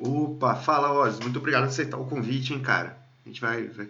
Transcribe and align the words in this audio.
Opa, 0.00 0.54
fala, 0.54 0.92
Oz. 0.92 1.20
Muito 1.20 1.38
obrigado 1.38 1.64
por 1.64 1.68
aceitar 1.68 1.98
o 1.98 2.06
convite, 2.06 2.54
hein, 2.54 2.60
cara. 2.60 2.96
A 3.24 3.28
gente 3.28 3.40
vai, 3.40 3.68
vai 3.68 3.86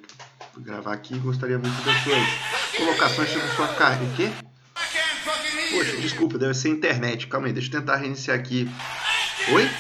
gravar 0.59 0.93
aqui 0.93 1.17
gostaria 1.19 1.57
muito 1.57 1.81
das 1.85 2.03
suas 2.03 2.77
colocações 2.77 3.31
sobre 3.31 3.49
sua 3.49 3.69
carne. 3.69 4.07
O 4.07 4.17
quê? 4.17 4.29
Poxa, 5.71 5.97
desculpa, 5.99 6.37
deve 6.37 6.55
ser 6.55 6.71
internet. 6.71 7.29
Calma 7.29 7.47
aí, 7.47 7.53
deixa 7.53 7.69
eu 7.69 7.81
tentar 7.81 7.97
reiniciar 7.97 8.37
aqui. 8.37 8.69
Oi? 9.53 9.71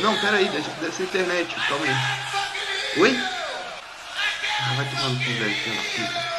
Não, 0.00 0.20
pera 0.20 0.36
aí, 0.36 0.48
deve, 0.50 0.68
deve 0.80 0.92
ser 0.92 1.04
internet. 1.04 1.54
Calma 1.68 1.86
aí. 1.86 3.00
Oi? 3.00 3.16
Ah, 4.60 4.74
vai 4.76 4.90
tomar 4.90 5.08
no 5.08 5.16
cu, 5.16 5.24
velho. 5.24 6.37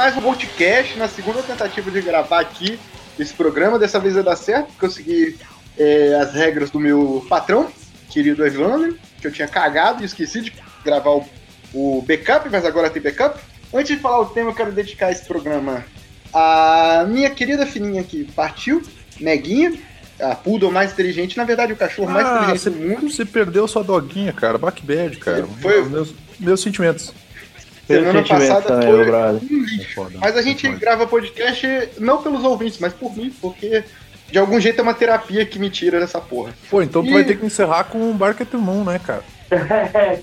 Mais 0.00 0.16
um 0.16 0.22
podcast 0.22 0.96
na 0.98 1.06
segunda 1.06 1.42
tentativa 1.42 1.90
de 1.90 2.00
gravar 2.00 2.40
aqui 2.40 2.80
esse 3.18 3.34
programa. 3.34 3.78
Dessa 3.78 4.00
vez 4.00 4.14
vai 4.14 4.22
dar 4.22 4.34
certo, 4.34 4.68
porque 4.68 4.86
eu 4.86 4.90
segui 4.90 5.36
é, 5.76 6.14
as 6.14 6.32
regras 6.32 6.70
do 6.70 6.80
meu 6.80 7.22
patrão, 7.28 7.70
querido 8.08 8.46
Evandro, 8.46 8.96
que 9.20 9.26
eu 9.26 9.30
tinha 9.30 9.46
cagado 9.46 10.00
e 10.02 10.06
esqueci 10.06 10.40
de 10.40 10.54
gravar 10.82 11.10
o, 11.10 11.28
o 11.74 12.02
backup, 12.08 12.48
mas 12.50 12.64
agora 12.64 12.88
tem 12.88 13.02
backup. 13.02 13.38
Antes 13.74 13.94
de 13.94 14.00
falar 14.02 14.20
o 14.20 14.24
tema, 14.30 14.48
eu 14.48 14.54
quero 14.54 14.72
dedicar 14.72 15.12
esse 15.12 15.26
programa 15.26 15.84
à 16.32 17.04
minha 17.06 17.28
querida 17.28 17.66
filhinha 17.66 18.02
que 18.02 18.24
partiu, 18.32 18.80
Neguinha, 19.20 19.74
a 20.18 20.34
poodle 20.34 20.72
mais 20.72 20.92
inteligente, 20.92 21.36
na 21.36 21.44
verdade 21.44 21.74
o 21.74 21.76
cachorro 21.76 22.10
mais 22.10 22.26
Ah, 22.26 22.36
inteligente 22.36 22.58
você, 22.62 22.70
do 22.70 22.76
mundo. 22.78 23.10
você 23.10 23.26
perdeu 23.26 23.68
sua 23.68 23.84
doguinha, 23.84 24.32
cara. 24.32 24.56
Back 24.56 24.82
bad, 24.82 25.18
cara. 25.18 25.46
Foi- 25.60 25.86
Meus, 25.86 26.14
meus 26.38 26.62
sentimentos. 26.62 27.12
Semana 27.94 28.22
passada 28.24 28.82
foi 28.82 29.04
um 29.56 29.64
lixo. 29.64 29.94
foda, 29.94 30.18
Mas 30.20 30.36
a 30.36 30.42
gente 30.42 30.66
é 30.66 30.70
foda. 30.70 30.80
grava 30.80 31.06
podcast 31.06 31.66
não 31.98 32.22
pelos 32.22 32.44
ouvintes, 32.44 32.78
mas 32.78 32.92
por 32.92 33.16
mim, 33.16 33.32
porque 33.40 33.84
de 34.30 34.38
algum 34.38 34.60
jeito 34.60 34.78
é 34.78 34.82
uma 34.82 34.94
terapia 34.94 35.44
que 35.44 35.58
me 35.58 35.68
tira 35.70 35.98
dessa 36.00 36.20
porra. 36.20 36.54
Pô, 36.70 36.80
então 36.82 37.02
tu 37.02 37.08
Ih. 37.08 37.12
vai 37.14 37.24
ter 37.24 37.36
que 37.38 37.44
encerrar 37.46 37.84
com 37.84 38.10
o 38.10 38.14
Bark 38.14 38.40
at 38.42 38.48
the 38.48 38.56
Moon, 38.56 38.84
né, 38.84 38.98
cara? 38.98 39.22
É, 39.50 40.18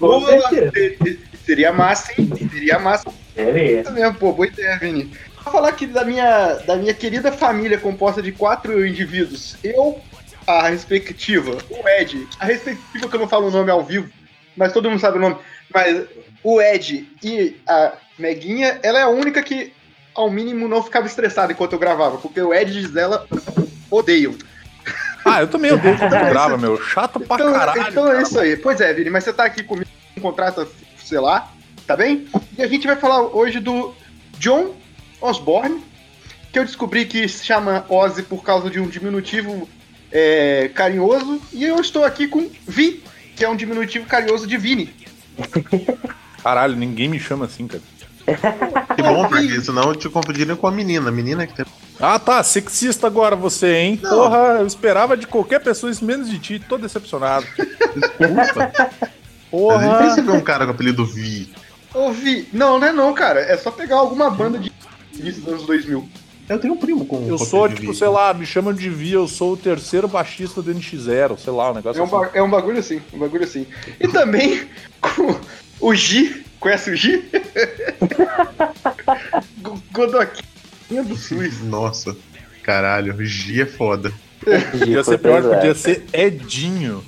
Seria 1.45 1.71
massa, 1.71 2.11
hein? 2.17 2.29
Seria 2.51 2.79
massa 2.79 3.09
Seria. 3.35 3.89
mesmo, 3.91 4.15
pô. 4.15 4.33
Boa 4.33 4.47
ideia, 4.47 4.77
Vini. 4.79 5.11
Vou 5.43 5.51
falar 5.53 5.69
aqui 5.69 5.85
da 5.85 6.03
minha, 6.03 6.55
da 6.65 6.75
minha 6.75 6.93
querida 6.93 7.31
família 7.31 7.77
composta 7.77 8.21
de 8.21 8.31
quatro 8.33 8.85
indivíduos. 8.85 9.55
Eu, 9.63 9.99
a 10.45 10.67
respectiva, 10.69 11.57
o 11.69 11.87
Ed, 11.87 12.27
a 12.39 12.45
respectiva 12.45 13.07
que 13.07 13.15
eu 13.15 13.19
não 13.19 13.27
falo 13.29 13.47
o 13.47 13.51
nome 13.51 13.71
ao 13.71 13.83
vivo, 13.83 14.09
mas 14.57 14.73
todo 14.73 14.89
mundo 14.89 14.99
sabe 14.99 15.17
o 15.17 15.21
nome. 15.21 15.37
Mas 15.73 16.05
o 16.43 16.59
Ed 16.61 17.07
e 17.23 17.55
a 17.67 17.93
Meguinha, 18.17 18.79
ela 18.83 18.99
é 18.99 19.03
a 19.03 19.09
única 19.09 19.41
que, 19.43 19.71
ao 20.13 20.29
mínimo, 20.29 20.67
não 20.67 20.83
ficava 20.83 21.05
estressada 21.07 21.51
enquanto 21.53 21.73
eu 21.73 21.79
gravava, 21.79 22.17
porque 22.17 22.41
o 22.41 22.53
Ed 22.53 22.71
e 22.71 22.81
Gisela 22.81 23.27
odeiam. 23.89 24.35
Ah, 25.23 25.41
eu 25.41 25.47
também 25.47 25.71
odeio 25.71 25.97
quando 25.97 26.09
tu 26.09 26.29
grava, 26.29 26.57
meu. 26.57 26.81
Chato 26.81 27.19
pra 27.19 27.35
Então, 27.35 27.53
caralho. 27.53 27.81
então 27.89 28.11
é 28.11 28.21
isso 28.21 28.39
aí. 28.39 28.55
Pois 28.55 28.79
é, 28.81 28.93
Vini, 28.93 29.09
mas 29.09 29.23
você 29.23 29.33
tá 29.33 29.43
aqui 29.45 29.61
comigo 29.61 29.89
com 30.13 30.19
um 30.19 30.23
contrato, 30.23 30.67
sei 31.03 31.19
lá, 31.19 31.51
tá 31.85 31.95
bem? 31.97 32.27
E 32.57 32.63
a 32.63 32.67
gente 32.67 32.87
vai 32.87 32.95
falar 32.95 33.21
hoje 33.21 33.59
do 33.59 33.93
John 34.39 34.73
Osborne, 35.21 35.83
que 36.51 36.57
eu 36.59 36.63
descobri 36.65 37.05
que 37.05 37.27
se 37.27 37.45
chama 37.45 37.85
Ozzy 37.89 38.23
por 38.23 38.41
causa 38.41 38.69
de 38.69 38.79
um 38.79 38.87
diminutivo 38.87 39.67
é, 40.11 40.71
carinhoso, 40.73 41.41
e 41.51 41.65
eu 41.65 41.79
estou 41.81 42.05
aqui 42.05 42.27
com 42.27 42.49
Vi, 42.65 43.03
que 43.37 43.45
é 43.45 43.49
um 43.49 43.55
diminutivo 43.55 44.07
carinhoso 44.07 44.47
de 44.47 44.57
Vini. 44.57 44.93
Caralho, 46.43 46.75
ninguém 46.75 47.07
me 47.07 47.19
chama 47.19 47.45
assim, 47.45 47.67
cara. 47.67 47.83
Que 48.95 49.01
bom, 49.01 49.27
porque 49.29 49.61
senão 49.61 49.93
te 49.95 50.09
confundiram 50.09 50.57
com 50.57 50.67
a 50.67 50.71
menina. 50.71 51.09
A 51.09 51.11
menina 51.11 51.45
que 51.47 51.53
tem. 51.53 51.65
Ah, 51.99 52.19
tá. 52.19 52.43
Sexista 52.43 53.07
agora 53.07 53.35
você, 53.35 53.73
hein? 53.75 53.99
Não. 54.01 54.09
Porra, 54.09 54.37
eu 54.59 54.67
esperava 54.67 55.15
de 55.15 55.27
qualquer 55.27 55.59
pessoa 55.59 55.91
isso 55.91 56.03
menos 56.03 56.29
de 56.29 56.39
ti. 56.39 56.59
Tô 56.59 56.77
decepcionado. 56.77 57.45
Desculpa. 57.95 58.71
Mas 58.75 58.77
é 58.77 58.89
Porra. 59.51 59.97
difícil 60.01 60.25
ver 60.25 60.31
um 60.31 60.41
cara 60.41 60.65
com 60.65 60.71
o 60.71 60.75
apelido 60.75 61.05
Vi. 61.05 61.53
Ô, 61.93 62.11
Vi, 62.11 62.49
não, 62.51 62.79
não 62.79 62.87
é 62.87 62.91
não, 62.91 63.13
cara. 63.13 63.39
É 63.39 63.55
só 63.55 63.71
pegar 63.71 63.97
alguma 63.97 64.29
banda 64.29 64.57
de 64.59 64.71
início 65.13 65.41
dos 65.41 65.53
anos 65.53 65.65
2000. 65.65 66.09
Eu 66.49 66.59
tenho 66.59 66.73
um 66.73 66.77
primo 66.77 67.05
com 67.05 67.27
Eu 67.27 67.37
sou, 67.37 67.67
tipo, 67.67 67.93
sei 67.93 68.07
lá, 68.07 68.33
me 68.33 68.45
chamam 68.45 68.73
de 68.73 68.89
Vi, 68.89 69.11
eu 69.11 69.27
sou 69.27 69.53
o 69.53 69.57
terceiro 69.57 70.07
baixista 70.07 70.61
do 70.61 70.73
NX0, 70.73 71.37
sei 71.37 71.51
lá, 71.53 71.71
um 71.71 71.75
negócio 71.75 71.99
É 72.01 72.03
um, 72.05 72.21
assim. 72.23 72.37
é 72.37 72.43
um 72.43 72.49
bagulho 72.49 72.79
assim, 72.79 73.01
um 73.13 73.19
bagulho 73.19 73.43
assim. 73.43 73.67
E 73.99 74.07
também 74.07 74.67
com 75.01 75.35
o 75.81 75.93
Gi, 75.93 76.45
conhece 76.59 76.89
o 76.91 76.95
Gi? 76.95 77.23
Go- 79.61 79.81
Godoquinha 79.91 81.03
do 81.03 81.15
SUS. 81.17 81.61
Nossa, 81.63 82.15
caralho, 82.63 83.15
Gi 83.25 83.61
é 83.61 83.65
foda. 83.65 84.11
Podia 84.71 85.03
ser 85.03 85.17
pior, 85.17 85.43
podia 85.43 85.75
ser 85.75 86.05
Edinho. 86.13 87.03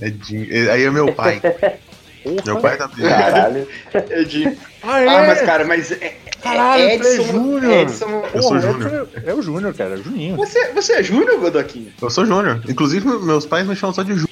É 0.00 0.08
Jim. 0.10 0.46
Aí 0.70 0.84
é 0.84 0.90
meu 0.90 1.12
pai. 1.12 1.40
meu 2.44 2.60
pai 2.60 2.76
tá 2.76 2.88
Caralho. 2.88 3.66
É 3.92 4.24
de... 4.24 4.56
Ah, 4.82 5.00
é? 5.00 5.08
Ah, 5.08 5.26
mas 5.26 5.40
cara, 5.42 5.64
mas 5.64 5.92
é, 5.92 6.16
Caralho, 6.44 6.82
é 6.82 6.86
é 6.86 6.94
Edson, 6.96 7.22
Júnior. 7.24 7.72
Edson... 7.72 8.22
Eu 8.34 8.42
sou 8.42 8.60
Júnior. 8.60 9.08
É, 9.24 9.34
o 9.34 9.42
Júnior, 9.42 9.74
cara, 9.74 9.94
é 9.94 9.98
o 9.98 10.02
Juninho. 10.04 10.36
Você, 10.36 10.72
você 10.72 10.92
é 10.92 11.02
Júnior, 11.02 11.40
Godoquinha? 11.40 11.90
Eu 12.00 12.10
sou 12.10 12.26
Júnior. 12.26 12.60
Inclusive, 12.68 13.06
meus 13.06 13.46
pais 13.46 13.66
me 13.66 13.74
chamam 13.74 13.94
só 13.94 14.02
de 14.02 14.10
Júnior. 14.10 14.28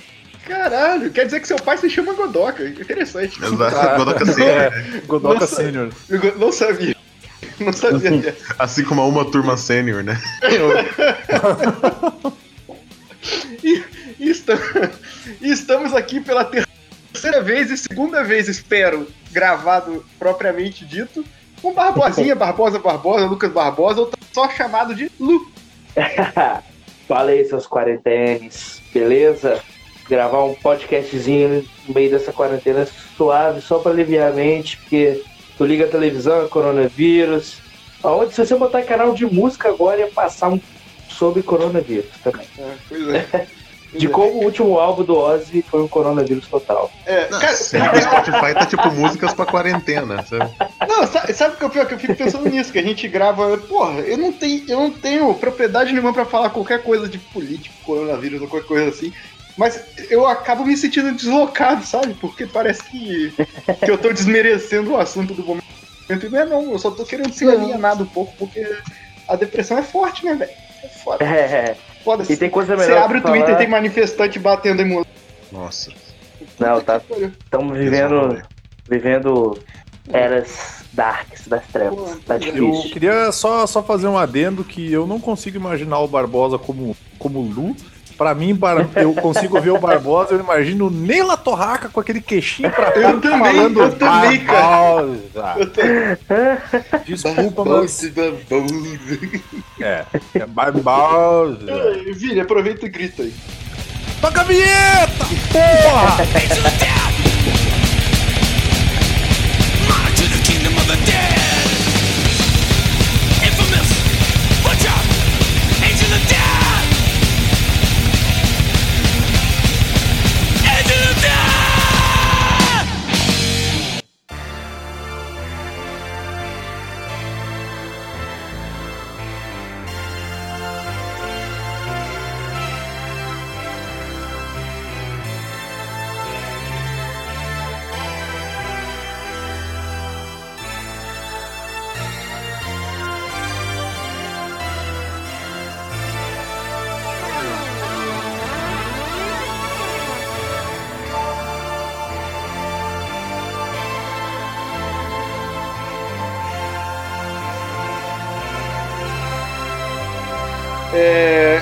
Caralho, 0.46 1.10
quer 1.10 1.24
dizer 1.24 1.40
que 1.40 1.48
seu 1.48 1.56
pai 1.56 1.78
se 1.78 1.88
chama 1.88 2.12
Godoca. 2.12 2.68
Interessante. 2.68 3.42
Exato. 3.42 3.96
Godoka 3.96 4.26
Sênior, 4.26 4.70
né? 4.70 4.98
É, 4.98 5.00
Godoka 5.06 5.40
Nossa. 5.40 5.56
Sênior. 5.56 5.90
Não 6.38 6.52
sabia. 6.52 6.96
Não 7.58 7.72
sabia 7.72 8.10
dessa. 8.10 8.54
Assim 8.58 8.84
como 8.84 9.00
a 9.00 9.06
uma 9.06 9.24
turma 9.30 9.56
sênior, 9.56 10.04
né? 10.04 10.20
E, 13.62 13.84
e 14.18 14.32
e 15.40 15.50
estamos 15.50 15.94
aqui 15.94 16.20
pela 16.20 16.44
terceira 16.44 17.40
vez 17.40 17.70
e 17.70 17.76
segunda 17.76 18.24
vez, 18.24 18.48
espero, 18.48 19.06
gravado 19.30 20.04
propriamente 20.18 20.84
dito, 20.84 21.24
com 21.62 21.72
Barbosinha, 21.72 22.34
Barbosa 22.34 22.80
Barbosa, 22.80 23.26
Lucas 23.26 23.52
Barbosa, 23.52 24.00
ou 24.00 24.10
só 24.32 24.50
chamado 24.50 24.94
de 24.94 25.10
Lu. 25.18 25.46
Fala 27.06 27.30
aí, 27.30 27.44
seus 27.44 27.66
quarentenes, 27.66 28.82
beleza? 28.92 29.60
Gravar 30.08 30.44
um 30.44 30.54
podcastzinho 30.54 31.64
no 31.86 31.94
meio 31.94 32.10
dessa 32.10 32.32
quarentena 32.32 32.86
suave, 33.16 33.60
só 33.60 33.78
pra 33.78 33.92
aliviar 33.92 34.32
a 34.32 34.34
mente, 34.34 34.76
porque 34.78 35.22
tu 35.56 35.64
liga 35.64 35.84
a 35.84 35.88
televisão, 35.88 36.44
é 36.44 36.48
coronavírus. 36.48 37.60
Aonde 38.02 38.34
se 38.34 38.44
você 38.44 38.56
botar 38.56 38.82
canal 38.82 39.14
de 39.14 39.24
música 39.24 39.68
agora 39.68 40.00
ia 40.00 40.08
passar 40.08 40.48
um 40.48 40.60
sobre 41.08 41.42
coronavírus 41.42 42.10
também. 42.24 42.46
É, 42.58 42.74
pois 42.88 43.08
é. 43.08 43.46
De 43.94 44.08
como 44.08 44.32
o 44.32 44.44
último 44.44 44.78
álbum 44.78 45.04
do 45.04 45.16
Ozzy 45.16 45.62
foi 45.62 45.82
um 45.82 45.88
coronavírus 45.88 46.48
total. 46.48 46.90
É, 47.04 47.28
Não, 47.30 47.38
cara, 47.38 47.52
sempre 47.52 47.98
o 47.98 48.02
Spotify 48.02 48.54
tá 48.54 48.66
tipo 48.66 48.90
músicas 48.90 49.34
pra 49.34 49.44
quarentena, 49.44 50.24
sabe? 50.24 50.50
não, 50.88 51.06
sabe, 51.06 51.34
sabe 51.34 51.54
o 51.54 51.58
que 51.58 51.64
é 51.64 51.66
o 51.66 51.70
pior? 51.70 51.86
Que 51.86 51.94
eu 51.94 51.98
fico 51.98 52.14
pensando 52.14 52.48
nisso, 52.48 52.72
que 52.72 52.78
a 52.78 52.82
gente 52.82 53.06
grava. 53.06 53.58
Porra, 53.58 54.00
eu 54.00 54.16
não 54.16 54.32
tenho, 54.32 54.64
eu 54.66 54.78
não 54.78 54.90
tenho 54.90 55.34
propriedade 55.34 55.92
nenhuma 55.92 56.12
pra 56.12 56.24
falar 56.24 56.50
qualquer 56.50 56.82
coisa 56.82 57.06
de 57.06 57.18
político, 57.18 57.74
coronavírus 57.82 58.40
ou 58.40 58.48
qualquer 58.48 58.66
coisa 58.66 58.88
assim. 58.88 59.12
Mas 59.58 59.84
eu 60.10 60.26
acabo 60.26 60.64
me 60.64 60.76
sentindo 60.76 61.14
deslocado, 61.14 61.84
sabe? 61.84 62.14
Porque 62.14 62.46
parece 62.46 62.84
que, 62.90 63.34
que 63.84 63.90
eu 63.90 63.98
tô 63.98 64.10
desmerecendo 64.10 64.92
o 64.92 64.96
assunto 64.96 65.34
do 65.34 65.44
momento. 65.44 65.62
E 66.10 66.28
não 66.28 66.38
é 66.38 66.44
não, 66.44 66.72
eu 66.72 66.78
só 66.78 66.90
tô 66.90 67.04
querendo 67.04 67.32
ser 67.32 67.50
alienado 67.50 68.04
um 68.04 68.08
pouco, 68.08 68.34
porque 68.38 68.66
a 69.28 69.36
depressão 69.36 69.78
é 69.78 69.82
forte, 69.82 70.24
né, 70.24 70.34
velho? 70.34 70.50
É 70.82 70.88
foda. 70.88 71.24
É, 71.24 71.76
foda 72.02 72.24
e 72.28 72.36
tem 72.36 72.50
coisa 72.50 72.76
Você 72.76 72.86
melhor 72.86 73.04
abre 73.04 73.18
o 73.18 73.22
Twitter 73.22 73.54
e 73.54 73.56
tem 73.56 73.68
manifestante 73.68 74.38
batendo 74.38 74.82
em 74.82 74.86
mulher. 74.86 75.06
Nossa. 75.50 75.90
Não, 76.58 76.80
tá. 76.80 77.00
Estamos 77.44 77.76
vivendo, 77.78 78.42
vivendo 78.88 79.58
eras 80.10 80.84
darks 80.92 81.46
das 81.46 81.66
trevas. 81.68 82.18
Tá 82.26 82.34
Eu 82.34 82.40
difícil. 82.40 82.90
queria 82.92 83.32
só, 83.32 83.66
só 83.66 83.82
fazer 83.82 84.08
um 84.08 84.18
adendo 84.18 84.64
que 84.64 84.92
eu 84.92 85.06
não 85.06 85.20
consigo 85.20 85.56
imaginar 85.56 86.00
o 86.00 86.08
Barbosa 86.08 86.58
como, 86.58 86.96
como 87.18 87.40
Lu. 87.40 87.74
Pra 88.22 88.36
mim, 88.36 88.54
para, 88.54 88.88
eu 88.94 89.12
consigo 89.14 89.60
ver 89.60 89.70
o 89.70 89.80
Barbosa, 89.80 90.34
eu 90.34 90.38
imagino 90.38 90.86
o 90.86 90.90
Neila 90.90 91.36
Torraca 91.36 91.88
com 91.88 91.98
aquele 91.98 92.20
queixinho 92.20 92.70
pra 92.70 92.90
Eu 92.90 93.20
também, 93.20 93.40
falando 93.40 93.80
eu 93.82 93.96
também, 93.96 94.38
cara. 94.44 95.02
Barbosa. 95.02 95.56
Desculpa, 97.04 97.64
mas. 97.64 98.04
É, 99.80 100.04
é 100.36 100.46
Barbosa. 100.46 101.66
Vini, 102.14 102.38
aproveita 102.38 102.86
e 102.86 102.88
grita 102.88 103.24
aí. 103.24 103.34
Toca 104.20 104.40
a 104.40 104.44
vinheta! 104.44 105.26
Porra! 105.50 107.11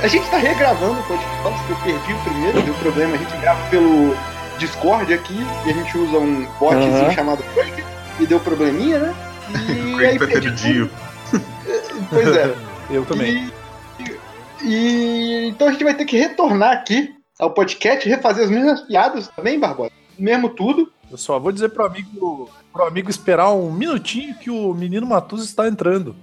A 0.02 0.06
gente 0.08 0.28
tá 0.30 0.36
regravando 0.38 1.00
o 1.00 1.02
podcast, 1.04 1.64
que 1.66 1.72
eu 1.72 1.76
perdi 1.78 2.12
o 2.12 2.18
primeiro, 2.24 2.62
deu 2.62 2.74
problema. 2.74 3.14
A 3.14 3.18
gente 3.18 3.36
grava 3.38 3.70
pelo 3.70 4.14
Discord 4.58 5.12
aqui 5.12 5.38
e 5.66 5.70
a 5.70 5.72
gente 5.72 5.96
usa 5.98 6.18
um 6.18 6.46
botzinho 6.58 7.12
chamado 7.12 7.42
Craig 7.54 7.84
e 8.18 8.26
deu 8.26 8.40
probleminha, 8.40 8.98
né? 8.98 9.14
E 9.50 9.94
Craig 9.96 10.10
aí 10.12 10.18
prefere 10.18 10.40
perdi 10.42 10.72
Dio. 10.72 10.90
tudo. 11.30 11.42
Pois 12.10 12.36
é. 12.36 12.54
Eu 12.90 13.04
também. 13.04 13.50
E, 13.98 14.64
e- 14.64 15.48
então 15.48 15.68
a 15.68 15.72
gente 15.72 15.84
vai 15.84 15.94
ter 15.94 16.04
que 16.04 16.16
retornar 16.18 16.72
aqui 16.72 17.14
ao 17.38 17.50
podcast, 17.52 18.08
refazer 18.08 18.44
as 18.44 18.50
mesmas 18.50 18.80
piadas 18.82 19.28
também, 19.28 19.58
Barbosa. 19.58 19.90
Mesmo 20.18 20.50
tudo. 20.50 20.90
Eu 21.10 21.16
só 21.16 21.38
vou 21.38 21.50
dizer 21.50 21.70
pro 21.70 21.86
amigo, 21.86 22.50
pro 22.72 22.84
amigo 22.86 23.10
esperar 23.10 23.50
um 23.52 23.72
minutinho 23.72 24.34
que 24.34 24.50
o 24.50 24.72
menino 24.74 25.06
Matuso 25.06 25.44
está 25.44 25.66
entrando. 25.66 26.14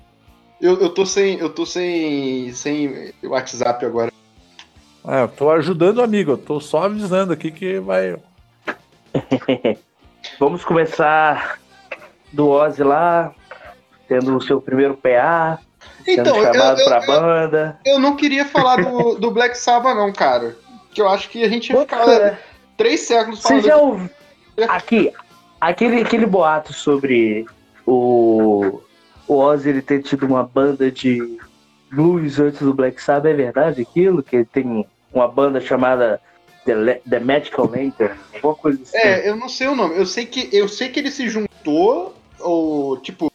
Eu, 0.59 0.79
eu 0.79 0.89
tô 0.89 1.05
sem. 1.05 1.37
Eu 1.39 1.49
tô 1.49 1.65
sem. 1.65 2.51
sem 2.53 3.13
WhatsApp 3.23 3.85
agora. 3.85 4.11
É, 5.07 5.21
eu 5.23 5.27
tô 5.27 5.49
ajudando 5.51 5.99
o 5.99 6.03
amigo, 6.03 6.31
eu 6.31 6.37
tô 6.37 6.59
só 6.59 6.83
avisando 6.83 7.31
aqui 7.31 7.51
que 7.51 7.79
vai. 7.79 8.17
Vamos 10.39 10.65
começar 10.65 11.59
do 12.33 12.49
Ozzy 12.49 12.83
lá, 12.83 13.33
tendo 14.07 14.35
o 14.35 14.41
seu 14.41 14.59
primeiro 14.59 14.97
PA, 14.97 15.59
sendo 16.03 16.21
Então, 16.21 16.35
eu, 16.35 16.43
chamado 16.53 16.79
eu, 16.81 16.85
pra 16.85 16.99
eu, 17.01 17.05
banda. 17.07 17.79
eu 17.85 17.99
não 17.99 18.15
queria 18.17 18.45
falar 18.45 18.83
do, 18.83 19.15
do 19.19 19.31
Black 19.31 19.57
Sabbath, 19.57 19.95
não, 19.95 20.11
cara. 20.11 20.57
Que 20.91 21.01
eu 21.01 21.07
acho 21.07 21.29
que 21.29 21.43
a 21.43 21.49
gente 21.49 21.71
ia 21.71 21.79
ficar 21.79 21.99
Puta, 21.99 22.39
três 22.75 23.01
séculos 23.01 23.39
Você 23.41 23.47
falando. 23.47 23.63
já 23.65 23.77
ouviu 23.77 24.09
aqui, 24.67 25.13
aquele, 25.61 26.01
aquele 26.01 26.25
boato 26.25 26.73
sobre 26.73 27.45
o, 27.85 28.81
o 29.27 29.37
Ozzy 29.37 29.69
ele 29.69 29.81
ter 29.81 30.01
tido 30.01 30.25
uma 30.25 30.43
banda 30.43 30.91
de 30.91 31.37
blues 31.91 32.39
antes 32.39 32.61
do 32.61 32.73
Black 32.73 33.01
Sabbath, 33.01 33.31
é 33.31 33.35
verdade 33.35 33.81
aquilo? 33.81 34.23
Que 34.23 34.37
ele 34.37 34.45
tem 34.45 34.85
uma 35.13 35.27
banda 35.27 35.59
chamada 35.59 36.21
The, 36.65 37.01
The 37.09 37.19
Magical 37.19 37.65
Lantern, 37.65 38.17
alguma 38.35 38.55
coisa 38.55 38.81
assim. 38.81 38.97
É, 38.97 39.29
eu 39.29 39.35
não 39.35 39.47
sei 39.47 39.67
o 39.67 39.75
nome. 39.75 39.97
Eu 39.97 40.05
sei 40.05 40.25
que, 40.25 40.49
eu 40.51 40.67
sei 40.67 40.89
que 40.89 40.99
ele 40.99 41.11
se 41.11 41.29
juntou, 41.29 42.15
ou 42.39 42.97
tipo. 42.97 43.31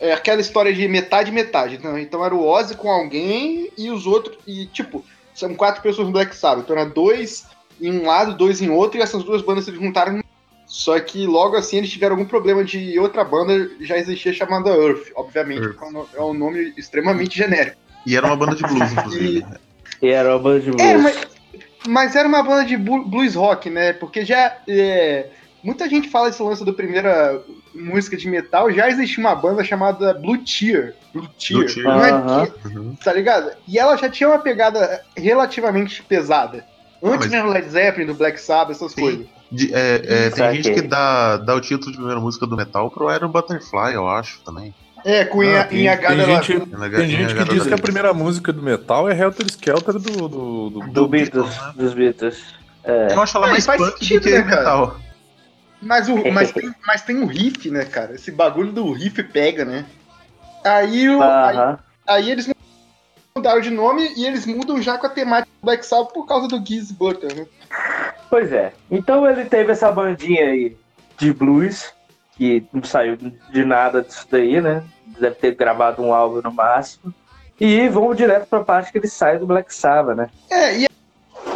É 0.00 0.12
aquela 0.12 0.40
história 0.40 0.74
de 0.74 0.86
metade 0.88 1.30
metade. 1.30 1.76
Então, 1.76 1.96
então 1.96 2.24
era 2.24 2.34
o 2.34 2.44
Ozzy 2.44 2.76
com 2.76 2.90
alguém 2.90 3.70
e 3.78 3.90
os 3.90 4.06
outros. 4.06 4.36
E 4.46 4.66
tipo, 4.66 5.04
são 5.34 5.54
quatro 5.54 5.80
pessoas 5.80 6.08
no 6.08 6.12
Black 6.12 6.34
Sabbath. 6.34 6.64
Então 6.64 6.76
era 6.76 6.88
dois 6.88 7.46
em 7.80 8.00
um 8.00 8.06
lado, 8.06 8.36
dois 8.36 8.60
em 8.60 8.70
outro, 8.70 8.98
e 8.98 9.02
essas 9.02 9.22
duas 9.22 9.42
bandas 9.42 9.64
se 9.64 9.72
juntaram. 9.72 10.22
Só 10.76 10.98
que 10.98 11.24
logo 11.24 11.54
assim 11.56 11.76
eles 11.76 11.88
tiveram 11.90 12.16
algum 12.16 12.24
problema 12.26 12.64
de 12.64 12.98
outra 12.98 13.22
banda 13.22 13.70
já 13.80 13.96
existia 13.96 14.32
chamada 14.32 14.70
Earth, 14.70 15.12
obviamente, 15.14 15.60
Earth. 15.62 15.76
porque 15.76 16.16
é 16.16 16.20
um 16.20 16.32
no- 16.34 16.38
nome 16.46 16.74
extremamente 16.76 17.38
genérico. 17.38 17.76
E 18.04 18.16
era 18.16 18.26
uma 18.26 18.36
banda 18.36 18.56
de 18.56 18.62
blues, 18.64 18.90
inclusive. 18.92 19.46
E 20.02 20.08
era 20.08 20.30
uma 20.30 20.38
banda 20.40 20.58
de 20.60 20.70
blues. 20.72 20.82
É, 20.82 20.96
mas, 20.96 21.26
mas 21.86 22.16
era 22.16 22.26
uma 22.26 22.42
banda 22.42 22.64
de 22.64 22.76
blu- 22.76 23.04
blues 23.04 23.36
rock, 23.36 23.70
né? 23.70 23.92
Porque 23.92 24.24
já. 24.24 24.56
é, 24.68 25.28
muita 25.62 25.88
gente 25.88 26.08
fala 26.08 26.28
esse 26.28 26.42
lance 26.42 26.64
do 26.64 26.74
primeira 26.74 27.40
música 27.72 28.16
de 28.16 28.26
metal, 28.28 28.68
já 28.72 28.88
existia 28.88 29.22
uma 29.22 29.36
banda 29.36 29.62
chamada 29.62 30.12
Blue 30.12 30.38
Tear. 30.38 30.92
Blue 31.14 31.28
Tear. 31.38 31.60
Blue 31.60 31.72
Tear. 31.72 32.24
Não 32.24 32.40
é 32.42 32.46
que- 32.48 32.66
Uhum. 32.76 32.96
tá 32.96 33.12
ligado? 33.12 33.52
E 33.68 33.78
ela 33.78 33.96
já 33.96 34.08
tinha 34.10 34.28
uma 34.28 34.40
pegada 34.40 35.02
relativamente 35.16 36.02
pesada. 36.02 36.64
Antes 37.00 37.26
mas- 37.26 37.30
mesmo 37.30 37.50
Led 37.50 37.68
Zeppelin, 37.68 38.06
do 38.06 38.14
Black 38.14 38.40
Sabbath, 38.40 38.72
essas 38.74 38.90
Sim. 38.90 39.00
coisas. 39.00 39.26
De- 39.50 39.72
é, 39.74 39.94
é, 39.96 40.30
tem 40.30 40.38
Saquei. 40.38 40.62
gente 40.62 40.74
que 40.74 40.82
dá, 40.82 41.36
dá 41.36 41.54
o 41.54 41.60
título 41.60 41.90
de 41.92 41.96
primeira 41.98 42.20
música 42.20 42.46
do 42.46 42.56
metal 42.56 42.90
pro 42.90 43.12
Iron 43.14 43.28
Butterfly, 43.28 43.94
eu 43.94 44.08
acho, 44.08 44.40
também. 44.42 44.74
É, 45.04 45.24
com 45.24 45.42
Ah, 45.42 45.44
Inha- 45.44 45.64
tem- 45.64 45.80
Inhagada 45.82 46.24
tem 46.24 46.34
lá. 46.34 46.40
gente- 46.42 46.66
Tem 46.66 47.08
gente 47.08 47.34
que 47.34 47.44
diz 47.44 47.66
que 47.66 47.74
a 47.74 47.78
primeira 47.78 48.14
música 48.14 48.52
do 48.52 48.62
metal 48.62 49.08
é 49.08 49.16
Helter 49.18 49.46
Skelter 49.46 49.94
do. 49.98 50.28
do, 50.28 50.70
do- 50.70 50.80
Do 50.88 51.08
Beatles, 51.08 51.54
dos 51.76 51.92
Beatles. 51.92 52.42
É. 52.82 53.12
Eu 53.12 53.22
acho 53.22 53.36
ela 53.36 53.48
É, 53.48 53.50
mais 53.50 53.66
faz 53.66 53.80
punk 53.80 53.98
sentido, 53.98 54.22
do 54.22 54.28
que 54.28 54.30
né, 54.34 54.42
cara? 54.42 54.56
metal. 54.56 54.96
Mas, 55.82 56.08
o, 56.08 56.32
mas, 56.32 56.50
tem, 56.52 56.74
mas 56.86 57.02
tem 57.02 57.16
um 57.18 57.26
riff, 57.26 57.70
né, 57.70 57.84
cara? 57.84 58.14
Esse 58.14 58.30
bagulho 58.32 58.72
do 58.72 58.90
riff 58.92 59.22
pega, 59.24 59.64
né? 59.64 59.84
Aí, 60.64 61.08
o, 61.10 61.22
aí 61.22 61.56
Aham. 61.56 61.78
Aí 62.06 62.30
eles 62.30 62.48
mudaram 63.36 63.60
de 63.60 63.70
nome 63.70 64.10
e 64.16 64.24
eles 64.26 64.46
mudam 64.46 64.80
já 64.80 64.96
com 64.98 65.06
a 65.06 65.10
temática 65.10 65.50
do 65.60 65.66
Black 65.66 65.84
Sabbath 65.84 66.12
por 66.14 66.26
causa 66.26 66.48
do 66.48 66.64
Giz 66.66 66.90
Butler, 66.92 67.34
né? 67.36 67.46
Pois 68.30 68.52
é. 68.52 68.72
Então 68.90 69.28
ele 69.28 69.44
teve 69.44 69.72
essa 69.72 69.90
bandinha 69.92 70.44
aí 70.46 70.76
de 71.18 71.32
blues, 71.32 71.92
que 72.36 72.64
não 72.72 72.82
saiu 72.82 73.16
de 73.16 73.64
nada 73.64 74.02
disso 74.02 74.26
daí, 74.30 74.60
né? 74.60 74.82
Deve 75.20 75.36
ter 75.36 75.54
gravado 75.54 76.02
um 76.02 76.12
álbum 76.12 76.40
no 76.42 76.52
máximo. 76.52 77.14
E 77.60 77.88
vamos 77.88 78.16
direto 78.16 78.46
pra 78.48 78.64
parte 78.64 78.90
que 78.90 78.98
ele 78.98 79.06
sai 79.06 79.38
do 79.38 79.46
Black 79.46 79.72
Sabbath, 79.72 80.16
né? 80.16 80.28
É, 80.50 80.78
e 80.80 80.88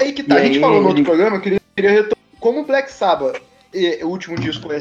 aí 0.01 0.13
que 0.13 0.23
tá. 0.23 0.37
E 0.37 0.39
a 0.39 0.45
gente 0.45 0.55
aí, 0.57 0.61
falou 0.61 0.81
no 0.81 0.87
outro 0.89 0.99
ele- 1.03 1.09
programa, 1.09 1.37
eu 1.37 1.41
queria, 1.41 1.61
queria 1.75 1.91
retomar. 1.91 2.17
Como 2.39 2.61
o 2.61 2.65
Black 2.65 2.93
Sabbath, 2.93 3.41
e, 3.75 4.05
o 4.05 4.09
último 4.09 4.37
disco 4.37 4.73
é 4.73 4.81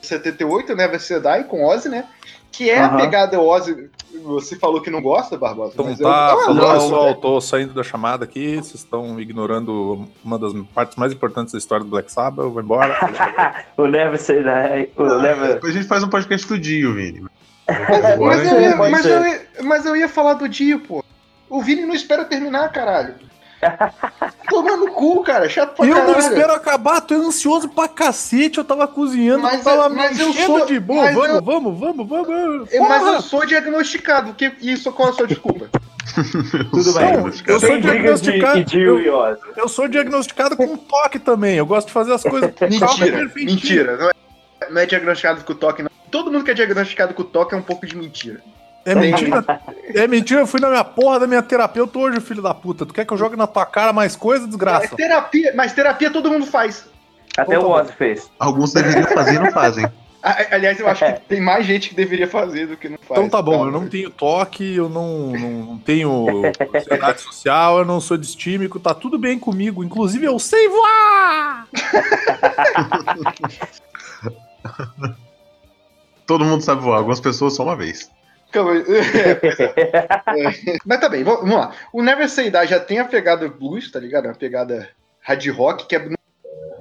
78, 0.00 0.74
né? 0.74 0.88
Vai 0.88 0.98
ser 0.98 1.20
Die 1.20 1.44
com 1.44 1.64
Ozzy, 1.64 1.88
né? 1.90 2.06
Que 2.50 2.70
é 2.70 2.80
a 2.80 2.86
Aham. 2.86 2.96
pegada 2.96 3.40
Ozzy. 3.40 3.90
Você 4.22 4.56
falou 4.56 4.80
que 4.80 4.90
não 4.90 5.00
gosta, 5.00 5.38
Barbosa. 5.38 5.72
Então 5.74 5.86
mas 5.86 5.98
tá, 5.98 6.30
eu, 6.32 6.38
eu 6.38 6.58
falou, 6.58 7.14
tô 7.14 7.40
saindo 7.40 7.72
da 7.72 7.82
chamada 7.82 8.24
aqui, 8.24 8.56
vocês 8.56 8.74
estão 8.74 9.20
ignorando 9.20 10.06
uma 10.24 10.38
das 10.38 10.52
partes 10.74 10.96
mais 10.96 11.12
importantes 11.12 11.52
da 11.52 11.58
história 11.58 11.84
do 11.84 11.90
Black 11.90 12.10
Sabbath, 12.10 12.44
eu 12.44 12.50
vou 12.50 12.60
embora. 12.60 12.96
o 13.78 13.86
Never 13.86 14.20
Say 14.20 14.42
Die, 14.42 14.90
o 14.96 15.18
Never... 15.20 15.54
Depois 15.54 15.74
a 15.74 15.78
gente 15.78 15.88
faz 15.88 16.02
um 16.02 16.08
podcast 16.08 16.46
do 16.46 16.58
Dio, 16.58 16.94
Vini. 16.94 17.24
Mas 18.18 18.52
eu, 18.52 18.60
ia, 18.60 18.76
mas, 18.76 19.06
eu 19.06 19.26
ia, 19.26 19.40
mas 19.62 19.86
eu 19.86 19.96
ia 19.96 20.08
falar 20.08 20.34
do 20.34 20.48
Dio, 20.48 20.80
pô. 20.80 21.04
O 21.48 21.62
Vini 21.62 21.86
não 21.86 21.94
espera 21.94 22.24
terminar, 22.24 22.70
caralho. 22.72 23.14
Tomando 24.48 24.90
cu, 24.92 25.22
cara. 25.22 25.48
Chato 25.48 25.76
pra 25.76 25.86
eu 25.86 25.94
caralho. 25.94 26.12
não 26.12 26.18
espero 26.18 26.52
acabar, 26.52 27.00
tô 27.00 27.14
ansioso 27.14 27.68
pra 27.68 27.88
cacete, 27.88 28.58
eu 28.58 28.64
tava 28.64 28.86
cozinhando, 28.88 29.42
Mas 29.42 29.62
tava 29.62 29.84
eu- 29.84 29.90
mas 29.90 30.18
eu 30.18 30.32
sou- 30.32 30.66
de 30.66 30.80
boa, 30.80 31.12
vamos, 31.12 31.28
eu- 31.28 31.42
vamos, 31.42 31.78
vamos, 31.78 32.08
vamos, 32.08 32.72
É, 32.72 32.80
Mas 32.80 33.06
eu 33.06 33.20
sou 33.22 33.46
diagnosticado. 33.46 34.34
Que, 34.34 34.52
isso 34.60 34.90
qual 34.92 35.08
é 35.08 35.12
a 35.12 35.14
sua 35.14 35.26
desculpa? 35.26 35.68
Tudo 36.70 36.92
bem. 36.94 37.14
Eu 37.46 37.60
sou 37.60 37.80
diagnosticado- 37.80 38.64
de 38.64 38.80
eu-. 38.80 38.98
Eu 39.56 39.68
sou 39.68 39.86
diagnosticado 39.86 40.56
com 40.56 40.76
toque 40.76 41.18
também. 41.18 41.56
Eu 41.56 41.66
gosto 41.66 41.88
de 41.88 41.92
fazer 41.92 42.12
as 42.12 42.22
coisas 42.22 42.50
Mentira, 42.60 43.30
mentira. 43.36 43.96
Não 43.96 44.08
é, 44.10 44.70
não 44.70 44.80
é 44.80 44.86
diagnosticado 44.86 45.44
com 45.44 45.54
toque, 45.54 45.82
não. 45.82 45.90
Todo 46.10 46.32
mundo 46.32 46.44
que 46.44 46.50
é 46.50 46.54
diagnosticado 46.54 47.14
com 47.14 47.22
toque 47.22 47.54
é 47.54 47.58
um 47.58 47.62
pouco 47.62 47.86
de 47.86 47.96
mentira. 47.96 48.40
É 48.84 48.94
mentira? 48.94 49.44
É 49.94 50.06
mentira, 50.08 50.40
eu 50.40 50.46
fui 50.46 50.60
na 50.60 50.68
minha 50.70 50.84
porra 50.84 51.20
da 51.20 51.26
minha 51.26 51.42
terapeuta 51.42 51.98
hoje, 51.98 52.20
filho 52.20 52.42
da 52.42 52.54
puta. 52.54 52.86
Tu 52.86 52.94
quer 52.94 53.04
que 53.04 53.12
eu 53.12 53.18
jogue 53.18 53.36
na 53.36 53.46
tua 53.46 53.66
cara 53.66 53.92
mais 53.92 54.16
coisa, 54.16 54.40
Mas 54.42 54.50
desgraça? 54.50 54.96
terapia, 54.96 55.52
mas 55.54 55.72
terapia 55.72 56.10
todo 56.10 56.30
mundo 56.30 56.46
faz. 56.46 56.88
Até 57.36 57.54
Então 57.56 57.68
o 57.70 57.74
tá. 57.74 57.82
Ozzy 57.82 57.92
fez. 57.92 58.30
Alguns 58.38 58.72
deveriam 58.72 59.06
fazer 59.08 59.34
e 59.34 59.38
não 59.38 59.52
fazem. 59.52 59.84
A- 60.22 60.46
Aliás, 60.56 60.80
eu 60.80 60.88
acho 60.88 61.04
que 61.04 61.12
tem 61.28 61.40
mais 61.40 61.64
gente 61.66 61.90
que 61.90 61.94
deveria 61.94 62.26
fazer 62.26 62.66
do 62.68 62.76
que 62.76 62.88
não 62.88 62.96
faz. 62.98 63.10
Então 63.20 63.28
tá 63.28 63.42
bom, 63.42 63.66
eu 63.66 63.70
não 63.70 63.86
tenho 63.86 64.08
toque, 64.10 64.74
eu 64.76 64.88
não, 64.88 65.32
não, 65.32 65.50
não 65.66 65.78
tenho 65.78 66.42
ansiedade 66.74 67.20
social, 67.20 67.78
eu 67.80 67.84
não 67.84 68.00
sou 68.00 68.16
distímico, 68.16 68.80
tá 68.80 68.94
tudo 68.94 69.18
bem 69.18 69.38
comigo. 69.38 69.84
Inclusive 69.84 70.24
eu 70.26 70.38
sei 70.38 70.68
voar! 70.68 71.68
Todo 76.26 76.44
mundo 76.44 76.62
sabe 76.62 76.82
voar, 76.82 76.98
algumas 76.98 77.20
pessoas 77.20 77.54
só 77.56 77.62
uma 77.64 77.74
vez. 77.76 78.10
Calma 78.52 78.72
aí. 78.72 78.84
É, 78.88 79.30
é. 79.62 80.72
É. 80.74 80.78
Mas 80.84 81.00
tá 81.00 81.08
bem, 81.08 81.22
vamos 81.22 81.50
lá. 81.50 81.72
O 81.92 82.02
Never 82.02 82.28
Say 82.28 82.50
Die 82.50 82.66
já 82.66 82.80
tem 82.80 82.98
a 82.98 83.04
pegada 83.04 83.48
blues, 83.48 83.90
tá 83.90 83.98
ligado? 84.00 84.26
A 84.26 84.34
pegada 84.34 84.88
hard 85.20 85.46
rock, 85.50 85.86
que 85.86 85.96
é 85.96 86.08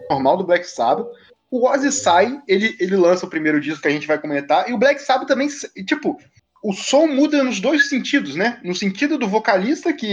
normal 0.09 0.37
do 0.37 0.43
Black 0.43 0.65
Sabbath. 0.65 1.07
O 1.51 1.67
Ozzy 1.67 1.91
sai, 1.91 2.39
ele, 2.47 2.75
ele 2.79 2.95
lança 2.95 3.25
o 3.25 3.29
primeiro 3.29 3.59
disco 3.59 3.81
que 3.81 3.87
a 3.87 3.91
gente 3.91 4.07
vai 4.07 4.19
comentar, 4.19 4.69
e 4.69 4.73
o 4.73 4.77
Black 4.77 5.01
Sabbath 5.01 5.27
também, 5.27 5.47
tipo, 5.85 6.19
o 6.63 6.73
som 6.73 7.07
muda 7.07 7.43
nos 7.43 7.59
dois 7.59 7.89
sentidos, 7.89 8.35
né? 8.35 8.59
No 8.63 8.75
sentido 8.75 9.17
do 9.17 9.27
vocalista, 9.27 9.91
que 9.91 10.11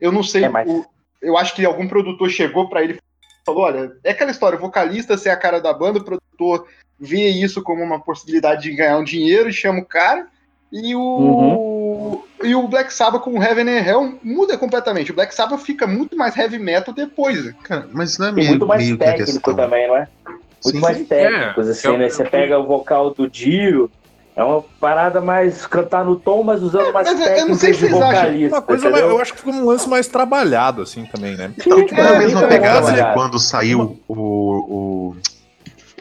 eu 0.00 0.10
não 0.10 0.22
sei, 0.22 0.44
É, 0.44 0.48
mas- 0.48 0.68
o- 0.68 0.86
eu 1.20 1.36
acho 1.36 1.54
que 1.54 1.64
algum 1.64 1.86
produtor 1.88 2.30
chegou 2.30 2.68
pra 2.70 2.82
ele 2.82 2.94
e 2.94 2.98
falou: 3.44 3.62
olha, 3.64 3.92
é 4.02 4.12
aquela 4.12 4.30
história, 4.30 4.56
o 4.56 4.60
vocalista 4.60 5.18
ser 5.18 5.28
a 5.30 5.36
cara 5.36 5.60
da 5.60 5.72
banda, 5.74 5.98
o 5.98 6.04
produtor 6.04 6.66
vê 6.98 7.28
isso 7.28 7.62
como 7.62 7.82
uma 7.82 8.00
possibilidade 8.00 8.62
de 8.62 8.74
ganhar 8.74 8.96
um 8.98 9.04
dinheiro 9.04 9.48
e 9.48 9.52
chama 9.52 9.80
o 9.80 9.84
cara. 9.84 10.26
E 10.70 10.94
o, 10.94 12.22
e 12.44 12.54
o 12.54 12.68
Black 12.68 12.92
Sabbath 12.92 13.22
com 13.22 13.38
o 13.38 13.42
Heaven 13.42 13.68
and 13.68 13.86
Hell 13.86 14.18
muda 14.22 14.58
completamente. 14.58 15.10
O 15.10 15.14
Black 15.14 15.34
Sabbath 15.34 15.60
fica 15.60 15.86
muito 15.86 16.16
mais 16.16 16.36
heavy 16.36 16.58
metal 16.58 16.92
depois. 16.92 17.42
né? 17.44 17.54
Cara, 17.62 17.88
mas 17.92 18.10
isso 18.10 18.20
não 18.20 18.28
é 18.28 18.30
E 18.32 18.34
meio, 18.34 18.48
muito 18.50 18.66
mais 18.66 18.82
meio 18.84 18.98
técnico 18.98 19.54
também, 19.54 19.88
não 19.88 19.96
é? 19.96 20.06
Muito 20.26 20.76
Sim, 20.76 20.80
mais 20.80 20.98
sim. 20.98 21.04
técnicos, 21.04 21.68
assim, 21.68 21.88
é 21.88 21.90
o- 21.90 21.96
né? 21.98 22.08
Você 22.10 22.24
pega 22.24 22.58
o 22.58 22.66
vocal 22.66 23.14
do 23.14 23.28
Dio, 23.30 23.90
é 24.36 24.44
uma 24.44 24.60
parada 24.78 25.20
mais 25.22 25.66
cantar 25.66 26.04
no 26.04 26.16
tom, 26.16 26.42
mas 26.42 26.62
usando 26.62 26.92
mais 26.92 27.08
mas 27.08 27.20
eu- 27.26 27.32
eu 27.34 27.46
não 27.46 27.54
sei 27.54 27.72
se 27.72 27.80
de 27.86 27.86
vocalista. 27.86 28.56
Uma 28.56 28.62
coisa, 28.62 28.90
mais- 28.90 29.04
eu 29.04 29.20
acho 29.20 29.32
que 29.32 29.38
ficou 29.38 29.54
um 29.54 29.64
lance 29.64 29.88
mais 29.88 30.06
trabalhado, 30.06 30.82
assim, 30.82 31.06
também, 31.06 31.34
né? 31.36 31.50
Sim, 31.58 31.70
Tipo, 31.86 31.94
é 32.00 32.08
a 32.08 32.18
mesma 32.18 32.40
muito 32.40 32.50
pegada 32.52 32.80
de 32.80 32.86
trabalhado. 32.86 33.14
quando 33.14 33.38
saiu 33.38 33.98
o, 34.06 34.14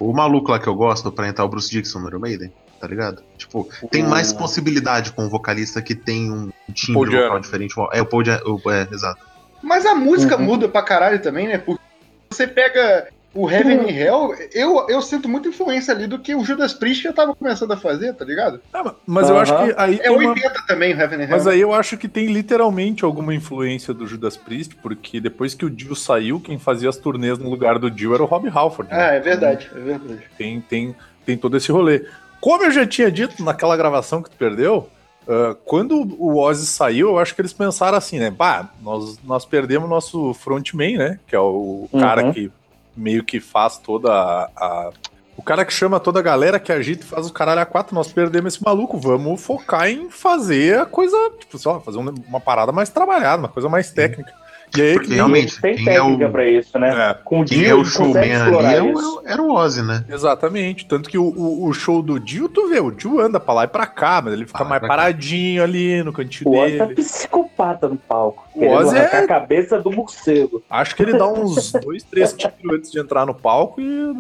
o, 0.01 0.07
o 0.09 0.13
maluco 0.13 0.51
lá 0.51 0.59
que 0.59 0.67
eu 0.67 0.75
gosto 0.75 1.09
pra 1.11 1.27
entrar 1.29 1.45
o 1.45 1.47
Bruce 1.47 1.69
Dixon 1.69 1.99
no 1.99 2.07
Iron 2.09 2.19
Maiden, 2.19 2.51
tá 2.79 2.87
ligado? 2.87 3.23
Tipo, 3.37 3.67
tem 3.91 4.03
mais 4.03 4.31
possibilidade 4.33 5.11
com 5.11 5.23
um 5.25 5.29
vocalista 5.29 5.81
que 5.81 5.95
tem 5.95 6.31
um 6.31 6.49
timbre 6.73 7.11
vocal 7.15 7.39
diferente. 7.39 7.73
É, 7.93 8.01
o 8.01 8.05
Paul 8.05 8.23
o- 8.45 8.71
é, 8.71 8.87
exato. 8.91 9.25
Mas 9.61 9.85
a 9.85 9.95
música 9.95 10.37
Uhum. 10.37 10.43
muda 10.43 10.67
pra 10.69 10.81
caralho 10.83 11.19
também, 11.21 11.47
né? 11.47 11.57
Porque 11.57 11.81
você 12.29 12.45
pega 12.47 13.07
o 13.33 13.49
Heaven 13.49 13.81
and 13.81 13.89
Hell, 13.91 14.35
eu, 14.53 14.87
eu 14.89 14.99
sinto 15.01 15.29
muita 15.29 15.47
influência 15.49 15.93
ali 15.93 16.07
do 16.07 16.17
que 16.17 16.33
o 16.33 16.43
Judas 16.43 16.73
Priest 16.73 17.03
já 17.03 17.13
tava 17.13 17.35
começando 17.35 17.71
a 17.71 17.77
fazer, 17.77 18.13
tá 18.13 18.25
ligado? 18.25 18.59
Ah, 18.73 18.95
mas 19.05 19.29
eu 19.29 19.37
acho 19.37 19.55
que 19.55 19.73
aí 19.77 19.95
É 19.95 20.03
tem 20.03 20.11
uma- 20.11 20.29
80 20.29 20.63
também 20.67 20.93
o 20.93 20.99
Heaven 20.99 21.19
and 21.19 21.23
Hell. 21.23 21.29
Mas 21.29 21.45
aí 21.47 21.59
eu 21.61 21.71
acho 21.73 21.97
que 21.97 22.07
tem 22.07 22.27
literalmente 22.27 23.05
alguma 23.05 23.33
influência 23.35 23.93
do 23.93 24.07
Judas 24.07 24.35
Priest, 24.37 24.75
porque 24.77 25.19
depois 25.19 25.53
que 25.53 25.65
o 25.65 25.69
Dio 25.69 25.95
saiu, 25.95 26.39
quem 26.39 26.57
fazia 26.57 26.89
as 26.89 26.97
turnês 26.97 27.37
no 27.37 27.49
lugar 27.49 27.77
do 27.77 27.91
Dio 27.91 28.13
era 28.13 28.23
o 28.23 28.25
Rob 28.25 28.47
Halford. 28.49 28.91
né? 28.91 28.97
Ah, 28.99 29.13
é 29.13 29.19
verdade, 29.19 29.69
é 29.75 29.79
verdade. 29.79 30.23
Tem, 30.37 30.59
tem, 30.61 30.95
tem 31.25 31.37
todo 31.37 31.57
esse 31.57 31.71
rolê. 31.71 32.05
Como 32.47 32.63
eu 32.63 32.71
já 32.71 32.85
tinha 32.87 33.11
dito 33.11 33.43
naquela 33.43 33.75
gravação 33.75 34.21
que 34.21 34.29
tu 34.29 34.37
perdeu, 34.37 34.87
ah, 35.27 35.53
quando 35.65 36.15
o 36.17 36.37
Ozzy 36.37 36.65
saiu, 36.65 37.09
eu 37.09 37.19
acho 37.19 37.35
que 37.35 37.41
eles 37.41 37.51
pensaram 37.51 37.97
assim, 37.97 38.19
né? 38.19 38.29
Bah, 38.31 38.69
nós, 38.81 39.19
nós 39.23 39.43
perdemos 39.45 39.89
nosso 39.89 40.33
frontman, 40.33 40.97
né? 40.97 41.19
Que 41.27 41.35
é 41.35 41.39
o 41.39 41.89
Uhum. 41.91 41.99
cara 41.99 42.31
que 42.31 42.49
meio 42.95 43.21
que 43.23 43.41
faz 43.41 43.77
toda 43.77 44.11
a, 44.13 44.49
a- 44.55 44.91
O 45.35 45.43
cara 45.43 45.65
que 45.65 45.73
chama 45.73 45.99
toda 45.99 46.19
a 46.19 46.23
galera 46.23 46.57
que 46.59 46.71
agita 46.71 47.03
e 47.03 47.07
faz 47.07 47.27
o 47.27 47.33
caralho 47.33 47.59
a 47.61 47.65
quatro. 47.65 47.93
Nós 47.93 48.11
perdemos 48.11 48.55
esse 48.55 48.63
maluco. 48.63 48.97
Vamos 48.97 49.39
focar 49.41 49.87
em 49.89 50.09
fazer 50.09 50.79
a 50.79 50.85
coisa, 50.85 51.15
tipo, 51.37 51.57
lá, 51.69 51.79
fazer 51.81 51.97
um- 51.99 52.15
uma 52.27 52.39
parada 52.39 52.71
mais 52.71 52.89
trabalhada, 52.89 53.39
uma 53.43 53.49
coisa 53.49 53.67
mais 53.69 53.91
técnica. 53.91 54.33
E 54.75 54.81
aí 54.81 54.93
Porque 54.93 55.07
que 55.07 55.13
realmente, 55.15 55.61
Tem 55.61 55.75
quem 55.75 55.87
é 55.89 55.93
técnica 55.97 56.27
o, 56.27 56.31
pra 56.31 56.47
isso, 56.47 56.77
né? 56.77 56.89
É, 56.89 57.13
Com 57.23 57.41
o 57.41 57.45
quem 57.45 57.59
Dio, 57.59 57.69
é 57.69 57.73
o 57.73 57.85
showman 57.85 58.19
ali 58.41 58.75
é 58.75 58.81
o- 58.83 59.21
era 59.25 59.41
o 59.41 59.51
Ozzy, 59.53 59.81
né? 59.81 60.03
Exatamente. 60.09 60.85
Tanto 60.85 61.09
que 61.09 61.17
o, 61.17 61.23
o, 61.23 61.67
o 61.67 61.73
show 61.73 62.01
do 62.01 62.19
Dio, 62.19 62.49
tu 62.49 62.67
vê, 62.67 62.79
o 62.79 62.91
Dio 62.91 63.19
anda 63.19 63.39
pra 63.39 63.53
lá 63.53 63.63
e 63.63 63.67
pra 63.67 63.85
cá, 63.87 64.21
mas 64.23 64.33
ele 64.33 64.45
fica 64.45 64.63
Ah, 64.63 64.67
mais 64.67 64.79
pra 64.81 64.89
cá. 64.89 64.95
paradinho 64.95 65.63
ali 65.63 66.03
no 66.03 66.11
cantinho 66.11 66.51
O 66.51 66.57
Ozzy 66.57 66.77
tá 66.77 66.85
dele. 66.85 66.95
psicopata 67.01 67.87
no 67.87 67.95
palco. 67.95 68.45
O 68.53 68.67
Ozzy 68.67 68.97
é- 68.97 69.17
a 69.19 69.27
cabeça 69.27 69.79
do 69.79 69.89
morcego. 69.91 70.61
Acho 70.69 70.95
que 70.95 71.01
ele 71.03 71.13
dá 71.17 71.27
uns 71.27 71.71
dois, 71.81 72.03
três 72.03 72.33
tiros 72.33 72.55
antes 72.71 72.91
de 72.91 72.99
entrar 72.99 73.25
no 73.25 73.33
palco 73.33 73.79
e. 73.81 74.13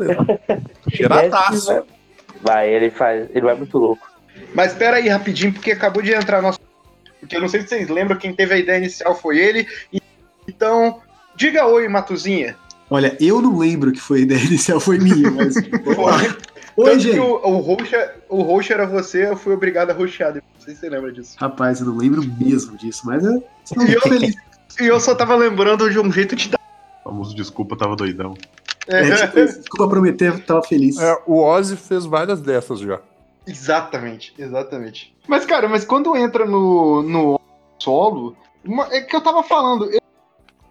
Cheiradaço. 0.95 1.67
Vai- 1.67 1.83
Vai, 2.41 2.69
ele 2.69 2.89
faz. 2.91 3.27
Ele 3.31 3.41
vai 3.41 3.55
muito 3.55 3.77
louco. 3.77 4.07
Mas 4.53 4.71
espera 4.71 4.97
aí 4.97 5.07
rapidinho, 5.09 5.51
porque 5.51 5.71
acabou 5.71 6.01
de 6.03 6.13
entrar 6.13 6.41
nosso. 6.41 6.59
Porque 7.19 7.35
eu 7.35 7.41
não 7.41 7.47
sei 7.49 7.61
se 7.61 7.67
vocês 7.69 7.89
lembram, 7.89 8.15
quem 8.17 8.31
teve 8.33 8.53
a 8.53 8.57
ideia 8.57 8.77
inicial 8.77 9.15
foi 9.15 9.39
ele. 9.39 9.67
E- 9.91 9.99
Então, 10.47 11.01
diga 11.35 11.65
oi, 11.65 11.87
Matuzinha. 11.87 12.55
Olha, 12.89 13.17
eu 13.19 13.41
não 13.41 13.57
lembro 13.57 13.91
que 13.91 13.99
foi 13.99 14.19
a 14.19 14.21
ideia 14.21 14.39
inicial, 14.45 14.79
foi 14.79 14.97
minha, 14.97 15.29
mas. 15.31 15.55
Oi, 16.77 16.91
Tanto 16.91 16.97
que 16.99 17.11
gente. 17.11 17.19
o, 17.19 17.33
o, 17.33 17.57
roxa, 17.57 18.15
o 18.29 18.41
roxo 18.43 18.71
era 18.71 18.85
você, 18.85 19.25
eu 19.31 19.35
fui 19.35 19.51
obrigado 19.51 19.89
a 19.89 19.93
roxear. 19.95 20.35
Não 20.35 20.41
sei 20.59 20.75
se 20.75 20.81
você 20.81 20.89
lembra 20.89 21.11
disso. 21.11 21.35
Rapaz, 21.39 21.79
eu 21.79 21.87
não 21.87 21.97
lembro 21.97 22.23
mesmo 22.39 22.77
disso, 22.77 23.01
mas 23.03 23.25
eu 23.25 23.43
E 23.87 23.93
eu- 23.93 24.01
feliz. 24.01 24.35
E 24.79 24.85
eu 24.85 24.99
só 24.99 25.15
tava 25.15 25.35
lembrando 25.35 25.89
de 25.89 25.97
um 25.99 26.11
jeito 26.11 26.35
de 26.35 26.49
dar. 26.49 26.59
Famoso 27.03 27.35
desculpa, 27.35 27.73
eu 27.73 27.79
tava 27.79 27.95
doidão. 27.95 28.35
É, 28.87 29.09
tipo, 29.25 29.39
isso. 29.39 29.57
desculpa 29.57 29.87
prometer, 29.89 30.37
tava 30.45 30.61
feliz. 30.61 30.99
É, 30.99 31.17
o 31.25 31.41
Ozzy 31.43 31.75
fez 31.75 32.05
várias 32.05 32.41
dessas 32.41 32.79
já. 32.79 32.99
Exatamente, 33.47 34.35
exatamente. 34.37 35.15
Mas, 35.27 35.47
cara, 35.47 35.67
mas 35.67 35.83
quando 35.83 36.15
entra 36.15 36.45
no, 36.45 37.01
no 37.01 37.39
solo, 37.79 38.37
uma- 38.63 38.87
é 38.93 39.01
que 39.01 39.15
eu 39.15 39.21
tava 39.21 39.41
falando, 39.41 39.85
eu, 39.91 39.99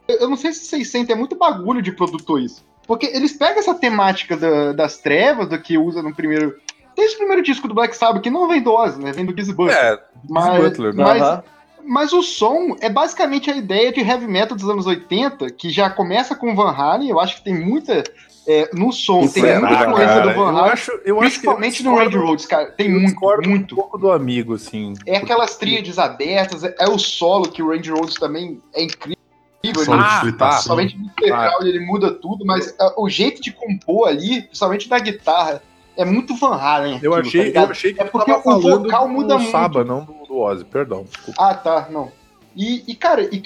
eu 0.08 0.28
não 0.28 0.36
sei 0.36 0.52
se 0.52 0.64
vocês 0.64 0.90
sentem, 0.90 1.14
é 1.14 1.18
muito 1.18 1.36
bagulho 1.36 1.82
de 1.82 1.92
produtor 1.92 2.40
isso. 2.40 2.64
Porque 2.86 3.06
eles 3.06 3.32
pegam 3.32 3.58
essa 3.58 3.74
temática 3.74 4.36
da- 4.36 4.72
das 4.72 4.98
trevas, 4.98 5.48
do 5.48 5.58
que 5.60 5.76
usa 5.76 6.02
no 6.02 6.14
primeiro. 6.14 6.54
Desde 6.96 7.16
o 7.16 7.18
primeiro 7.18 7.42
disco 7.42 7.66
do 7.68 7.74
Black 7.74 7.96
Sabbath, 7.96 8.22
que 8.22 8.30
não 8.30 8.48
vem 8.48 8.62
do 8.62 8.72
Ozzy, 8.72 9.00
né? 9.02 9.12
Vem 9.12 9.26
do 9.26 9.36
Gizzy 9.36 9.52
Butler. 9.52 9.76
É, 9.76 9.98
mas, 10.30 10.62
Butler, 10.62 10.94
né? 10.94 11.04
mas, 11.04 11.22
Aham. 11.22 11.42
mas 11.84 12.12
o 12.12 12.22
som 12.22 12.76
é 12.80 12.88
basicamente 12.88 13.50
a 13.50 13.56
ideia 13.56 13.92
de 13.92 14.00
heavy 14.00 14.26
metal 14.26 14.56
dos 14.56 14.68
anos 14.70 14.86
80, 14.86 15.50
que 15.50 15.68
já 15.68 15.90
começa 15.90 16.34
com 16.34 16.54
Van 16.54 16.70
Halen, 16.70 17.10
eu 17.10 17.18
acho 17.20 17.36
que 17.36 17.44
tem 17.44 17.54
muita. 17.54 18.02
é, 18.48 18.70
no 18.72 18.92
som, 18.92 19.22
tem 19.22 19.42
Será, 19.42 19.58
muita 19.58 19.74
influência 19.74 20.06
cara, 20.06 20.20
do 20.32 20.34
Van 20.38 20.50
eu 20.52 20.56
Halen. 20.56 20.72
acho, 20.72 20.90
eu 21.04 21.20
acho 21.20 21.40
que 21.40 21.46
Principalmente 21.48 21.84
eu 21.84 21.90
no 21.90 21.96
Red 21.98 22.04
discordo- 22.04 22.26
Roads, 22.28 22.46
cara. 22.46 22.66
Tem 22.70 22.86
eu 22.86 23.00
muito, 23.00 23.20
muito. 23.44 23.74
um 23.74 23.76
pouco 23.76 23.98
do 23.98 24.12
amigo, 24.12 24.54
assim. 24.54 24.94
É 25.04 25.16
aquelas 25.16 25.56
tríades 25.56 25.98
abertas, 25.98 26.62
é, 26.62 26.72
é 26.78 26.88
o 26.88 26.96
solo 26.96 27.48
que 27.50 27.60
o 27.60 27.70
Randy 27.70 27.90
Rhodes 27.90 28.14
também 28.14 28.62
é 28.72 28.84
incrível. 28.84 29.16
Ele, 29.62 29.72
Ah, 29.90 30.20
fritação. 30.20 30.76
principalmente 30.76 30.96
no 30.98 31.04
integral 31.06 31.62
ele 31.62 31.80
muda 31.80 32.12
tudo, 32.12 32.44
mas 32.44 32.74
ah, 32.78 32.94
o 32.98 33.08
jeito 33.08 33.40
de 33.42 33.50
compor 33.52 34.08
ali, 34.08 34.42
principalmente 34.42 34.88
da 34.88 34.98
guitarra, 34.98 35.62
é 35.96 36.04
muito 36.04 36.36
Van 36.36 36.54
Halen. 36.54 37.00
Eu 37.02 37.14
aquilo, 37.14 37.22
tá 37.22 37.28
achei, 37.28 37.40
eu 37.40 37.44
ligado? 37.46 37.70
achei 37.72 37.92
que 37.94 38.00
É 38.00 38.04
porque 38.04 38.30
tava 38.32 38.48
o 38.48 38.60
vocal 38.60 39.06
do 39.08 39.12
muda 39.12 39.38
muito. 39.38 39.50
Saba, 39.50 39.82
não 39.84 40.04
do, 40.04 40.12
do 40.26 40.36
Ozzy, 40.38 40.64
perdão. 40.64 41.04
desculpa. 41.04 41.42
Ah, 41.50 41.54
tá, 41.54 41.88
não. 41.90 42.12
E, 42.54 42.84
e, 42.86 42.94
cara, 42.94 43.22
e, 43.22 43.42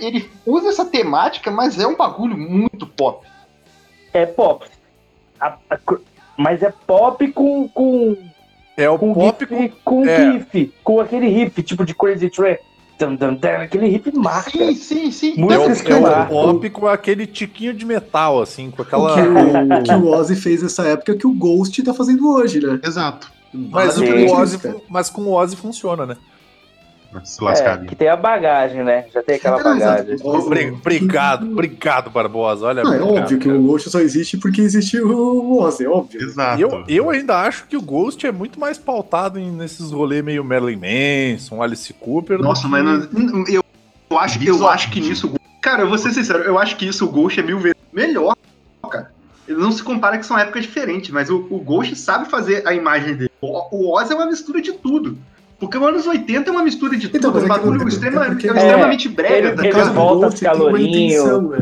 ele 0.00 0.30
usa 0.46 0.68
essa 0.70 0.84
temática, 0.84 1.50
mas 1.50 1.78
é 1.78 1.86
um 1.86 1.96
bagulho 1.96 2.36
muito 2.36 2.86
pop. 2.86 3.26
É 4.12 4.24
pop. 4.26 4.66
A- 5.40 5.56
a 5.70 5.78
mas 6.36 6.62
é 6.62 6.72
pop 6.86 7.26
com. 7.32 7.68
com, 7.68 8.16
É 8.76 8.88
o 8.88 8.98
com 8.98 9.12
pop 9.12 9.44
riff, 9.44 9.74
com. 9.84 10.02
com 10.02 10.06
é. 10.08 10.32
riff. 10.32 10.74
Com 10.82 11.00
aquele 11.00 11.28
riff, 11.28 11.62
tipo 11.62 11.84
de 11.84 11.94
Crazy 11.94 12.30
Train. 12.30 12.56
Aquele 13.62 13.88
riff 13.88 14.10
marca. 14.16 14.50
Sim, 14.50 14.74
sim, 14.74 15.10
sim. 15.10 15.34
É 15.36 15.40
Música 15.40 15.64
o, 15.64 15.68
Músicas 15.68 15.90
é 15.90 15.94
o 15.94 15.96
que 15.96 16.00
marcam. 16.08 16.28
pop 16.28 16.70
com 16.70 16.86
aquele 16.88 17.26
tiquinho 17.26 17.74
de 17.74 17.84
metal, 17.86 18.40
assim, 18.42 18.70
com 18.70 18.82
O 18.82 18.84
aquela. 18.84 19.14
que 19.14 19.20
o, 19.20 19.78
o 19.78 19.82
que 19.82 19.94
o 19.94 20.08
Ozzy 20.08 20.36
fez 20.36 20.62
nessa 20.62 20.84
época 20.86 21.12
é 21.12 21.14
o 21.14 21.18
que 21.18 21.26
o 21.26 21.32
Ghost 21.32 21.82
tá 21.82 21.94
fazendo 21.94 22.28
hoje, 22.28 22.60
né? 22.60 22.80
Exato. 22.84 23.30
Mas, 23.52 23.96
o 23.96 24.00
Sim. 24.00 24.30
Ozzy, 24.30 24.58
mas 24.88 25.08
com 25.08 25.22
o 25.22 25.32
Ozzy 25.32 25.56
funciona, 25.56 26.04
né? 26.04 26.16
Se 27.24 27.42
lascar. 27.42 27.82
É, 27.82 27.86
que 27.86 27.96
tem 27.96 28.08
a 28.08 28.16
bagagem, 28.16 28.84
né? 28.84 29.06
Já 29.12 29.22
tem 29.22 29.36
aquela 29.36 29.62
bagagem. 29.62 30.16
Obrigado, 30.74 31.50
obrigado, 31.50 32.10
Barbosa. 32.10 32.66
Olha, 32.66 32.82
Não, 32.82 32.92
é 32.92 32.96
obrigado, 33.00 33.22
óbvio 33.22 33.38
que 33.38 33.46
cara. 33.48 33.58
o 33.58 33.62
Ghost 33.62 33.90
só 33.90 34.00
existe 34.00 34.36
porque 34.36 34.60
existe 34.60 35.00
o 35.00 35.58
Ozzy, 35.58 35.84
é 35.84 35.88
óbvio. 35.88 36.20
Exato. 36.22 36.60
Eu, 36.60 36.84
eu 36.86 37.10
ainda 37.10 37.36
acho 37.38 37.66
que 37.66 37.76
o 37.76 37.82
Ghost 37.82 38.24
é 38.26 38.30
muito 38.32 38.60
mais 38.60 38.76
pautado 38.78 39.38
em- 39.38 39.50
nesses 39.50 39.90
rolês 39.90 40.22
meio 40.22 40.44
Marilyn 40.44 40.76
Manson, 41.34 41.62
Alice 41.62 41.92
Cooper. 41.94 42.38
Nossa, 42.38 42.62
que- 42.62 42.68
mas 42.68 42.84
não- 42.84 43.44
eu, 43.48 43.64
eu, 44.10 44.18
acho, 44.18 44.42
eu 44.44 44.68
acho 44.68 44.90
que 44.90 45.00
nisso. 45.00 45.32
Cara, 45.62 45.82
eu 45.82 45.88
vou 45.88 45.98
ser 45.98 46.12
sincero, 46.12 46.40
eu 46.44 46.58
acho 46.58 46.76
que 46.76 46.86
isso 46.86 47.04
o 47.04 47.08
Ghost 47.10 47.40
é 47.40 47.42
mil 47.42 47.58
vezes 47.58 47.78
melhor, 47.92 48.36
cara. 48.90 49.10
Ele 49.46 49.58
não 49.58 49.72
se 49.72 49.82
compara 49.82 50.18
que 50.18 50.26
são 50.26 50.38
épocas 50.38 50.64
diferentes, 50.64 51.10
mas 51.10 51.30
o, 51.30 51.46
o 51.50 51.58
Ghost 51.58 51.96
sabe 51.96 52.28
fazer 52.28 52.66
a 52.68 52.74
imagem 52.74 53.14
dele. 53.14 53.30
O, 53.40 53.76
o 53.76 53.94
Oz 53.96 54.10
é 54.10 54.14
uma 54.14 54.26
mistura 54.26 54.60
de 54.60 54.72
tudo. 54.72 55.16
Porque 55.58 55.76
o 55.76 55.84
anos 55.86 56.06
80 56.06 56.48
é 56.48 56.52
uma 56.52 56.62
mistura 56.62 56.96
de 56.96 57.08
tudo. 57.08 57.16
Então, 57.18 57.32
mas 57.32 57.42
é 57.42 57.46
um 57.46 57.50
é 57.50 57.54
que 57.54 57.58
bagulho 57.60 57.76
é 57.76 57.78
porque- 58.30 58.48
é 58.48 58.56
extremamente 58.56 59.08
brega. 59.08 59.34
Ele- 59.36 59.56
tá 59.56 59.62
ele 59.64 59.72
ligado? 59.72 59.94
volta 59.94 60.36
calorinho. 60.40 61.52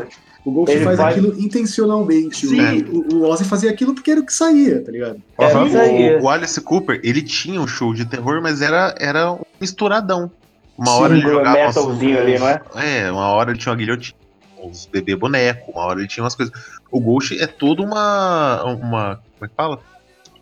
O 0.44 0.50
Ghost 0.52 0.76
Ele 0.76 0.84
faz 0.84 0.96
vai- 0.96 1.10
aquilo 1.12 1.34
intencionalmente. 1.40 2.46
Sim. 2.46 2.84
O, 2.92 3.16
o 3.16 3.28
Ozzy 3.28 3.44
fazia 3.44 3.68
aquilo 3.68 3.94
porque 3.94 4.12
era 4.12 4.20
o 4.20 4.24
que 4.24 4.32
saía, 4.32 4.80
tá 4.84 4.92
ligado? 4.92 5.20
É 5.38 5.46
aí. 5.80 6.16
o, 6.18 6.22
o 6.22 6.28
Alice 6.30 6.60
Cooper, 6.60 7.00
ele 7.02 7.20
tinha 7.20 7.60
um 7.60 7.66
show 7.66 7.92
de 7.92 8.04
terror, 8.04 8.40
mas 8.40 8.62
era, 8.62 8.94
era 8.98 9.32
um 9.32 9.40
misturadão. 9.60 10.30
Uma 10.78 10.86
Sim, 10.86 10.92
hora 11.02 11.16
ele 11.16 11.26
um 11.26 11.30
jogava 11.30 11.56
metalzinho 11.56 12.18
ali, 12.20 12.38
não 12.38 12.48
é? 12.48 12.60
É, 12.76 13.10
uma 13.10 13.26
hora 13.28 13.50
ele 13.50 13.58
tinha 13.58 13.72
uma 13.72 13.78
guilhotina, 13.78 14.16
uns 14.62 14.86
bebê 14.86 15.16
boneco, 15.16 15.72
uma 15.72 15.82
hora 15.82 15.98
ele 15.98 16.06
tinha 16.08 16.22
umas 16.22 16.36
coisas. 16.36 16.54
O 16.92 17.00
Ghost 17.00 17.36
é 17.42 17.46
toda 17.48 17.82
uma. 17.82 18.62
uma. 18.64 19.20
como 19.38 19.44
é 19.44 19.48
que 19.48 19.54
fala? 19.56 19.80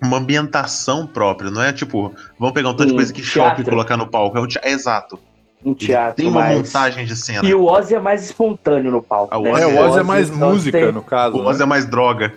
Uma 0.06 0.18
ambientação 0.18 1.06
própria, 1.06 1.50
não 1.50 1.62
é 1.62 1.72
tipo, 1.72 2.14
vamos 2.38 2.54
pegar 2.54 2.70
um 2.70 2.74
tanto 2.74 2.88
de 2.90 2.94
coisa 2.94 3.12
que 3.12 3.22
choque 3.22 3.46
e 3.52 3.54
teatro. 3.56 3.70
colocar 3.72 3.96
no 3.96 4.06
palco. 4.06 4.36
É, 4.36 4.40
um 4.40 4.46
te- 4.46 4.60
é 4.62 4.70
exato. 4.70 5.18
Um 5.64 5.70
Ele 5.70 5.78
teatro 5.78 6.16
tem 6.16 6.26
uma 6.28 6.40
mais. 6.42 6.56
montagem 6.58 7.06
de 7.06 7.16
cena. 7.16 7.48
E 7.48 7.54
o 7.54 7.64
Ozzy 7.64 7.94
é 7.94 8.00
mais 8.00 8.22
espontâneo 8.24 8.90
no 8.90 9.02
palco. 9.02 9.34
O 9.36 9.42
né? 9.42 9.52
Ozzy 9.52 9.62
É, 9.62 9.66
o 9.66 9.78
Ozzy 9.78 9.98
é 9.98 10.02
mais 10.02 10.30
Ozzy 10.30 10.38
música, 10.38 10.78
tem- 10.78 10.92
no 10.92 11.02
caso. 11.02 11.36
O 11.36 11.46
Ozzy 11.46 11.62
é 11.62 11.66
mais 11.66 11.86
droga. 11.86 12.32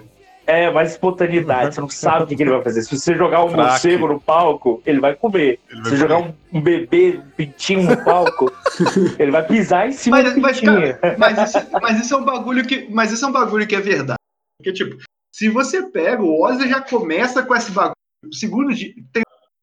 É, 0.50 0.72
mais 0.72 0.92
espontaneidade. 0.92 1.76
Você 1.76 1.82
não 1.82 1.90
sabe 1.90 2.24
o 2.24 2.28
que, 2.28 2.34
que 2.38 2.42
ele 2.44 2.52
vai 2.52 2.62
fazer. 2.64 2.82
Se 2.84 2.98
você 2.98 3.14
jogar 3.16 3.44
um 3.44 3.50
Craque. 3.52 3.70
morcego 3.70 4.08
no 4.08 4.22
palco, 4.22 4.82
ele 4.86 5.02
vai 5.02 5.14
comer. 5.14 5.60
Ele 5.70 5.76
Se 5.76 5.82
vai 5.82 5.90
você 5.92 5.98
jogar 5.98 6.18
um, 6.20 6.34
um 6.54 6.62
bebê, 6.62 7.20
um 7.22 7.30
pintinho 7.32 7.84
no 7.84 7.98
palco, 8.06 8.50
ele 9.20 9.30
vai 9.32 9.44
pisar 9.46 9.90
em 9.90 9.92
cima 9.92 10.22
Mas, 10.24 10.34
do 10.34 10.40
mas, 10.40 10.60
pintinho. 10.62 10.96
cara, 10.98 11.16
mas, 11.18 11.38
isso, 11.50 11.68
mas 11.82 12.00
isso 12.00 12.14
é 12.14 12.18
um 12.18 12.24
bagulho 12.24 12.66
que. 12.66 12.88
Mas 12.90 13.12
isso 13.12 13.26
é 13.26 13.28
um 13.28 13.32
bagulho 13.34 13.68
que 13.68 13.76
é 13.76 13.82
verdade. 13.82 14.18
Porque, 14.58 14.72
tipo, 14.72 14.96
se 15.38 15.50
você 15.50 15.84
pega, 15.84 16.24
o 16.24 16.42
Ozzy 16.42 16.68
já 16.68 16.82
começa 16.82 17.44
com 17.44 17.56
esse 17.56 17.72
bagulho. 17.72 17.94
O 18.26 18.34
segundo. 18.34 18.74
Tem 19.14 19.22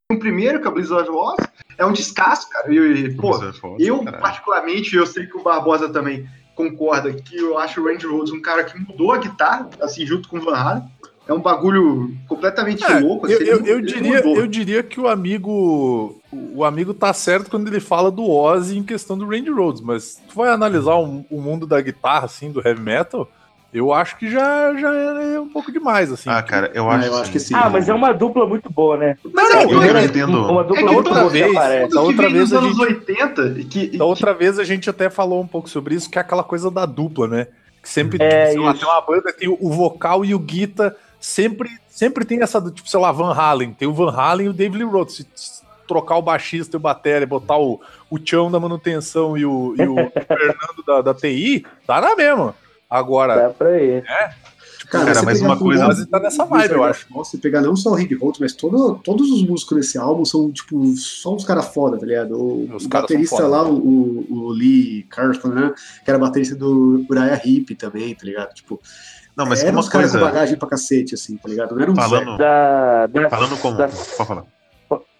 um 0.08 0.20
primeiro, 0.20 0.60
que 0.60 0.68
é 0.68 0.70
o 0.70 0.72
Blizzard 0.72 1.10
Oz, 1.10 1.36
é 1.76 1.84
um 1.84 1.92
descasso, 1.92 2.48
cara. 2.48 2.72
E, 2.72 2.76
e, 2.76 3.14
pô, 3.16 3.34
é 3.42 3.50
eu, 3.80 4.04
particularmente, 4.04 4.94
eu 4.94 5.04
sei 5.04 5.26
que 5.26 5.36
o 5.36 5.42
Barbosa 5.42 5.88
também 5.88 6.28
concorda 6.54 7.12
que 7.12 7.36
eu 7.36 7.58
acho 7.58 7.80
o 7.80 7.86
Randy 7.86 8.06
Rhodes 8.06 8.32
um 8.32 8.40
cara 8.40 8.62
que 8.62 8.78
mudou 8.78 9.10
a 9.10 9.18
guitarra, 9.18 9.68
assim, 9.80 10.06
junto 10.06 10.28
com 10.28 10.38
o 10.38 10.42
Van 10.42 10.54
Halen. 10.54 10.84
É 11.26 11.32
um 11.32 11.40
bagulho 11.40 12.16
completamente 12.28 12.84
É, 12.84 13.00
louco. 13.00 13.26
eu, 13.26 13.34
assim, 13.36 13.44
eu, 13.44 13.66
eu 13.66 13.78
ele 13.78 13.86
diria, 13.86 14.16
mudou. 14.18 14.36
eu 14.36 14.46
diria 14.46 14.82
que 14.84 15.00
o 15.00 15.08
amigo 15.08 16.20
o 16.30 16.62
amigo 16.62 16.94
tá 16.94 17.12
certo 17.12 17.50
quando 17.50 17.66
ele 17.66 17.80
fala 17.80 18.12
do 18.12 18.30
Ozzy 18.30 18.78
em 18.78 18.84
questão 18.84 19.18
do 19.18 19.26
Randy 19.26 19.50
Rhodes, 19.50 19.82
mas 19.82 20.22
tu 20.28 20.36
vai 20.36 20.50
analisar 20.50 20.94
o, 20.94 21.26
o 21.28 21.40
mundo 21.40 21.66
da 21.66 21.80
guitarra 21.80 22.26
assim, 22.26 22.52
do 22.52 22.64
heavy 22.64 22.80
metal, 22.80 23.28
eu 23.74 23.92
acho 23.92 24.16
que 24.16 24.30
já, 24.30 24.72
já 24.74 24.94
é 24.94 25.38
um 25.40 25.48
pouco 25.48 25.70
demais 25.72 26.10
assim. 26.12 26.30
Ah, 26.30 26.42
cara, 26.42 26.70
eu 26.72 26.88
Ah, 26.88 26.94
acho. 26.96 27.06
eu 27.08 27.16
acho 27.16 27.30
que 27.32 27.40
sim. 27.40 27.54
Ah, 27.54 27.68
mas 27.68 27.88
é 27.88 27.92
uma 27.94 28.12
dupla 28.14 28.46
muito 28.46 28.70
boa, 28.72 28.96
né? 28.96 29.18
Mas 29.24 29.34
Não, 29.34 29.42
é 29.50 29.62
não, 29.62 29.68
que 29.68 29.74
eu 29.74 29.82
ele- 29.96 30.04
entendo. 30.06 30.46
Uma 30.50 30.60
É 30.60 30.64
dupla 30.64 30.76
que 30.76 30.82
muito 30.84 30.96
outra 30.96 31.14
boa 31.14 31.26
que 31.26 31.32
vez- 31.38 31.50
aparece. 31.56 31.94
da 31.94 32.00
que 32.00 32.06
outra 32.06 32.28
vez 32.30 32.50
dos 32.50 32.52
a 32.52 32.58
anos 32.58 32.76
gente- 32.76 32.86
80 32.86 33.42
e 33.58 33.64
que, 33.64 33.98
Da 33.98 34.04
outra 34.04 34.32
vez 34.32 34.58
a 34.58 34.64
gente 34.64 34.88
até 34.88 35.10
falou 35.10 35.40
um 35.42 35.46
pouco 35.46 35.68
sobre 35.68 35.94
isso, 35.94 36.08
que 36.08 36.16
é 36.16 36.20
aquela 36.20 36.44
coisa 36.44 36.70
da 36.70 36.86
dupla, 36.86 37.26
né? 37.28 37.48
Que 37.82 37.88
sempre 37.88 38.16
É, 38.22 38.46
sei 38.52 38.60
lá, 38.60 38.72
tem 38.72 38.84
uma 38.84 39.00
banda, 39.02 39.32
tem 39.32 39.48
o, 39.48 39.70
vocal 39.70 40.24
e 40.24 40.34
o 40.34 40.38
guita, 40.38 40.96
sempre, 41.20 41.68
sempre 41.88 42.24
tem 42.24 42.40
essa 42.42 42.60
tipo, 42.70 42.88
sei 42.88 42.98
lá, 43.00 43.12
Van 43.12 43.34
Halen. 43.34 43.74
Tem 43.74 43.86
o 43.88 43.92
Van 43.92 44.10
Halen 44.14 44.46
e 44.46 44.48
o 44.48 44.52
David 44.54 44.78
Lee 44.84 44.90
Roth. 44.90 45.10
Se, 45.10 45.26
trocar 45.86 46.16
o 46.16 46.22
baixista 46.22 46.76
e 46.76 46.78
o 46.78 46.80
batera, 46.80 47.26
botar 47.26 47.58
o, 47.58 47.78
o 48.08 48.18
Chão 48.24 48.50
da 48.50 48.58
manutenção 48.58 49.36
e 49.36 49.44
o, 49.44 49.74
e 49.78 49.82
o 49.86 49.94
Fernando 50.26 50.82
da, 50.86 51.02
da 51.02 51.14
TI, 51.14 51.62
tá 51.86 52.00
na 52.00 52.16
mesma. 52.16 52.54
Agora, 52.94 53.34
Dá 53.36 53.50
pra 53.50 53.80
ir. 53.82 54.04
Cara, 54.04 54.34
Cara, 55.06 55.14
você 55.14 55.24
mas 55.24 55.40
uma 55.40 55.58
coisa- 55.58 55.88
Ozzy 55.88 56.06
tá 56.06 56.20
nessa 56.20 56.44
vibe, 56.44 56.72
eu 56.74 56.80
of 56.82 56.90
acho. 56.90 57.06
Você 57.14 57.38
pegar 57.38 57.60
não 57.62 57.74
só 57.74 57.90
o 57.90 57.94
Rick 57.94 58.14
Holt, 58.14 58.38
mas 58.38 58.52
todo, 58.52 59.00
todos 59.02 59.28
os 59.30 59.42
músicos 59.42 59.78
desse 59.78 59.98
álbum 59.98 60.24
são, 60.24 60.52
tipo, 60.52 60.86
só 60.96 61.34
uns 61.34 61.44
caras 61.44 61.68
foda, 61.74 61.98
tá 61.98 62.06
ligado? 62.06 62.36
O, 62.38 62.72
Os 62.74 62.84
o 62.84 62.88
baterista 62.88 63.46
lá, 63.48 63.66
o, 63.68 64.24
o 64.30 64.50
Lee 64.50 65.02
Carson, 65.10 65.48
né? 65.48 65.74
Que 66.04 66.10
era 66.10 66.18
baterista 66.18 66.54
do 66.54 67.04
Uriah 67.10 67.40
Heep 67.44 67.74
também, 67.76 68.14
tá 68.14 68.24
ligado? 68.24 68.54
Tipo, 68.54 68.78
Não, 69.36 69.46
mas 69.46 69.62
eram 69.62 69.72
uma 69.72 69.80
uns 69.80 69.88
caras 69.88 70.12
com 70.12 70.20
bagagem 70.20 70.56
pra 70.56 70.68
cacete, 70.68 71.14
assim, 71.14 71.36
tá 71.38 71.48
ligado? 71.48 71.74
Não 71.74 71.82
era 71.82 71.90
um 71.90 71.96
Falando, 71.96 72.36
Da, 72.36 73.06
das, 73.06 73.30
falando 73.30 73.60
como. 73.60 73.76
das, 73.78 74.14
Pode 74.16 74.28
falar. 74.28 74.44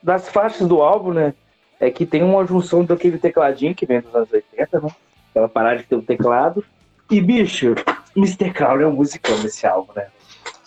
das 0.02 0.28
faixas 0.28 0.68
do 0.68 0.80
álbum, 0.82 1.12
né? 1.12 1.34
É 1.80 1.90
que 1.90 2.06
tem 2.06 2.22
uma 2.22 2.46
junção 2.46 2.84
daquele 2.84 3.18
tecladinho 3.18 3.74
que 3.74 3.86
vem 3.86 4.00
dos 4.00 4.14
anos 4.14 4.28
80, 4.32 4.80
né? 4.80 4.90
Aquela 5.30 5.48
parada 5.48 5.78
de 5.78 5.84
ter 5.84 5.96
um 5.96 6.00
teclado. 6.02 6.62
E, 7.10 7.20
bicho, 7.20 7.74
Mr. 8.16 8.50
Crown 8.52 8.80
é 8.80 8.86
um 8.86 8.92
musicão 8.92 9.36
nesse 9.42 9.66
álbum, 9.66 9.92
né? 9.94 10.06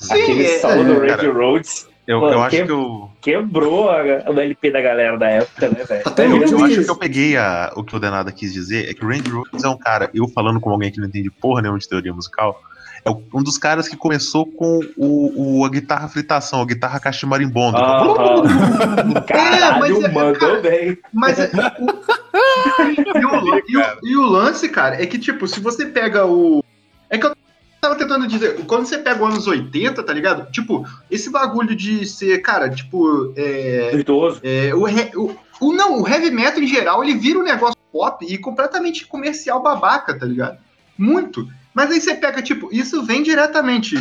Aquele 0.10 0.46
é, 0.46 0.60
solo 0.60 0.84
do 0.84 0.94
é, 0.94 0.98
Randy 1.12 1.25
cara. 1.27 1.34
Rhodes 1.34 1.88
Eu, 2.06 2.22
Mano, 2.22 2.34
eu 2.36 2.41
acho 2.44 2.56
que- 2.56 2.65
que 2.65 2.72
eu. 2.72 3.10
quebrou 3.22 3.90
a- 3.90 4.01
o 4.29 4.40
LP 4.40 4.72
da 4.72 4.79
galera 4.79 5.18
da 5.18 5.27
época, 5.29 5.68
né, 5.70 5.83
velho? 5.83 6.03
Até 6.05 6.25
Eu 6.25 6.38
eu 6.42 6.64
acho 6.66 6.83
que 6.85 6.90
eu 6.90 6.96
peguei 6.96 7.35
a- 7.35 7.74
o 7.75 7.83
que 7.83 7.96
o 7.96 8.00
Denada 8.00 8.31
quis 8.31 8.53
dizer, 8.53 8.90
é 8.90 8.94
que 8.94 9.03
o 9.03 9.09
Randy 9.09 9.29
Rhoads 9.29 9.61
é 9.64 9.68
um 9.68 9.77
cara, 9.77 10.09
eu 10.14 10.25
falando 10.29 10.59
como 10.61 10.74
alguém 10.74 10.90
que 10.90 11.01
não 11.01 11.07
entende 11.07 11.29
porra 11.29 11.61
nenhuma 11.61 11.77
de 11.79 11.90
teoria 11.90 12.14
musical, 12.14 12.61
é 13.05 13.10
um 13.33 13.44
dos 13.44 13.57
caras 13.57 13.88
que 13.88 13.96
começou 13.98 14.46
com 14.46 14.79
o, 14.98 15.60
o- 15.62 15.66
a 15.66 15.70
guitarra 15.70 16.07
fritação, 16.07 16.62
a 16.62 16.66
guitarra 16.66 17.00
caixa 17.00 17.20
de 17.22 17.25
marimbondo. 17.25 17.77
Aham. 17.77 18.44
Caralho, 19.27 19.79
mas 19.79 20.03
é- 20.03 20.07
mandou 20.10 20.36
cara, 20.40 20.60
bem. 20.62 20.98
Mas 21.14 21.40
é- 21.40 21.50
o- 21.79 23.18
e, 23.20 23.25
o, 23.25 23.64
e 23.68 23.77
o- 23.77 23.98
e 24.03 24.18
o 24.18 24.25
lance, 24.25 24.70
cara, 24.70 25.01
é 25.01 25.05
que, 25.05 25.18
tipo, 25.18 25.48
se 25.48 25.60
você 25.60 25.86
pega 25.86 26.25
o. 26.25 26.64
É 27.10 27.18
que 27.18 27.25
eu 27.25 27.36
tava 27.81 27.96
tentando 27.96 28.27
dizer, 28.27 28.66
quando 28.66 28.86
você 28.86 28.98
pega 28.98 29.24
os 29.24 29.31
anos 29.33 29.48
80, 29.48 30.03
tá 30.03 30.12
ligado? 30.14 30.51
Tipo, 30.51 30.86
esse 31.10 31.29
bagulho 31.29 31.75
de 31.75 32.05
ser, 32.05 32.40
cara, 32.40 32.70
tipo. 32.70 33.33
É, 33.36 33.92
é, 34.44 34.75
o, 34.75 35.36
o- 35.62 35.74
não, 35.74 36.01
o 36.01 36.07
heavy 36.07 36.31
metal 36.31 36.62
em 36.62 36.68
geral, 36.68 37.03
ele 37.03 37.16
vira 37.16 37.40
um 37.40 37.44
negócio 37.44 37.77
pop 37.92 38.25
e 38.27 38.38
completamente 38.38 39.05
comercial 39.07 39.62
babaca, 39.62 40.18
tá 40.18 40.25
ligado? 40.25 40.57
Muito. 40.98 41.48
Mas 41.77 41.92
aí 41.92 42.01
você 42.01 42.16
pega, 42.16 42.42
tipo, 42.42 42.70
isso 42.74 43.03
vem 43.05 43.22
diretamente, 43.22 43.94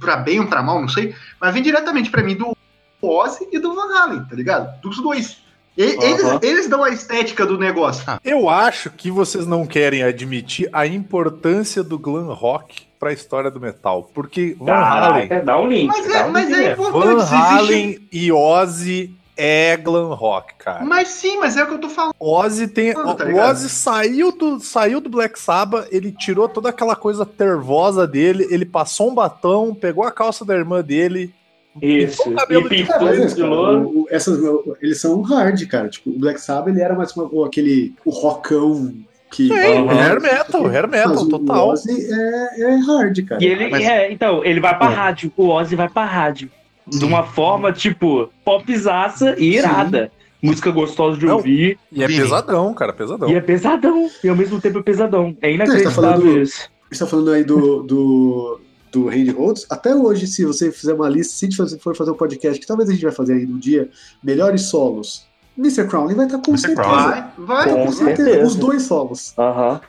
pra 0.00 0.16
bem 0.16 0.40
ou 0.40 0.46
pra 0.46 0.62
mal, 0.62 0.80
não 0.80 0.88
sei, 0.88 1.14
mas 1.38 1.52
vem 1.52 1.62
diretamente 1.62 2.10
pra 2.10 2.22
mim 2.22 2.34
do 2.34 2.56
Ozzy 3.02 3.46
e 3.52 3.58
do 3.58 3.74
Van 3.74 3.94
Halen, 3.94 4.24
tá 4.24 4.34
ligado? 4.34 4.80
Dos 4.80 4.96
dois. 5.02 5.36
E- 5.76 5.82
eles, 5.82 6.24
Aham. 6.24 6.40
eles 6.42 6.66
dão 6.66 6.82
a 6.82 6.88
estética 6.88 7.44
do 7.44 7.58
negócio. 7.58 8.02
Eu 8.24 8.48
acho 8.48 8.88
que 8.88 9.10
vocês 9.10 9.46
não 9.46 9.66
querem 9.66 10.02
admitir 10.02 10.70
a 10.72 10.86
importância 10.86 11.82
do 11.82 11.98
glam 11.98 12.32
rock 12.32 12.84
pra 12.98 13.12
história 13.12 13.50
do 13.50 13.60
metal. 13.60 14.10
Porque 14.14 14.56
Van 14.58 14.72
Halen, 14.72 15.28
dá 15.44 15.60
um 15.60 15.66
link. 15.68 15.88
Mas 15.88 16.08
dá 16.08 16.18
é, 16.20 16.24
um 16.24 16.30
mas 16.32 16.48
link 16.48 16.58
é 16.58 16.72
importante. 16.72 17.04
Van 17.04 17.26
se 17.26 17.34
existe- 17.34 17.34
Halen 17.58 18.08
e 18.10 18.32
Ozzy 18.32 19.14
é 19.40 19.76
glam 19.76 20.12
rock, 20.14 20.54
cara. 20.58 20.84
Mas 20.84 21.08
sim, 21.08 21.38
mas 21.38 21.56
é 21.56 21.64
o 21.64 21.66
que 21.66 21.74
eu 21.74 21.78
tô 21.78 21.88
falando. 21.88 22.14
Ozzy 22.20 22.68
tem. 22.68 22.92
Mano, 22.92 23.14
tá 23.14 23.24
o? 23.24 23.36
Ozzy 23.36 23.68
saiu 23.68 24.30
do, 24.32 24.60
saiu 24.60 25.00
do 25.00 25.08
Black 25.08 25.38
Sabbath, 25.38 25.86
ele 25.90 26.12
tirou 26.12 26.48
toda 26.48 26.68
aquela 26.68 26.94
coisa 26.94 27.24
tervosa 27.24 28.06
dele, 28.06 28.46
ele 28.50 28.64
passou 28.66 29.10
um 29.10 29.14
batom, 29.14 29.74
pegou 29.74 30.04
a 30.04 30.12
calça 30.12 30.44
da 30.44 30.54
irmã 30.54 30.82
dele. 30.82 31.32
Isso. 31.80 32.28
o 32.28 32.34
cabelo 32.34 32.66
E 32.66 32.68
de- 32.68 32.68
pintou 32.84 33.08
É, 33.08 33.16
é, 33.22 33.26
de 33.26 33.34
cara, 33.36 33.46
louro. 33.48 33.78
o- 33.88 34.00
o- 34.02 34.06
essas, 34.10 34.38
eles 34.82 35.00
são 35.00 35.20
hard, 35.22 35.64
cara. 35.68 35.88
Tipo, 35.88 36.10
o 36.10 36.18
Black 36.18 36.40
Sabbath 36.40 36.68
ele 36.74 36.82
era 36.82 36.94
mais 36.94 37.16
uma, 37.16 37.28
o- 37.32 37.44
aquele 37.44 37.94
o 38.04 38.10
rockão 38.10 38.92
que. 39.30 39.46
Sim, 39.46 39.54
Aham. 39.54 40.00
hair 40.00 40.20
metal, 40.20 40.66
hair 40.66 40.88
metal, 40.88 41.28
total. 41.28 41.68
O 41.68 41.72
Ozzy 41.72 42.08
é, 42.12 42.60
é 42.62 42.74
hard, 42.76 43.24
cara. 43.24 43.42
E 43.42 43.46
ele, 43.46 43.68
Mas- 43.70 43.84
é, 43.84 44.10
então, 44.12 44.44
ele 44.44 44.58
vai 44.60 44.76
pra 44.76 44.90
É. 44.90 44.94
rádio. 44.94 45.32
O 45.36 45.46
Ozzy 45.48 45.76
vai 45.76 45.88
pra 45.88 46.04
rádio. 46.04 46.50
De 46.90 47.04
uma 47.04 47.22
forma, 47.24 47.72
tipo, 47.72 48.28
popzaça 48.44 49.34
e 49.38 49.54
irada. 49.56 50.10
Música 50.42 50.70
gostosa 50.70 51.18
de 51.18 51.26
Não. 51.26 51.36
ouvir. 51.36 51.78
E 51.92 52.02
é 52.02 52.06
Vini. 52.06 52.20
pesadão, 52.22 52.72
cara, 52.72 52.92
pesadão. 52.94 53.28
E 53.28 53.34
é 53.34 53.40
pesadão. 53.40 54.08
E 54.24 54.28
ao 54.28 54.34
mesmo 54.34 54.58
tempo 54.60 54.78
é 54.78 54.82
pesadão. 54.82 55.36
É 55.42 55.48
tá 55.48 55.54
inacreditável 55.54 55.92
falando- 56.02 56.40
isso. 56.40 56.68
Você 56.90 56.98
tá 57.04 57.06
falando 57.06 57.30
aí 57.32 57.44
do, 57.44 57.82
do, 57.82 58.60
do 58.90 59.06
Randy 59.08 59.30
Rhodes. 59.30 59.66
Até 59.70 59.94
hoje, 59.94 60.26
se 60.26 60.44
você 60.44 60.72
fizer 60.72 60.94
uma 60.94 61.08
lista, 61.10 61.34
se 61.34 61.44
a 61.44 61.48
gente 61.48 61.56
fazer- 61.58 61.78
for 61.78 61.94
fazer 61.94 62.10
um 62.10 62.14
podcast, 62.16 62.58
que 62.58 62.66
talvez 62.66 62.88
a 62.88 62.92
gente 62.92 63.02
vai 63.02 63.12
fazer 63.12 63.34
ainda 63.34 63.52
um 63.52 63.58
dia, 63.58 63.90
melhores 64.24 64.62
solos, 64.62 65.26
Mr. 65.58 65.86
Crowley 65.86 66.16
vai 66.16 66.24
estar 66.26 66.38
com 66.38 66.52
Mr. 66.52 66.68
certeza. 66.68 66.88
Vai, 66.88 67.30
vai. 67.38 67.68
Com 67.74 67.84
Com 67.86 67.92
certeza. 67.92 68.24
certeza. 68.24 68.46
Os 68.46 68.54
dois 68.56 68.82
solos. 68.82 69.34
Aham. 69.38 69.80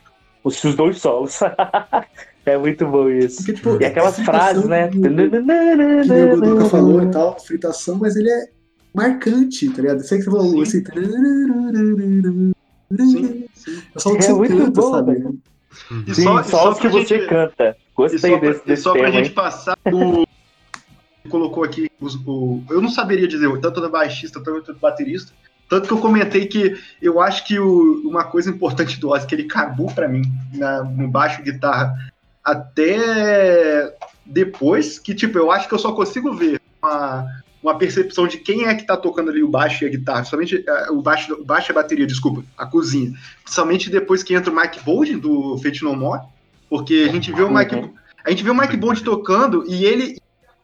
Os, 0.43 0.61
os 0.63 0.75
dois 0.75 0.97
solos. 0.99 1.39
é 2.45 2.57
muito 2.57 2.85
bom 2.87 3.09
isso. 3.09 3.37
Porque, 3.37 3.53
tipo, 3.53 3.81
E 3.81 3.85
aquelas 3.85 4.15
fritação 4.15 4.41
frases, 4.41 4.65
né? 4.67 4.87
Que 4.89 4.97
nem 4.97 6.25
o 6.25 6.39
Godoka 6.39 6.65
falou 6.65 7.03
e 7.03 7.11
tal, 7.11 7.39
fritação, 7.39 7.97
mas 7.97 8.15
ele 8.15 8.29
é 8.29 8.45
marcante, 8.93 9.69
tá 9.69 9.81
ligado? 9.81 9.99
Sei 10.01 10.17
que 10.17 10.23
você 10.25 10.31
falou. 10.31 10.65
Sim, 10.65 10.83
sim. 13.53 13.81
É 13.95 13.99
só 13.99 14.09
o 14.09 14.13
que 14.17 14.23
É 14.23 14.27
você 14.27 14.33
muito 14.33 14.57
canta, 14.57 14.81
bom, 14.81 14.91
sabe? 14.91 15.39
E 16.07 16.15
Sim, 16.15 16.23
só, 16.43 16.71
os 16.71 16.79
que 16.79 16.87
você 16.89 17.19
gente- 17.19 17.27
canta. 17.29 17.77
E 17.79 17.95
Gostei 17.95 18.19
só, 18.31 18.37
pra, 18.39 18.49
desse, 18.49 18.71
e 18.71 18.77
só 18.77 18.93
pra 18.93 19.11
gente 19.11 19.27
hein? 19.29 19.33
passar 19.33 19.77
o. 19.93 20.25
Colocou 21.29 21.63
aqui 21.63 21.89
os, 21.99 22.15
o. 22.25 22.61
Eu 22.69 22.81
não 22.81 22.89
saberia 22.89 23.27
dizer, 23.27 23.47
tanto 23.59 23.79
do 23.79 23.89
baixista 23.89 24.39
quanto 24.41 24.73
do 24.73 24.79
baterista. 24.79 25.31
Tanto 25.69 25.87
que 25.87 25.93
eu 25.93 25.99
comentei 25.99 26.47
que 26.47 26.75
eu 27.01 27.21
acho 27.21 27.47
que 27.47 27.57
o- 27.57 28.01
uma 28.05 28.25
coisa 28.25 28.49
importante 28.49 28.99
do 28.99 29.09
Ozzy, 29.09 29.25
que 29.27 29.35
ele 29.35 29.43
acabou 29.43 29.87
pra 29.93 30.07
mim 30.09 30.23
na- 30.53 30.83
no 30.83 31.07
baixo 31.07 31.39
e 31.41 31.45
guitarra 31.45 31.93
até 32.43 33.93
depois, 34.25 34.99
que 34.99 35.13
tipo, 35.13 35.37
eu 35.37 35.51
acho 35.51 35.67
que 35.67 35.73
eu 35.73 35.79
só 35.79 35.91
consigo 35.93 36.33
ver 36.33 36.59
uma, 36.81 37.25
uma 37.61 37.77
percepção 37.77 38.27
de 38.27 38.37
quem 38.37 38.65
é 38.67 38.75
que 38.75 38.85
tá 38.85 38.95
tocando 38.97 39.29
ali 39.29 39.43
o 39.43 39.49
baixo 39.49 39.83
e 39.83 39.87
a 39.87 39.89
guitarra, 39.89 40.23
somente 40.23 40.63
eh, 40.67 40.91
o 40.91 41.01
baixo, 41.01 41.33
o 41.33 41.45
baixo 41.45 41.71
e 41.71 41.73
a 41.73 41.75
bateria, 41.75 42.07
desculpa, 42.07 42.43
a 42.57 42.65
cozinha. 42.65 43.13
Somente 43.45 43.89
depois 43.89 44.23
que 44.23 44.33
entra 44.33 44.51
o 44.51 44.55
Mike 44.55 44.83
Bolden 44.83 45.19
do 45.19 45.57
Fate 45.59 45.83
No 45.83 45.95
More, 45.95 46.21
Porque 46.69 47.05
a 47.09 47.11
gente 47.11 47.31
vê 47.33 47.41
o 47.41 47.53
Mike, 47.53 47.75
Uhum. 47.75 47.93
a 48.25 48.29
gente 48.29 48.43
vê 48.43 48.49
o 48.49 48.55
Mike 48.55 48.77
Bond 48.77 49.03
tocando 49.03 49.65
e 49.67 49.83
ele, 49.83 50.15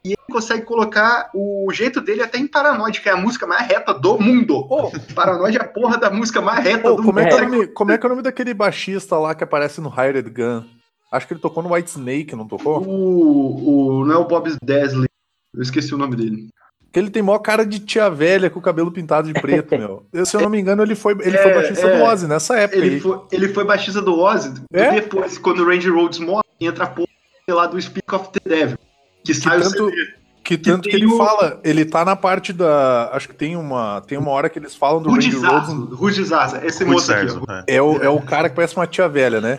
e 0.02 0.08
ele 0.08 0.16
consegue 0.32 0.62
colocar 0.64 1.28
o 1.34 1.70
jeito 1.70 2.00
dele 2.00 2.22
até 2.22 2.38
em 2.38 2.46
Paranoid, 2.46 3.00
que 3.02 3.10
é 3.10 3.12
a 3.12 3.16
música 3.16 3.46
mais 3.46 3.66
reta 3.68 3.92
do 3.92 4.18
mundo. 4.18 4.66
Pô, 4.66 4.90
Paranoid 5.14 5.58
é 5.58 5.60
a 5.60 5.68
porra 5.68 5.98
da 5.98 6.08
música 6.10 6.40
mais 6.40 6.64
reta 6.64 6.88
pô, 6.88 6.94
do 6.94 7.02
como, 7.02 7.18
é 7.20 7.24
mundo. 7.24 7.32
é 7.34 7.36
o 7.44 7.48
nome, 7.50 7.66
como 7.68 7.92
é 7.92 7.98
que 7.98 8.06
é 8.06 8.08
o 8.08 8.10
nome 8.10 8.22
daquele 8.22 8.54
baixista 8.54 9.18
lá 9.18 9.34
que 9.34 9.44
aparece 9.44 9.80
no 9.82 9.90
Hired 9.90 10.30
Gun? 10.30 10.64
Acho 11.10 11.26
que 11.26 11.32
ele 11.34 11.40
tocou 11.40 11.62
no 11.62 11.72
White 11.72 11.90
Snake, 11.90 12.36
não 12.36 12.46
tocou? 12.46 12.82
O, 12.86 13.98
o, 14.00 14.04
não 14.04 14.14
é 14.14 14.18
o 14.18 14.26
Bob 14.26 14.50
Desley. 14.62 15.08
Eu 15.54 15.62
esqueci 15.62 15.94
o 15.94 15.98
nome 15.98 16.16
dele. 16.16 16.48
Que 16.92 16.98
ele 16.98 17.10
tem 17.10 17.22
maior 17.22 17.38
cara 17.40 17.64
de 17.66 17.78
tia 17.80 18.08
velha 18.10 18.48
com 18.50 18.58
o 18.58 18.62
cabelo 18.62 18.90
pintado 18.90 19.30
de 19.32 19.38
preto, 19.40 19.76
meu. 19.76 20.06
Eu, 20.12 20.24
se 20.26 20.36
eu 20.36 20.40
não 20.40 20.48
me 20.50 20.58
engano, 20.60 20.82
ele 20.82 20.94
foi, 20.94 21.12
ele 21.20 21.36
É, 21.36 21.42
foi 21.42 21.54
baixista 21.54 21.86
é. 21.86 21.96
do 21.98 22.04
Ozzy 22.04 22.26
nessa 22.26 22.56
época 22.58 22.78
Ele 22.78 22.94
aí. 22.96 23.00
foi, 23.00 23.20
ele 23.32 23.48
foi 23.48 23.64
baixista 23.64 24.00
do 24.02 24.18
Ozzy. 24.18 24.54
É? 24.72 24.92
Depois, 24.92 25.36
quando 25.38 25.60
o 25.60 25.66
Randy 25.66 25.88
Rhodes 25.90 26.18
morre, 26.18 26.44
entra 26.60 26.84
a 26.84 26.86
porra 26.86 27.08
lá 27.48 27.66
do 27.66 27.80
Speak 27.80 28.14
of 28.14 28.28
the 28.32 28.40
Devil. 28.48 28.78
Que, 29.24 29.34
sai 29.34 29.58
o 29.58 29.62
tanto- 29.62 29.90
CD. 29.90 30.18
Que 30.44 30.56
tanto 30.56 30.84
que 30.84 30.90
tem 30.90 31.00
ele 31.02 31.12
o- 31.12 31.18
fala, 31.18 31.60
ele 31.62 31.84
tá 31.84 32.06
na 32.06 32.16
parte 32.16 32.54
da. 32.54 33.10
Acho 33.12 33.28
que 33.28 33.34
tem 33.34 33.54
uma, 33.54 34.00
tem 34.06 34.16
uma 34.16 34.30
hora 34.30 34.48
que 34.48 34.58
eles 34.58 34.74
falam 34.74 35.02
do 35.02 35.10
Rudy 35.10 35.28
Randy 35.30 35.46
Rhodes. 35.46 35.68
Zaza. 35.68 35.94
Rudy 35.94 36.24
Zaza. 36.24 36.66
Esse 36.66 36.84
moço 36.86 37.12
aqui. 37.12 37.26
é. 37.66 37.76
É 37.76 37.82
o, 37.82 38.02
é 38.02 38.08
o 38.08 38.18
cara 38.22 38.48
que 38.48 38.56
parece 38.56 38.74
uma 38.74 38.86
tia 38.86 39.06
velha, 39.10 39.42
né? 39.42 39.58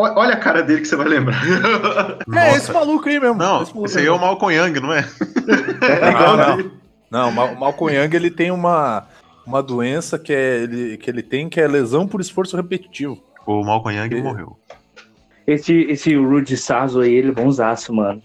Olha 0.00 0.34
a 0.34 0.36
cara 0.36 0.62
dele 0.62 0.80
que 0.82 0.86
você 0.88 0.94
vai 0.96 1.08
lembrar. 1.08 1.42
É, 2.36 2.50
esse 2.56 2.68
Nossa. 2.68 2.72
maluco 2.72 3.08
aí 3.08 3.18
mesmo. 3.18 3.34
Não, 3.36 3.62
esse 3.62 3.72
esse 3.84 3.98
aí 3.98 4.06
é 4.06 4.10
o 4.12 4.18
Young, 4.54 4.80
não 4.80 4.92
é? 4.92 5.04
Não, 6.14 6.36
não. 6.36 6.70
Não, 7.10 7.28
o 7.30 7.32
Mal- 7.32 7.54
Young 7.90 8.14
ele 8.14 8.30
tem 8.30 8.50
uma, 8.50 9.06
uma 9.46 9.62
doença 9.62 10.18
que, 10.18 10.32
é, 10.32 10.58
ele, 10.62 10.96
que 10.98 11.10
ele 11.10 11.22
tem, 11.22 11.48
que 11.48 11.60
é 11.60 11.66
lesão 11.66 12.06
por 12.06 12.20
esforço 12.20 12.56
repetitivo. 12.56 13.18
O 13.46 13.64
Malcolm 13.64 13.96
Young 13.98 14.14
É. 14.18 14.22
morreu. 14.22 14.56
Esse, 15.46 15.72
esse 15.90 16.14
Rudy 16.14 16.56
Sarzo 16.56 17.00
aí, 17.00 17.14
ele 17.14 17.30
é 17.30 17.32
bonzaço, 17.32 17.92
mano. 17.94 18.22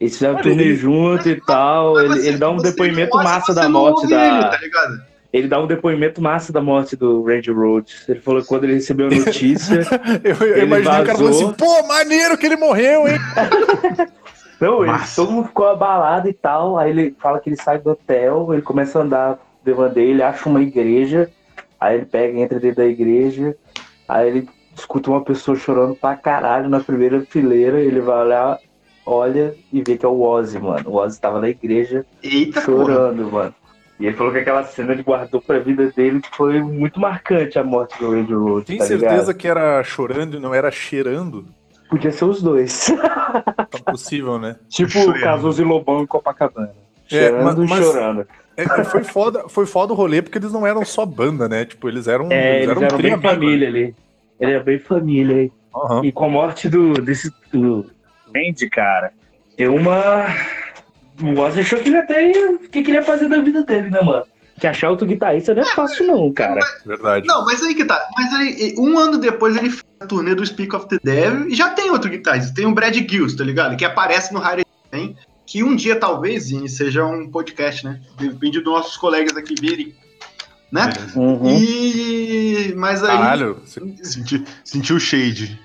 Eles 0.00 0.14
fizeram 0.14 0.36
turnê 0.42 0.64
ele- 0.64 0.76
junto 0.76 1.28
e 1.28 1.40
tal. 1.40 1.98
Ele, 2.00 2.26
ele 2.26 2.36
dá 2.36 2.50
um 2.50 2.56
depoimento 2.58 3.16
não 3.16 3.24
massa 3.24 3.54
da 3.54 3.62
não 3.68 3.70
morte 3.70 4.06
da. 4.08 4.26
ele, 4.26 4.50
tá 4.50 4.58
ligado? 4.58 5.02
Ele 5.32 5.48
dá 5.48 5.60
um 5.60 5.66
depoimento 5.66 6.22
massa 6.22 6.52
da 6.52 6.60
morte 6.62 6.96
do 6.96 7.22
Randy 7.24 7.50
Rhodes. 7.50 8.08
Ele 8.08 8.20
falou 8.20 8.40
que 8.40 8.48
quando 8.48 8.64
ele 8.64 8.74
recebeu 8.74 9.08
a 9.08 9.10
notícia. 9.14 9.80
Eu, 10.24 10.36
eu 10.46 10.56
Ele 10.56 10.66
imaginei 10.66 11.00
o 11.00 11.04
cara 11.04 11.18
falando 11.18 11.32
vazou. 11.32 11.48
assim, 11.50 11.56
pô, 11.56 11.86
maneiro 11.86 12.38
que 12.38 12.46
ele 12.46 12.56
morreu, 12.56 13.06
hein? 13.08 13.18
Não, 14.60 14.84
ele, 14.84 14.92
todo 15.14 15.30
mundo 15.32 15.48
ficou 15.48 15.66
abalado 15.68 16.28
e 16.28 16.32
tal. 16.32 16.78
Aí 16.78 16.90
ele 16.90 17.14
fala 17.20 17.38
que 17.40 17.50
ele 17.50 17.56
sai 17.60 17.78
do 17.78 17.90
hotel, 17.90 18.48
ele 18.52 18.62
começa 18.62 18.98
a 18.98 19.02
andar 19.02 19.38
devant 19.64 19.92
dele, 19.92 20.22
acha 20.22 20.48
uma 20.48 20.62
igreja. 20.62 21.30
Aí 21.78 21.96
ele 21.96 22.06
pega, 22.06 22.38
entra 22.38 22.58
dentro 22.58 22.76
da 22.78 22.86
igreja. 22.86 23.54
Aí 24.08 24.28
ele 24.28 24.48
escuta 24.74 25.10
uma 25.10 25.22
pessoa 25.22 25.56
chorando 25.56 25.94
pra 25.94 26.16
caralho 26.16 26.68
na 26.70 26.80
primeira 26.80 27.20
fileira. 27.28 27.78
Ele 27.80 28.00
vai 28.00 28.24
olhar, 28.24 28.58
olha 29.04 29.54
e 29.70 29.82
vê 29.82 29.98
que 29.98 30.06
é 30.06 30.08
o 30.08 30.22
Ozzy, 30.22 30.58
mano. 30.58 30.88
O 30.88 30.94
Ozzy 30.96 31.20
tava 31.20 31.38
na 31.40 31.50
igreja 31.50 32.06
Eita 32.22 32.62
porra. 32.62 32.84
chorando, 32.84 33.30
mano. 33.30 33.54
E 33.98 34.06
ele 34.06 34.16
falou 34.16 34.32
que 34.32 34.38
aquela 34.38 34.62
cena 34.64 34.92
ele 34.92 35.02
guardou 35.02 35.40
pra 35.40 35.58
vida 35.58 35.90
dele 35.90 36.20
que 36.20 36.34
foi 36.36 36.60
muito 36.60 37.00
marcante 37.00 37.58
a 37.58 37.64
morte 37.64 37.98
do 37.98 38.10
Randy 38.10 38.34
Rhodes. 38.34 38.66
Tem 38.66 38.78
tá 38.78 38.84
certeza 38.84 39.14
ligado? 39.14 39.34
que 39.34 39.48
era 39.48 39.82
chorando 39.82 40.36
e 40.36 40.40
não 40.40 40.54
era 40.54 40.70
cheirando? 40.70 41.46
Podia 41.88 42.12
ser 42.12 42.24
os 42.24 42.42
dois. 42.42 42.92
Tá 43.70 43.92
possível, 43.92 44.38
né? 44.38 44.56
tipo 44.68 44.98
o 44.98 45.20
Cazuza 45.20 45.62
e 45.62 45.64
Lobão 45.64 46.02
em 46.02 46.06
Copacabana. 46.06 46.72
É, 47.10 47.28
Chorando 47.28 47.66
mas- 47.66 47.80
e 47.80 47.82
chorando. 47.82 48.26
É, 48.56 48.84
foi, 48.84 49.04
foda, 49.04 49.48
foi 49.48 49.66
foda 49.66 49.92
o 49.92 49.96
rolê 49.96 50.22
porque 50.22 50.38
eles 50.38 50.50
não 50.50 50.66
eram 50.66 50.82
só 50.84 51.04
banda, 51.04 51.46
né? 51.46 51.66
Tipo, 51.66 51.88
eles 51.88 52.08
eram. 52.08 52.32
É, 52.32 52.62
eles 52.62 52.70
eram 52.70 52.82
eram 52.82 52.98
bem 52.98 53.20
família 53.20 53.68
ali. 53.68 53.94
Ele 54.40 54.52
era 54.52 54.64
bem 54.64 54.78
família 54.78 55.36
aí. 55.36 55.52
Aham. 55.74 56.04
E 56.04 56.10
com 56.10 56.24
a 56.24 56.28
morte 56.28 56.68
do, 56.68 56.94
desse 56.94 57.30
do 57.52 57.84
Randy, 58.34 58.70
cara, 58.70 59.12
deu 59.58 59.74
uma. 59.74 60.24
O 61.22 61.40
Ozzy 61.40 61.60
achou 61.60 61.78
que 61.78 61.88
ele 61.88 61.96
até 61.96 62.30
ia. 62.30 62.52
O 62.52 62.58
que 62.58 62.82
queria 62.82 63.02
fazer 63.02 63.28
da 63.28 63.40
vida 63.40 63.62
dele, 63.62 63.90
né, 63.90 64.00
mano? 64.02 64.24
Que 64.58 64.66
achar 64.66 64.90
outro 64.90 65.06
guitarrista 65.06 65.54
não 65.54 65.62
é 65.62 65.66
fácil, 65.66 66.06
não, 66.06 66.32
cara. 66.32 66.60
Verdade. 66.84 67.26
Não, 67.26 67.44
mas 67.44 67.62
aí 67.62 67.74
que 67.74 67.84
tá. 67.84 68.08
Mas 68.16 68.32
aí, 68.32 68.74
um 68.78 68.98
ano 68.98 69.18
depois 69.18 69.54
ele 69.56 69.68
fez 69.68 69.84
a 70.00 70.06
turnê 70.06 70.34
do 70.34 70.46
Speak 70.46 70.74
of 70.74 70.88
the 70.88 70.98
Devil 71.02 71.48
e 71.48 71.54
já 71.54 71.70
tem 71.70 71.90
outro 71.90 72.10
guitarrista. 72.10 72.54
Tem 72.54 72.64
o 72.64 72.72
Brad 72.72 72.94
Gills, 72.94 73.36
tá 73.36 73.44
ligado? 73.44 73.76
Que 73.76 73.84
aparece 73.84 74.32
no 74.32 74.40
Harry 74.40 74.64
também. 74.90 75.16
Que 75.44 75.62
um 75.62 75.76
dia, 75.76 75.96
talvez, 75.96 76.44
Zine, 76.44 76.68
seja 76.68 77.04
um 77.04 77.30
podcast, 77.30 77.84
né? 77.84 78.00
Depende 78.18 78.60
dos 78.60 78.72
nossos 78.72 78.96
colegas 78.96 79.36
aqui 79.36 79.54
virem. 79.60 79.94
Né? 80.72 80.90
Uhum. 81.14 81.50
E. 81.50 82.74
Mas 82.76 83.04
aí. 83.04 83.16
Caralho, 83.16 83.60
Senti, 83.64 84.42
senti 84.64 84.92
o 84.92 84.98
shade. 84.98 85.60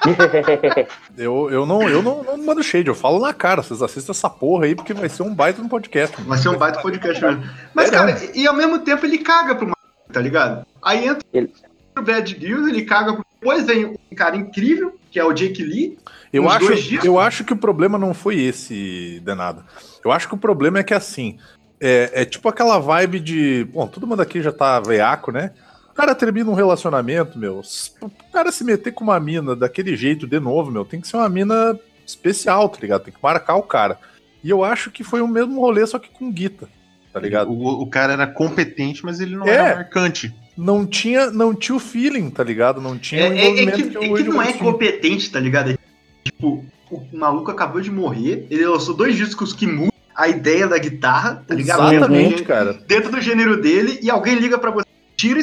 eu, 1.16 1.50
eu, 1.50 1.66
não, 1.66 1.88
eu 1.88 2.02
não, 2.02 2.22
não 2.22 2.38
mando 2.38 2.62
shade, 2.62 2.88
eu 2.88 2.94
falo 2.94 3.20
na 3.20 3.34
cara. 3.34 3.62
Vocês 3.62 3.82
assistem 3.82 4.12
essa 4.12 4.30
porra 4.30 4.64
aí 4.64 4.74
porque 4.74 4.94
vai 4.94 5.08
ser 5.08 5.22
um 5.22 5.34
baita 5.34 5.62
no 5.62 5.68
podcast. 5.68 6.20
Vai 6.22 6.38
ser 6.38 6.48
um 6.48 6.56
baita 6.56 6.80
podcast 6.80 7.22
mesmo. 7.22 7.44
Mas, 7.74 7.88
É, 7.88 7.92
cara, 7.92 8.24
e, 8.34 8.42
e 8.42 8.46
ao 8.46 8.54
mesmo 8.54 8.78
tempo 8.78 9.04
ele 9.04 9.18
caga 9.18 9.54
pro 9.54 9.70
tá 10.12 10.20
ligado? 10.20 10.66
Aí 10.82 11.06
entra 11.06 11.24
Ele- 11.32 11.52
o 11.96 12.02
Brad 12.02 12.28
Gills, 12.28 12.68
ele 12.68 12.82
caga 12.84 13.14
pro. 13.14 13.24
Depois 13.40 13.66
vem 13.66 13.86
um 13.86 14.14
cara 14.14 14.36
incrível, 14.36 14.98
que 15.10 15.18
é 15.18 15.24
o 15.24 15.32
Jake 15.32 15.62
Lee. 15.62 15.98
Eu 16.32 16.48
acho, 16.48 16.72
eu 17.02 17.18
acho 17.18 17.42
que 17.42 17.54
o 17.54 17.56
problema 17.56 17.98
não 17.98 18.12
foi 18.12 18.38
esse, 18.38 19.20
danado. 19.24 19.64
Eu 20.04 20.12
acho 20.12 20.28
que 20.28 20.34
o 20.34 20.38
problema 20.38 20.78
é 20.78 20.82
que 20.82 20.94
assim. 20.94 21.38
É, 21.82 22.10
é 22.12 22.24
tipo 22.26 22.46
aquela 22.48 22.78
vibe 22.78 23.20
de. 23.20 23.64
Bom, 23.72 23.86
todo 23.86 24.06
mundo 24.06 24.20
aqui 24.20 24.42
já 24.42 24.52
tá 24.52 24.78
veiaco, 24.80 25.32
né? 25.32 25.52
Cara 26.00 26.14
termina 26.14 26.50
um 26.50 26.54
relacionamento, 26.54 27.38
meu. 27.38 27.60
O 28.00 28.10
cara 28.32 28.50
se 28.50 28.64
meter 28.64 28.90
com 28.92 29.04
uma 29.04 29.20
mina 29.20 29.54
daquele 29.54 29.94
jeito 29.94 30.26
de 30.26 30.40
novo, 30.40 30.70
meu, 30.70 30.82
tem 30.82 30.98
que 30.98 31.06
ser 31.06 31.18
uma 31.18 31.28
mina 31.28 31.78
especial, 32.06 32.70
tá 32.70 32.78
ligado? 32.80 33.02
Tem 33.02 33.12
que 33.12 33.18
marcar 33.22 33.56
o 33.56 33.62
cara. 33.62 33.98
E 34.42 34.48
eu 34.48 34.64
acho 34.64 34.90
que 34.90 35.04
foi 35.04 35.20
o 35.20 35.28
mesmo 35.28 35.60
rolê, 35.60 35.86
só 35.86 35.98
que 35.98 36.08
com 36.08 36.32
guita, 36.32 36.70
tá 37.12 37.20
ligado? 37.20 37.50
O, 37.50 37.82
o 37.82 37.86
cara 37.86 38.14
era 38.14 38.26
competente, 38.26 39.04
mas 39.04 39.20
ele 39.20 39.36
não 39.36 39.46
É. 39.46 39.50
era 39.50 39.74
marcante. 39.76 40.34
Não 40.56 40.86
tinha, 40.86 41.30
não 41.30 41.54
tinha 41.54 41.76
o 41.76 41.78
feeling, 41.78 42.30
tá 42.30 42.42
ligado? 42.42 42.80
Não 42.80 42.96
tinha 42.98 43.20
É, 43.26 43.28
o 43.28 43.32
é- 43.32 43.36
é 43.36 43.42
envolvimento 43.50 43.76
que, 43.76 43.82
que, 43.90 44.04
é 44.04 44.16
que 44.16 44.22
não 44.22 44.40
é 44.42 44.52
competente, 44.54 45.30
tá 45.30 45.38
ligado? 45.38 45.70
É, 45.72 45.76
tipo, 46.24 46.64
o 46.90 47.06
maluco 47.12 47.50
acabou 47.50 47.82
de 47.82 47.90
morrer, 47.90 48.46
ele 48.50 48.64
lançou 48.66 48.96
dois 48.96 49.14
discos 49.16 49.52
que 49.52 49.66
mudam 49.66 49.92
a 50.16 50.28
ideia 50.28 50.66
da 50.66 50.78
guitarra, 50.78 51.44
tá 51.46 51.54
ligado? 51.54 51.92
Exatamente, 51.92 52.28
Dentro, 52.30 52.44
cara. 52.46 52.72
dentro 52.88 53.10
do 53.10 53.20
gênero 53.20 53.60
dele, 53.60 53.98
e 54.02 54.10
alguém 54.10 54.36
liga 54.36 54.56
pra 54.58 54.70
você, 54.70 54.86
tira 55.14 55.40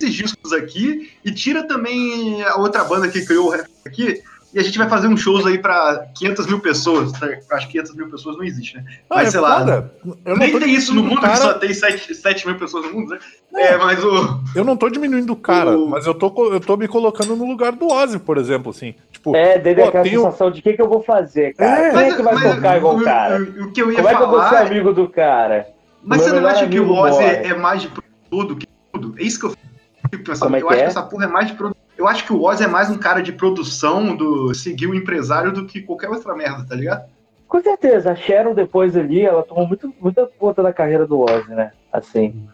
esses 0.00 0.14
discos 0.14 0.52
aqui, 0.52 1.10
e 1.24 1.30
tira 1.32 1.62
também 1.66 2.42
a 2.44 2.56
outra 2.56 2.84
banda 2.84 3.08
que 3.08 3.24
criou 3.24 3.46
o 3.46 3.50
rap 3.50 3.66
aqui, 3.86 4.20
e 4.52 4.58
a 4.60 4.62
gente 4.62 4.78
vai 4.78 4.88
fazer 4.88 5.08
uns 5.08 5.20
shows 5.20 5.44
aí 5.46 5.58
pra 5.58 6.06
500 6.16 6.46
mil 6.46 6.60
pessoas. 6.60 7.10
tá? 7.10 7.26
Acho 7.52 7.66
que 7.66 7.72
500 7.72 7.94
mil 7.96 8.08
pessoas 8.08 8.36
não 8.36 8.44
existe, 8.44 8.76
né? 8.76 8.84
Ah, 9.10 9.16
Mas 9.16 9.28
é 9.28 9.30
sei 9.32 9.40
lá, 9.40 9.58
foda. 9.58 9.92
Eu 10.24 10.30
não 10.30 10.36
Nem 10.36 10.56
tem 10.60 10.72
isso 10.72 10.94
no 10.94 11.02
mundo, 11.02 11.14
o 11.18 11.20
que 11.20 11.26
cara. 11.26 11.36
só 11.38 11.54
tem 11.54 11.74
7, 11.74 12.14
7 12.14 12.46
mil 12.46 12.56
pessoas 12.56 12.86
no 12.86 12.92
mundo, 12.92 13.10
né? 13.10 13.18
É, 13.56 13.76
mas 13.76 14.04
o... 14.04 14.40
Eu 14.54 14.64
não 14.64 14.76
tô 14.76 14.88
diminuindo 14.88 15.32
o 15.32 15.36
cara, 15.36 15.76
O- 15.76 15.88
mas 15.88 16.06
eu 16.06 16.14
tô, 16.14 16.32
eu 16.52 16.60
tô 16.60 16.76
me 16.76 16.86
colocando 16.86 17.34
no 17.34 17.44
lugar 17.48 17.72
do 17.72 17.88
Ozzy, 17.88 18.20
por 18.20 18.38
exemplo, 18.38 18.70
assim. 18.70 18.94
Tipo, 19.10 19.34
É, 19.34 19.58
dele 19.58 19.82
Pô, 19.82 19.88
aquela 19.88 20.04
tem 20.04 20.18
um- 20.18 20.22
sensação 20.24 20.50
de 20.52 20.60
o 20.60 20.62
que, 20.62 20.72
que 20.74 20.82
eu 20.82 20.88
vou 20.88 21.02
fazer, 21.02 21.52
cara. 21.54 21.86
É, 21.88 21.90
Quem 21.90 22.00
é 22.12 22.14
que 22.16 22.22
vai 22.22 22.40
tocar 22.40 22.76
igual 22.76 22.96
o 22.96 23.02
cara? 23.02 23.42
O, 23.42 23.64
o 23.64 23.72
que 23.72 23.82
eu 23.82 23.90
ia 23.90 23.96
Como 23.96 24.08
é 24.08 24.14
que 24.14 24.22
eu 24.22 24.28
vou 24.30 24.40
ser 24.40 24.48
falar... 24.50 24.60
amigo 24.66 24.92
do 24.92 25.08
cara? 25.08 25.66
Mas 26.00 26.20
você 26.22 26.32
não 26.32 26.46
acha 26.46 26.68
que 26.68 26.78
o 26.78 26.92
Ozzy 26.92 27.20
morre. 27.22 27.26
é 27.48 27.54
mais 27.54 27.82
de 27.82 27.88
produtor 27.88 28.44
do 28.46 28.56
que 28.56 28.68
tudo? 28.92 29.14
É 29.18 29.22
isso 29.24 29.40
que 29.40 29.46
eu. 29.46 29.56
Como 30.40 30.56
é 30.56 30.60
eu 30.62 30.66
que 30.68 30.74
acho 30.74 30.80
é? 30.80 30.84
que 30.84 30.88
essa 30.90 31.02
porra 31.02 31.24
é 31.24 31.28
mais 31.28 31.48
de. 31.48 31.56
Eu 31.96 32.08
acho 32.08 32.24
que 32.24 32.32
o 32.32 32.42
Ozzy 32.42 32.64
é 32.64 32.66
mais 32.66 32.90
um 32.90 32.98
cara 32.98 33.22
de 33.22 33.32
produção, 33.32 34.16
do 34.16 34.52
seguir 34.52 34.86
o 34.88 34.94
empresário, 34.94 35.52
do 35.52 35.64
que 35.66 35.80
qualquer 35.80 36.10
outra 36.10 36.34
merda, 36.34 36.66
tá 36.68 36.74
ligado? 36.74 37.04
Com 37.46 37.62
certeza, 37.62 38.10
a 38.10 38.16
Sharon 38.16 38.52
depois 38.52 38.96
ali, 38.96 39.22
ela 39.22 39.42
tomou 39.44 39.66
muito, 39.66 39.92
muita 40.00 40.26
conta 40.38 40.62
da 40.62 40.72
carreira 40.72 41.06
do 41.06 41.20
Ozzy, 41.20 41.50
né? 41.50 41.72
Assim. 41.92 42.48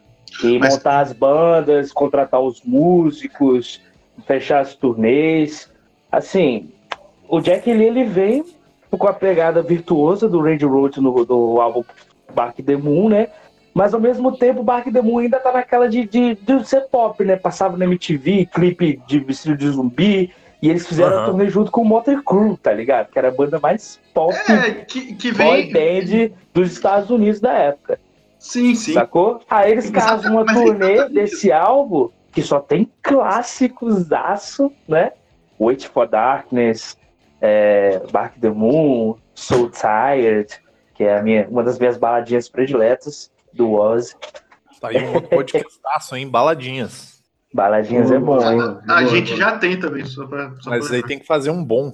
E 0.45 0.59
Mas- 0.59 0.75
montar 0.75 1.01
as 1.01 1.13
bandas, 1.13 1.91
contratar 1.93 2.41
os 2.41 2.63
músicos, 2.63 3.81
fechar 4.27 4.61
as 4.61 4.75
turnês. 4.75 5.71
Assim, 6.13 6.71
o 7.29 7.41
Jack 7.41 7.73
Lee, 7.73 7.87
ele 7.87 8.05
vem 8.05 8.45
com 8.91 9.07
a 9.07 9.13
pegada 9.13 9.63
virtuosa 9.63 10.29
do 10.29 10.41
Randy 10.41 10.65
Rhodes 10.65 11.03
no 11.03 11.25
do 11.25 11.61
álbum 11.61 11.83
Bark 12.35 12.63
the 12.63 12.77
Moon, 12.77 13.09
né? 13.09 13.29
Mas 13.75 13.95
ao 13.95 14.01
mesmo 14.01 14.37
tempo, 14.37 14.61
o 14.61 14.65
Bark 14.65 14.91
the 14.91 15.01
Moon 15.01 15.19
ainda 15.19 15.39
tá 15.39 15.53
naquela 15.53 15.89
de, 15.89 16.05
de, 16.07 16.35
de 16.35 16.69
ser 16.69 16.83
pop, 16.89 17.23
né? 17.25 17.37
Passava 17.37 17.77
na 17.77 17.85
MTV, 17.85 18.47
clipe 18.53 19.01
de 19.07 19.21
vestido 19.21 19.57
de 19.57 19.69
zumbi. 19.69 20.33
E 20.63 20.69
eles 20.69 20.87
fizeram 20.87 21.13
a 21.17 21.21
Aham. 21.21 21.27
turnê 21.31 21.49
junto 21.49 21.71
com 21.71 21.81
o 21.81 21.85
Motor 21.85 22.23
Crew, 22.23 22.59
tá 22.63 22.73
ligado? 22.73 23.11
Que 23.11 23.19
era 23.19 23.29
a 23.29 23.33
banda 23.33 23.59
mais 23.59 23.99
pop 24.13 24.35
É, 24.49 24.73
que, 24.85 25.15
que 25.15 25.33
boy 25.33 25.73
vem. 25.73 25.73
band 25.73 26.35
dos 26.53 26.73
Estados 26.73 27.09
Unidos 27.09 27.41
da 27.41 27.53
época, 27.53 27.99
Sim, 28.39 28.75
sim. 28.75 28.93
sacou? 28.93 29.41
Aí 29.49 29.71
eles 29.73 29.89
casam 29.89 30.33
uma 30.33 30.45
turnê 30.45 30.95
exatamente 30.95 31.15
desse 31.15 31.51
álbum 31.53 32.11
que 32.33 32.43
só 32.43 32.61
tem 32.61 32.91
clássicos 33.03 34.13
aço, 34.13 34.71
né? 34.87 35.13
Wait 35.59 35.85
for 35.87 36.07
Darkness, 36.07 36.97
é, 37.41 38.01
Bark 38.13 38.39
the 38.39 38.51
Moon, 38.51 39.17
So 39.35 39.71
Tired, 39.71 40.61
que 40.95 41.05
é 41.05 41.19
a 41.19 41.23
minha, 41.23 41.47
uma 41.49 41.63
das 41.63 41.79
minhas 41.79 41.97
baladinhas 41.97 42.49
prediletas 42.51 43.30
do 43.53 43.73
Oz. 43.73 44.17
tá 44.81 44.89
aí 44.89 45.05
um 45.07 45.21
podcastaço, 45.21 46.17
hein? 46.17 46.29
Baladinhas. 46.29 47.21
Baladinhas 47.53 48.11
é 48.11 48.19
bom, 48.19 48.39
hein? 48.41 48.61
A, 48.89 48.97
a 48.97 49.05
gente 49.05 49.37
já 49.37 49.59
tem 49.59 49.79
também, 49.79 50.05
só 50.05 50.27
pra. 50.27 50.53
Só 50.61 50.71
Mas 50.71 50.87
pra- 50.87 50.97
aí 50.97 51.03
tem 51.03 51.19
que 51.19 51.27
fazer 51.27 51.51
um 51.51 51.65
bom. 51.65 51.91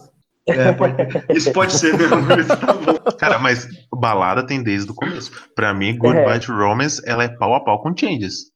É, 0.49 0.71
pode- 0.73 0.95
isso 1.31 1.53
pode 1.53 1.73
ser 1.73 1.97
mesmo. 1.97 2.17
Tá 2.47 2.73
bom. 2.73 3.11
Cara, 3.19 3.39
mas 3.39 3.67
balada 3.93 4.47
tem 4.47 4.63
desde 4.63 4.91
o 4.91 4.95
começo. 4.95 5.33
Pra 5.57 5.75
mim, 5.75 5.97
Goodbye 5.99 6.37
É. 6.37 6.39
to 6.39 6.53
Romance, 6.53 7.03
ela 7.07 7.25
é 7.25 7.29
pau 7.29 7.55
a 7.55 7.65
pau 7.65 7.83
com 7.83 7.97
Changes. 7.97 8.53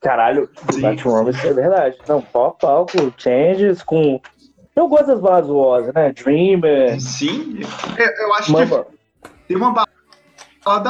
Caralho, 0.00 0.48
Sim. 0.70 0.82
Batman 0.82 1.10
Romance 1.18 1.46
é 1.46 1.52
verdade. 1.52 1.96
Não, 2.06 2.20
pau 2.22 2.46
a 2.48 2.52
pau 2.52 2.86
com 2.86 3.10
Changes, 3.16 3.82
com. 3.82 4.20
Eu 4.76 4.86
gosto 4.88 5.06
das 5.06 5.20
baladas 5.20 5.48
do 5.48 5.56
Ozzy, 5.56 5.92
né? 5.94 6.12
Dreamer, 6.12 7.00
Sim, 7.00 7.60
eu, 7.98 8.06
eu 8.26 8.34
acho 8.34 8.52
Mamba. 8.52 8.86
que 9.22 9.30
tem 9.48 9.56
uma 9.56 9.70
balada 9.72 9.90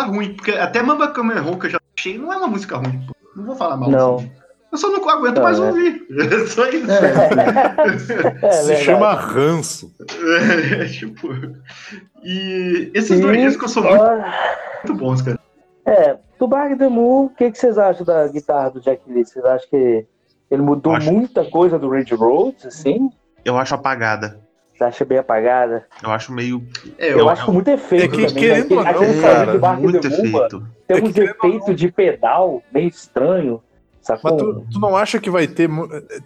ruim, 0.04 0.34
porque 0.34 0.52
até 0.52 0.82
Mamba 0.82 1.08
Cameron 1.08 1.58
que 1.58 1.66
eu 1.66 1.70
já 1.70 1.78
achei, 1.96 2.16
não 2.18 2.32
é 2.32 2.36
uma 2.36 2.46
música 2.48 2.76
ruim. 2.76 3.00
pô. 3.06 3.14
Não 3.36 3.44
vou 3.46 3.56
falar 3.56 3.76
mal. 3.76 3.90
Não. 3.90 4.14
assim. 4.16 4.30
Eu 4.72 4.78
só 4.78 4.88
não 4.90 5.08
aguento 5.08 5.36
Não, 5.36 5.42
mais 5.44 5.58
é. 5.58 5.62
ouvir. 5.62 6.04
É 6.10 6.46
só 6.46 6.68
isso. 6.68 6.90
É, 6.90 7.98
Se 7.98 8.06
verdade. 8.66 8.84
chama 8.84 9.14
ranço. 9.14 9.92
É, 10.80 10.84
tipo. 10.86 11.28
E 12.22 12.90
esses 12.94 13.20
dois 13.20 13.36
E- 13.36 13.46
discos 13.46 13.70
são 13.72 13.82
muito, 13.82 14.02
muito 14.84 14.94
bons, 14.94 15.22
cara. 15.22 15.38
É, 15.86 16.16
do 16.38 16.48
the 16.76 16.88
Moon, 16.88 17.26
o 17.26 17.28
que, 17.30 17.50
que 17.50 17.58
vocês 17.58 17.76
acham 17.78 18.04
da 18.04 18.26
guitarra 18.28 18.70
do 18.70 18.80
Jack 18.80 19.02
Lee? 19.06 19.24
Vocês 19.24 19.44
acham 19.44 19.68
que 19.70 20.06
ele 20.50 20.62
mudou 20.62 20.94
Acho- 20.96 21.12
muita 21.12 21.44
coisa 21.44 21.78
do 21.78 21.88
Range 21.90 22.14
Rhodes, 22.14 22.66
assim? 22.66 23.10
Eu 23.44 23.56
acho 23.58 23.74
apagada. 23.74 24.40
Você 24.76 24.84
acha 24.84 25.04
bem 25.04 25.18
apagada? 25.18 25.86
Eu 26.02 26.10
acho 26.10 26.32
meio. 26.32 26.62
É, 26.98 27.12
Eu, 27.12 27.18
eu, 27.20 27.28
acho 27.28 27.52
muito 27.52 27.68
efeito 27.68 28.04
É 28.04 28.08
que, 28.08 28.26
também. 28.26 28.42
querendo 28.42 28.70
né? 28.70 28.76
ou 28.76 28.80
Aquele 28.86 29.12
não, 29.14 29.22
cara 29.22 29.58
Bark 29.58 29.80
muito 29.80 30.02
mano, 30.02 30.16
efeito. 30.16 30.66
tem 30.86 30.96
É 30.98 31.02
uns 31.02 31.12
querendo 31.12 31.30
efeitos 31.30 31.76
de 31.76 31.92
pedal 31.92 32.60
meio 32.72 32.88
estranho, 32.88 33.62
sacou? 34.02 34.32
Mas 34.32 34.42
tu, 34.42 34.66
tu 34.72 34.80
não 34.80 34.96
acha 34.96 35.20
que 35.20 35.30
vai 35.30 35.46
ter 35.46 35.70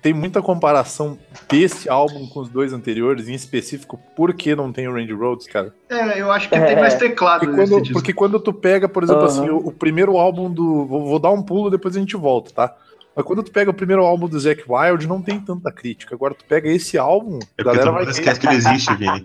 tem 0.00 0.14
muita 0.14 0.40
comparação 0.40 1.18
desse 1.46 1.90
álbum 1.90 2.26
com 2.26 2.40
os 2.40 2.48
dois 2.48 2.72
anteriores, 2.72 3.28
em 3.28 3.34
específico, 3.34 4.00
por 4.16 4.32
que 4.32 4.56
não 4.56 4.72
tem 4.72 4.88
o 4.88 4.94
Randy 4.94 5.12
Rhodes, 5.12 5.46
cara? 5.46 5.74
é, 5.90 6.18
eu 6.20 6.32
acho 6.32 6.48
que 6.48 6.54
É. 6.54 6.64
tem 6.64 6.76
mais 6.76 6.94
teclado 6.94 7.40
Porque 7.40 7.54
nesse 7.54 7.70
quando, 7.70 7.82
disco. 7.82 7.98
porque 7.98 8.12
quando 8.14 8.40
tu 8.40 8.52
pega, 8.54 8.88
por 8.88 9.02
exemplo, 9.02 9.24
Aham. 9.24 9.30
assim, 9.30 9.50
o, 9.50 9.58
o 9.58 9.72
primeiro 9.72 10.16
álbum 10.16 10.50
do. 10.50 10.86
Vou, 10.86 11.04
vou 11.06 11.18
dar 11.18 11.30
um 11.30 11.42
pulo, 11.42 11.68
depois 11.70 11.94
a 11.94 12.00
gente 12.00 12.16
volta, 12.16 12.50
tá? 12.52 12.74
Mas 13.18 13.26
quando 13.26 13.42
tu 13.42 13.50
pega 13.50 13.68
o 13.68 13.74
primeiro 13.74 14.04
álbum 14.04 14.28
do 14.28 14.38
Zac 14.38 14.62
Wild, 14.68 15.08
não 15.08 15.20
tem 15.20 15.40
tanta 15.40 15.72
crítica. 15.72 16.14
Agora 16.14 16.34
tu 16.34 16.44
pega 16.44 16.68
esse 16.68 16.96
álbum, 16.96 17.40
É 17.58 17.62
a 17.62 17.64
galera 17.64 17.90
vai 17.90 18.04
esquece 18.04 18.38
que 18.38 18.46
ele 18.46 18.54
existe, 18.54 18.94
Vini. 18.94 19.24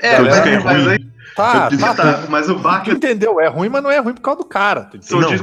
É, 0.00 0.20
mas, 0.20 0.32
disco 0.34 0.48
é 0.48 0.58
mas, 0.60 0.76
ruim. 0.84 0.92
aí- 0.92 1.06
Tá, 1.34 1.68
tá, 1.70 1.94
tá, 1.94 2.24
mas 2.28 2.48
o 2.48 2.54
Tu 2.54 2.60
Bach 2.60 2.86
entendeu? 2.86 3.40
É 3.40 3.48
ruim, 3.48 3.68
mas 3.68 3.82
não 3.82 3.90
é 3.90 3.98
ruim 3.98 4.14
por 4.14 4.20
causa 4.20 4.38
do 4.42 4.44
cara. 4.46 4.88
entendeu? 4.94 5.28
discos 5.28 5.42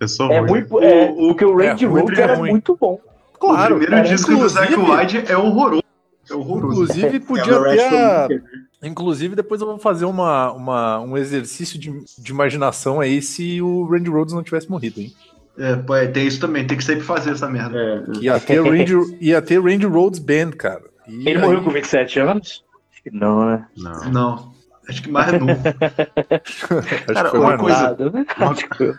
É. 0.00 0.06
sou 0.06 0.30
É 0.30 0.38
ruim. 0.40 0.48
muito. 0.50 0.80
É, 0.82 1.06
O- 1.10 1.24
o- 1.24 1.28
porque 1.28 1.44
o 1.46 1.58
é 1.62 1.70
Range 1.70 1.86
Rhodes 1.86 2.18
é 2.18 2.22
era 2.22 2.34
ruim. 2.34 2.50
muito 2.50 2.76
bom. 2.78 3.00
Claro. 3.40 3.76
o 3.76 3.78
primeiro 3.78 4.06
é, 4.06 4.10
disco 4.10 4.36
do 4.36 4.46
Zack 4.48 4.72
inclusive- 4.72 5.00
White 5.00 5.32
é 5.32 5.36
horroroso. 5.38 5.82
É 6.30 6.34
horroroso. 6.34 6.82
Inclusive, 6.82 7.20
podia 7.20 7.44
ter. 7.62 7.80
A- 7.80 8.28
Inclusive, 8.82 9.34
depois 9.34 9.60
eu 9.60 9.66
vou 9.66 9.78
fazer 9.78 10.04
uma, 10.04 10.52
uma- 10.52 11.00
um 11.00 11.16
exercício 11.16 11.78
de, 11.80 11.90
de 12.18 12.30
imaginação 12.30 13.00
aí 13.00 13.20
se 13.22 13.60
o 13.62 13.84
Randy 13.86 14.10
Rhodes 14.10 14.34
não 14.34 14.42
tivesse 14.42 14.70
morrido, 14.70 15.00
hein? 15.00 15.12
É, 15.58 15.76
pô, 15.76 15.94
é, 15.96 16.06
tem 16.06 16.26
isso 16.26 16.40
também, 16.40 16.66
tem 16.66 16.76
que 16.78 16.84
sempre 16.84 17.02
fazer 17.04 17.32
essa 17.32 17.48
merda. 17.48 17.76
É, 17.78 18.18
Ia 18.20 18.38
ter 18.40 18.60
o 18.60 18.64
Randy, 18.70 18.94
ia 19.20 19.42
ter 19.42 19.60
Randy 19.60 19.86
Rhodes 19.86 20.20
Band, 20.20 20.52
cara. 20.52 20.84
E 21.06 21.28
Ele 21.28 21.38
aí- 21.38 21.38
morreu 21.40 21.62
com 21.62 21.70
27 21.70 22.20
anos? 22.20 22.64
Acho 22.92 23.02
que 23.02 23.10
não, 23.10 23.44
né? 23.46 23.66
Não. 23.76 24.10
Não, 24.12 24.52
acho 24.88 25.02
que 25.02 25.10
mais 25.10 25.32
novo. 25.32 25.52
acho 26.44 26.66
que 27.06 27.12
Cara, 27.14 27.30
foi 27.30 27.40
uma 27.40 27.58
coisa- 27.58 27.96
né? 28.12 28.26
Uma- 28.38 28.98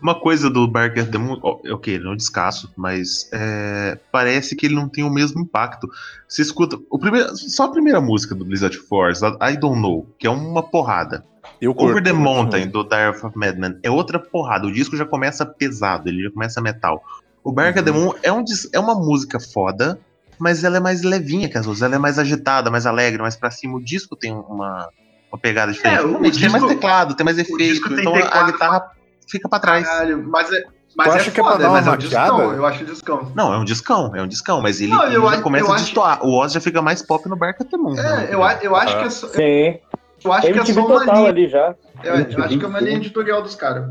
Uma 0.00 0.14
coisa 0.20 0.48
do 0.48 0.68
Barker 0.68 1.08
Moon, 1.18 1.40
ó, 1.42 1.58
ok, 1.72 1.94
ele 1.94 2.04
não 2.04 2.14
descasso, 2.14 2.72
mas 2.76 3.28
é, 3.32 3.98
parece 4.12 4.54
que 4.54 4.66
ele 4.66 4.76
não 4.76 4.88
tem 4.88 5.02
o 5.02 5.10
mesmo 5.12 5.40
impacto. 5.40 5.88
Você 6.28 6.40
escuta. 6.42 6.78
O 6.88 6.98
primeiro, 6.98 7.36
só 7.36 7.64
a 7.64 7.70
primeira 7.72 8.00
música 8.00 8.32
do 8.34 8.44
Blizzard 8.44 8.76
Force, 8.78 9.24
I 9.24 9.56
Don't 9.56 9.80
Know, 9.80 10.06
que 10.18 10.26
é 10.26 10.30
uma 10.30 10.62
porrada. 10.62 11.24
Eu 11.62 11.70
Over 11.70 11.92
curto, 11.94 12.04
the 12.04 12.10
curto 12.10 12.22
Mountain, 12.24 12.66
do 12.68 12.82
Dire 12.82 13.08
of 13.10 13.22
Madman, 13.36 13.78
é 13.84 13.88
outra 13.90 14.18
porrada. 14.18 14.66
O 14.66 14.72
disco 14.72 14.96
já 14.96 15.06
começa 15.06 15.46
pesado, 15.46 16.08
ele 16.08 16.24
já 16.24 16.30
começa 16.32 16.60
metal. 16.60 17.00
O 17.44 17.52
Barker 17.52 17.84
the 17.84 17.92
Moon 17.92 18.12
é, 18.20 18.32
um, 18.32 18.44
é 18.72 18.80
uma 18.80 18.96
música 18.96 19.38
foda, 19.38 19.96
mas 20.40 20.64
ela 20.64 20.78
é 20.78 20.80
mais 20.80 21.02
levinha 21.02 21.48
que 21.48 21.56
as 21.56 21.64
outras. 21.66 21.82
Ela 21.82 21.94
é 21.94 21.98
mais 21.98 22.18
agitada, 22.18 22.68
mais 22.68 22.84
alegre, 22.84 23.22
mais 23.22 23.36
pra 23.36 23.50
cima. 23.52 23.76
O 23.76 23.80
disco 23.84 24.16
tem 24.16 24.32
uma, 24.32 24.88
uma 25.30 25.38
pegada 25.40 25.70
diferente. 25.70 26.00
É, 26.00 26.02
o 26.04 26.08
Realmente, 26.08 26.40
tem 26.40 26.48
mais 26.50 26.64
disco- 26.64 26.76
teclado, 26.80 27.14
tem 27.14 27.24
mais 27.24 27.38
efeito. 27.38 27.58
disco 27.58 27.88
tem 27.90 28.00
Então 28.00 28.14
a 28.16 28.22
teclado. 28.22 28.52
guitarra 28.52 28.90
fica 29.30 29.48
pra 29.48 29.60
trás. 29.60 29.86
Caralho, 29.86 30.20
mas 30.28 30.52
é. 30.52 30.64
Mas 30.94 31.06
Tu 31.08 31.12
é 31.14 31.16
acha 31.20 31.30
que 31.30 31.40
é 31.40 31.42
foda, 31.42 31.54
pra 31.56 31.62
dar 31.64 31.70
uma 31.70 31.78
mas 31.80 31.86
é 31.86 31.90
um 31.90 31.96
discão, 31.96 32.52
eu 32.52 32.66
acho 32.66 32.84
discão. 32.84 33.32
Não, 33.34 33.54
é 33.54 33.56
um 33.56 33.64
discão, 33.64 34.14
é 34.14 34.22
um 34.22 34.26
discão, 34.28 34.60
mas 34.60 34.78
ele, 34.78 34.90
Não, 34.92 35.06
ele 35.06 35.16
eu 35.16 35.22
já 35.22 35.28
acho- 35.30 35.42
começa 35.42 35.64
eu 35.64 35.72
a 35.72 35.74
acho- 35.76 35.84
destoar. 35.84 36.22
O 36.22 36.34
Oz 36.38 36.52
já 36.52 36.60
fica 36.60 36.82
mais 36.82 37.00
pop 37.00 37.26
no 37.30 37.34
Barca 37.36 37.64
the 37.64 37.76
Moon. 37.78 37.94
né? 37.94 38.26
É, 38.28 38.34
eu, 38.34 38.44
a- 38.44 38.54
eu 38.60 38.76
acho 38.76 38.98
que 38.98 39.04
é 39.04 39.08
só, 39.10 39.28
Sim. 39.28 39.78
Eu 40.24 40.32
acho 40.32 40.52
que 40.52 40.58
é 40.58 40.64
só 40.64 40.86
uma 40.86 41.04
linha. 41.04 41.28
ali 41.28 41.48
já. 41.48 41.74
Eu, 42.04 42.14
eu 42.14 42.44
acho 42.44 42.58
que 42.58 42.64
é 42.64 42.68
uma 42.68 42.80
linha 42.80 42.96
editorial 42.96 43.42
dos 43.42 43.54
caras. 43.54 43.88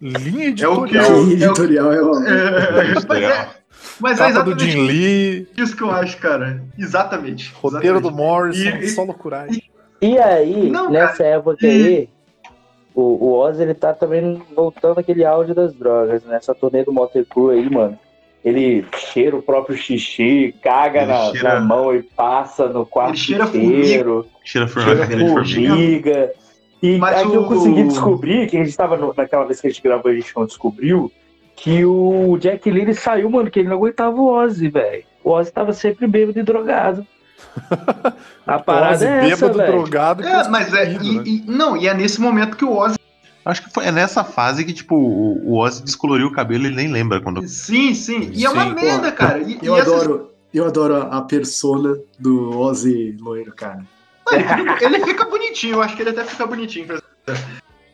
Linha 0.00 0.54
É 0.60 0.68
o 0.68 0.84
que 0.84 0.96
editorial. 0.96 1.10
eu- 1.10 1.24
o 1.24 1.30
editorial 1.32 1.92
é 1.92 2.02
o. 2.02 2.24
É, 2.26 2.94
mas 2.94 3.22
é, 3.22 3.48
mas 4.00 4.20
é 4.20 4.32
Capa 4.32 4.42
do 4.44 4.50
exatamente 4.52 4.70
Jim 4.70 4.86
Lee, 4.86 5.48
isso 5.56 5.76
que 5.76 5.82
eu 5.82 5.90
acho, 5.90 6.16
cara. 6.18 6.62
Exatamente. 6.78 7.52
roteiro 7.54 8.00
do 8.00 8.08
exatamente. 8.08 8.16
Morrison, 8.16 8.68
E- 8.70 8.84
e- 8.84 8.88
só 8.88 9.02
loucuragem. 9.04 9.62
E 10.00 10.18
aí, 10.18 10.70
Não, 10.70 10.90
nessa 10.90 11.22
época 11.22 11.66
aí, 11.66 12.08
o, 12.94 13.02
o 13.02 13.32
Oz 13.38 13.60
ele 13.60 13.74
tá 13.74 13.92
também 13.92 14.40
voltando 14.56 14.98
aquele 14.98 15.24
áudio 15.24 15.54
das 15.54 15.74
drogas, 15.74 16.24
né? 16.24 16.36
Essa 16.36 16.54
turnê 16.54 16.82
do 16.82 16.92
Motley 16.92 17.24
Crue 17.26 17.54
aí, 17.58 17.68
mano. 17.70 17.98
Ele 18.44 18.86
cheira 18.96 19.36
o 19.36 19.42
próprio 19.42 19.76
xixi, 19.76 20.54
caga 20.62 21.04
na, 21.04 21.30
cheira- 21.30 21.54
na 21.54 21.60
mão 21.60 21.94
e 21.94 22.02
passa 22.02 22.68
no 22.68 22.86
quarto 22.86 23.10
Ele 23.10 23.18
cheira 23.18 23.44
inteiro, 23.44 24.26
Cheira 24.42 24.66
cheira 24.66 25.06
formiga. 25.06 25.28
formiga. 25.28 26.32
E 26.82 26.96
Mas 26.96 27.18
aí 27.18 27.24
eu 27.34 27.42
o- 27.42 27.46
consegui 27.46 27.82
descobrir, 27.84 28.48
que 28.48 28.56
a 28.56 28.64
gente 28.64 28.74
tava 28.74 28.96
no- 28.96 29.12
naquela 29.14 29.44
vez 29.44 29.60
que 29.60 29.66
a 29.66 29.70
gente 29.70 29.82
gravou, 29.82 30.10
a 30.10 30.14
gente 30.14 30.32
não 30.34 30.46
descobriu, 30.46 31.12
que 31.54 31.84
o 31.84 32.38
Jack 32.38 32.70
Lee 32.70 32.82
ele 32.82 32.94
saiu, 32.94 33.28
mano, 33.28 33.50
que 33.50 33.58
ele 33.58 33.68
não 33.68 33.76
aguentava 33.76 34.16
o 34.16 34.26
Ozzy, 34.32 34.68
velho. 34.70 35.04
O 35.22 35.30
Ozzy 35.32 35.52
tava 35.52 35.74
sempre 35.74 36.06
bêbado 36.06 36.38
e 36.38 36.42
drogado. 36.42 37.06
A 38.46 38.58
parada 38.58 38.94
Ozzy 38.94 39.06
é 39.06 39.28
essa, 39.30 39.48
bêbado, 39.48 39.58
velho. 39.58 39.72
drogado. 39.82 40.22
É, 40.26 40.48
mas 40.48 40.72
é. 40.72 40.92
E, 40.92 41.16
né? 41.18 41.22
e- 41.26 41.44
não, 41.46 41.76
e 41.76 41.86
é 41.86 41.92
nesse 41.92 42.18
momento 42.20 42.56
que 42.56 42.64
o 42.64 42.74
Ozzy. 42.76 42.96
Acho 43.44 43.62
que 43.64 43.72
foi 43.72 43.86
é 43.86 43.92
nessa 43.92 44.22
fase 44.22 44.64
que, 44.64 44.72
tipo, 44.72 44.94
o, 44.94 45.50
o 45.50 45.56
Oz 45.58 45.80
descoloriu 45.80 46.26
o 46.26 46.32
cabelo 46.32 46.64
e 46.64 46.66
ele 46.66 46.76
nem 46.76 46.88
lembra 46.88 47.20
quando. 47.20 47.46
Sim, 47.48 47.94
sim. 47.94 48.30
E 48.34 48.44
é 48.44 48.50
uma 48.50 48.64
Sim. 48.68 48.74
merda, 48.74 49.10
cara. 49.12 49.38
E, 49.38 49.58
Eu 49.62 49.76
e 49.76 49.80
essas- 49.80 49.94
adoro, 50.02 50.30
eu 50.52 50.66
adoro 50.66 50.96
a, 50.96 51.22
persona 51.22 51.96
do 52.18 52.58
Ozzy 52.58 53.16
loiro, 53.18 53.52
cara. 53.54 53.82
Ele 54.30 54.44
fica, 54.44 54.84
ele 54.84 55.04
fica 55.04 55.24
bonitinho, 55.24 55.74
eu 55.76 55.82
acho 55.82 55.96
que 55.96 56.02
ele 56.02 56.10
até 56.10 56.24
fica 56.24 56.46
bonitinho. 56.46 56.86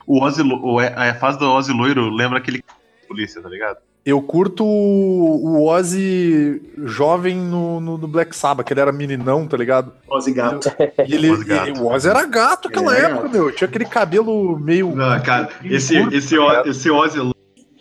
O 0.06 0.22
Ozzy, 0.22 0.42
o- 0.42 0.78
a 0.78 1.14
fase 1.14 1.38
do 1.38 1.46
Ozzy 1.50 1.72
loiro 1.72 2.10
lembra 2.10 2.38
aquele 2.38 2.62
polícia, 3.08 3.40
tá 3.40 3.48
ligado? 3.48 3.78
Eu 4.06 4.22
curto 4.22 4.64
o 4.64 5.66
Ozzy 5.66 6.62
jovem 6.84 7.34
no, 7.36 7.80
no, 7.80 7.98
no 7.98 8.06
Black 8.06 8.36
Sabbath, 8.36 8.64
que 8.64 8.72
ele 8.72 8.78
era 8.80 8.92
meninão, 8.92 9.48
tá 9.48 9.56
ligado? 9.56 9.92
Ozzy 10.08 10.32
gato. 10.32 10.70
E 11.08 11.12
ele, 11.12 11.28
Ozzy 11.32 11.44
gato. 11.44 11.68
e 11.68 11.72
o 11.72 11.86
Ozzy 11.88 12.08
era 12.08 12.24
gato 12.24 12.68
naquela 12.68 12.96
era 12.96 13.06
época, 13.08 13.22
gato. 13.24 13.32
meu. 13.32 13.50
Tinha 13.52 13.66
aquele 13.68 13.84
cabelo 13.84 14.56
meio. 14.60 14.94
Não, 14.94 15.20
cara, 15.22 15.48
esse, 15.64 15.96
esse, 16.14 16.38
O- 16.38 16.50
esse 16.64 16.88
Ozzy 16.88 17.18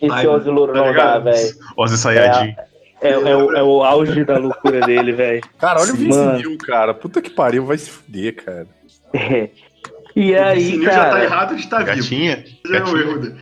Esse 0.02 0.26
Ozzy 0.26 0.50
louro 0.50 0.72
tá 0.72 0.78
não 0.80 0.86
dá, 0.86 0.90
ligado? 0.90 1.24
velho. 1.24 1.54
Ozzy 1.76 1.96
Sayajin. 1.96 2.56
É, 3.00 3.10
é 3.12 3.36
o, 3.36 3.52
é 3.54 3.62
o 3.62 3.84
auge 3.84 4.24
da 4.24 4.36
loucura 4.38 4.80
dele, 4.80 5.12
velho. 5.12 5.42
Cara, 5.58 5.80
olha 5.80 5.92
o 5.92 5.96
Sim. 5.96 6.04
Vince. 6.06 6.18
Neil, 6.18 6.58
cara. 6.58 6.92
Puta 6.92 7.22
que 7.22 7.30
pariu, 7.30 7.64
vai 7.64 7.78
se 7.78 7.88
fuder, 7.90 8.34
cara. 8.34 8.66
E 10.16 10.32
o 10.34 10.42
aí, 10.42 10.64
Sinil 10.64 10.82
já 10.84 10.90
tá 10.90 11.10
cara, 11.10 11.24
errado 11.24 11.54
de 11.54 11.60
estar 11.60 11.84
vivo. 11.84 11.96
Gatinha? 11.98 12.44
Já 12.66 12.78
é 12.78 12.82
o 12.82 12.96
erro 12.98 13.18
dele. 13.20 13.34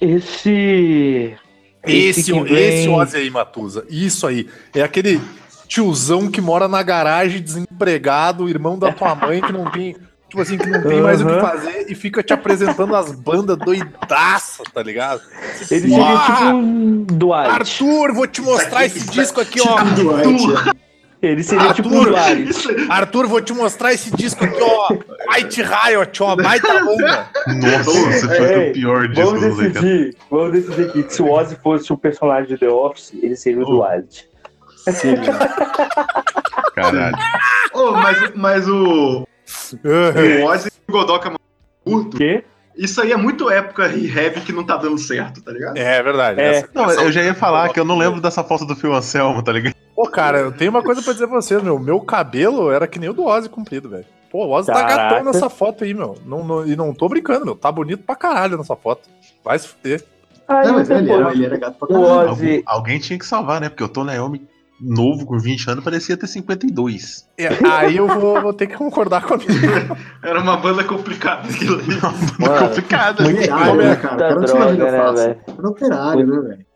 esse. 0.00 1.34
Esse, 1.92 2.32
esse, 2.54 2.88
Ozzy 2.88 3.16
aí, 3.16 3.30
Matusa. 3.30 3.84
Isso 3.88 4.26
aí. 4.26 4.46
É 4.74 4.82
aquele 4.82 5.20
tiozão 5.66 6.30
que 6.30 6.40
mora 6.40 6.66
na 6.68 6.82
garagem, 6.82 7.42
desempregado, 7.42 8.48
irmão 8.48 8.78
da 8.78 8.92
tua 8.92 9.14
mãe, 9.14 9.40
que 9.40 9.52
não 9.52 9.70
tem. 9.70 9.96
Tipo 10.28 10.42
assim, 10.42 10.58
que 10.58 10.66
não 10.66 10.82
tem 10.82 11.00
mais 11.00 11.22
o 11.22 11.26
que 11.26 11.40
fazer 11.40 11.86
e 11.88 11.94
fica 11.94 12.22
te 12.22 12.34
apresentando 12.34 12.94
as 12.94 13.12
bandas 13.12 13.56
doidaça, 13.56 14.62
tá 14.74 14.82
ligado? 14.82 15.22
Ele 15.54 15.64
seria 15.64 16.18
tipo 16.26 16.42
um 16.54 17.02
Dwight. 17.04 17.48
Arthur, 17.50 18.12
vou 18.12 18.26
te 18.26 18.42
mostrar 18.42 18.80
aqui- 18.80 18.98
esse 18.98 19.08
disco 19.08 19.40
aqui, 19.40 19.58
ó. 19.62 19.82
Dwight. 19.84 20.76
Ele 21.20 21.42
seria 21.42 21.72
tipo 21.74 21.88
um 21.88 22.14
Arthur. 22.14 22.38
Isso, 22.40 22.68
Arthur, 22.88 23.26
vou 23.26 23.40
te 23.40 23.52
mostrar 23.52 23.92
esse 23.92 24.14
disco 24.16 24.44
aqui, 24.44 24.58
ó. 24.62 24.88
White 25.34 25.62
Riot, 25.62 26.22
ó. 26.22 26.36
Baita 26.36 26.68
banda. 26.84 27.28
Nossa, 27.46 28.10
esse 28.10 28.26
foi 28.28 28.52
Ei, 28.54 28.70
o 28.70 28.72
pior 28.72 29.08
disco 29.08 29.24
Vamos 29.24 29.40
do 29.56 29.62
decidir, 29.62 30.16
vamos 30.30 30.52
decidir 30.52 30.88
aqui 30.88 31.02
que 31.02 31.12
se 31.12 31.20
o 31.22 31.28
Ozzy 31.30 31.56
fosse 31.60 31.92
um 31.92 31.96
personagem 31.96 32.46
de 32.48 32.56
The 32.58 32.68
Office, 32.68 33.12
ele 33.20 33.34
seria 33.34 33.64
o 33.64 33.68
Oh. 33.68 33.82
Dwight. 33.84 34.28
Caralho. 36.74 37.16
Oh, 37.74 37.92
mas, 37.92 38.32
mas 38.34 38.68
o, 38.68 39.26
o 39.84 40.44
Ozzy 40.46 40.68
e 40.68 40.90
o 40.90 40.92
Godoka 40.92 41.32
curto, 41.84 42.14
O 42.16 42.18
quê? 42.18 42.44
isso 42.76 43.00
aí 43.02 43.12
é 43.12 43.16
muito 43.16 43.50
época 43.50 43.88
e 43.88 44.06
heavy 44.06 44.40
que 44.40 44.52
não 44.52 44.64
tá 44.64 44.76
dando 44.76 44.98
certo, 44.98 45.42
tá 45.42 45.50
ligado? 45.52 45.76
É 45.76 46.02
verdade. 46.02 46.40
É. 46.40 46.48
essa- 46.58 46.68
Não, 46.74 46.90
eu 46.90 47.10
já 47.12 47.22
ia 47.22 47.34
falar 47.34 47.68
que 47.70 47.80
eu 47.80 47.84
não 47.84 47.98
lembro 47.98 48.20
dessa 48.20 48.42
foto 48.44 48.64
do 48.64 48.76
Phil 48.76 48.94
Anselmo, 48.94 49.42
tá 49.42 49.52
ligado? 49.52 49.74
Pô, 49.98 50.08
cara, 50.08 50.38
eu 50.38 50.52
tenho 50.52 50.70
uma 50.70 50.80
coisa 50.80 51.02
pra 51.02 51.12
dizer 51.12 51.26
pra 51.26 51.40
vocês, 51.42 51.60
meu. 51.60 51.76
Meu 51.76 52.00
cabelo 52.00 52.70
era 52.70 52.86
que 52.86 53.00
nem 53.00 53.08
o 53.08 53.12
do 53.12 53.24
Ozzy 53.24 53.48
comprido, 53.48 53.88
velho. 53.88 54.04
Pô, 54.30 54.44
o 54.46 54.50
Ozzy 54.52 54.68
tá 54.70 54.82
gatão 54.84 55.24
nessa 55.24 55.50
foto 55.50 55.82
aí, 55.82 55.92
meu. 55.92 56.14
Não, 56.24 56.44
não- 56.44 56.64
e 56.64 56.76
não 56.76 56.94
tô 56.94 57.08
brincando, 57.08 57.44
meu. 57.44 57.56
Tá 57.56 57.72
bonito 57.72 58.04
pra 58.04 58.14
caralho 58.14 58.56
nessa 58.56 58.76
foto. 58.76 59.08
Vai 59.44 59.58
se 59.58 59.66
fuder. 59.66 60.04
Aí 60.46 60.66
Não, 60.68 60.74
mas 60.74 60.88
ele 60.88 61.10
era, 61.10 61.32
ele 61.32 61.46
era 61.46 61.56
gato 61.58 61.78
pra 61.80 61.88
o 61.88 62.00
caralho. 62.00 62.30
Ozzy, 62.30 62.46
Algum- 62.48 62.62
alguém 62.66 62.98
tinha 63.00 63.18
que 63.18 63.26
salvar, 63.26 63.60
né? 63.60 63.68
Porque 63.68 63.82
o 63.82 63.88
Tony 63.88 64.12
Iommi, 64.14 64.46
novo, 64.80 65.26
com 65.26 65.36
20 65.36 65.68
anos, 65.68 65.82
parecia 65.82 66.16
ter 66.16 66.28
52. 66.28 67.26
É, 67.36 67.48
aí 67.68 67.96
eu 67.96 68.06
vou, 68.06 68.40
vou 68.40 68.52
ter 68.52 68.68
que 68.68 68.76
concordar 68.76 69.22
com 69.26 69.34
a 69.34 69.36
minha. 69.38 69.48
Era 70.22 70.40
uma 70.40 70.56
banda 70.58 70.84
complicada 70.84 71.48
aquilo 71.48 71.74
ali. 71.80 72.00
Mano, 72.38 72.68
complicado. 72.68 73.24
muito- 73.24 73.40
né, 73.40 73.96
cara? 73.96 74.36
Uma 74.36 74.40
vida 74.42 74.46
droga, 74.46 74.92
né, 74.92 74.98
fácil. 74.98 75.16
velho? 75.16 75.40
Era 75.58 75.68
operário, 75.68 76.26
né, 76.28 76.48
velho? 76.48 76.67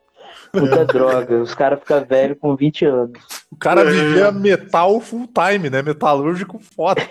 Muita 0.54 0.84
droga. 0.86 1.40
Os 1.40 1.54
caras 1.54 1.80
ficam 1.80 2.04
velhos 2.04 2.38
com 2.40 2.54
20 2.54 2.84
anos. 2.84 3.18
O 3.50 3.56
cara 3.56 3.84
vivia 3.84 4.30
metal 4.30 5.00
full 5.00 5.28
time, 5.28 5.70
né? 5.70 5.82
Metalúrgico 5.82 6.58
foda. 6.58 7.02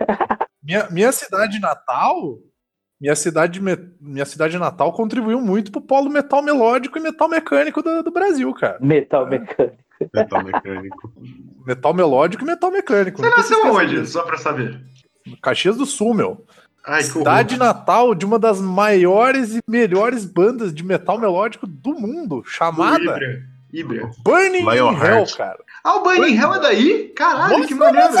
minha, 0.62 0.88
minha 0.90 1.12
cidade 1.12 1.60
natal. 1.60 2.38
Minha 3.00 3.16
cidade, 3.16 3.60
minha 3.98 4.26
cidade 4.26 4.58
natal 4.58 4.92
contribuiu 4.92 5.40
muito 5.40 5.72
pro 5.72 5.80
polo 5.80 6.10
metal 6.10 6.42
melódico 6.42 6.98
e 6.98 7.00
metal 7.00 7.30
mecânico 7.30 7.82
do, 7.82 8.02
do 8.02 8.10
Brasil, 8.10 8.52
cara. 8.52 8.76
Metal 8.78 9.26
mecânico. 9.26 9.78
Metal 10.12 10.44
mecânico. 10.44 11.12
Metal 11.66 11.94
melódico 11.94 12.44
e 12.44 12.46
metal 12.46 12.70
mecânico. 12.70 13.22
Você 13.22 13.30
nasceu 13.30 13.80
esquecer 13.80 14.06
Só 14.06 14.22
pra 14.22 14.36
saber. 14.36 14.82
Caxias 15.42 15.76
do 15.76 15.86
Sul, 15.86 16.12
meu. 16.12 16.44
Ai, 16.86 17.02
Cidade 17.02 17.58
natal 17.58 18.14
de 18.14 18.24
uma 18.24 18.38
das 18.38 18.60
maiores 18.60 19.54
e 19.54 19.60
melhores 19.68 20.24
bandas 20.24 20.74
de 20.74 20.82
metal 20.82 21.18
melódico 21.18 21.66
do 21.66 21.94
mundo, 21.94 22.42
chamada 22.46 23.02
Ibra. 23.02 23.42
Ibra. 23.72 24.10
Burning 24.24 24.64
Lionheart. 24.64 25.30
Hell, 25.30 25.36
cara. 25.36 25.58
Ah, 25.84 25.96
o 25.96 26.02
Burning 26.02 26.36
Hell 26.36 26.54
é 26.54 26.60
daí? 26.60 27.08
Caralho, 27.14 27.58
Nossa, 27.58 27.68
que 27.68 27.74
maneiro. 27.74 28.14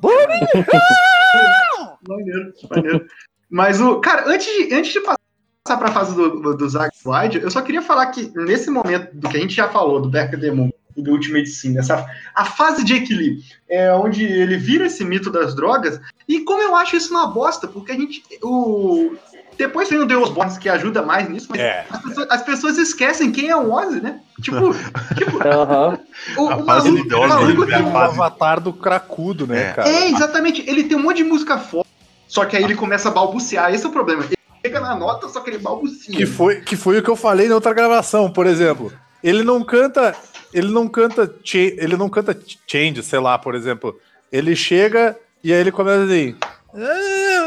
Burning 0.00 0.46
Maneiro, 2.08 2.52
maneiro. 2.70 3.06
Mas 3.50 3.80
o. 3.80 4.00
Cara, 4.00 4.28
antes 4.28 4.46
de, 4.46 4.74
antes 4.74 4.92
de 4.92 5.00
passar 5.00 5.78
pra 5.78 5.92
fase 5.92 6.14
do, 6.14 6.56
do 6.56 6.68
Zack 6.68 6.96
Wide, 7.04 7.40
eu 7.40 7.50
só 7.50 7.62
queria 7.62 7.82
falar 7.82 8.06
que 8.06 8.32
nesse 8.34 8.70
momento 8.70 9.14
do 9.14 9.28
que 9.28 9.36
a 9.36 9.40
gente 9.40 9.54
já 9.54 9.68
falou, 9.68 10.00
do 10.00 10.08
Becker 10.10 10.38
Demon 10.38 10.70
do 10.96 11.12
Ultimate 11.12 11.46
Sim, 11.48 11.78
essa, 11.78 12.04
a 12.34 12.44
fase 12.44 12.84
de 12.84 12.94
equilíbrio, 12.94 13.42
é 13.68 13.92
onde 13.94 14.24
ele 14.24 14.56
vira 14.56 14.86
esse 14.86 15.04
mito 15.04 15.30
das 15.30 15.54
drogas, 15.54 16.00
e 16.28 16.40
como 16.40 16.62
eu 16.62 16.74
acho 16.76 16.96
isso 16.96 17.10
uma 17.10 17.26
bosta, 17.28 17.66
porque 17.68 17.92
a 17.92 17.94
gente. 17.94 18.22
O, 18.42 19.14
depois 19.56 19.88
vem 19.88 19.98
o 20.00 20.06
Deus 20.06 20.30
Bones 20.30 20.56
que 20.58 20.68
ajuda 20.68 21.02
mais 21.02 21.28
nisso, 21.28 21.46
mas 21.50 21.60
É. 21.60 21.84
as, 21.90 22.02
pessoas, 22.02 22.26
as 22.30 22.42
pessoas 22.42 22.78
esquecem 22.78 23.30
quem 23.30 23.48
é 23.50 23.56
o 23.56 23.70
Ozzy, 23.72 24.00
né? 24.00 24.20
Tipo, 24.40 24.56
tipo 25.16 25.36
o, 25.38 26.48
A 26.48 26.56
o 26.56 26.64
fase 26.64 26.90
maluco, 26.90 27.14
o 27.16 27.28
maluco 27.28 27.66
tem 27.66 27.74
é 27.74 27.82
fase- 27.92 28.14
avatar 28.14 28.60
do 28.60 28.72
cracudo, 28.72 29.46
né, 29.46 29.70
É. 29.70 29.72
cara? 29.72 29.88
é, 29.88 30.08
exatamente. 30.08 30.64
Ele 30.68 30.84
tem 30.84 30.96
um 30.96 31.02
monte 31.02 31.18
de 31.18 31.24
música 31.24 31.58
foda, 31.58 31.86
só 32.26 32.44
que 32.44 32.56
aí 32.56 32.64
ele 32.64 32.74
começa 32.74 33.08
a 33.08 33.12
balbuciar. 33.12 33.72
Esse 33.74 33.84
é 33.84 33.88
o 33.88 33.92
problema. 33.92 34.24
Ele 34.24 34.34
chega 34.64 34.80
na 34.80 34.94
nota, 34.96 35.28
só 35.28 35.40
que 35.40 35.50
ele 35.50 35.58
balbucia. 35.58 36.16
Que 36.16 36.24
foi, 36.26 36.60
que 36.62 36.74
foi 36.76 36.98
o 36.98 37.02
que 37.02 37.10
eu 37.10 37.16
falei 37.16 37.46
na 37.48 37.54
outra 37.54 37.74
gravação, 37.74 38.30
por 38.32 38.46
exemplo. 38.46 38.90
Ele 39.22 39.42
não 39.42 39.62
canta. 39.62 40.16
Ele 40.52 40.68
não 40.68 40.88
canta. 40.88 41.34
Ele 41.54 41.96
não 41.96 42.08
canta 42.08 42.38
change, 42.66 43.02
sei 43.02 43.18
lá, 43.18 43.38
por 43.38 43.54
exemplo. 43.54 43.98
Ele 44.30 44.56
chega 44.56 45.16
e 45.42 45.52
aí 45.52 45.60
ele 45.60 45.72
começa 45.72 46.04
assim. 46.04 46.36
É, 46.74 47.42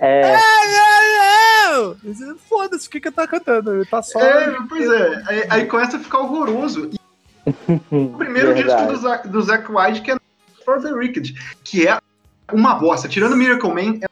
É, 0.00 0.36
Foda-se, 2.48 2.88
o 2.88 2.90
que 2.90 3.00
que 3.00 3.08
ele 3.08 3.14
tá 3.14 3.26
cantando? 3.26 3.74
Ele 3.74 3.84
tá 3.84 4.02
só. 4.02 4.20
É, 4.20 4.56
pois 4.68 4.90
é. 4.90 5.22
Aí, 5.26 5.46
aí 5.50 5.66
começa 5.66 5.96
a 5.96 6.00
ficar 6.00 6.20
horroroso. 6.20 6.90
E 6.92 6.98
o 7.94 8.16
primeiro 8.16 8.54
Verdade. 8.54 8.86
disco 8.86 8.92
do 8.92 8.96
Zack, 9.08 9.28
do 9.28 9.42
Zack 9.42 9.70
White, 9.70 10.02
que 10.02 10.10
é 10.12 10.16
For 10.64 10.80
the 10.80 10.92
Wicked, 10.92 11.34
que 11.62 11.86
é 11.86 11.98
uma 12.52 12.74
bosta. 12.74 13.08
Tirando 13.08 13.36
Miracle 13.36 13.70
Man, 13.70 13.98
é... 14.02 14.06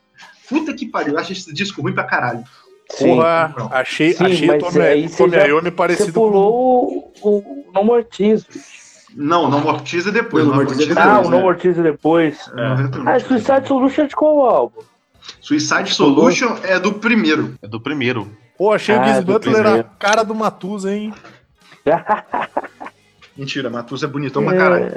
puta 0.48 0.72
que 0.74 0.86
pariu. 0.86 1.14
Eu 1.14 1.20
acho 1.20 1.32
esse 1.32 1.52
disco 1.52 1.82
ruim 1.82 1.94
pra 1.94 2.04
caralho. 2.04 2.44
Sim. 2.90 3.16
Porra, 3.16 3.54
achei, 3.70 4.12
Sim, 4.12 4.24
achei 4.24 4.46
mas 4.46 4.62
o 4.62 4.66
Tommy, 4.66 4.82
aí 4.84 5.08
já- 5.08 5.46
Iommi 5.46 5.62
Você 5.64 5.70
parecido 5.70 6.12
pulou 6.12 7.12
o, 7.22 7.28
o 7.28 7.72
No 7.74 7.84
More 7.84 8.04
Tears. 8.04 8.44
Não, 9.16 9.48
não 9.48 9.60
mortiza 9.60 10.10
depois. 10.10 10.44
Não, 10.44 10.50
Não 10.50 10.56
mortiza 10.64 10.86
depois, 10.86 11.06
Ah, 11.06 11.20
o 11.20 11.30
né? 11.30 11.36
No 11.36 11.42
More 11.42 11.58
Tears 11.58 11.76
depois. 11.76 12.50
É. 12.56 13.10
Ah, 13.10 13.20
Suicide 13.20 13.66
Solution 13.68 14.02
é 14.02 14.06
de 14.06 14.16
qual 14.16 14.40
álbum? 14.46 14.80
Suicide 15.40 15.92
Solution 15.94 16.56
é 16.64 16.78
do 16.78 16.92
primeiro. 16.94 17.54
É 17.62 17.66
do 17.68 17.80
primeiro. 17.80 18.30
Pô, 18.58 18.72
achei 18.72 18.94
o 18.96 19.00
Ah, 19.00 19.04
Giz 19.04 19.24
do 19.24 19.32
Butler 19.32 19.66
a 19.66 19.82
cara 19.84 20.22
do 20.24 20.34
Matusa, 20.34 20.92
hein? 20.92 21.12
Mentira, 23.36 23.68
Matusa 23.68 24.06
é 24.06 24.08
bonitão 24.08 24.44
pra 24.44 24.56
caralho. 24.56 24.92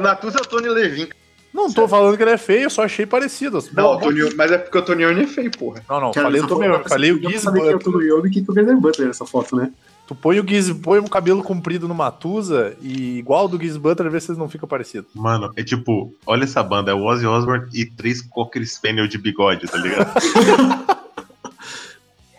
Matusa 0.00 0.38
é 0.38 0.42
o 0.42 0.46
Tony 0.46 0.68
Levin. 0.68 1.08
Não 1.54 1.72
tô 1.72 1.86
falando 1.86 2.16
que 2.16 2.22
ele 2.24 2.32
é 2.32 2.36
feio, 2.36 2.64
eu 2.64 2.70
só 2.70 2.82
achei 2.82 3.06
parecido. 3.06 3.62
Não, 3.72 3.92
o 3.92 3.98
Tony, 4.00 4.34
mas 4.34 4.50
é 4.50 4.58
porque 4.58 4.76
o 4.76 4.82
Tony 4.82 5.04
Iommi 5.04 5.22
é 5.22 5.26
feio, 5.28 5.50
porra. 5.52 5.82
Não, 5.88 6.00
não, 6.00 6.10
Cara, 6.10 6.26
falei 6.26 6.40
foto- 6.42 6.62
Iommi, 6.64 6.88
falei 6.88 7.12
o 7.12 7.20
Giz 7.30 7.42
que 7.44 7.50
Butler. 7.52 7.78
Tommy 7.78 8.04
Iommi 8.06 8.30
que 8.30 8.40
é 8.40 8.42
o 8.42 8.52
Gardner 8.52 8.76
Butler 8.76 9.06
nessa 9.06 9.24
foto, 9.24 9.54
né? 9.54 9.70
Tu 10.06 10.14
põe 10.16 10.40
o 10.40 10.46
Giz, 10.46 10.70
põe 10.72 10.98
um 10.98 11.06
cabelo 11.06 11.42
comprido 11.44 11.86
no 11.86 11.94
Matusa 11.94 12.76
e 12.82 13.18
igual 13.18 13.46
do 13.48 13.58
Giz 13.58 13.76
Butler, 13.76 14.10
vê 14.10 14.20
se 14.20 14.30
eles 14.32 14.38
não 14.38 14.48
ficam 14.48 14.68
parecidos. 14.68 15.08
Mano, 15.14 15.52
é 15.56 15.62
tipo, 15.62 16.12
olha 16.26 16.42
essa 16.42 16.60
banda, 16.62 16.90
é 16.90 16.94
o 16.94 17.04
Ozzy 17.04 17.24
Osbourne 17.24 17.68
e 17.72 17.86
três 17.86 18.20
Cocker 18.20 18.66
Spaniel 18.66 19.06
de 19.06 19.16
bigode, 19.16 19.66
tá 19.68 19.78
ligado? 19.78 20.12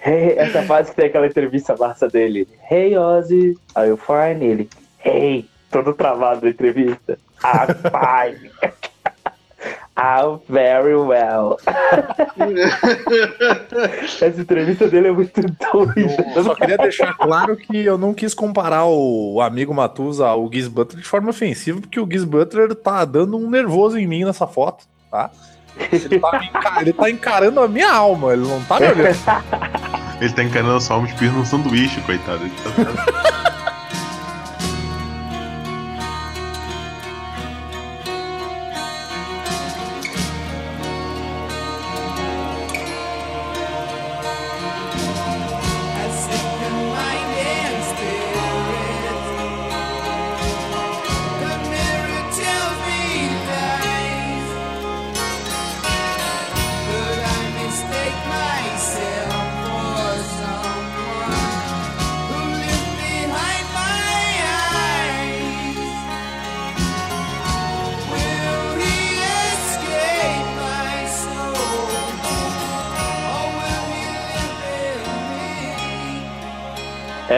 Hey, 0.08 0.36
essa 0.38 0.62
fase 0.64 0.92
que 0.92 0.98
tem 0.98 1.06
aquela 1.08 1.26
entrevista 1.26 1.76
massa 1.76 2.08
dele. 2.08 2.48
Hey 2.70 2.96
Ozzy, 2.96 3.58
are 3.74 3.88
you 3.90 3.98
fine? 3.98 4.46
Ele, 4.46 4.70
hey, 5.04 5.50
todo 5.72 5.94
travado 5.94 6.42
na 6.46 6.52
entrevista. 6.52 7.18
I'm 7.44 7.74
fine. 7.90 8.52
I'm 9.98 10.40
very 10.50 10.96
well. 10.96 11.58
Essa 14.22 14.42
entrevista 14.42 14.88
dele 14.88 15.08
é 15.08 15.12
muito 15.12 15.42
doida. 15.42 16.34
Eu 16.36 16.44
só 16.44 16.54
queria 16.54 16.78
deixar 16.78 17.14
claro 17.14 17.56
que 17.56 17.78
eu 17.86 17.98
não 17.98 18.14
quis 18.14 18.34
comparar 18.34 18.86
o 18.86 19.40
amigo 19.42 19.74
Matusa 19.74 20.28
ao 20.28 20.52
Giz 20.52 20.68
Butler 20.68 21.02
de 21.02 21.08
forma 21.08 21.30
ofensiva, 21.30 21.80
porque 21.80 22.00
o 22.00 22.08
Giz 22.12 22.24
Butler 22.26 22.76
tá 22.76 23.06
dando 23.06 23.38
um 23.38 23.50
nervoso 23.50 23.98
em 23.98 24.06
mim 24.08 24.26
nessa 24.26 24.46
foto, 24.46 24.86
tá? 25.10 25.30
Ele 25.92 26.20
tá, 26.20 26.42
ele 26.82 26.94
tá 26.94 27.10
encarando 27.10 27.60
a 27.60 27.68
minha 27.68 27.92
alma, 27.92 28.34
ele 28.34 28.48
não 28.48 28.62
tá 28.64 28.80
me 28.80 28.88
olhando. 28.88 29.16
Ele 30.22 30.34
tá 30.34 30.44
encarando 30.44 30.80
sua 30.82 30.96
alma 30.96 31.08
de 31.08 31.30
num 31.30 31.46
sanduíche, 31.46 32.00
coitado. 32.02 32.42
Ele 32.44 32.52
tá- 32.64 33.45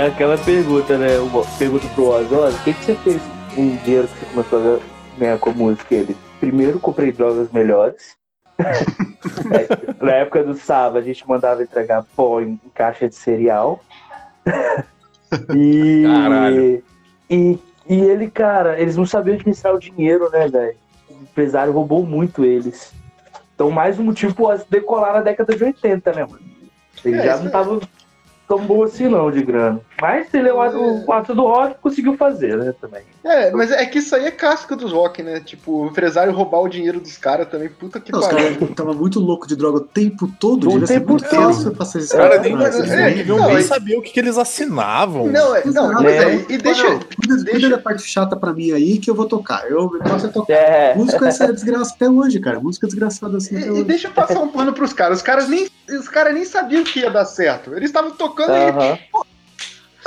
aquela 0.08 0.38
pergunta, 0.38 0.98
né? 0.98 1.20
Uma 1.20 1.44
pergunta 1.58 1.88
pro 1.94 2.10
Ozzy, 2.10 2.34
Ozzy, 2.34 2.58
o 2.58 2.64
que, 2.64 2.74
que 2.74 2.84
você 2.84 2.96
fez 2.96 3.22
com 3.54 3.62
o 3.62 3.78
dinheiro 3.78 4.08
que 4.08 4.20
você 4.20 4.26
começou 4.34 4.76
a 4.76 5.20
ganhar 5.20 5.38
com 5.40 5.50
a 5.50 5.54
música? 5.54 5.96
Ele, 5.96 6.18
primeiro 6.40 6.80
comprei 6.80 7.12
drogas 7.12 7.52
melhores. 7.52 8.16
É, 8.60 9.96
Na 10.04 10.12
época 10.14 10.44
do 10.44 10.56
Saba, 10.56 11.00
a 11.00 11.02
gente 11.02 11.28
mandava 11.28 11.62
entregar 11.64 12.06
pó 12.16 12.42
em, 12.42 12.60
caixa 12.74 13.08
de 13.08 13.16
cereal. 13.16 13.84
e, 15.56 16.04
Caralho. 16.06 16.84
e 17.30 17.60
E 17.90 17.96
ele, 18.02 18.30
cara, 18.30 18.80
eles 18.80 18.98
não 18.98 19.06
sabiam 19.06 19.36
administrar 19.36 19.74
o 19.74 19.80
dinheiro, 19.80 20.30
né, 20.30 20.48
velho? 20.48 20.76
O 21.10 21.24
empresário 21.24 21.72
roubou 21.72 22.06
muito 22.06 22.44
eles. 22.44 22.94
Então, 23.56 23.72
mais 23.72 23.98
um 23.98 24.04
motivo 24.04 24.36
pro 24.36 24.48
Ozzy 24.48 24.66
decolar 24.70 25.14
na 25.14 25.22
década 25.22 25.56
de 25.56 25.64
80, 25.64 26.14
né, 26.14 26.26
mano? 26.26 26.40
Ele 27.04 27.18
É, 27.18 27.24
já 27.24 27.38
não 27.38 27.46
aí. 27.46 27.52
tava 27.52 27.80
tão 28.48 28.60
bom 28.66 28.84
assim, 28.84 29.08
não, 29.08 29.30
de 29.30 29.44
grana. 29.44 29.82
Mas 30.02 30.34
ele 30.34 30.48
é 30.50 30.54
um 30.54 30.62
ato, 30.62 30.78
um 30.80 31.12
ato 31.12 31.36
do 31.36 31.44
rock 31.44 31.76
conseguiu 31.82 32.16
fazer, 32.16 32.58
né, 32.58 32.74
também. 32.80 33.04
É, 33.30 33.52
mas 33.52 33.72
é 33.72 33.86
que 33.86 34.00
isso 34.00 34.16
aí 34.16 34.26
é 34.26 34.32
clássico 34.32 34.76
dos 34.76 34.92
rock, 34.92 35.22
né? 35.22 35.40
Tipo, 35.42 35.84
o 35.84 35.88
empresário 35.88 36.32
roubar 36.34 36.62
o 36.62 36.68
dinheiro 36.70 37.00
dos 37.00 37.18
caras 37.18 37.48
também, 37.50 37.68
puta 37.70 38.00
que 38.00 38.12
Não, 38.12 38.20
os 38.20 38.28
pariu. 38.28 38.56
caras 38.56 38.70
estavam 38.70 38.94
muito 38.94 39.20
louco 39.20 39.48
de 39.48 39.56
droga 39.56 39.78
o 39.78 39.82
tempo 39.82 40.32
todo, 40.40 40.68
O 40.68 40.72
devia 40.72 40.88
ser 40.88 40.94
tempo 41.00 41.12
muito 41.12 41.30
todo. 41.30 41.36
fácil 41.54 41.72
passar 41.76 42.00
esse 42.00 42.16
Cara, 42.16 42.40
nem, 42.40 42.54
mas- 42.56 42.76
eles 42.76 42.92
é, 42.92 43.10
deviam 43.12 43.38
não, 43.38 43.48
nem 43.48 43.58
é- 43.58 43.62
saber 43.62 43.98
o 43.98 44.02
que, 44.02 44.12
que 44.12 44.20
eles 44.20 44.38
assinavam. 44.38 45.28
Não, 45.28 45.56
é, 45.56 45.64
não, 45.66 45.94
mas 45.94 46.06
É. 46.14 46.34
é, 46.36 46.46
e 46.50 46.58
deixa, 46.58 46.84
Não, 46.90 47.00
cuida, 47.00 47.36
deixa- 47.44 47.52
cuida 47.52 47.70
da 47.70 47.78
parte 47.78 48.04
chata 48.04 48.36
pra 48.36 48.54
mim 48.54 48.72
aí 48.72 48.98
que 48.98 49.10
eu 49.10 49.16
vou 49.16 49.26
tocar. 49.26 49.70
Eu 49.70 49.90
posso 50.00 50.30
tocar. 50.30 50.54
É, 50.54 50.96
Música 50.96 51.28
é 51.28 51.52
desgraça 51.52 51.94
até 51.96 52.10
hoje, 52.10 52.40
cara. 52.40 52.60
Música 52.60 52.88
desgraçada 52.88 53.38
assim 53.38 53.58
até 53.58 53.66
E, 53.66 53.68
e 53.68 53.72
hoje. 53.72 53.84
deixa 53.84 54.08
eu 54.08 54.12
passar 54.12 54.40
um 54.40 54.48
pano 54.48 54.72
pros 54.74 54.94
caras. 54.94 55.18
Os 55.18 55.24
caras 55.24 55.48
nem, 55.50 55.68
os 55.90 56.08
caras 56.08 56.34
nem 56.34 56.46
sabiam 56.46 56.84
que 56.84 57.00
ia 57.02 57.10
dar 57.10 57.26
certo. 57.26 57.74
Eles 57.74 57.90
estavam 57.90 58.12
tocando, 58.12 58.52
aham. 58.52 58.98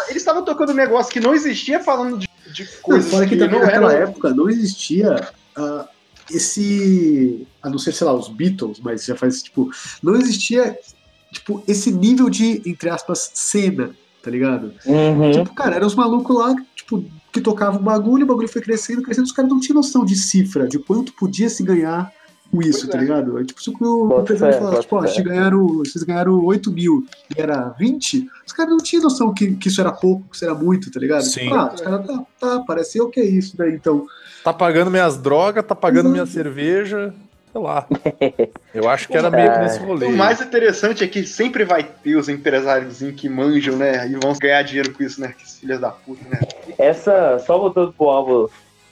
eles 0.08 0.22
estavam 0.22 0.42
tocando 0.44 0.72
um 0.72 0.74
negócio 0.74 1.12
que 1.12 1.20
não 1.20 1.34
existia, 1.34 1.80
falando 1.80 2.18
de, 2.18 2.28
de 2.52 2.64
Não, 2.64 2.70
coisas 2.82 3.10
fora 3.10 3.26
que 3.26 3.36
que 3.36 3.38
também 3.38 3.60
naquela 3.60 3.92
eram. 3.92 4.08
época 4.08 4.34
não 4.34 4.48
existia 4.48 5.28
ah, 5.56 5.88
esse. 6.30 7.46
A 7.62 7.68
não 7.68 7.78
ser, 7.78 7.92
sei 7.92 8.06
lá, 8.06 8.12
os 8.14 8.28
Beatles, 8.28 8.80
mas 8.80 9.04
já 9.04 9.16
faz 9.16 9.42
tipo. 9.42 9.70
Não 10.02 10.16
existia, 10.16 10.78
tipo, 11.32 11.62
esse 11.66 11.90
nível 11.90 12.30
de, 12.30 12.62
entre 12.64 12.88
aspas, 12.88 13.30
cena, 13.34 13.90
tá 14.22 14.30
ligado? 14.30 14.72
Uhum. 14.86 15.32
Tipo, 15.32 15.54
cara, 15.54 15.76
eram 15.76 15.86
os 15.86 15.94
malucos 15.94 16.36
lá, 16.36 16.54
tipo, 16.74 17.04
que 17.32 17.40
tocavam 17.40 17.80
o 17.80 17.84
bagulho, 17.84 18.24
o 18.24 18.28
bagulho 18.28 18.48
foi 18.48 18.62
crescendo, 18.62 19.02
crescendo, 19.02 19.26
os 19.26 19.32
caras 19.32 19.50
não 19.50 19.60
tinham 19.60 19.76
noção 19.76 20.04
de 20.04 20.16
cifra, 20.16 20.66
de 20.66 20.78
quanto 20.78 21.12
podia 21.12 21.48
se 21.48 21.62
ganhar 21.62 22.12
com 22.50 22.60
isso, 22.62 22.80
Pois 22.80 22.90
tá 22.90 22.98
é. 22.98 23.00
ligado? 23.00 23.38
É 23.38 23.44
tipo 23.44 23.60
que 23.60 23.84
o 23.84 24.20
empresário 24.20 24.80
tipo, 24.80 24.96
ó, 24.96 25.02
fé. 25.02 25.08
vocês 25.08 25.24
ganharam, 25.24 25.66
vocês 25.78 26.04
ganharam 26.04 26.44
8 26.44 26.70
mil 26.72 27.06
e 27.36 27.40
era 27.40 27.68
20, 27.78 28.28
os 28.46 28.52
caras 28.52 28.70
não 28.70 28.78
tinham 28.78 29.02
noção 29.04 29.32
que, 29.32 29.54
que 29.54 29.68
isso 29.68 29.80
era 29.80 29.92
pouco, 29.92 30.24
que 30.28 30.36
isso 30.36 30.44
era 30.44 30.54
muito, 30.54 30.90
tá 30.90 30.98
ligado? 30.98 31.22
Sim. 31.22 31.40
Tipo, 31.42 31.54
ah, 31.54 31.72
os 31.74 31.80
caras, 31.80 32.06
tá, 32.06 32.22
tá, 32.40 32.64
parece 32.66 33.00
o 33.00 33.08
que 33.08 33.20
é 33.20 33.24
isso, 33.24 33.56
né? 33.58 33.70
Então, 33.70 34.06
Tá 34.42 34.52
pagando 34.54 34.90
minhas 34.90 35.18
drogas, 35.18 35.64
tá 35.64 35.74
pagando 35.74 36.08
minha 36.08 36.24
cerveja, 36.24 37.12
sei 37.52 37.60
lá. 37.60 37.86
Eu 38.74 38.88
acho 38.88 39.06
que 39.06 39.16
era 39.16 39.30
meio 39.30 39.52
que 39.52 39.58
nesse 39.58 39.78
rolê. 39.80 40.06
O 40.06 40.16
mais 40.16 40.40
interessante 40.40 41.04
é 41.04 41.06
que 41.06 41.24
sempre 41.26 41.62
vai 41.64 41.82
ter 41.82 42.16
os 42.16 42.28
empresários 42.28 43.00
que 43.16 43.28
manjam, 43.28 43.76
né? 43.76 44.08
E 44.08 44.14
vão 44.16 44.32
ganhar 44.40 44.62
dinheiro 44.62 44.94
com 44.94 45.02
isso, 45.02 45.20
né? 45.20 45.34
Que 45.36 45.46
filhas 45.46 45.78
da 45.78 45.90
puta, 45.90 46.26
né? 46.28 46.40
Essa, 46.78 47.38
só 47.40 47.58
voltando 47.58 47.92
pro 47.92 48.08
álbum 48.08 48.48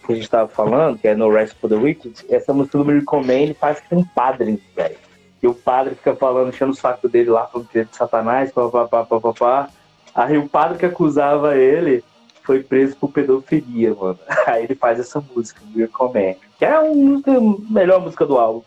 que 0.09 0.15
a 0.15 0.17
gente 0.17 0.31
tava 0.31 0.49
falando, 0.49 0.99
que 0.99 1.07
é 1.07 1.15
No 1.15 1.31
Rest 1.31 1.55
for 1.61 1.69
the 1.69 1.77
Wicked, 1.77 2.25
essa 2.31 2.55
música 2.55 2.79
do 2.79 2.85
Miracle 2.85 3.23
Man 3.23 3.35
ele 3.35 3.55
faz 3.55 3.79
com 3.89 3.97
um 3.97 4.05
padre, 4.05 4.61
velho. 4.75 4.97
E 5.43 5.47
o 5.47 5.55
padre 5.55 5.95
fica 5.95 6.17
falando, 6.17 6.49
enchendo 6.49 6.73
o 6.73 6.75
saco 6.75 7.09
dele 7.09 7.29
lá, 7.29 7.47
falando 7.47 7.69
que 7.69 7.79
é 7.79 7.85
de 7.85 7.95
satanás, 7.95 8.51
papapá, 8.51 9.05
papapá. 9.05 9.69
Aí 10.15 10.39
o 10.39 10.49
padre 10.49 10.79
que 10.79 10.87
acusava 10.87 11.57
ele 11.57 12.03
foi 12.43 12.63
preso 12.63 12.97
por 12.97 13.13
pedofilia, 13.13 13.95
mano. 13.95 14.19
Aí 14.49 14.65
ele 14.65 14.75
faz 14.75 14.99
essa 14.99 15.23
música, 15.35 15.61
Miracle 15.75 16.07
Man, 16.07 16.35
que 16.59 16.65
é 16.65 16.73
a 16.73 16.83
música, 16.83 17.33
melhor 17.69 18.01
música 18.01 18.25
do 18.25 18.39
álbum. 18.39 18.63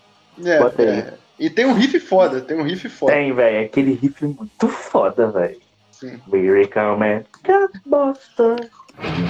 É, 0.46 0.60
Bota 0.60 0.82
aí. 0.84 0.88
é. 0.88 1.14
E 1.40 1.50
tem 1.50 1.66
um 1.66 1.74
riff 1.74 2.00
foda, 2.00 2.40
tem 2.40 2.58
um 2.58 2.64
riff 2.64 2.88
foda. 2.88 3.14
Tem, 3.14 3.34
velho, 3.34 3.66
aquele 3.66 3.94
riff 3.94 4.24
muito 4.24 4.68
foda, 4.68 5.28
velho. 5.32 5.60
Sim. 5.92 6.20
Miracle 6.28 6.98
Man, 6.98 7.24
Ghostbuster. 7.44 8.70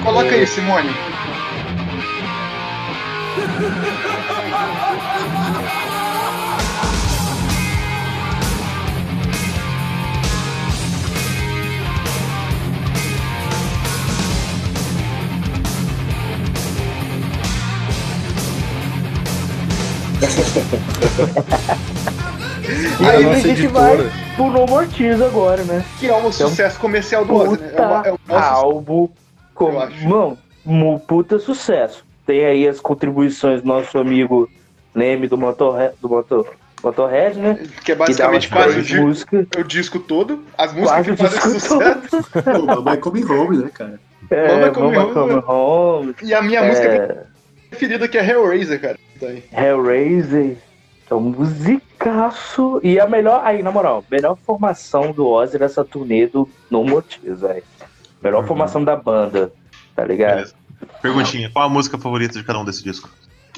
Coloca 0.03 0.36
aí, 0.36 0.45
Simone. 0.45 0.89
E 22.99 23.05
aí 23.05 23.25
a 23.25 23.34
gente 23.36 23.49
editora. 23.49 23.95
vai 23.95 24.11
pro 24.36 24.51
No 24.51 24.65
More 24.65 24.88
Tears 24.88 25.21
agora, 25.21 25.63
né? 25.63 25.84
Que 25.99 26.07
é 26.07 26.15
um 26.15 26.32
sucesso 26.32 26.77
comercial 26.79 27.25
do 27.25 27.34
Ozzy, 27.34 27.61
né? 27.61 27.71
É, 27.75 27.82
uma, 27.82 28.07
é 28.07 28.11
um 28.11 28.38
álbum 28.38 29.09
com, 29.55 29.69
eu 29.69 29.79
acho. 29.79 30.07
mano, 30.07 30.38
puta 31.07 31.39
sucesso. 31.39 32.05
Tem 32.32 32.45
aí 32.45 32.65
as 32.65 32.79
contribuições 32.79 33.61
do 33.61 33.67
nosso 33.67 33.97
amigo 33.97 34.49
Leme 34.95 35.27
do 35.27 35.38
Motorhead, 35.38 35.95
do 36.01 36.07
Motor, 36.07 36.47
Motorhead 36.82 37.38
né? 37.38 37.55
que 37.84 37.91
é 37.91 37.93
Que 37.93 37.95
basicamente 37.95 38.47
quase 38.47 38.97
o, 38.97 39.01
músicas. 39.01 39.45
o 39.57 39.63
disco 39.65 39.99
todo. 39.99 40.41
As 40.57 40.71
músicas 40.71 40.91
Quase 41.07 41.11
o 41.11 41.15
que 41.17 41.23
fazem 41.23 41.59
sucesso. 41.59 42.23
pô, 42.41 42.65
Mamãe 42.65 42.97
Come 43.01 43.25
Home, 43.25 43.57
né, 43.57 43.69
cara? 43.73 43.99
É, 44.29 44.47
Mama 44.47 44.71
Come 44.71 44.95
Mama 44.95 45.03
Home. 45.21 45.43
Come 45.43 45.43
Home, 45.45 46.15
E 46.23 46.34
a 46.34 46.41
minha 46.41 46.63
música 46.63 46.88
é, 46.88 47.23
preferida 47.69 48.07
que 48.07 48.17
é 48.17 48.25
Hellraiser, 48.25 48.79
cara. 48.79 48.97
Tá 49.19 49.27
aí. 49.27 49.43
Hellraiser. 49.51 50.55
É 51.09 51.13
um 51.13 51.19
musicaço. 51.19 52.79
E 52.82 52.97
a 52.97 53.07
melhor, 53.09 53.41
aí, 53.43 53.61
na 53.61 53.71
moral, 53.71 54.05
melhor 54.09 54.38
formação 54.45 55.11
do 55.11 55.27
Ozzy 55.27 55.59
nessa 55.59 55.84
turnê 55.84 56.27
do 56.27 56.47
No 56.69 57.01
Tears, 57.01 57.41
velho. 57.41 57.63
Melhor 58.23 58.39
Uhum. 58.43 58.47
formação 58.47 58.82
da 58.86 58.95
banda, 58.95 59.51
tá 59.93 60.05
ligado? 60.05 60.36
Beleza. 60.36 60.61
Perguntinha, 61.01 61.49
qual 61.51 61.65
a 61.65 61.69
música 61.69 61.97
favorita 61.97 62.38
de 62.38 62.43
cada 62.43 62.59
um 62.59 62.65
desse 62.65 62.84
disco? 62.84 63.09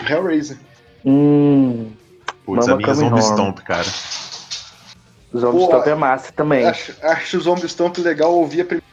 Hellraiser. 0.07 0.57
Hum. 1.05 1.91
Putz, 2.45 2.67
a 2.67 2.75
minha 2.75 2.89
é 2.89 2.93
Zombie. 2.93 3.21
Stomp, 3.21 3.59
cara. 3.59 3.83
Zombie 5.35 5.57
Pô, 5.59 5.65
Stomp 5.65 5.87
é 5.87 5.95
massa 5.95 6.31
também. 6.31 6.65
Acho, 6.65 6.93
acho 7.01 7.37
o 7.37 7.41
Zombie 7.41 7.67
Stomp 7.69 7.97
legal 7.99 8.33
ouvir 8.33 8.61
a 8.61 8.65
primeira. 8.65 8.85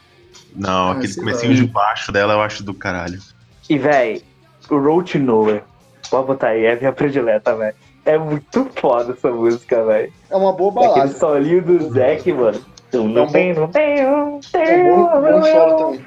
Não, 0.55 0.89
Ah, 0.89 0.93
aquele 0.93 1.09
sei 1.13 1.23
comecinho 1.23 1.53
lá. 1.53 1.57
de 1.59 1.67
baixo 1.67 2.13
dela 2.13 2.33
eu 2.35 2.43
acho 2.43 2.63
do 2.65 2.75
caralho. 2.75 3.21
E, 3.69 3.79
véi, 3.79 4.23
o 4.69 4.77
Road 4.79 5.13
to 5.13 5.19
Nowhere. 5.19 5.63
Pode 6.11 6.27
botar 6.27 6.49
aí, 6.49 6.65
é 6.65 6.73
a 6.73 6.77
minha 6.77 6.93
predileta, 6.93 7.55
velho. 7.55 7.75
É 8.05 8.19
muito 8.19 8.69
foda 8.81 9.13
essa 9.13 9.31
música, 9.31 9.85
velho. 9.85 10.13
É 10.31 10.35
uma 10.37 10.53
boa 10.53 10.71
Aquele 10.73 10.89
balada. 10.89 11.19
solinho 11.19 11.63
do 11.63 11.91
Zack, 11.93 12.33
mano. 12.33 12.61
Não 12.93 13.09
bom- 13.13 13.27
tem, 13.29 13.53
não 13.55 13.69
tem, 13.69 14.03
não 14.05 14.41
tem. 14.41 14.63
É 14.63 14.93
um 14.93 14.97
bom, 15.07 15.21
bom 15.21 15.43
solo 15.45 15.77
também. 15.93 16.07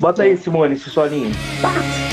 Bota 0.00 0.22
aí, 0.22 0.34
Simone, 0.34 0.76
esse 0.76 0.88
solinho. 0.88 1.30
Through 1.60 2.09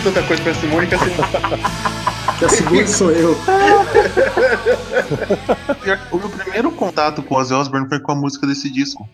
tanta 0.00 0.22
coisa 0.22 0.42
pra 0.42 0.54
Simone 0.54 0.86
que 0.86 0.94
assim. 0.94 1.10
Que 2.38 2.46
a 2.46 2.48
segunda 2.48 2.86
sou 2.88 3.12
eu. 3.12 3.36
O 6.10 6.16
meu 6.18 6.28
primeiro 6.30 6.72
contato 6.72 7.22
com 7.22 7.34
o 7.34 7.38
Ozzy 7.38 7.54
Osbourne 7.54 7.88
foi 7.88 8.00
com 8.00 8.12
a 8.12 8.14
música 8.14 8.46
desse 8.46 8.70
disco. 8.70 9.08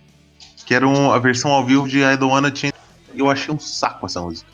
Que 0.65 0.75
era 0.75 0.87
um- 0.89 1.13
a 1.13 1.19
versão 1.19 1.51
ao 1.51 1.65
vivo 1.65 1.89
de 1.89 1.99
I 2.01 2.17
Don't 2.17 2.33
Wanna 2.33 2.49
Change. 2.55 2.73
Eu 3.15 3.29
achei 3.31 3.53
um 3.55 3.59
saco 3.59 4.07
essa 4.07 4.21
música. 4.21 4.49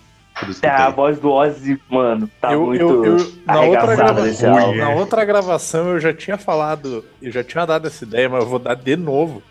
É, 0.63 0.69
a 0.69 0.91
voz 0.91 1.19
do 1.19 1.31
Ozzy, 1.31 1.81
mano, 1.89 2.29
tá 2.41 2.53
eu, 2.53 2.67
muito 2.67 2.81
eu, 2.83 3.19
eu- 3.19 3.33
na, 3.47 3.61
outra 3.61 3.97
gravação, 3.97 4.59
álbum. 4.59 4.77
na 4.77 4.91
outra 4.91 5.25
gravação 5.25 5.89
eu 5.91 6.01
já 6.01 6.13
tinha 6.13 6.37
falado, 6.37 7.03
eu 7.23 7.33
já 7.33 7.43
tinha 7.43 7.65
dado 7.65 7.87
essa 7.87 8.05
ideia, 8.05 8.29
mas 8.29 8.43
eu 8.43 8.49
vou 8.51 8.59
dar 8.59 8.75
de 8.75 8.97
novo. 8.97 9.43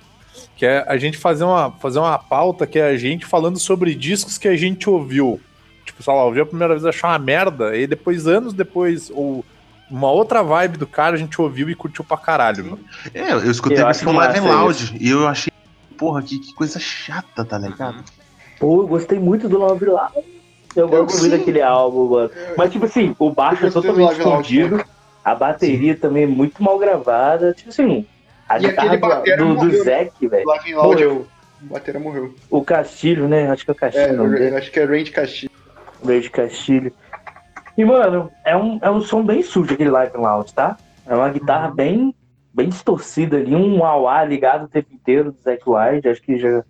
Que 0.55 0.65
é 0.65 0.85
a 0.87 0.95
gente 0.97 1.17
fazer 1.17 1.43
uma, 1.43 1.71
fazer 1.71 1.97
uma 1.99 2.19
pauta 2.19 2.67
que 2.67 2.77
é 2.77 2.87
a 2.89 2.97
gente 2.97 3.25
falando 3.25 3.57
sobre 3.57 3.95
discos 3.95 4.37
que 4.37 4.47
a 4.47 4.55
gente 4.55 4.87
ouviu. 4.89 5.39
Tipo, 5.85 6.01
sei 6.03 6.13
lá, 6.13 6.25
ouviu 6.25 6.43
a 6.43 6.45
primeira 6.45 6.73
vez 6.73 6.85
achar 6.85 7.09
uma 7.09 7.19
merda, 7.19 7.77
e 7.77 7.85
depois, 7.85 8.27
anos 8.27 8.53
depois, 8.53 9.11
ou 9.13 9.45
uma 9.89 10.11
outra 10.11 10.41
vibe 10.41 10.77
do 10.77 10.87
cara, 10.87 11.15
a 11.15 11.19
gente 11.19 11.39
ouviu 11.39 11.69
e 11.69 11.75
curtiu 11.75 12.03
pra 12.03 12.17
caralho. 12.17 12.65
mano. 12.65 12.79
É, 13.13 13.33
eu 13.33 13.51
escutei 13.51 13.81
Eu 13.81 13.89
isso 13.91 14.03
no 14.03 14.13
Live 14.13 14.39
Loud 14.39 14.97
e 14.99 15.09
eu 15.09 15.27
achei, 15.27 15.53
porra, 15.97 16.21
que, 16.21 16.39
que 16.39 16.53
coisa 16.53 16.79
chata, 16.79 17.45
tá 17.45 17.57
ligado? 17.57 18.03
Pô, 18.59 18.81
eu 18.81 18.87
gostei 18.87 19.19
muito 19.19 19.47
do 19.47 19.59
Love 19.59 19.85
Loud. 19.85 20.25
Eu 20.75 20.89
gosto 20.89 21.11
sim. 21.13 21.29
muito 21.29 21.37
daquele 21.37 21.61
álbum, 21.61 22.09
mano. 22.09 22.31
Mas, 22.57 22.71
tipo 22.71 22.85
assim, 22.85 23.15
o 23.17 23.29
baixo 23.29 23.65
é 23.65 23.69
do 23.69 23.73
totalmente 23.73 24.17
escondido. 24.17 24.83
A 25.23 25.33
bateria 25.33 25.95
também 25.95 26.23
é 26.23 26.27
muito 26.27 26.61
mal 26.61 26.77
gravada. 26.77 27.53
Tipo 27.53 27.69
assim, 27.69 28.05
a 28.47 28.57
E 28.57 28.67
guitarra 28.67 28.97
do, 28.97 29.07
do, 29.07 29.35
do 29.35 29.45
morreu, 29.55 29.71
né? 29.71 29.83
Zack, 29.83 30.27
velho. 30.27 30.45
Lá 30.45 30.57
vem 30.59 30.75
Loud, 30.75 30.87
Morreu. 30.87 31.27
o 31.61 31.65
Batera 31.65 31.99
morreu. 31.99 32.35
O 32.49 32.63
Castilho, 32.63 33.27
né? 33.27 33.49
Acho 33.49 33.63
que 33.63 33.71
é 33.71 33.73
o 33.73 33.75
Castilho. 33.75 34.37
É, 34.37 34.57
acho 34.57 34.71
que 34.71 34.79
é 34.79 34.85
Range 34.85 35.11
Castilho. 35.11 35.51
Verde 36.03 36.29
Castilho. 36.29 36.91
E, 37.77 37.83
mano, 37.83 38.31
é 38.45 38.55
um, 38.55 38.79
é 38.81 38.89
um 38.89 39.01
som 39.01 39.23
bem 39.23 39.41
sujo 39.43 39.73
aquele 39.73 39.89
Live 39.89 40.15
Loud, 40.17 40.53
tá? 40.53 40.77
É 41.05 41.13
uma 41.13 41.29
guitarra 41.29 41.69
bem, 41.69 42.15
bem 42.53 42.69
distorcida 42.69 43.37
ali, 43.37 43.53
um 43.55 43.83
auá 43.85 44.23
ligado 44.23 44.65
o 44.65 44.67
tempo 44.67 44.93
inteiro 44.93 45.31
do 45.31 45.37
Zack 45.41 45.63
White. 45.67 46.07
Acho 46.07 46.21
que 46.21 46.37
já, 46.39 46.63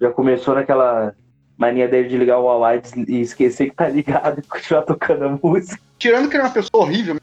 já 0.00 0.10
começou 0.10 0.54
naquela 0.54 1.14
mania 1.56 1.86
dele 1.86 2.08
de 2.08 2.16
ligar 2.18 2.38
o 2.40 2.48
auá 2.48 2.74
e 2.76 2.82
e 3.06 3.20
esquecer 3.20 3.70
que 3.70 3.76
tá 3.76 3.88
ligado 3.88 4.40
e 4.40 4.42
continuar 4.42 4.82
tocando 4.82 5.24
a 5.24 5.38
música. 5.42 5.78
Tirando 5.98 6.28
que 6.28 6.36
ele 6.36 6.42
é 6.42 6.46
uma 6.46 6.52
pessoa 6.52 6.82
horrível, 6.84 7.16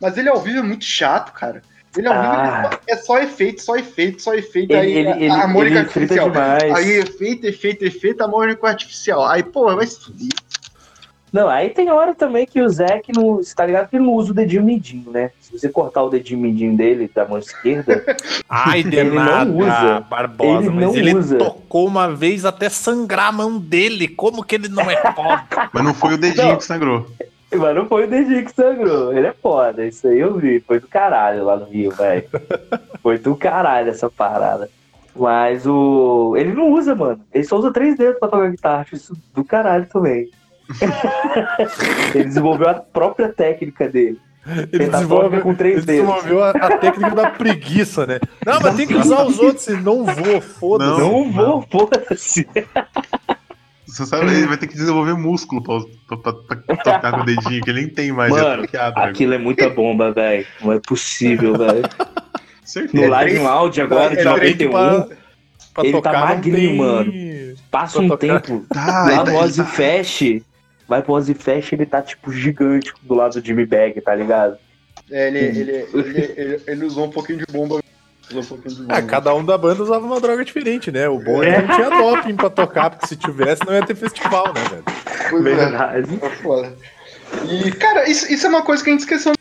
mas 0.00 0.18
ele 0.18 0.28
ao 0.28 0.40
vivo 0.40 0.58
é 0.58 0.62
muito 0.62 0.84
chato, 0.84 1.32
cara. 1.32 1.62
Ele 1.96 2.08
ao 2.08 2.14
vivo 2.14 2.26
Ah. 2.34 2.70
é 2.88 2.96
só 2.96 3.18
efeito, 3.18 3.62
só 3.62 3.76
efeito, 3.76 4.20
só 4.20 4.34
efeito. 4.34 4.72
Ele, 4.72 4.80
aí 4.80 4.92
ele, 4.96 5.08
a- 5.08 5.16
ele, 5.16 5.30
a 5.30 5.44
ele 5.44 5.54
frita 5.58 5.78
artificial. 5.80 6.30
demais. 6.30 6.74
Aí 6.74 6.90
efeito, 6.98 7.46
efeito, 7.46 7.84
efeito, 7.84 8.20
harmônico 8.22 8.66
artificial. 8.66 9.24
Aí, 9.24 9.44
pô, 9.44 9.72
vai 9.76 9.86
se 9.86 10.00
fuder. 10.04 10.28
Não, 11.34 11.48
aí 11.48 11.70
tem 11.70 11.90
hora 11.90 12.14
também 12.14 12.46
que 12.46 12.60
o 12.62 12.68
Zack 12.68 13.10
não. 13.12 13.38
Você 13.38 13.52
tá 13.56 13.66
ligado 13.66 13.88
que 13.90 13.96
ele 13.96 14.04
não 14.04 14.12
usa 14.12 14.30
o 14.30 14.34
dedinho 14.34 14.62
mindinho, 14.62 15.10
né? 15.10 15.32
Se 15.40 15.50
você 15.58 15.68
cortar 15.68 16.04
o 16.04 16.08
dedinho 16.08 16.38
mindinho 16.38 16.76
dele 16.76 17.10
da 17.12 17.26
mão 17.26 17.38
esquerda, 17.40 18.04
Ai, 18.48 18.84
de 18.84 18.94
Ele 18.94 19.10
não 19.10 19.16
nada, 19.24 19.50
usa. 19.50 20.00
Barbosa, 20.08 20.68
Ele 20.68 20.70
mas 20.70 20.84
não 20.84 20.94
ele 20.96 21.12
usa. 21.16 21.36
tocou 21.36 21.88
uma 21.88 22.08
vez 22.14 22.44
até 22.44 22.68
sangrar 22.68 23.30
a 23.30 23.32
mão 23.32 23.58
dele. 23.58 24.06
Como 24.06 24.44
que 24.44 24.54
ele 24.54 24.68
não 24.68 24.88
é 24.88 24.94
foda? 25.12 25.44
Mas 25.74 25.82
não 25.84 25.92
foi 25.92 26.14
o 26.14 26.18
dedinho 26.18 26.46
Não. 26.50 26.56
que 26.56 26.64
sangrou. 26.64 27.04
Mas 27.52 27.74
não 27.74 27.86
foi 27.86 28.04
o 28.04 28.08
dedinho 28.08 28.44
que 28.44 28.54
sangrou. 28.54 29.12
Ele 29.12 29.26
é 29.26 29.32
foda. 29.42 29.84
Isso 29.84 30.06
aí 30.06 30.20
eu 30.20 30.34
vi. 30.38 30.60
Foi 30.60 30.78
do 30.78 30.86
caralho 30.86 31.44
lá 31.44 31.56
no 31.56 31.64
Rio, 31.64 31.90
velho. 31.90 32.24
Foi 33.02 33.18
do 33.18 33.34
caralho 33.34 33.90
essa 33.90 34.08
parada. 34.08 34.70
Mas 35.16 35.66
o. 35.66 36.36
Ele 36.36 36.52
não 36.52 36.70
usa, 36.70 36.94
mano. 36.94 37.20
Ele 37.34 37.42
só 37.42 37.56
usa 37.58 37.72
três 37.72 37.96
dedos 37.98 38.20
pra 38.20 38.28
tocar 38.28 38.50
guitarra. 38.52 38.82
Acho 38.82 38.94
isso 38.94 39.16
do 39.34 39.42
caralho 39.44 39.86
também. 39.86 40.28
Ele 42.14 42.24
desenvolveu 42.24 42.68
a 42.68 42.74
própria 42.74 43.28
técnica 43.32 43.88
dele. 43.88 44.18
Ele 44.72 44.88
tá 44.88 44.98
desenvolve, 44.98 45.30
toca 45.30 45.40
com 45.40 45.54
três 45.54 45.76
ele 45.78 45.86
dedos. 45.86 46.04
desenvolveu 46.14 46.44
a, 46.44 46.50
a 46.50 46.76
técnica 46.76 47.10
da 47.14 47.30
preguiça, 47.30 48.06
né? 48.06 48.20
Não, 48.44 48.60
mas 48.60 48.74
tem 48.76 48.86
que 48.86 48.94
usar 48.94 49.24
os 49.24 49.38
outros, 49.38 49.66
não 49.82 50.04
vou, 50.04 50.40
foda-se. 50.40 51.00
Não, 51.00 51.32
vou, 51.32 51.62
foda-se. 51.70 52.46
Você 53.86 54.04
sabe, 54.06 54.26
ele 54.26 54.46
vai 54.46 54.56
ter 54.58 54.66
que 54.66 54.74
desenvolver 54.74 55.14
músculo 55.14 55.62
pra, 55.62 55.78
pra- 56.18 56.32
pra- 56.32 56.56
pra 56.56 56.76
tocar 56.76 57.12
com 57.12 57.20
o 57.20 57.24
dedinho, 57.24 57.62
que 57.62 57.70
ele 57.70 57.82
nem 57.82 57.88
tem 57.90 58.12
mais. 58.12 58.30
Mano, 58.32 58.46
é 58.48 58.56
bloqueado, 58.58 59.00
né? 59.00 59.06
Aquilo 59.06 59.32
é 59.34 59.38
muita 59.38 59.70
bomba, 59.70 60.12
velho. 60.12 60.46
Não 60.60 60.72
é 60.72 60.80
possível, 60.80 61.56
velho. 61.56 61.82
No. 62.92 63.08
Live 63.08 63.38
Loud 63.38 63.80
agora, 63.80 64.14
de 64.16 64.20
é 64.26 64.34
três 64.34 64.58
91, 64.58 64.70
pra, 64.70 65.16
pra 65.74 65.84
ele 65.84 65.92
tá 65.92 65.98
tocar, 65.98 66.12
não 66.20 66.26
magrinho, 66.34 66.56
tem- 66.56 66.76
mano. 66.76 67.12
passa 67.70 68.00
um 68.00 68.08
tocar. 68.08 68.40
tempo. 68.40 68.64
Tá, 68.68 68.84
lá 68.86 69.16
no 69.16 69.24
tá- 69.24 69.30
ele 69.34 69.42
Ozzy 69.44 69.62
tá- 69.62 69.68
Fest, 69.68 70.22
vai 70.88 71.02
pro 71.02 71.14
Ozzy 71.14 71.34
Fest, 71.34 71.72
ele 71.72 71.86
tá 71.86 72.02
tipo 72.02 72.32
gigante 72.32 72.92
do 73.02 73.14
lado 73.14 73.40
do 73.40 73.46
Jimmy 73.46 73.66
Bag, 73.66 74.00
tá 74.00 74.14
ligado? 74.14 74.58
É, 75.10 75.28
ele, 75.28 75.38
ele, 75.38 75.88
ele, 75.92 76.34
ele, 76.36 76.62
ele 76.66 76.84
usou 76.84 77.06
um 77.06 77.10
pouquinho 77.10 77.38
de 77.38 77.46
bomba. 77.52 77.80
Usou 78.30 78.42
um 78.42 78.46
pouquinho 78.46 78.74
de 78.74 78.80
bomba. 78.82 78.94
Ah, 78.94 79.02
cada 79.02 79.34
um 79.34 79.44
da 79.44 79.58
banda 79.58 79.82
usava 79.82 80.04
uma 80.04 80.20
droga 80.20 80.44
diferente, 80.44 80.90
né? 80.90 81.08
O 81.08 81.18
bom 81.18 81.42
é 81.42 81.60
que 81.60 81.66
não 81.66 81.74
tinha 81.74 81.90
doping 81.90 82.36
pra 82.36 82.50
tocar, 82.50 82.90
porque 82.90 83.06
se 83.06 83.16
tivesse 83.16 83.64
não 83.66 83.74
ia 83.74 83.84
ter 83.84 83.94
festival, 83.94 84.52
né, 84.54 84.64
velho? 84.70 84.84
Pois 85.30 85.46
é. 85.46 85.54
Verdade. 85.54 86.18
É 86.22 86.30
foda. 86.30 86.76
E, 87.48 87.70
cara, 87.72 88.08
isso, 88.08 88.32
isso 88.32 88.46
é 88.46 88.48
uma 88.48 88.62
coisa 88.62 88.82
que 88.82 88.90
a 88.90 88.92
gente 88.92 89.00
esqueceu. 89.00 89.32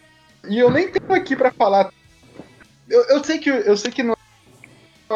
E 0.49 0.59
eu 0.59 0.69
nem 0.69 0.89
tenho 0.89 1.13
aqui 1.13 1.35
pra 1.35 1.51
falar. 1.51 1.89
Eu, 2.89 3.01
eu 3.03 3.23
sei 3.23 3.37
que 3.37 3.49
eu 3.49 3.77
sei 3.77 3.91
que 3.91 4.03
não 4.03 4.15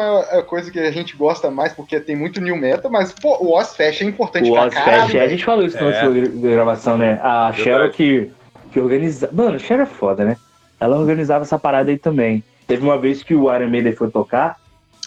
é 0.00 0.38
a 0.38 0.42
coisa 0.42 0.70
que 0.70 0.78
a 0.78 0.90
gente 0.90 1.16
gosta 1.16 1.50
mais, 1.50 1.72
porque 1.72 1.98
tem 2.00 2.16
muito 2.16 2.40
new 2.40 2.56
metal, 2.56 2.90
mas, 2.90 3.12
pô, 3.12 3.36
o 3.42 3.56
Ozfest 3.56 4.02
é 4.02 4.04
importante 4.04 4.48
O 4.48 4.52
pra 4.52 4.66
Ozzy 4.66 4.74
caralho. 4.74 5.02
Fest, 5.02 5.14
é, 5.14 5.20
a 5.20 5.28
gente 5.28 5.44
falou 5.44 5.64
isso 5.64 5.76
na 5.82 5.90
É. 5.94 6.06
última 6.06 6.50
gravação, 6.50 6.96
né? 6.98 7.18
A 7.22 7.52
Cheryl 7.52 7.90
que, 7.90 8.30
que 8.72 8.80
organiza. 8.80 9.28
Mano, 9.32 9.56
a 9.56 9.58
Cheryl 9.58 9.82
é 9.82 9.86
foda, 9.86 10.24
né? 10.24 10.36
Ela 10.80 10.98
organizava 10.98 11.42
essa 11.44 11.58
parada 11.58 11.90
aí 11.90 11.98
também. 11.98 12.42
Teve 12.66 12.82
uma 12.84 12.98
vez 12.98 13.22
que 13.22 13.34
o 13.34 13.52
Iron 13.54 13.68
Maiden 13.68 13.92
foi 13.94 14.10
tocar, 14.10 14.56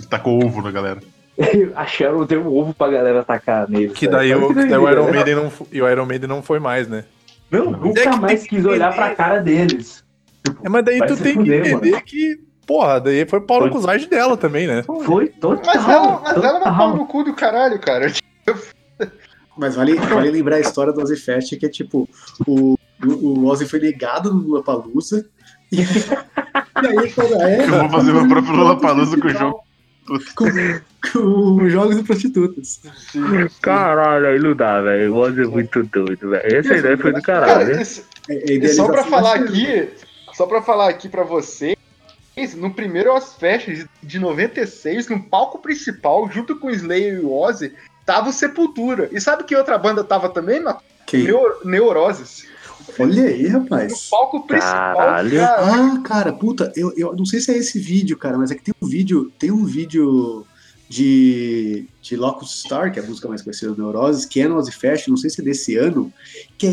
Tacou 0.09 0.43
ovo 0.43 0.61
na 0.61 0.71
galera. 0.71 0.99
a 1.75 1.85
Cheryl 1.85 2.25
deu 2.25 2.41
um 2.41 2.47
ovo 2.57 2.73
pra 2.73 2.89
galera 2.89 3.19
atacar 3.21 3.69
nele. 3.69 3.89
Que 3.89 4.07
daí, 4.07 4.33
o, 4.33 4.47
que 4.47 4.53
daí 4.65 4.77
o 4.77 4.89
Iron? 4.89 5.11
Maiden 5.11 5.35
não, 5.35 5.51
e 5.71 5.81
o 5.81 5.89
Iron 5.89 6.05
Maiden 6.05 6.27
não 6.29 6.41
foi 6.41 6.59
mais, 6.59 6.87
né? 6.87 7.03
Não, 7.49 7.67
É 7.73 7.77
nunca 7.77 8.01
que 8.09 8.19
mais 8.19 8.43
quis 8.47 8.65
olhar 8.65 8.93
pra 8.95 9.13
cara 9.13 9.39
deles. 9.39 10.03
É, 10.63 10.69
mas 10.69 10.83
daí 10.85 10.97
Vai 10.99 11.07
tu 11.07 11.17
tem 11.17 11.33
fuder, 11.35 11.61
que 11.63 11.69
entender 11.69 12.01
que, 12.01 12.39
porra, 12.71 13.01
daí 13.01 13.25
foi 13.25 13.41
Paulo 13.41 13.63
Foi. 13.63 13.71
Cusage 13.71 14.07
dela 14.07 14.37
também, 14.37 14.65
né? 14.65 14.81
Foi 14.83 15.27
total. 15.27 15.61
Mas 15.65 15.89
ela, 15.89 16.21
mas 16.23 16.37
ela 16.37 16.47
é 16.47 16.51
uma 16.51 16.59
total. 16.59 16.77
pau 16.77 16.95
no 16.95 17.05
cu 17.05 17.23
do 17.23 17.33
caralho, 17.33 17.77
cara. 17.79 18.11
Mas 19.57 19.75
vale, 19.75 19.95
vale 19.95 20.31
lembrar 20.31 20.55
a 20.55 20.59
história 20.61 20.93
do 20.93 21.01
Ozzy 21.01 21.17
Fest, 21.17 21.57
que 21.59 21.65
é 21.65 21.69
tipo, 21.69 22.07
o, 22.47 22.75
o, 23.05 23.09
o 23.11 23.45
Ozzy 23.47 23.67
foi 23.67 23.79
negado 23.81 24.33
no 24.33 24.47
Lollapalooza, 24.47 25.27
e, 25.69 25.81
e 25.83 26.99
aí 26.99 27.11
quando 27.11 27.33
é... 27.41 27.65
Eu 27.65 27.79
vou 27.81 27.89
fazer 27.89 28.13
meu 28.13 28.27
próprio 28.29 28.55
Lollapalooza 28.55 29.19
com 29.19 29.27
o 29.27 29.29
jogo. 29.29 29.63
Com, 30.35 30.45
com 31.11 31.69
jogos 31.69 31.97
e 31.97 32.03
prostitutas. 32.03 32.81
Caralho, 33.61 34.27
aí 34.27 34.39
não 34.39 34.55
dá, 34.55 34.81
velho. 34.81 35.13
O 35.13 35.17
Ozzy 35.17 35.41
é 35.41 35.45
muito 35.45 35.83
doido, 35.83 36.29
velho. 36.29 36.57
Essa 36.57 36.77
ideia 36.77 36.97
foi 36.97 37.11
do 37.11 37.21
Cara, 37.21 37.45
caralho, 37.45 37.75
né? 37.75 37.81
isso- 37.81 38.05
É, 38.29 38.53
é 38.53 38.53
E 38.55 38.67
só 38.69 38.87
pra 38.87 39.03
falar 39.03 39.35
aqui, 39.35 39.89
só 40.33 40.45
pra 40.45 40.61
falar 40.61 40.89
aqui 40.89 41.09
pra 41.09 41.23
vocês, 42.47 42.55
no 42.55 42.73
primeiro 42.73 43.13
Ozfest 43.13 43.67
de- 43.67 43.89
de 44.03 44.19
96, 44.19 45.07
no 45.09 45.21
palco 45.23 45.59
principal, 45.59 46.29
junto 46.31 46.55
com 46.57 46.67
o 46.67 46.71
Slayer 46.71 47.15
e 47.15 47.19
o 47.19 47.31
Ozzy, 47.31 47.73
tava 48.05 48.29
o 48.29 48.33
Sepultura. 48.33 49.09
E 49.11 49.19
sabe 49.21 49.43
que 49.43 49.55
outra 49.55 49.77
banda 49.77 50.03
tava 50.03 50.29
também? 50.29 50.61
Quem? 51.05 51.23
Neo- 51.23 51.59
Neuroses. 51.65 52.45
Olha 52.99 53.23
aí, 53.25 53.43
No 53.49 53.59
rapaz. 53.59 54.09
palco 54.09 54.45
principal, 54.47 54.97
Caralho. 54.97 55.37
cara. 55.39 55.61
Ah, 55.75 56.01
cara, 56.03 56.33
puta, 56.33 56.71
eu, 56.75 56.91
eu 56.97 57.15
não 57.15 57.25
sei 57.25 57.39
se 57.39 57.51
é 57.51 57.57
esse 57.57 57.79
vídeo, 57.79 58.17
cara, 58.17 58.37
mas 58.37 58.51
é 58.51 58.55
que 58.55 58.63
tem 58.63 58.73
um 58.81 58.87
vídeo, 58.87 59.31
tem 59.37 59.51
um 59.51 59.65
vídeo 59.65 60.45
de, 60.89 61.85
de 62.01 62.15
Locust 62.17 62.65
Star, 62.65 62.91
que 62.91 62.99
é 62.99 63.03
a 63.03 63.05
música 63.05 63.27
mais 63.29 63.41
conhecida 63.41 63.71
do 63.73 63.81
Neuroses, 63.83 64.25
que 64.25 64.41
é 64.41 64.47
no 64.47 64.57
Ozzy 64.57 64.71
Fest, 64.71 65.07
não 65.07 65.15
sei 65.15 65.29
se 65.29 65.41
é 65.41 65.43
desse 65.43 65.75
ano, 65.77 66.11
que 66.57 66.67
é 66.67 66.71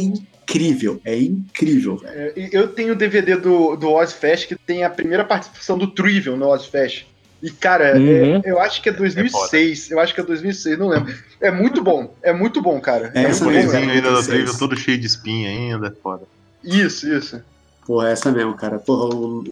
incrível, 0.48 1.00
é 1.04 1.18
incrível, 1.20 1.96
velho. 1.96 2.32
É, 2.36 2.48
Eu 2.52 2.68
tenho 2.68 2.92
o 2.92 2.96
DVD 2.96 3.36
do, 3.36 3.76
do 3.76 3.90
Ozfest 3.92 4.46
que 4.48 4.54
tem 4.56 4.82
a 4.84 4.90
primeira 4.90 5.24
participação 5.24 5.76
do 5.76 5.86
Trivial 5.88 6.36
no 6.36 6.46
Ozfest. 6.48 7.06
E, 7.42 7.50
cara, 7.50 7.96
Uhum. 7.96 8.36
é- 8.36 8.42
eu 8.44 8.58
acho 8.58 8.82
que 8.82 8.88
é 8.88 8.92
2006. 8.92 9.90
eu 9.90 10.00
acho 10.00 10.12
que 10.14 10.20
é 10.20 10.24
2006, 10.24 10.78
não 10.78 10.88
lembro. 10.88 11.14
É 11.40 11.50
muito 11.52 11.82
bom. 11.82 12.12
É 12.22 12.32
muito 12.32 12.60
bom, 12.60 12.80
cara. 12.80 13.12
É 13.14 13.22
É 13.22 13.24
essa 13.26 13.44
mesmo, 13.44 13.70
ainda 13.70 14.02
da 14.02 14.10
96. 14.10 14.26
Trivial, 14.26 14.58
todo 14.58 14.76
cheio 14.76 14.98
de 14.98 15.06
espinha 15.06 15.48
ainda, 15.50 15.94
foda. 16.02 16.24
Isso, 16.64 17.08
isso. 17.12 17.40
Porra, 17.86 18.08
é 18.08 18.12
essa 18.12 18.32
mesmo, 18.32 18.54
cara. 18.54 18.78
Porra, 18.80 19.14
o 19.14 19.44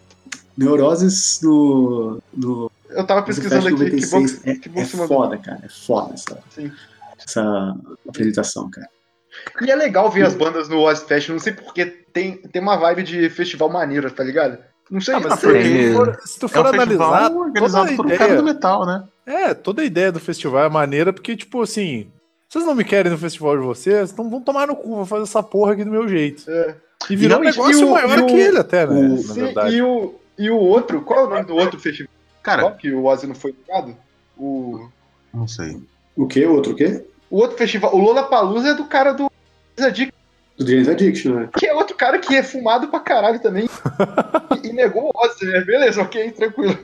Neuroses 0.57 1.39
no, 1.41 2.21
no 2.35 2.69
Eu 2.89 3.05
tava 3.05 3.21
pesquisando 3.21 3.67
aqui. 3.67 3.77
Que 3.91 4.05
bom, 4.07 4.19
96 4.21 4.31
que, 4.39 4.49
é, 4.49 4.55
que 4.55 4.69
bom 4.69 4.81
é 4.81 4.85
foda, 4.85 5.37
cara, 5.37 5.59
é 5.63 5.69
foda 5.69 6.13
essa, 6.13 6.39
Sim. 6.53 6.71
essa 7.25 7.75
apresentação, 8.09 8.69
cara. 8.69 8.89
E 9.61 9.71
é 9.71 9.75
legal 9.75 10.09
ver 10.11 10.25
as 10.25 10.35
bandas 10.35 10.69
no 10.69 10.79
Ozfest, 10.81 11.29
não 11.29 11.39
sei 11.39 11.53
porque 11.53 11.85
tem, 11.85 12.37
tem 12.37 12.61
uma 12.61 12.75
vibe 12.77 13.03
de 13.03 13.29
festival 13.29 13.69
maneira, 13.69 14.09
tá 14.09 14.23
ligado? 14.23 14.57
Não 14.89 15.01
sei, 15.01 15.15
Ah, 15.15 15.19
mas 15.19 15.39
se 15.39 15.93
for, 15.93 16.17
se 16.25 16.39
tu 16.39 16.45
É 16.45 16.49
for 16.49 16.65
um 16.65 16.69
festival 16.71 17.13
analisar, 17.13 17.31
organizado 17.31 17.95
por 17.95 18.05
a 18.05 18.07
um 18.13 18.17
cara 18.17 18.35
do 18.35 18.39
ideia, 18.41 18.41
metal, 18.53 18.85
né? 18.85 19.03
é, 19.25 19.53
toda 19.53 19.81
a 19.81 19.85
ideia 19.85 20.11
do 20.11 20.19
festival 20.19 20.63
é 20.63 20.69
maneira, 20.69 21.11
porque, 21.11 21.35
tipo 21.35 21.61
assim, 21.61 22.09
vocês 22.47 22.63
não 22.65 22.73
me 22.73 22.85
querem 22.85 23.11
no 23.11 23.17
festival 23.17 23.57
de 23.57 23.63
vocês, 23.63 24.11
então 24.11 24.29
vão 24.29 24.39
tomar 24.41 24.67
no 24.67 24.75
cu, 24.75 24.95
vou 24.95 25.05
fazer 25.05 25.23
essa 25.23 25.43
porra 25.43 25.73
aqui 25.73 25.83
do 25.83 25.91
meu 25.91 26.07
jeito. 26.07 26.49
É. 26.49 26.75
E 27.09 27.15
virou 27.15 27.37
um 27.39 27.43
não, 27.43 27.49
e- 27.49 27.51
negócio 27.51 27.81
e 27.81 27.83
o- 27.83 27.91
maior 27.91 28.17
e 28.19 28.21
o- 28.21 28.25
que 28.27 28.33
ele 28.35 28.57
até, 28.59 28.87
né, 28.87 28.93
o- 28.95 29.09
na 29.11 29.17
Sim, 29.17 29.33
verdade. 29.43 29.75
e, 29.75 29.81
o, 29.81 30.15
e 30.37 30.49
o 30.49 30.57
outro, 30.57 31.01
qual 31.01 31.19
é 31.19 31.23
o 31.25 31.29
nome 31.29 31.45
do 31.45 31.55
outro 31.55 31.79
festival 31.79 32.11
Cara, 32.41 32.71
que 32.71 32.91
o 32.93 33.03
Ozzy 33.05 33.27
não 33.27 33.35
foi 33.35 33.51
tocado? 33.51 33.93
O, 34.37 34.87
não 35.33 35.47
sei. 35.49 35.81
O 36.15 36.25
quê? 36.27 36.45
O 36.45 36.53
outro 36.53 36.71
o 36.71 36.75
quê? 36.75 37.03
o 37.29 37.37
outro 37.39 37.57
festival, 37.57 37.93
o 37.93 37.99
Lollapalooza 37.99 38.69
é 38.69 38.73
do 38.73 38.85
cara 38.85 39.11
do 39.11 39.26
Addict, 39.85 40.13
Do 40.57 40.67
James 40.67 40.87
Addiction, 40.87 41.33
né? 41.33 41.49
que 41.57 41.65
é 41.67 41.73
outro 41.73 41.95
cara 41.95 42.19
que 42.19 42.35
é 42.35 42.43
fumado 42.43 42.87
pra 42.87 42.99
caralho 42.99 43.39
também. 43.39 43.69
e, 44.63 44.67
e 44.69 44.73
negou 44.73 45.11
o 45.13 45.25
Ozzy, 45.25 45.45
né? 45.45 45.61
Beleza, 45.61 46.01
ok, 46.01 46.31
tranquilo. 46.31 46.77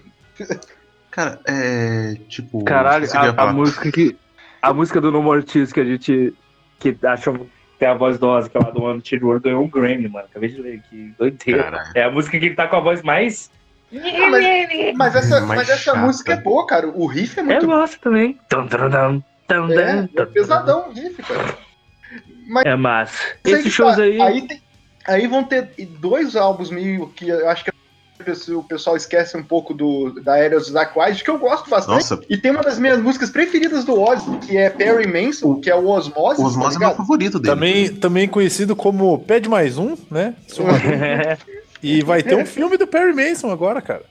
Cara, 1.12 1.40
é. 1.48 2.16
Tipo. 2.28 2.64
Caralho, 2.64 3.08
a, 3.14 3.44
a 3.44 3.54
música 3.54 3.92
que. 3.92 4.18
A 4.62 4.74
música 4.74 5.00
do 5.02 5.12
No 5.12 5.22
More 5.22 5.44
Tears 5.44 5.72
que 5.72 5.80
a 5.80 5.86
gente. 5.86 6.34
Que 6.80 6.98
achou 7.04 7.34
que 7.36 7.50
tem 7.78 7.88
a 7.88 7.94
voz 7.94 8.18
dosa, 8.18 8.50
que 8.50 8.58
é 8.58 8.60
lá 8.60 8.72
do 8.72 8.86
ano 8.86 9.02
World, 9.22 9.44
ganhou 9.44 9.64
um 9.64 9.70
Grammy, 9.70 10.08
mano. 10.08 10.26
Acabei 10.26 10.50
de 10.50 10.62
ler 10.62 10.76
aqui. 10.78 11.14
Doideira. 11.18 11.64
Caralho. 11.64 11.92
É 11.96 12.04
a 12.04 12.12
música 12.12 12.40
que 12.40 12.46
ele 12.46 12.56
tá 12.56 12.68
com 12.68 12.78
a 12.78 12.80
voz 12.80 13.02
mais. 13.04 13.52
Ah, 13.94 14.30
mas, 14.30 14.96
mas 14.96 15.16
essa, 15.16 15.42
Mais 15.42 15.60
mas 15.60 15.70
essa 15.70 15.78
chata. 15.78 16.00
música 16.00 16.34
é 16.34 16.38
boa, 16.38 16.66
cara. 16.66 16.88
O 16.88 17.06
riff 17.06 17.38
é 17.38 17.42
Eu 17.42 17.46
muito 17.46 17.68
gosto 17.68 18.00
também. 18.00 18.40
Tum, 18.50 18.66
tum, 18.68 18.90
tum, 18.90 19.24
tum, 19.48 19.72
é, 19.72 20.10
é 20.16 20.26
pesadão 20.26 20.90
o 20.90 20.94
riff, 20.94 21.22
cara. 21.22 21.58
Mas 22.48 22.66
É 22.66 22.76
massa. 22.76 23.18
Esses 23.44 23.72
shows 23.74 23.96
tá, 23.96 24.04
aí. 24.04 24.22
Aí, 24.22 24.48
tem- 24.48 24.62
aí 25.08 25.28
vão 25.28 25.44
ter 25.44 25.70
dois 26.00 26.36
álbuns 26.36 26.70
meio 26.70 27.08
que 27.10 27.30
eu 27.30 27.50
acho 27.50 27.66
que 27.66 27.74
o 28.54 28.64
pessoal 28.64 28.96
esquece 28.96 29.36
um 29.36 29.44
pouco 29.44 29.74
do, 29.74 30.12
da 30.22 30.38
era 30.38 30.58
do 30.58 30.64
Zack 30.64 30.98
White, 30.98 31.26
que 31.26 31.30
eu 31.30 31.38
gosto 31.38 31.70
bastante. 31.70 31.96
Nossa, 31.96 32.22
E 32.30 32.38
tem 32.38 32.52
uma 32.52 32.62
das 32.64 32.80
minhas 32.80 33.02
músicas 33.02 33.30
preferidas 33.30 33.84
do 33.84 34.00
Ozzy, 34.00 34.38
que 34.38 34.56
é 34.56 34.70
Perry 34.70 35.06
Manson, 35.08 35.60
que 35.60 35.70
é 35.70 35.76
o 35.76 35.88
Osmosis. 35.90 36.40
o 36.42 36.46
Osmose 36.48 36.70
é 36.70 36.74
tá 36.74 36.80
meu 36.80 36.88
ligado? 36.90 36.96
favorito 36.98 37.40
dele. 37.40 37.54
Também, 37.54 37.94
também 37.96 38.28
conhecido 38.30 38.78
como 38.78 39.20
Pede 39.20 39.50
Mais 39.50 39.78
Um, 39.78 39.98
né? 40.10 40.36
E 41.84 42.02
vai 42.02 42.24
ter 42.24 42.36
um 42.36 42.46
filme 42.46 42.78
do 42.78 42.88
Perry 42.88 43.14
Mason 43.14 43.52
agora, 43.52 43.82
cara. 43.82 44.04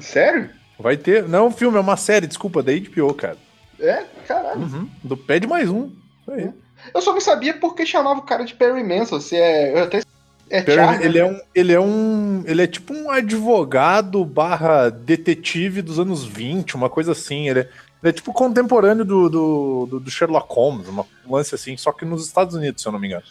Sério? 0.00 0.48
Vai 0.78 0.96
ter. 0.96 1.26
Não 1.28 1.38
é 1.40 1.42
um 1.48 1.50
filme, 1.50 1.76
é 1.76 1.80
uma 1.80 1.96
série, 1.96 2.24
desculpa, 2.26 2.62
da 2.62 2.70
HBO, 2.72 3.12
cara. 3.14 3.36
É? 3.80 4.04
Caralho. 4.28 4.60
Uhum, 4.60 4.88
do 5.02 5.16
Pede 5.16 5.44
Mais 5.46 5.68
Um. 5.68 5.86
Isso 6.20 6.30
aí. 6.30 6.50
Eu 6.94 7.00
só 7.02 7.12
não 7.12 7.20
sabia 7.20 7.54
porque 7.54 7.84
chamava 7.86 8.20
o 8.20 8.22
cara 8.24 8.44
de 8.44 8.54
Perry 8.54 8.82
Manson. 8.84 9.20
Se 9.20 9.36
é. 9.36 9.72
Eu 9.78 9.84
até. 9.84 10.02
É 10.48 10.62
Perry- 10.62 10.76
Charlie. 10.80 11.04
ele 11.06 11.18
é 11.18 11.24
um. 11.26 11.40
Ele 11.54 11.72
é 11.72 11.80
um. 11.80 12.44
Ele 12.46 12.62
é 12.62 12.66
tipo 12.66 12.94
um 12.94 13.10
advogado 13.10 14.24
barra 14.24 14.88
detetive 14.90 15.82
dos 15.82 15.98
anos 15.98 16.24
20, 16.24 16.74
uma 16.76 16.88
coisa 16.88 17.12
assim. 17.12 17.48
Ele 17.48 17.60
é, 17.60 17.62
ele 18.02 18.10
é 18.10 18.12
tipo 18.12 18.32
contemporâneo 18.32 19.04
do, 19.04 19.28
do, 19.28 19.86
do- 19.90 20.00
do 20.00 20.10
Sherlock 20.10 20.46
Holmes, 20.54 20.86
uma- 20.88 21.04
um 21.26 21.34
lance 21.34 21.54
assim, 21.54 21.76
só 21.76 21.90
que 21.92 22.04
nos 22.04 22.24
Estados 22.26 22.54
Unidos, 22.54 22.80
se 22.82 22.86
eu 22.88 22.92
não 22.92 22.98
me 23.00 23.08
engano. 23.08 23.24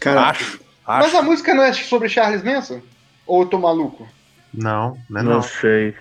Cara, 0.00 0.22
Acho. 0.30 0.60
Mas 0.86 1.06
Acho. 1.06 1.18
a 1.18 1.22
música 1.22 1.54
não 1.54 1.62
é 1.62 1.72
sobre 1.72 2.08
Charles 2.08 2.42
Manson? 2.42 2.80
Ou 3.26 3.42
eu 3.42 3.48
tô 3.48 3.58
maluco? 3.58 4.08
Não, 4.52 4.98
não 5.08 5.20
é 5.20 5.22
Não 5.24 5.32
não. 5.34 5.42
sei. 5.42 5.94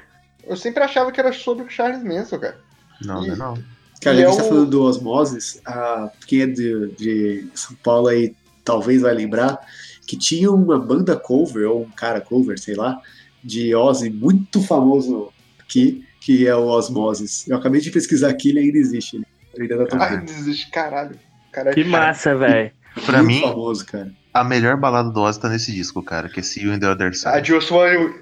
Eu 0.47 0.57
sempre 0.57 0.81
achava 0.83 1.11
que 1.11 1.19
era 1.19 1.31
sobre 1.31 1.65
o 1.65 1.69
Charles 1.69 2.03
Manson, 2.03 2.39
cara. 2.39 2.57
Não, 3.01 3.21
não 3.21 3.33
é 3.33 3.35
não. 3.35 3.53
Cara, 4.01 4.15
já 4.17 4.21
é 4.23 4.25
que 4.25 4.31
você 4.31 4.37
tá 4.37 4.45
o- 4.45 4.49
falando 4.49 4.69
do 4.69 4.81
Osmosis, 4.83 5.61
a, 5.65 6.09
quem 6.25 6.41
é 6.41 6.47
de, 6.47 6.87
de 6.97 7.47
São 7.53 7.75
Paulo 7.83 8.07
aí 8.07 8.33
talvez 8.63 9.01
vai 9.01 9.13
lembrar 9.13 9.59
que 10.07 10.17
tinha 10.17 10.51
uma 10.51 10.79
banda 10.79 11.15
cover, 11.15 11.69
ou 11.69 11.83
um 11.83 11.89
cara 11.91 12.19
cover, 12.21 12.59
sei 12.59 12.75
lá, 12.75 12.99
de 13.43 13.75
Ozzy 13.75 14.09
muito 14.09 14.61
famoso 14.61 15.29
aqui, 15.59 16.03
que 16.21 16.47
é 16.47 16.55
o 16.55 16.65
Osmosis. 16.67 17.47
Eu 17.47 17.57
acabei 17.57 17.79
de 17.81 17.91
pesquisar 17.91 18.29
aqui, 18.29 18.49
ele 18.49 18.59
ainda 18.59 18.77
existe. 18.77 19.21
Ele 19.53 19.71
ainda 19.73 19.85
tá 19.87 19.97
Ai, 19.99 20.09
tocando. 20.11 20.25
desiste, 20.25 20.69
caralho. 20.71 21.15
Cara, 21.51 21.73
Que 21.73 21.83
massa, 21.83 22.35
velho. 22.35 22.71
Pra 23.05 23.21
muito 23.23 23.27
mim, 23.35 23.41
famoso, 23.41 23.85
cara. 23.85 24.11
a 24.33 24.43
melhor 24.43 24.77
balada 24.77 25.09
do 25.11 25.21
Ozzy 25.21 25.39
tá 25.39 25.47
nesse 25.49 25.71
disco, 25.71 26.01
cara, 26.03 26.27
que 26.27 26.39
é 26.39 26.43
See 26.43 26.63
You 26.63 26.73
in 26.73 26.79
the 26.79 26.89
Other 26.89 27.09
A 27.09 27.13
Side. 27.13 27.47
Just 27.47 27.71
One 27.71 28.13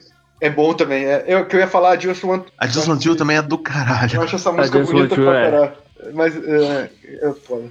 é 0.42 0.50
bom 0.50 0.74
também. 0.74 1.06
É, 1.06 1.24
eu 1.28 1.46
que 1.46 1.56
eu 1.56 1.60
ia 1.60 1.68
falar, 1.68 1.92
a 1.92 2.00
Just 2.00 2.24
One. 2.24 2.44
A 2.58 2.68
Just 2.68 2.88
Want 2.88 3.04
You 3.06 3.16
também 3.16 3.38
é 3.38 3.42
do 3.42 3.56
Eu 3.56 3.60
caralho. 3.60 4.22
acho 4.22 4.36
essa 4.36 4.52
música 4.52 4.80
Just 4.80 4.92
bonita 4.92 5.16
Want 5.16 5.24
pra 5.30 5.40
é. 5.40 5.52
caralho. 5.52 5.72
Mas 6.14 6.36
é, 6.38 6.90
é 7.24 7.34
foda. 7.46 7.66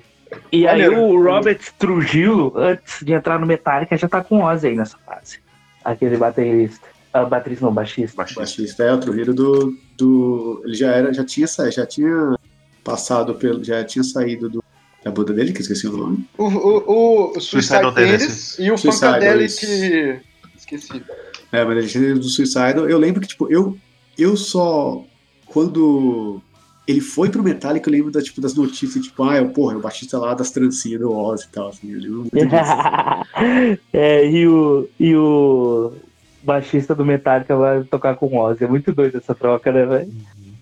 E 0.51 0.67
aí 0.67 0.89
o 0.89 1.23
Robert 1.23 1.61
Trujillo, 1.79 2.53
antes 2.57 2.99
de 3.03 3.12
entrar 3.12 3.39
no 3.39 3.47
Metallica, 3.47 3.97
já 3.97 4.09
tá 4.09 4.23
com 4.25 4.43
Ozzy 4.43 4.67
aí 4.69 4.77
nessa 4.77 4.99
fase. 5.07 5.39
Aquele 5.85 6.17
baterista. 6.17 6.85
Ah, 7.12 7.25
baterista 7.25 7.64
não, 7.64 7.73
baixista. 7.73 8.17
Baixista. 8.17 8.41
baixista 8.41 8.83
é 8.83 8.93
o 8.93 8.99
Trujillo 8.99 9.33
do, 9.33 9.75
do 9.97 10.62
ele 10.64 10.75
já 10.75 10.91
era 10.91 11.14
já 11.14 11.25
tinha 11.25 11.47
sa- 11.47 11.71
já 11.71 11.87
tinha 11.87 12.37
passado 12.83 13.35
pelo 13.37 13.62
já 13.64 13.83
tinha 13.85 14.03
saído 14.03 14.49
do 14.49 14.64
da 15.05 15.11
banda 15.12 15.33
dele 15.33 15.53
que 15.53 15.59
eu 15.59 15.62
esqueci 15.62 15.87
o 15.87 15.97
nome 15.97 16.29
O, 16.37 16.45
o, 16.49 17.37
o 17.37 17.41
Suicidal 17.41 17.93
Suicide 17.93 17.95
Tennis 17.95 18.11
Tendencies. 18.11 18.59
e 18.59 18.71
o 18.73 18.77
Funkadelic. 18.79 20.23
Esqueci. 20.57 21.03
É 21.53 21.65
mas 21.65 21.77
ele 21.79 21.87
tinha 21.89 22.03
saído 22.05 22.21
do 22.21 22.29
Suicidal 22.29 22.89
eu 22.89 22.99
lembro 22.99 23.21
que 23.21 23.29
tipo 23.29 23.51
eu 23.51 23.77
eu 24.19 24.37
só 24.37 25.05
quando 25.47 26.41
ele 26.87 27.01
foi 27.01 27.29
pro 27.31 27.43
Metallica 27.43 27.89
eu 27.89 27.93
lembro 27.93 28.11
da, 28.13 28.23
tipo, 28.23 28.41
das 28.41 28.55
notícias 28.55 29.05
tipo 29.05 29.23
ah 29.25 29.37
eu, 29.37 29.49
porra 29.51 29.75
é 29.75 29.77
o 29.77 29.81
baixista 29.81 30.19
lá 30.19 30.35
das 30.35 30.51
trancinhas 30.51 31.01
do 31.01 31.13
Ozzy 31.13 31.47
e 31.47 31.49
tal 31.53 31.69
assim 31.69 31.93
eu 31.93 32.01
lembro 32.01 32.19
muito 32.21 32.35
disso. 32.35 33.81
é, 33.93 34.29
e 34.31 34.47
o, 34.47 34.89
e 34.99 35.15
o 35.17 35.93
baixista 36.43 36.95
do 36.95 37.05
Metallica 37.05 37.57
vai 37.57 37.83
tocar 37.85 38.15
com 38.17 38.27
o 38.27 38.39
Ozzy. 38.39 38.65
É 38.65 38.69
muito 38.69 38.93
doido 38.93 39.19
essa 39.19 39.35
troca, 39.35 39.73
né, 39.73 39.85
velho? 39.85 40.13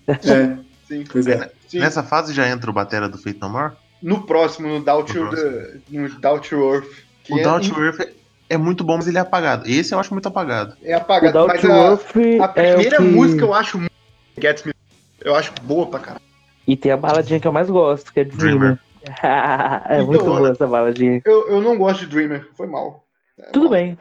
é 0.07 0.57
Sim. 0.87 1.03
pois 1.11 1.25
é 1.27 1.51
Sim. 1.67 1.79
Nessa 1.79 2.03
fase 2.03 2.33
já 2.33 2.47
entra 2.47 2.69
o 2.69 2.73
batera 2.73 3.09
do 3.09 3.17
Fate 3.17 3.39
No 3.41 3.49
More? 3.49 3.73
No 4.01 4.21
próximo, 4.23 4.67
no 4.67 4.83
Doubt, 4.83 5.15
No 5.17 5.29
to, 5.29 5.35
the- 5.35 5.77
no 5.89 6.09
Doubt 6.09 6.53
Earth. 6.53 6.87
Que 7.23 7.33
O 7.33 7.39
é, 7.39 7.43
Down 7.43 7.59
to 7.59 7.81
Earth 7.83 8.07
é- 8.49 8.55
é 8.55 8.57
muito 8.57 8.83
bom, 8.83 8.97
mas 8.97 9.07
ele 9.07 9.17
é 9.17 9.21
apagado. 9.21 9.67
Esse 9.67 9.93
eu 9.93 9.99
acho 9.99 10.13
muito 10.13 10.27
apagado. 10.27 10.75
é 10.83 10.93
apagado. 10.93 11.47
Mas 11.47 11.63
a, 11.65 12.45
a 12.45 12.53
é 12.55 12.73
primeira 12.73 12.97
que... 12.97 13.03
música 13.03 13.43
eu 13.43 13.53
acho 13.53 13.77
muito. 13.77 13.91
Gets 14.39 14.63
Me. 14.63 14.73
Eu 15.21 15.35
acho 15.35 15.51
boa 15.63 15.87
pra 15.87 15.99
caralho. 15.99 16.21
E 16.67 16.75
tem 16.75 16.91
a 16.91 16.97
baladinha 16.97 17.39
que 17.39 17.47
eu 17.47 17.51
mais 17.53 17.69
gosto, 17.69 18.11
que 18.11 18.19
é 18.19 18.23
Dreamer. 18.23 18.79
é 19.87 20.01
muito 20.01 20.21
Então, 20.21 20.35
boa 20.35 20.49
essa 20.49 20.67
baladinha. 20.67 21.21
Eu, 21.25 21.47
eu 21.49 21.61
não 21.61 21.77
gosto 21.77 22.01
de 22.01 22.07
Dreamer. 22.07 22.49
Foi 22.55 22.67
mal. 22.67 23.05
É 23.39 23.51
Tudo 23.51 23.65
mal. 23.65 23.73
bem. 23.73 23.97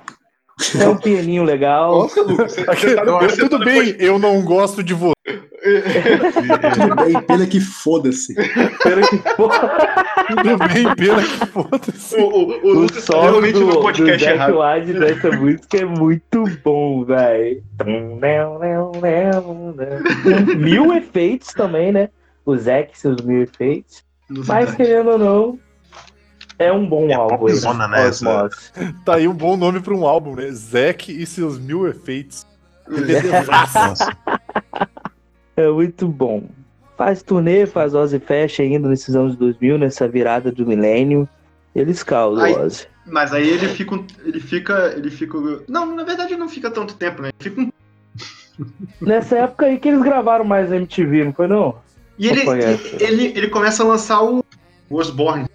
É 0.80 0.88
um 0.88 0.96
pianinho 0.96 1.44
legal. 1.44 1.92
Nossa, 1.98 2.22
Lucas. 2.22 2.52
Você, 2.55 2.64
você 2.64 2.94
tá 2.94 3.05
tudo 3.36 3.59
tá 3.59 3.64
bem, 3.64 3.96
eu 3.98 4.18
não 4.18 4.42
gosto 4.42 4.82
de 4.82 4.94
você. 4.94 5.14
tudo 6.74 6.94
bem 6.96 7.22
pena 7.22 7.46
que 7.46 7.59
foda-se 7.59 8.34
Espero 8.38 9.09
que 9.09 9.16
porra. 9.34 9.70
Tudo 10.28 10.59
bem, 10.59 10.94
pena 10.94 11.22
que 11.22 11.46
foda-se. 11.46 12.16
O, 12.16 12.20
o, 12.20 12.50
o 12.50 12.68
O 12.68 12.80
Lucas 12.80 13.05
tá 13.05 13.22
realmente 13.22 13.55
do, 13.55 13.66
no 13.66 13.72
do 13.72 13.80
podcast 13.80 14.24
Zack 14.24 14.36
errado. 14.36 14.59
Wide 14.61 14.92
dessa 14.98 15.30
música 15.30 15.78
é 15.78 15.84
muito 15.84 16.44
bom, 16.62 17.05
velho. 17.05 17.62
Mil 20.57 20.92
efeitos 20.92 21.52
também, 21.55 21.92
né? 21.92 22.11
O 22.44 22.57
Zack 22.57 22.92
e 22.94 22.98
seus 22.98 23.22
mil 23.22 23.42
efeitos. 23.42 24.05
Mas 24.28 24.74
querendo 24.74 25.12
ou 25.12 25.18
não, 25.18 25.59
é 26.59 26.72
um 26.72 26.86
bom 26.86 27.09
É 27.09 27.14
álbum. 27.14 27.34
aí, 27.34 27.38
popzona, 27.40 27.88
né, 27.88 28.07
Osmose. 28.09 28.57
Tá 29.05 29.16
aí 29.16 29.26
um 29.28 29.34
bom 29.34 29.57
nome 29.57 29.80
pra 29.80 29.94
um 29.94 30.07
álbum, 30.07 30.34
né? 30.36 30.50
Zack 30.50 31.11
e 31.12 31.24
seus 31.26 31.59
mil 31.59 31.86
efeitos. 31.88 32.46
É 35.57 35.68
muito 35.70 36.09
bom. 36.09 36.44
Faz 36.96 37.22
turnê, 37.22 37.64
faz 37.66 37.94
Ozzy 37.94 38.18
Fest 38.18 38.59
ainda 38.61 38.88
nesses 38.88 39.14
anos 39.14 39.36
2000, 39.36 39.78
nessa 39.78 40.09
virada 40.09 40.50
do 40.50 40.66
milênio. 40.66 41.28
Eles 41.74 42.02
causam, 42.02 42.44
Ai. 42.44 42.52
Ozzy. 42.55 42.86
Mas 43.07 43.32
aí 43.32 43.48
ele 43.48 43.68
fica. 43.68 43.94
um- 43.94 44.07
Ele 44.24 44.40
fica. 44.40 44.94
Ele 44.96 45.11
fica. 45.11 45.38
Não, 45.68 45.94
na 45.94 46.02
verdade 46.05 46.36
não 46.36 46.48
fica 46.48 46.70
tanto 46.70 46.94
tempo, 46.94 47.22
né? 47.22 47.30
Ele 47.40 47.50
fica 47.50 47.61
um 47.61 47.70
Nessa 49.00 49.38
época 49.38 49.66
aí 49.66 49.78
que 49.78 49.88
eles 49.88 50.02
gravaram 50.02 50.44
mais 50.44 50.72
a 50.72 50.76
MTV, 50.76 51.24
não 51.24 51.32
foi 51.32 51.46
não? 51.48 51.76
E 52.18 52.28
ele, 52.28 52.44
conhece. 52.44 52.96
ele, 53.00 53.26
ele 53.36 53.48
começa 53.48 53.82
a 53.82 53.86
lançar 53.86 54.22
o 54.22 54.44
Osborne. 54.88 55.46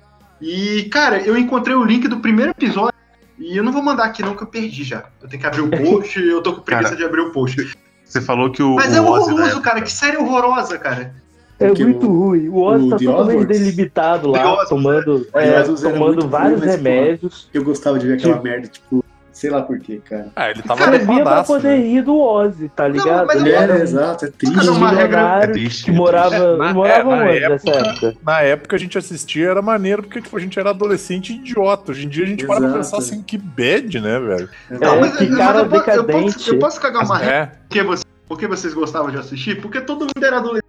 E, 0.41 0.83
cara, 0.91 1.19
eu 1.21 1.37
encontrei 1.37 1.75
o 1.75 1.83
link 1.83 2.07
do 2.07 2.19
primeiro 2.19 2.51
episódio. 2.51 2.93
E 3.37 3.55
eu 3.57 3.63
não 3.63 3.71
vou 3.71 3.81
mandar 3.81 4.03
aqui 4.05 4.21
não, 4.21 4.35
que 4.35 4.43
eu 4.43 4.47
perdi 4.47 4.83
já. 4.83 5.05
Eu 5.21 5.29
tenho 5.29 5.39
que 5.41 5.47
abrir 5.47 5.61
o 5.61 5.69
post, 5.71 6.19
eu 6.19 6.41
tô 6.41 6.53
com 6.53 6.61
preguiça 6.61 6.89
Cara, 6.89 6.97
de 6.97 7.03
abrir 7.05 7.21
o 7.21 7.31
post. 7.31 7.77
Você 8.03 8.21
falou 8.21 8.51
que 8.51 8.61
o. 8.61 8.75
Mas 8.75 8.91
o 8.93 8.95
é 8.97 9.01
horroroso, 9.01 9.61
cara. 9.61 9.81
Que 9.81 9.91
série 9.91 10.17
horrorosa, 10.17 10.77
cara. 10.77 11.13
É 11.59 11.67
Porque 11.67 11.83
muito 11.83 12.09
o- 12.09 12.19
ruim. 12.27 12.47
O 12.49 12.57
Ozzy 12.61 12.85
o 12.85 12.89
tá 12.89 12.97
The 12.97 13.05
totalmente 13.05 13.35
Osbournes- 13.37 13.59
delimitado 13.59 14.27
lá, 14.31 14.65
tomando, 14.65 15.25
The 15.25 15.39
é, 15.39 15.47
era 15.49 15.63
tomando 15.75 16.27
vários 16.29 16.59
ruim, 16.61 16.69
remédios. 16.69 17.49
eu 17.53 17.63
gostava 17.63 17.99
de 17.99 18.07
ver 18.07 18.13
aquela 18.13 18.33
Tipo- 18.35 18.43
merda 18.45 18.67
tipo 18.67 19.05
sei 19.39 19.49
lá 19.49 19.61
por 19.61 19.79
quê 19.79 20.01
cara 20.07 20.27
Ah, 20.35 20.49
ele 20.51 20.61
tava 20.61 20.83
Cara, 20.83 20.97
Servia 20.97 21.23
pra 21.23 21.43
poder 21.43 21.67
né? 21.69 21.77
rir 21.77 22.01
do 22.03 22.19
Ozzy, 22.19 22.69
tá 22.75 22.87
ligado? 22.87 23.25
mas 23.27 23.35
eu- 23.39 23.45
Ele 23.47 23.55
era 23.55 23.73
é 23.73 23.79
um 23.79 23.81
exato 23.81 24.25
é 24.25 24.31
triste 24.31 24.55
Cada 24.55 24.71
uma 24.73 24.91
regra- 24.91 25.39
É 25.43 25.47
triste. 25.47 25.85
que 25.85 25.91
morava, 25.91 26.35
É, 26.35 26.57
na- 26.57 26.73
morava 26.73 26.99
é, 26.99 27.03
na 27.03 27.23
onde 27.31 27.39
nessa 27.39 27.69
época- 27.69 27.89
época? 28.07 28.17
Na 28.25 28.41
época 28.41 28.75
a 28.75 28.79
gente 28.79 28.97
assistia, 28.97 29.49
era 29.49 29.61
maneiro, 29.61 30.03
porque 30.03 30.21
tipo, 30.21 30.35
a 30.35 30.39
gente 30.39 30.59
era 30.59 30.71
adolescente 30.71 31.31
e 31.31 31.37
idiota. 31.37 31.91
Hoje 31.91 32.05
em 32.05 32.09
dia 32.09 32.25
a 32.25 32.27
gente 32.27 32.45
para 32.45 32.57
pra 32.57 32.65
Exato. 32.67 32.77
pensar 32.79 32.97
assim, 32.97 33.21
que 33.23 33.37
bad, 33.37 33.99
né, 34.01 34.19
velho? 34.19 34.49
É, 34.69 34.99
mas 34.99 35.15
que 35.17 35.23
eu- 35.25 35.37
cara 35.37 35.59
eu, 35.59 35.69
posso, 35.69 35.89
eu, 35.91 36.03
posso, 36.03 36.05
decadente. 36.05 36.49
eu 36.49 36.59
posso 36.59 36.81
cagar 36.81 37.03
uma 37.05 37.17
regra 37.17 37.35
É, 37.35 37.45
porque, 37.45 37.83
você, 37.83 38.03
porque 38.27 38.47
vocês 38.47 38.73
gostavam 38.73 39.09
de 39.09 39.17
assistir? 39.17 39.61
Porque 39.61 39.79
todo 39.79 40.01
mundo 40.01 40.23
era 40.23 40.37
adolescente. 40.37 40.65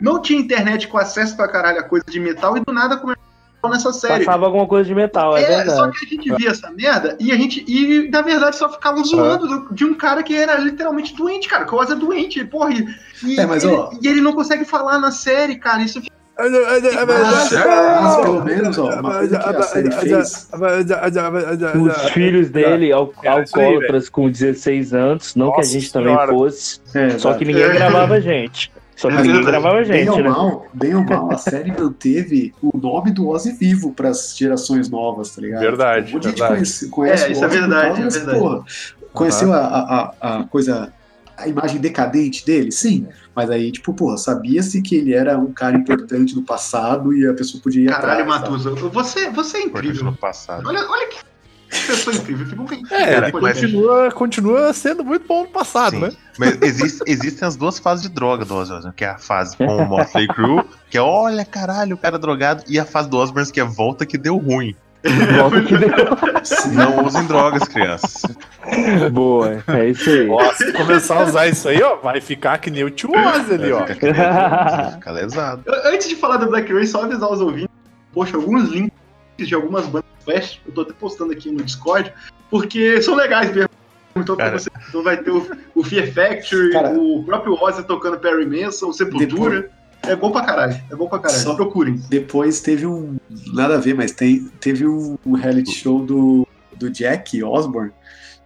Não 0.00 0.20
tinha 0.22 0.38
internet 0.40 0.86
com 0.88 0.98
acesso 0.98 1.36
pra 1.36 1.48
caralho 1.48 1.78
a 1.80 1.82
coisa 1.82 2.04
de 2.08 2.20
metal 2.20 2.56
e 2.56 2.60
do 2.60 2.72
nada 2.72 2.96
começou 2.96 3.22
nessa 3.70 3.92
série. 3.92 4.24
Passava 4.24 4.46
alguma 4.46 4.66
coisa 4.66 4.84
de 4.88 4.94
metal, 4.94 5.36
é, 5.36 5.42
É, 5.42 5.64
só 5.64 5.74
verdade. 5.82 5.98
que 5.98 6.04
a 6.06 6.08
gente 6.08 6.34
via 6.36 6.50
essa 6.50 6.70
merda 6.70 7.16
e 7.20 7.30
a 7.32 7.36
gente, 7.36 7.64
e 7.68 8.08
na 8.10 8.22
verdade 8.22 8.56
só 8.56 8.68
ficavam 8.70 9.04
zoando 9.04 9.46
do- 9.46 9.74
de 9.74 9.84
um 9.84 9.94
cara 9.94 10.22
que 10.22 10.34
era 10.36 10.56
literalmente 10.56 11.14
doente, 11.14 11.48
cara. 11.48 11.64
Que 11.64 11.74
o 11.74 11.78
Oz 11.78 11.90
é 11.90 11.94
doente, 11.94 12.44
porra. 12.44 12.72
E, 12.72 12.86
e 13.24 13.38
É, 13.40 13.46
mas, 13.46 13.62
ele, 13.64 13.74
ó- 13.74 13.90
e 14.02 14.08
ele 14.08 14.20
não 14.20 14.32
consegue 14.32 14.64
falar 14.64 14.98
na 14.98 15.10
série, 15.10 15.56
cara. 15.56 15.82
Isso 15.82 16.00
fica. 16.00 16.12
mas, 16.36 17.52
mas 17.52 18.16
pelo 18.22 18.42
menos 18.44 18.78
ó 18.78 18.88
uma 19.00 19.18
coisa 19.18 19.38
que 19.38 19.48
a 19.48 19.62
série 19.62 19.90
fez 19.92 20.48
Os 21.76 22.10
filhos 22.10 22.50
dele, 22.50 22.90
al 22.92 23.12
É 23.22 23.28
alcoólatras 23.28 24.08
com 24.08 24.30
16 24.30 24.94
anos, 24.94 25.34
não 25.36 25.48
que 25.50 25.54
a 25.54 25.56
Nossa 25.58 25.70
gente 25.72 25.92
também 25.92 26.14
senhora. 26.14 26.32
fosse, 26.32 26.80
é, 26.94 27.10
só 27.18 27.34
que 27.34 27.44
ninguém 27.44 27.62
É. 27.64 27.68
gravava 27.74 28.14
a 28.14 28.20
gente. 28.20 28.72
Só 29.02 29.08
que 29.08 29.14
É 29.16 29.22
ninguém 29.22 29.42
gravava 29.44 29.74
Bem 29.78 29.84
gente, 29.84 30.10
ou 30.10 30.16
né? 30.18 30.28
mal, 30.28 30.66
bem 30.72 30.94
ou 30.94 31.02
mal, 31.04 31.32
a 31.32 31.36
série 31.36 31.72
manteve 31.72 32.54
o 32.62 32.78
nome 32.78 33.10
do 33.10 33.26
Ozzy 33.28 33.50
vivo 33.50 33.92
pras 33.92 34.36
gerações 34.36 34.88
novas, 34.88 35.34
tá 35.34 35.40
ligado? 35.42 35.60
Verdade, 35.60 36.10
Um 36.10 36.14
monte 36.14 36.22
de 36.22 36.28
gente 36.28 36.38
verdade. 36.38 36.54
conhece, 36.54 36.88
conhece 36.88 37.24
É, 37.24 37.28
o 37.28 37.32
isso 37.32 37.44
é 37.44 37.48
verdade, 37.48 37.86
causa 37.88 38.00
é 38.00 38.04
dessa 38.04 38.18
verdade. 38.20 38.38
porra. 38.38 38.64
Conheceu 39.12 39.52
a, 39.52 39.58
a, 39.58 40.14
a- 40.20 40.38
a 40.38 40.44
coisa, 40.44 40.92
a 41.36 41.48
imagem 41.48 41.80
decadente 41.80 42.46
dele? 42.46 42.70
Sim. 42.70 43.08
Mas 43.34 43.50
aí, 43.50 43.72
tipo, 43.72 43.92
porra, 43.92 44.16
sabia-se 44.18 44.80
que 44.80 44.94
ele 44.94 45.12
era 45.12 45.36
um 45.36 45.52
cara 45.52 45.76
importante 45.76 46.36
no 46.36 46.42
passado 46.42 47.12
e 47.12 47.26
a 47.26 47.34
pessoa 47.34 47.60
podia 47.60 47.82
ir 47.82 47.86
Caralho, 47.88 48.22
atrás. 48.22 48.40
sabe? 48.40 48.50
Matusa, 48.52 48.88
você, 48.88 49.30
você 49.30 49.56
é 49.56 49.60
Importante 49.62 49.88
incrível. 49.88 50.04
no 50.12 50.16
passado. 50.16 50.62
Olha, 50.64 50.88
olha 50.88 51.08
que 51.08 51.16
pessoa 51.86 52.14
incrível. 52.16 52.46
Fico 52.46 52.64
bem. 52.64 52.82
É, 52.90 53.30
continua, 53.30 54.10
continua 54.12 54.72
sendo 54.72 55.04
muito 55.04 55.26
bom 55.26 55.42
no 55.42 55.48
passado, 55.48 55.92
Sim. 55.96 56.00
né? 56.00 56.12
Mas 56.38 56.58
existe- 56.62 57.02
existem 57.06 57.46
as 57.48 57.56
duas 57.56 57.78
fases 57.78 58.02
de 58.02 58.08
droga 58.08 58.44
do 58.44 58.54
Ozzy 58.54 58.72
Osbourne, 58.72 58.94
que 58.96 59.04
é 59.04 59.08
a 59.10 59.18
fase 59.18 59.56
com 59.56 59.64
o 59.66 59.84
Motley 59.86 60.26
Crue, 60.28 60.62
que 60.90 60.96
é 60.98 61.00
olha, 61.02 61.44
caralho, 61.44 61.94
o 61.94 61.98
cara 61.98 62.16
é 62.16 62.18
drogado, 62.18 62.62
e 62.68 62.78
a 62.78 62.84
fase 62.84 63.08
do 63.08 63.16
Osbourne, 63.18 63.50
que 63.50 63.60
é 63.60 63.64
volta 63.64 64.06
que 64.06 64.16
deu 64.18 64.36
ruim. 64.36 64.74
Volta 65.36 65.60
que 65.62 65.76
deu. 65.76 65.88
Não 66.74 67.04
usem 67.04 67.26
drogas, 67.26 67.64
crianças. 67.66 68.22
Boa, 69.12 69.60
é 69.66 69.88
isso 69.88 70.08
aí. 70.08 70.28
Ó, 70.30 70.52
se 70.54 70.72
começar 70.72 71.16
a 71.20 71.24
usar 71.24 71.48
isso 71.48 71.68
aí, 71.68 71.82
ó, 71.82 71.96
vai 71.96 72.20
ficar 72.20 72.58
que 72.58 72.70
nem 72.70 72.84
o 72.84 72.90
tio 72.90 73.10
Ozzy 73.10 73.54
ali, 73.54 73.72
ó. 73.72 73.84
Ficar 73.84 73.94
que 73.96 74.92
ficar 74.94 75.10
lesado. 75.10 75.64
Antes 75.86 76.08
de 76.08 76.14
falar 76.14 76.36
do 76.36 76.46
Black 76.46 76.72
Ray, 76.72 76.86
só 76.86 77.02
avisar 77.02 77.28
os 77.32 77.40
ouvintes. 77.40 77.68
Poxa, 78.12 78.36
alguns 78.36 78.68
links 78.68 78.96
de 79.46 79.54
algumas 79.54 79.86
bandas 79.86 80.10
flash, 80.24 80.60
eu 80.66 80.72
tô 80.72 80.82
até 80.82 80.92
postando 80.92 81.32
aqui 81.32 81.50
no 81.50 81.62
Discord, 81.62 82.12
porque 82.50 83.00
são 83.02 83.14
legais 83.14 83.54
mesmo. 83.54 83.70
Então 84.14 84.36
Cara. 84.36 84.58
você 84.58 84.68
não 84.92 85.02
vai 85.02 85.16
ter 85.16 85.30
o, 85.30 85.46
o 85.74 85.82
Fear 85.82 86.12
Factory, 86.12 86.72
Cara. 86.72 86.90
o 86.98 87.24
próprio 87.24 87.54
Ozzy 87.54 87.82
tocando 87.84 88.18
Perry 88.18 88.46
Manson, 88.46 88.88
o 88.88 88.92
Sepultura. 88.92 89.70
É 90.02 90.14
bom 90.16 90.30
pra 90.30 90.42
caralho. 90.42 90.80
É 90.90 90.94
bom 90.96 91.08
pra 91.08 91.18
caralho. 91.18 91.40
Só- 91.42 91.54
Procurem. 91.54 92.00
Depois 92.08 92.60
teve 92.60 92.86
um. 92.86 93.16
Nada 93.54 93.76
a 93.76 93.78
ver, 93.78 93.94
mas 93.94 94.12
tem, 94.12 94.44
teve 94.60 94.86
um, 94.86 95.16
um 95.24 95.32
reality 95.32 95.72
show 95.72 96.04
do, 96.04 96.46
do 96.76 96.90
Jack 96.90 97.42
Osborne, 97.42 97.92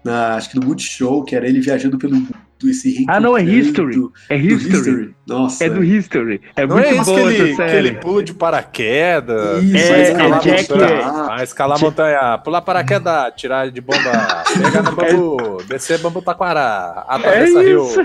na, 0.05 0.36
acho 0.36 0.51
que 0.51 0.61
no 0.61 0.66
Multishow, 0.66 1.24
que 1.24 1.34
era 1.34 1.49
ele 1.49 1.61
viajando 1.61 1.99
pelo 1.99 2.14
mundo 2.14 2.45
e 2.64 2.72
se 2.72 3.04
Ah, 3.09 3.20
não, 3.20 3.36
é 3.36 3.42
History. 3.42 3.94
do 3.96 4.12
É 4.30 4.36
History. 4.36 4.72
History. 4.78 5.14
Nossa. 5.26 5.64
É 5.64 5.68
do 5.68 5.84
History. 5.84 6.40
É 6.57 6.66
Não 6.66 6.76
muito 6.76 6.88
é 6.88 6.94
isso 6.94 7.04
que 7.04 7.11
boa 7.20 7.32
ele, 7.32 7.52
essa 7.52 7.64
que 7.66 7.70
ele 7.76 7.92
pula 7.94 8.22
de 8.22 8.32
paraquedas, 8.34 9.62
Isso, 9.62 9.76
É, 9.76 9.88
vai 9.90 10.00
é 10.00 10.02
escalar 10.12 10.40
Jack- 10.40 10.70
montanha. 10.72 11.12
vai 11.26 11.44
escalar 11.44 11.76
a 11.78 11.80
montanha, 11.80 12.38
pular 12.38 12.62
paraquedas, 12.62 13.32
tirar 13.36 13.70
de 13.70 13.80
bomba, 13.80 14.44
pegar 14.62 14.82
no 14.82 14.92
bambu, 14.92 15.62
descer 15.68 15.98
bambu 15.98 16.22
taquara, 16.22 17.04
É 17.09 17.14
atravessa 17.14 17.62
rio. 17.62 17.84
isso. 17.84 18.04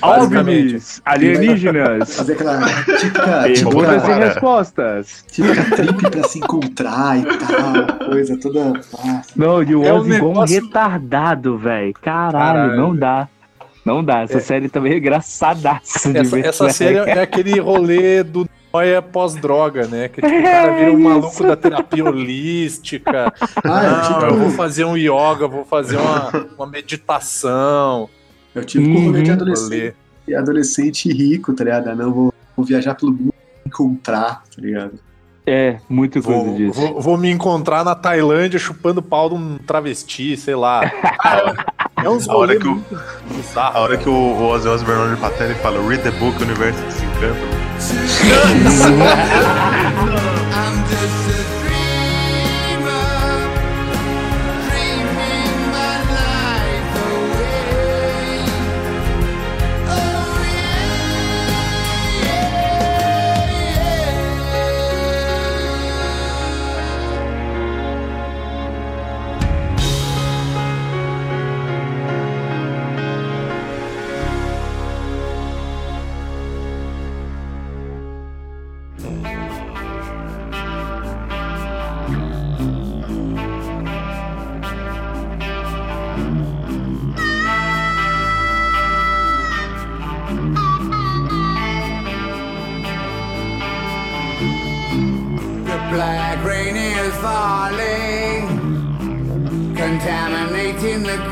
Basicamente. 0.00 0.74
OVNIs, 0.74 1.02
alienígenas, 1.04 2.16
Fazer 2.16 2.32
aquela 2.32 2.58
típica, 2.98 3.42
perguntas 3.42 3.94
e 4.02 4.06
típica, 4.06 4.14
respostas. 4.16 5.24
típica 5.30 5.76
trip 5.76 6.10
pra 6.10 6.22
se 6.24 6.38
encontrar 6.38 7.18
e 7.18 7.22
tal, 7.24 8.08
coisa 8.08 8.36
toda. 8.40 8.64
Nossa. 8.64 9.22
Não, 9.36 9.62
e 9.62 9.74
o 9.76 9.84
É 9.84 9.92
um 9.92 10.00
um 10.00 10.04
negócio- 10.04 10.60
retardado, 10.60 11.56
velho. 11.56 11.92
Caralho, 12.02 12.32
Caralho. 12.32 12.76
não 12.76 12.96
dá. 12.96 13.28
Não 13.84 14.02
dá. 14.04 14.20
Essa 14.20 14.38
série 14.40 14.68
também 14.68 14.92
é 14.92 14.96
engraçadaça 14.98 16.08
Essa, 16.16 16.36
ver. 16.36 16.44
essa 16.46 16.68
série 16.70 16.98
é 16.98 17.20
aquele 17.20 17.58
rolê 17.60 18.22
do 18.22 18.48
noia 18.72 19.02
pós-droga, 19.02 19.86
né? 19.86 20.08
Que 20.08 20.22
tipo, 20.22 20.34
o 20.38 20.42
cara 20.42 20.72
vira 20.76 20.92
um 20.92 20.94
É 20.94 21.02
maluco 21.02 21.42
da 21.42 21.56
terapia 21.56 22.04
holística. 22.04 23.32
Ah, 23.64 23.84
eu 23.84 23.90
Não, 23.90 24.02
tive, 24.20 24.32
eu 24.32 24.36
vou 24.38 24.50
fazer 24.50 24.84
um 24.84 24.96
yoga, 24.96 25.46
vou 25.48 25.64
fazer 25.64 25.96
uma, 25.98 26.30
uma 26.56 26.66
meditação. 26.66 28.08
eu 28.54 28.64
tive 28.64 28.88
o 28.90 29.04
rolê 29.06 29.22
de 29.22 29.30
Uhum. 29.30 29.36
adolescente, 29.36 29.94
adolescente 30.36 31.12
rico, 31.12 31.52
tá 31.52 31.64
ligado? 31.64 31.88
Ah, 31.90 31.94
Não, 31.94 32.12
vou, 32.12 32.34
vou 32.56 32.64
viajar 32.64 32.94
pelo 32.94 33.12
mundo 33.12 33.34
e 33.64 33.68
encontrar, 33.68 34.42
tá 34.54 34.60
ligado? 34.62 34.92
É, 35.44 35.78
muito 35.88 36.22
coisa 36.22 36.40
Vou, 36.44 36.54
disso. 36.56 36.80
vou, 36.80 37.00
vou 37.00 37.18
me 37.18 37.28
encontrar 37.28 37.84
na 37.84 37.96
Tailândia 37.96 38.60
chupando 38.60 39.02
pau 39.02 39.28
de 39.28 39.34
um 39.34 39.58
travesti, 39.58 40.36
sei 40.36 40.54
lá. 40.54 40.82
É 42.04 42.08
uns 42.08 42.28
A 42.30 42.36
hora 42.36 42.56
que 42.56 42.66
o- 42.68 42.82
A 43.56 43.78
hora 43.80 43.96
que 43.96 44.08
o 44.08 44.12
o 44.12 44.48
Ozzy 44.48 44.68
Osbourne 44.68 45.02
olha 45.02 45.16
pra 45.16 45.30
tela 45.30 45.52
e 45.52 45.54
fala 45.56 45.78
Read 45.88 46.02
the 46.02 46.10
book, 46.12 46.38
o 46.40 46.42
universo 46.44 46.80
se 46.90 47.04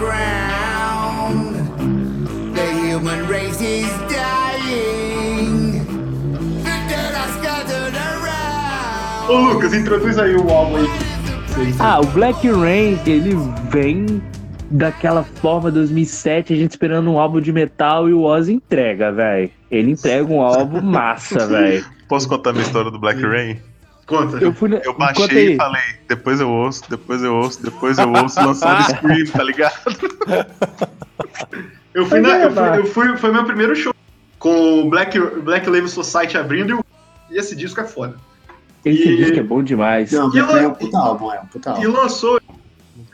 ground. 0.01 1.55
The 2.55 2.67
human 2.73 3.29
race 3.29 3.61
is 3.61 3.91
dying. 4.09 5.85
The 6.65 6.77
dead 6.89 7.15
are 7.15 7.33
scattered 7.39 7.95
around. 7.95 9.31
Ô 9.31 9.53
Lucas, 9.53 9.75
introduz 9.75 10.19
aí 10.19 10.35
o 10.35 10.51
álbum 10.51 10.77
aí. 10.77 10.87
Ah, 11.79 12.01
o 12.01 12.07
Black 12.07 12.49
Rain, 12.49 12.99
ele 13.07 13.35
vem 13.71 14.23
daquela 14.71 15.23
forma 15.23 15.71
2007, 15.71 16.55
a 16.55 16.57
gente 16.57 16.71
esperando 16.71 17.11
um 17.11 17.19
álbum 17.19 17.41
de 17.41 17.53
metal 17.53 18.09
e 18.09 18.15
o 18.15 18.23
Ozzy 18.23 18.55
entrega, 18.55 19.13
velho. 19.13 19.51
Ele 19.71 19.91
entrega 19.91 20.33
um 20.33 20.41
álbum 20.41 20.81
massa, 20.81 21.45
velho. 21.47 21.85
Posso 22.09 22.27
contar 22.27 22.53
minha 22.53 22.65
história 22.65 22.91
do 22.91 22.99
Black 22.99 23.21
Rain? 23.21 23.59
Conta. 24.11 24.37
Eu 24.39 24.53
fui 24.53 24.69
na... 24.69 24.77
Eu 24.79 24.93
baixei 24.99 25.39
aí. 25.49 25.53
e 25.55 25.57
falei, 25.57 25.83
depois 26.09 26.41
eu 26.41 26.51
ouço, 26.51 26.83
depois 26.91 27.23
eu 27.23 27.35
ouço, 27.35 27.63
depois 27.63 27.97
eu 27.99 28.13
ouço, 28.13 28.41
lançando 28.45 28.83
Scream, 28.83 29.27
tá 29.33 29.43
ligado? 29.45 29.75
Eu 31.95 32.07
fui, 32.07 32.21
Mas 32.21 32.29
na, 32.31 32.39
é, 32.39 32.47
eu 32.47 32.51
fui, 32.53 32.79
eu 32.79 32.87
fui- 32.87 33.17
foi 33.17 33.33
meu 33.33 33.45
primeiro 33.45 33.75
show 33.75 33.95
com 34.39 34.81
o 34.83 34.91
Black, 34.91 35.19
Black 35.19 35.69
Label 35.69 35.89
Society 35.89 36.37
abrindo 36.39 36.85
e 37.31 37.37
esse 37.39 37.55
disco 37.57 37.81
é 37.81 37.85
foda. 37.85 38.17
Esse 38.85 39.09
E- 39.09 39.17
disco 39.17 39.39
é 39.39 39.43
bom 39.43 39.63
demais. 39.63 40.11
Não, 40.13 40.33
E 40.35 40.39
eu- 40.39 40.51
é 40.57 40.67
um 40.69 40.75
puta 40.75 40.99
álbum, 40.99 41.33
é 41.33 41.41
um 41.41 41.47
puta 41.47 41.71
E 41.71 41.73
álbum. 41.85 41.93
lançou. 41.93 42.41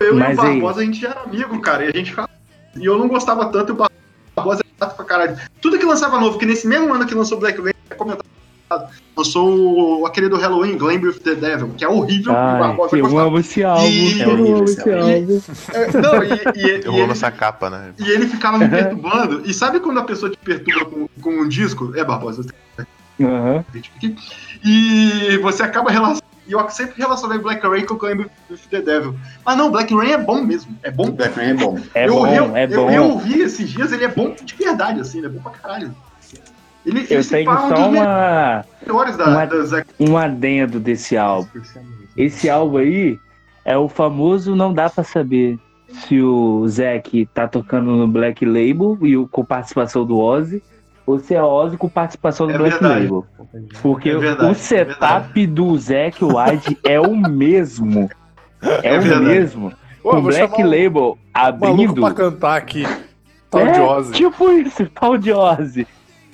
Eu 0.01 0.15
Mas 0.17 0.37
e 0.37 0.41
o 0.41 0.43
aí- 0.45 0.49
Barbosa, 0.61 0.81
a 0.81 0.85
gente 0.85 1.01
já 1.01 1.11
era 1.11 1.21
amigo, 1.23 1.61
cara. 1.61 1.85
E 1.85 1.89
a 1.89 1.93
gente 1.93 2.11
ficava. 2.11 2.29
E 2.77 2.85
eu 2.85 2.99
não 2.99 3.09
gostava 3.09 3.47
tanto, 3.51 3.73
e 3.73 3.75
o 3.75 3.89
Barbosa 4.37 4.63
é 4.63 4.67
chato 4.85 4.95
pra 4.97 5.05
caralho. 5.05 5.37
Tudo 5.61 5.79
que 5.79 5.85
lançava 5.87 6.21
novo, 6.21 6.39
que 6.39 6.45
nesse 6.47 6.67
mesmo 6.67 6.93
ano 6.93 7.07
que 7.07 7.15
lançou 7.15 7.39
Black 7.39 7.59
Label, 7.59 7.75
é 7.91 7.95
comentado. 7.95 8.27
Lançou 9.17 10.01
o- 10.01 10.07
aquele 10.07 10.29
do 10.29 10.37
Halloween, 10.37 10.77
Glam 10.77 11.01
with 11.01 11.21
the 11.21 11.35
Devil, 11.35 11.71
que 11.77 11.85
é 11.85 11.89
horrível. 11.89 12.33
o 12.33 12.37
Ai, 12.37 12.59
Barbosa 12.59 12.99
eu 12.99 13.19
amo 13.19 13.39
esse 13.39 13.63
álbum. 13.63 13.87
E- 13.87 14.21
eu 14.21 14.31
horrível 14.31 14.57
amo 14.57 14.65
esse 14.65 14.81
álbum. 14.91 15.41
É, 15.73 16.01
Não, 16.01 16.23
e, 16.25 16.81
Eu 16.85 17.03
amo 17.03 17.13
essa 17.13 17.31
capa, 17.31 17.71
né? 17.71 17.93
e 17.99 18.11
ele 18.11 18.27
ficava 18.27 18.59
me 18.59 18.69
perturbando. 18.69 19.43
E 19.45 19.55
sabe 19.55 19.81
quando 19.81 19.99
a 20.01 20.05
pessoa 20.05 20.31
te 20.31 20.37
perturba 20.39 20.85
com, 20.85 21.09
com 21.23 21.31
um 21.31 21.49
disco? 21.49 21.93
É, 21.95 22.05
Barbosa, 22.05 22.45
aqui. 23.97 24.17
E 24.65 25.39
você 25.43 25.63
acaba 25.63 25.91
relacionando. 25.91 26.27
E 26.49 26.53
eu 26.53 26.69
sempre 26.71 26.95
relacionei 26.99 27.39
Black 27.39 27.67
Rain 27.67 27.85
com 27.85 27.95
o 27.95 27.99
Climb 27.99 28.27
with 28.51 28.59
the 28.71 28.81
Devil. 28.81 29.17
Mas 29.45 29.57
não, 29.57 29.71
Black 29.71 29.93
Rain 29.93 30.13
é 30.13 30.19
bom 30.19 30.43
mesmo. 30.43 30.77
É 30.83 30.91
bom. 30.93 31.11
Black 31.11 31.35
Rain 31.35 31.51
é 31.51 31.55
bom. 31.55 31.79
É 31.93 32.09
eu, 32.09 32.13
bom, 32.15 32.27
eu, 32.29 32.57
é 32.57 32.65
eu, 32.67 32.69
bom. 32.69 32.91
eu 32.91 33.05
ouvi 33.11 33.41
esses 33.41 33.69
dias, 33.69 33.91
ele 33.91 34.05
é 34.05 34.09
bom 34.09 34.33
de 34.41 34.55
verdade, 34.55 35.01
assim, 35.01 35.19
ele 35.19 35.27
é 35.27 35.31
bom 35.31 35.41
pra 35.41 35.51
caralho. 35.53 35.93
Ele, 36.87 37.05
Eu 37.11 37.29
tenho 37.29 37.51
um 37.51 37.57
só 37.69 37.89
uma, 37.89 38.05
da, 38.05 38.65
uma- 38.89 39.49
um 39.99 40.17
adendo 40.17 40.79
desse 40.79 41.17
álbum. 41.17 41.49
Esse 42.17 42.49
álbum 42.49 42.79
aí 42.79 43.19
é 43.65 43.77
o 43.77 43.89
famoso 43.89 44.55
não 44.55 44.73
dá 44.73 44.89
pra 44.89 45.03
saber 45.03 45.59
se 45.91 46.21
o 46.23 46.67
Zack 46.69 47.27
tá 47.35 47.49
tocando 47.49 47.91
no 47.97 48.07
Black 48.07 48.45
Label 48.45 48.97
e 49.03 49.17
o, 49.17 49.27
com 49.27 49.45
participação 49.45 50.05
do 50.05 50.17
Ozzy 50.19 50.63
ou 51.05 51.19
se 51.19 51.35
é 51.35 51.43
Ozzy 51.43 51.77
com 51.77 51.89
participação 51.89 52.47
do 52.47 52.53
É 52.55 52.59
Black 52.59 52.79
verdade. 52.81 53.03
Label. 53.05 53.27
Porque 53.83 54.11
É 54.11 54.17
verdade, 54.19 54.49
o 54.49 54.53
é 54.53 54.55
setup 54.55 55.47
do 55.47 55.77
Zack 55.79 56.25
White 56.25 56.79
é 56.85 57.01
o 57.01 57.17
mesmo. 57.17 58.09
É, 58.63 58.95
É 58.95 58.99
o 58.99 59.03
verdade. 59.03 59.25
mesmo. 59.25 59.73
Pô, 60.03 60.13
vou 60.13 60.23
Black 60.23 60.55
chamar 60.57 60.69
um 60.69 60.71
Label 60.71 61.19
maluco 61.35 61.67
abrindo. 61.67 62.01
pra 62.01 62.15
cantar 62.15 62.57
aqui. 62.57 62.85
Tal 63.51 63.61
é, 63.61 63.73
de 63.73 63.81
Ozzy. 63.81 64.13
Tipo 64.13 64.51
isso, 64.53 64.87
tal 64.95 65.17
de 65.19 65.33
Ozzy. 65.33 65.87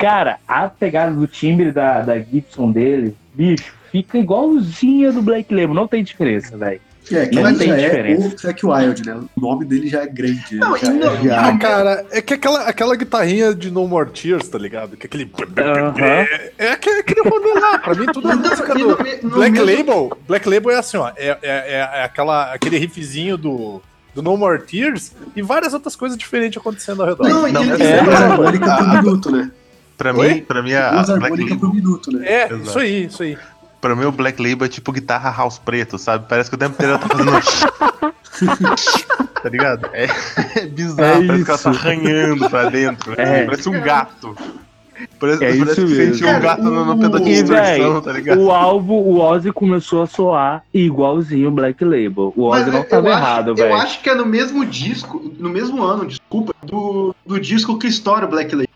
Cara, 0.02 0.38
a 0.46 0.68
pegada 0.68 1.12
do 1.12 1.26
timbre 1.26 1.70
da, 1.72 2.00
da 2.02 2.18
Gibson 2.18 2.70
dele, 2.70 3.16
bicho, 3.34 3.72
fica 3.90 4.18
igualzinha 4.18 5.12
do 5.12 5.22
Black 5.22 5.52
Label, 5.54 5.74
não 5.74 5.86
tem 5.86 6.02
diferença, 6.04 6.56
velho. 6.56 6.80
É, 7.10 7.26
que 7.26 7.34
Não 7.34 7.48
ele 7.48 7.58
tem 7.58 7.68
já 7.68 7.76
diferença. 7.76 8.24
é 8.24 8.28
o 8.28 8.38
Zack 8.38 8.64
Wild, 8.66 9.04
né? 9.06 9.20
O 9.36 9.40
nome 9.40 9.64
dele 9.64 9.88
já 9.88 10.02
é 10.02 10.06
grande. 10.06 10.54
Não, 10.54 10.76
já, 10.78 10.90
não- 10.92 11.22
já- 11.24 11.46
Ah, 11.48 11.58
cara, 11.58 12.06
é 12.12 12.22
que 12.22 12.32
aquela, 12.34 12.62
aquela 12.62 12.94
guitarrinha 12.96 13.52
de 13.52 13.72
No 13.72 13.88
More 13.88 14.08
Tears, 14.10 14.48
tá 14.48 14.56
ligado? 14.56 14.96
Que 14.96 15.06
aquele. 15.06 15.30
Aham. 15.58 15.94
É, 16.00 16.52
é 16.58 16.72
aquele, 16.72 17.00
aquele 17.00 17.28
rolê 17.28 17.58
lá. 17.60 17.78
Pra 17.80 17.94
mim, 17.96 18.06
tudo 18.06 18.30
é 18.30 18.34
Não, 18.36 18.42
música 18.42 18.72
do. 18.74 18.78
no 18.80 18.86
no 19.24 19.30
Black 19.30 19.50
mesmo- 19.50 19.66
Label. 19.66 20.18
Black 20.28 20.48
Label 20.48 20.70
é 20.70 20.76
assim, 20.78 20.96
ó. 20.96 21.08
É, 21.16 21.28
é, 21.28 21.38
é- 21.42 21.90
é 22.00 22.04
aquela, 22.04 22.52
aquele 22.54 22.78
riffzinho 22.78 23.36
do, 23.36 23.82
do 24.14 24.22
No 24.22 24.36
More 24.36 24.62
Tears 24.62 25.12
e 25.34 25.42
várias 25.42 25.74
outras 25.74 25.96
coisas 25.96 26.16
diferentes 26.16 26.56
acontecendo 26.58 27.02
ao 27.02 27.08
redor. 27.08 27.28
Não, 27.28 27.48
Não, 27.48 27.48
ele- 27.48 27.68
mas- 27.68 27.80
ele- 27.80 27.82
É, 27.82 27.96
É. 27.96 28.04
duas 28.04 28.20
harmônicas 28.22 28.76
por 28.78 28.88
minuto, 29.02 29.30
né? 29.32 29.50
Pra 30.02 30.12
Oi? 30.16 30.34
mim, 30.34 30.40
pra 30.42 30.62
mim, 30.62 30.72
a, 30.74 30.90
Black 30.90 31.30
Label, 31.42 31.58
por 31.58 31.72
minuto, 31.74 32.10
né? 32.10 32.26
É, 32.26 32.44
Exato. 32.46 32.62
isso 32.62 32.78
aí, 32.78 33.04
isso 33.06 33.22
aí. 33.22 33.38
pra 33.80 33.94
mim, 33.94 34.04
o 34.04 34.10
Black 34.12 34.42
Label 34.42 34.66
é 34.66 34.68
tipo 34.68 34.90
guitarra 34.90 35.30
house 35.30 35.58
preto, 35.58 35.96
sabe? 35.98 36.26
Parece 36.28 36.50
que 36.50 36.56
o 36.56 36.58
tempo 36.58 36.74
inteiro 36.74 36.94
ela 36.94 36.98
tá 37.00 37.08
fazendo. 37.08 38.72
tá 39.42 39.48
ligado? 39.48 39.88
É, 39.92 40.06
é 40.58 40.66
bizarro, 40.66 41.22
É 41.22 41.26
parece 41.26 41.44
que 41.44 41.50
ela 41.50 41.58
tá 41.58 41.70
isso. 41.70 41.80
arranhando 41.80 42.50
pra 42.50 42.68
dentro. 42.68 43.14
É. 43.20 43.44
Parece 43.44 43.68
um 43.68 43.80
gato. 43.80 44.36
Parece, 45.18 45.44
É 45.44 45.56
parece 45.56 45.84
isso 45.84 45.86
que 45.86 46.06
sentiu 46.06 46.28
um 46.28 46.40
gato 46.40 46.62
no, 46.62 46.84
no 46.84 46.98
pedal 46.98 47.20
de 47.20 47.44
tá 48.04 48.12
ligado? 48.12 48.40
o 48.40 48.52
álbum, 48.52 48.94
o 48.94 49.20
Ozzy 49.20 49.50
começou 49.52 50.02
a 50.02 50.06
soar 50.06 50.62
igualzinho 50.72 51.48
o 51.48 51.50
Black 51.50 51.84
Label. 51.84 52.32
O 52.36 52.50
Mas 52.50 52.62
Ozzy 52.62 52.70
não 52.70 52.78
eu- 52.78 52.88
tava 52.88 53.08
eu 53.08 53.12
acho- 53.12 53.22
errado, 53.22 53.48
Eu 53.48 53.54
velho. 53.56 53.74
acho 53.74 54.00
que 54.02 54.10
é 54.10 54.14
no 54.14 54.26
mesmo 54.26 54.64
disco, 54.64 55.32
no 55.38 55.48
mesmo 55.48 55.82
ano, 55.82 56.06
desculpa, 56.06 56.54
do, 56.64 57.14
do 57.26 57.40
disco 57.40 57.78
que 57.78 57.86
estoura 57.88 58.26
o 58.26 58.28
Black 58.28 58.52
Label. 58.54 58.68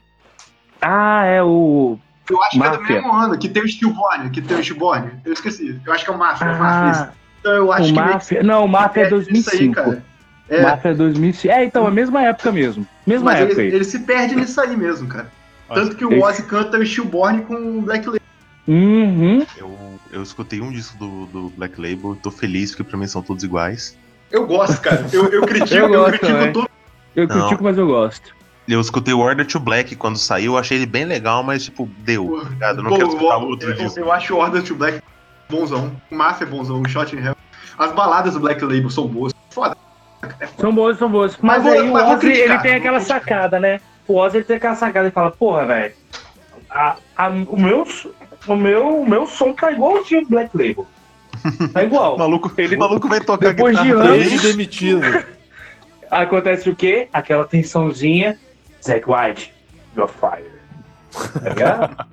Ah, 0.80 1.24
é 1.24 1.42
o. 1.42 1.98
Eu 2.28 2.42
acho 2.42 2.50
que 2.50 2.56
é 2.64 2.70
do 2.70 2.78
Máfia. 2.80 2.96
mesmo 2.96 3.12
ano, 3.14 3.38
que 3.38 3.48
tem 3.48 3.62
o 3.62 3.68
Stillborn, 3.68 4.30
que 4.30 4.42
tem 4.42 4.56
o 4.56 4.60
Stillborn. 4.62 5.10
Eu 5.24 5.32
esqueci. 5.32 5.80
Eu 5.84 5.92
acho 5.92 6.04
que 6.04 6.10
é 6.10 6.14
o 6.14 6.18
Mafia, 6.18 6.46
é 6.48 6.52
o 6.52 6.58
Mafia. 6.58 7.02
Ah, 7.04 7.12
Então 7.40 7.52
eu 7.52 7.72
acho 7.72 7.82
o 7.82 7.86
que 7.86 7.92
meio 7.92 8.06
que 8.06 8.12
Mafia. 8.14 8.42
Não, 8.42 8.64
o 8.64 8.68
Mafia 8.68 9.02
é 9.02 9.08
perde 9.08 9.32
nisso 9.32 9.50
aí, 9.50 9.58
2005. 9.68 9.74
cara. 9.74 10.04
É, 10.48 10.62
Mafia 10.62 10.90
é 10.90 10.94
2005. 10.94 11.54
É, 11.54 11.64
então, 11.64 11.86
a 11.86 11.90
mesma 11.90 12.22
época 12.22 12.50
mesmo. 12.52 12.86
Mesma 13.06 13.32
mas 13.32 13.40
época 13.42 13.60
ele, 13.62 13.70
aí. 13.70 13.74
ele 13.76 13.84
se 13.84 14.00
perde 14.00 14.34
nisso 14.36 14.60
aí 14.60 14.76
mesmo, 14.76 15.06
cara. 15.08 15.30
Tanto 15.72 15.96
que 15.96 16.04
o 16.04 16.12
Esse- 16.12 16.22
Ozzy 16.22 16.42
canta 16.44 16.78
o 16.78 16.84
Stillborn 16.86 17.42
com 17.42 17.54
o 17.54 17.82
Black 17.82 18.06
Label. 18.06 18.20
Uhum. 18.68 19.46
Eu, 19.56 19.78
eu 20.12 20.22
escutei 20.22 20.60
um 20.60 20.72
disco 20.72 20.96
do, 20.98 21.26
do 21.26 21.48
Black 21.50 21.80
Label, 21.80 22.16
tô 22.20 22.30
feliz 22.32 22.70
porque 22.72 22.84
pra 22.84 22.98
mim 22.98 23.06
são 23.06 23.22
todos 23.22 23.44
iguais. 23.44 23.96
Eu 24.30 24.44
gosto, 24.46 24.80
cara. 24.80 25.06
Eu, 25.12 25.26
eu 25.28 25.42
critico, 25.42 25.74
Eu 25.78 25.84
eu, 25.94 26.00
gosto 26.00 26.10
critico 26.18 26.32
também. 26.38 26.52
todo. 26.52 26.68
Eu 27.14 27.28
Não. 27.28 27.40
critico, 27.40 27.62
mas 27.64 27.78
eu 27.78 27.86
gosto. 27.86 28.35
Eu 28.68 28.80
escutei 28.80 29.14
o 29.14 29.20
Order 29.20 29.46
to 29.46 29.60
Black 29.60 29.94
quando 29.94 30.16
saiu, 30.18 30.52
eu 30.54 30.58
achei 30.58 30.76
ele 30.78 30.86
bem 30.86 31.04
legal, 31.04 31.42
mas 31.42 31.64
tipo, 31.64 31.88
deu, 31.98 32.40
tá 32.42 32.48
ligado? 32.50 32.82
Não 32.82 32.90
Pô, 32.90 32.96
quero 32.96 33.08
escutar 33.10 33.36
outro 33.36 33.70
eu, 33.70 33.74
disco. 33.76 33.98
eu 34.00 34.12
acho 34.12 34.34
o 34.34 34.38
Order 34.38 34.62
to 34.62 34.74
Black 34.74 35.00
bonzão. 35.48 35.92
O 36.10 36.14
Mafia 36.16 36.46
é 36.46 36.50
bonzão, 36.50 36.82
o 36.82 36.88
Shot 36.88 37.14
in 37.14 37.20
Hell. 37.24 37.36
As 37.78 37.92
baladas 37.92 38.34
do 38.34 38.40
Black 38.40 38.60
Label 38.64 38.90
são 38.90 39.06
boas. 39.06 39.32
Foda. 39.50 39.76
São 40.58 40.74
boas, 40.74 40.98
são 40.98 41.08
boas. 41.08 41.36
Mas 41.40 41.62
Mas, 41.62 41.62
vou- 41.62 41.72
aí 41.82 41.88
o 41.88 41.94
Ozzy, 41.94 42.18
criticar, 42.18 42.50
ele 42.54 42.58
tem 42.62 42.74
aquela 42.74 42.96
criticar. 42.98 43.20
sacada, 43.20 43.60
né? 43.60 43.80
O 44.08 44.16
Ozzy 44.16 44.38
ele 44.38 44.44
tem 44.44 44.56
aquela 44.56 44.74
sacada 44.74 45.06
e 45.06 45.10
fala, 45.12 45.30
porra, 45.30 45.64
velho, 45.66 45.94
o, 47.48 47.56
meu, 47.56 47.86
o, 48.48 48.56
meu, 48.56 49.00
o 49.02 49.08
meu 49.08 49.26
som 49.26 49.52
tá 49.52 49.70
igualzinho 49.70 50.22
do 50.22 50.28
Black 50.30 50.50
Label. 50.56 50.86
Tá 51.72 51.80
O 51.80 51.82
igual. 51.84 52.18
maluco, 52.18 52.50
Ele- 52.58 52.74
o 52.74 52.78
maluco 52.80 53.08
vai 53.08 53.20
tocar 53.20 53.52
Depois 53.54 53.80
de 53.80 53.90
anos- 53.92 54.42
demitido. 54.42 55.02
Acontece 56.10 56.68
o 56.70 56.74
quê? 56.74 57.08
Aquela 57.12 57.44
tensãozinha. 57.44 58.38
Zack 58.86 59.04
White, 59.08 59.52
you're 59.96 60.12
fired. 60.12 60.50
Tá 61.12 61.48
ligado? 61.48 62.06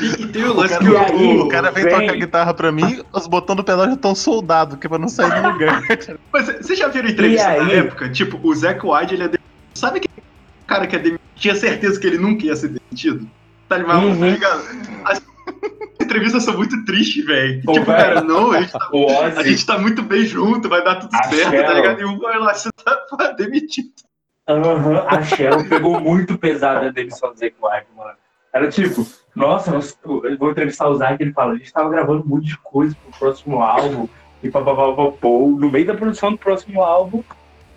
E, 0.00 0.22
e 0.22 0.26
tem 0.28 0.44
o 0.44 0.54
lance 0.54 0.70
cara, 0.70 0.84
que 0.84 0.90
o, 0.90 0.98
aí? 0.98 1.38
o 1.38 1.48
cara 1.48 1.70
vem 1.70 1.84
Vem. 1.84 2.00
tocar 2.00 2.16
guitarra 2.16 2.54
pra 2.54 2.72
mim, 2.72 3.02
os 3.12 3.26
botões 3.26 3.56
do 3.56 3.64
pedal 3.64 3.86
já 3.86 3.92
estão 3.92 4.14
soldados, 4.14 4.78
que 4.78 4.86
é 4.86 4.88
pra 4.88 4.98
não 4.98 5.08
sair 5.08 5.42
do 5.42 5.48
lugar. 5.50 5.82
Mas 6.32 6.46
vocês 6.46 6.78
já 6.78 6.88
viram 6.88 7.10
entrevista 7.10 7.46
da 7.46 7.64
aí? 7.64 7.72
época? 7.74 8.08
Tipo, 8.08 8.40
o 8.42 8.54
Zack 8.54 8.84
Wilde, 8.86 9.14
ele 9.14 9.24
é 9.24 9.28
demitido. 9.28 9.52
Sabe 9.74 10.00
que 10.00 10.08
cara 10.66 10.86
que 10.86 10.96
é 10.96 10.98
demitido 10.98 11.22
tinha 11.42 11.54
certeza 11.56 11.98
que 11.98 12.06
ele 12.06 12.18
nunca 12.18 12.46
ia 12.46 12.56
ser 12.56 12.68
demitido? 12.68 13.28
Tá 13.68 13.78
ligado? 13.78 14.06
Uhum. 14.06 14.38
Tá? 14.38 14.62
As 15.04 15.22
entrevistas 16.00 16.44
são 16.44 16.56
muito 16.56 16.84
tristes, 16.84 17.24
velho. 17.24 17.60
Tipo, 17.60 17.84
cara, 17.84 18.20
não, 18.20 18.52
a 18.52 18.60
gente, 18.60 18.72
tá, 18.72 18.88
a 19.36 19.42
gente 19.42 19.66
tá 19.66 19.78
muito 19.78 20.02
bem 20.02 20.24
junto, 20.24 20.68
vai 20.68 20.84
dar 20.84 20.96
tudo 20.96 21.14
A 21.14 21.24
certo, 21.24 21.66
tá 21.66 21.74
ligado? 21.74 22.00
E 22.00 22.04
o 22.04 22.18
vai 22.18 22.38
lá, 22.38 22.54
você 22.54 22.70
tá 22.72 23.32
demitido. 23.36 23.90
Aham, 24.48 25.04
a 25.06 25.22
Sharon 25.22 25.68
pegou 25.68 26.00
muito 26.00 26.36
pesada 26.36 26.86
a 26.88 26.90
demissão 26.92 27.32
do 27.32 27.38
Zack 27.38 27.54
White, 27.62 27.86
mano. 27.96 28.10
Era 28.52 28.68
tipo, 28.68 29.06
nossa, 29.34 29.70
nós- 29.70 29.96
eu 30.04 30.36
vou 30.36 30.50
entrevistar 30.50 30.88
o 30.88 30.96
Zack, 30.96 31.22
ele 31.22 31.32
fala, 31.32 31.52
a 31.52 31.56
gente 31.56 31.72
tava 31.72 31.88
gravando 31.90 32.22
um 32.24 32.28
monte 32.28 32.46
de 32.48 32.58
coisa 32.58 32.94
pro 33.02 33.18
próximo 33.18 33.62
álbum, 33.62 34.08
e 34.42 34.50
papapá, 34.50 34.82
pô, 35.20 35.56
no 35.58 35.70
meio 35.70 35.86
da 35.86 35.94
produção 35.94 36.32
do 36.32 36.38
próximo 36.38 36.82
álbum, 36.82 37.22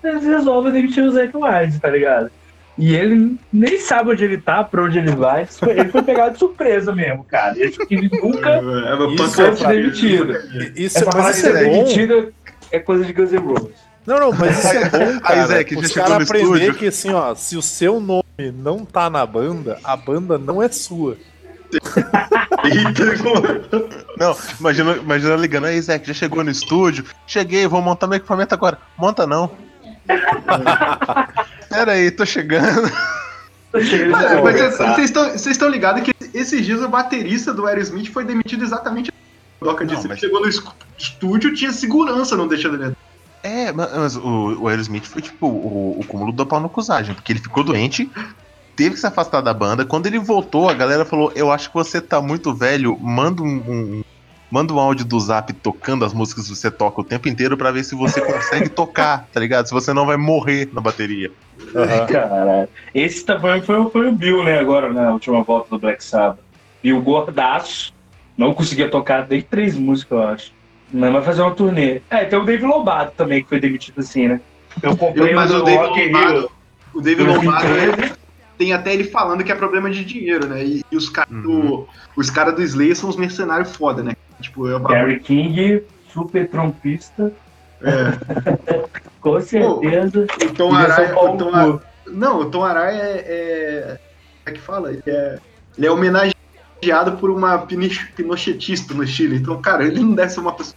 eles 0.04 0.24
resolvem 0.26 0.72
demitir 0.72 1.04
o 1.04 1.12
Zack 1.12 1.32
White, 1.38 1.80
tá 1.80 1.90
ligado? 1.90 2.32
E 2.78 2.94
ele 2.94 3.38
nem 3.54 3.80
sabe 3.80 4.12
onde 4.12 4.26
ele 4.26 4.38
tá, 4.38 4.62
pra 4.64 4.84
onde 4.84 4.98
ele 4.98 5.12
vai, 5.12 5.48
ele 5.70 5.90
foi 5.90 6.04
pegado 6.04 6.34
de 6.34 6.40
surpresa 6.40 6.94
mesmo, 6.94 7.24
cara. 7.24 7.54
Que 7.54 7.96
ele 7.96 8.10
nunca 8.22 8.50
É, 8.50 8.60
uma 8.60 9.14
Isso 9.14 9.24
pancada. 9.24 9.52
vai 9.52 9.56
ser 9.56 9.68
demitido. 9.82 10.32
Isso, 10.76 10.98
Essa 10.98 11.18
mas 11.18 11.38
isso 11.38 11.48
ser 11.48 11.56
é 11.56 11.64
bom. 11.66 11.72
demitido 11.84 12.34
é 12.72 12.80
coisa 12.80 13.06
de 13.06 13.14
Guns 13.14 13.32
N' 13.32 13.38
Roses. 13.38 13.85
Não, 14.06 14.20
não, 14.20 14.32
mas 14.32 14.60
isso 14.60 14.68
é 14.68 14.90
bom, 14.90 15.20
cara. 15.22 15.64
Que 15.64 15.76
os 15.76 15.92
caras 15.92 16.30
aprender 16.30 16.76
que 16.76 16.88
assim, 16.88 17.12
ó, 17.12 17.34
se 17.34 17.58
o 17.58 17.62
seu 17.62 18.00
nome 18.00 18.24
não 18.54 18.86
tá 18.86 19.10
na 19.10 19.26
banda, 19.26 19.80
a 19.84 19.96
banda 19.98 20.38
não 20.38 20.62
é 20.62 20.70
sua. 20.70 21.18
Eita, 22.64 23.04
Não, 24.18 24.36
imagina, 24.60 24.96
imagina 24.98 25.36
ligando, 25.36 25.66
aí 25.66 25.82
Zé, 25.82 26.00
que 26.00 26.08
já 26.08 26.14
chegou 26.14 26.44
no 26.44 26.50
estúdio, 26.52 27.04
cheguei, 27.28 27.68
vou 27.68 27.82
montar 27.82 28.08
meu 28.08 28.18
equipamento 28.18 28.54
agora. 28.54 28.78
Monta 28.98 29.26
não. 29.28 29.52
Pera 31.70 31.92
aí, 31.94 32.12
tô 32.12 32.26
chegando. 32.26 32.90
Mas 33.74 33.90
vocês 34.78 35.06
estão- 35.10 35.30
vocês 35.32 35.48
estão 35.48 35.68
ligados 35.68 36.02
que 36.04 36.14
esses 36.34 36.66
dias 36.66 36.82
o 36.82 36.88
baterista 36.88 37.54
do 37.54 37.66
Aerosmith 37.68 38.12
foi 38.12 38.24
demitido 38.24 38.64
exatamente. 38.64 39.12
Doca 39.62 39.86
disse 39.86 40.04
Não, 40.04 40.10
mas- 40.10 40.20
que 40.20 40.26
chegou 40.26 40.42
no 40.42 40.48
es- 40.48 40.62
estúdio, 40.98 41.54
tinha 41.54 41.72
segurança 41.74 42.38
não 42.38 42.48
deixando 42.48 42.82
ele. 42.84 42.96
É, 43.68 43.72
ma- 43.72 43.90
mas 43.96 44.16
o, 44.16 44.62
o 44.62 44.68
Aerosmith 44.68 45.06
foi 45.06 45.22
tipo 45.22 45.48
o, 45.48 46.00
o 46.00 46.06
cúmulo 46.06 46.32
da 46.32 46.46
pau 46.46 46.60
no 46.60 46.70
cusagem, 46.70 47.14
porque 47.16 47.32
ele 47.32 47.40
ficou 47.40 47.64
doente, 47.64 48.10
teve 48.76 48.92
que 48.96 49.00
se 49.00 49.08
afastar 49.08 49.42
da 49.42 49.54
banda. 49.54 49.86
Quando 49.86 50.06
ele 50.08 50.20
voltou, 50.20 50.70
a 50.70 50.74
galera 50.74 51.06
falou: 51.06 51.32
Eu 51.36 51.52
acho 51.52 51.70
que 51.70 51.76
você 51.76 52.00
tá 52.02 52.22
muito 52.22 52.54
velho, 52.54 52.98
manda 53.00 53.42
um, 53.42 53.48
um- 53.68 54.04
manda 54.52 54.74
um 54.74 54.80
áudio 54.80 55.04
do 55.06 55.20
zap 55.20 55.52
tocando 55.54 56.06
as 56.06 56.14
músicas 56.14 56.48
que 56.48 56.56
você 56.56 56.70
toca 56.72 57.02
o 57.02 57.04
tempo 57.04 57.28
inteiro 57.28 57.58
pra 57.58 57.72
ver 57.72 57.84
se 57.84 57.96
você 57.96 58.22
consegue 58.22 58.70
tocar, 58.70 59.28
tá 59.34 59.40
ligado? 59.40 59.66
Se 59.68 59.74
você 59.74 59.92
não 59.94 60.06
vai 60.06 60.16
morrer 60.18 60.70
na 60.72 60.80
bateria. 60.80 61.32
Caralho. 62.08 62.70
Esse 62.94 63.26
também 63.26 63.62
foi, 63.62 63.90
foi 63.90 64.08
o 64.08 64.12
Bill, 64.14 64.44
né, 64.44 64.60
agora, 64.60 64.94
na 64.94 65.12
última 65.12 65.42
volta 65.44 65.70
do 65.72 65.80
Black 65.80 66.04
Sabbath. 66.04 66.40
Bill 66.82 67.02
gordaço, 67.02 67.92
não 68.38 68.54
conseguia 68.54 68.90
tocar 68.90 69.28
nem 69.28 69.42
três 69.42 69.76
músicas, 69.76 70.12
eu 70.20 70.28
acho. 70.28 70.52
Mas 70.94 71.12
vai 71.14 71.22
fazer 71.22 71.42
uma 71.42 71.52
turnê. 71.52 72.02
É, 72.10 72.26
tem 72.26 72.40
o 72.40 72.44
Dave 72.46 72.66
Lobato 72.66 73.14
também, 73.18 73.44
que 73.44 73.50
foi 73.50 73.60
demitido 73.60 74.00
assim, 74.00 74.28
né? 74.28 74.40
Eu 74.82 74.96
comprei 74.96 75.32
Eu- 75.32 75.36
mas 75.36 75.52
o, 75.52 75.58
o 75.60 75.64
Dave 75.64 75.78
Rock 75.78 76.00
Rio. 76.08 76.50
O 76.94 77.02
David 77.02 77.28
Eu 77.30 77.36
Lombardo 77.36 77.68
vi 77.68 77.80
ele- 77.82 78.12
tem 78.58 78.72
até 78.74 78.94
ele 78.94 79.04
falando 79.04 79.44
que 79.44 79.52
é 79.52 79.56
problema 79.56 79.90
de 79.90 80.06
dinheiro, 80.06 80.48
né? 80.48 80.64
E, 80.64 80.82
e 80.90 80.96
os 80.96 81.10
caras 81.10 81.32
Uhum. 81.32 81.42
do, 81.42 81.88
os 82.16 82.30
cara 82.30 82.52
do 82.52 82.62
Slayer 82.64 82.96
são 82.96 83.10
uns 83.10 83.18
mercenários 83.18 83.76
foda, 83.76 84.02
né? 84.02 84.14
Tipo, 84.40 84.70
é 84.70 84.76
uma... 84.78 84.90
Gary 84.90 85.20
King, 85.20 85.84
super 86.14 86.48
trompista, 86.50 87.34
é. 87.82 88.88
com 89.20 89.40
certeza. 89.42 90.26
O 90.44 90.54
Tom 90.54 90.74
Araya. 90.74 91.18
O 91.18 91.38
Tom 91.38 91.52
cu. 91.52 91.82
não, 92.08 92.40
o 92.42 92.46
Tom 92.46 92.64
Araya 92.64 93.02
é. 93.02 93.26
é... 93.28 94.00
Como 94.46 94.56
é 94.56 94.60
que 94.60 94.60
fala? 94.62 94.92
Ele 94.92 95.02
é, 95.08 95.40
ele 95.78 95.88
é 95.88 95.92
homenageado 95.92 96.36
por 97.14 97.30
uma 97.30 97.60
pinoch- 97.60 98.12
pinochetista 98.16 98.94
no 98.94 99.06
Chile. 99.06 99.38
Então, 99.38 99.62
cara, 99.62 99.86
ele 99.86 100.00
não 100.00 100.14
deve 100.14 100.30
ser 100.30 100.40
uma 100.40 100.54
pessoa. 100.54 100.76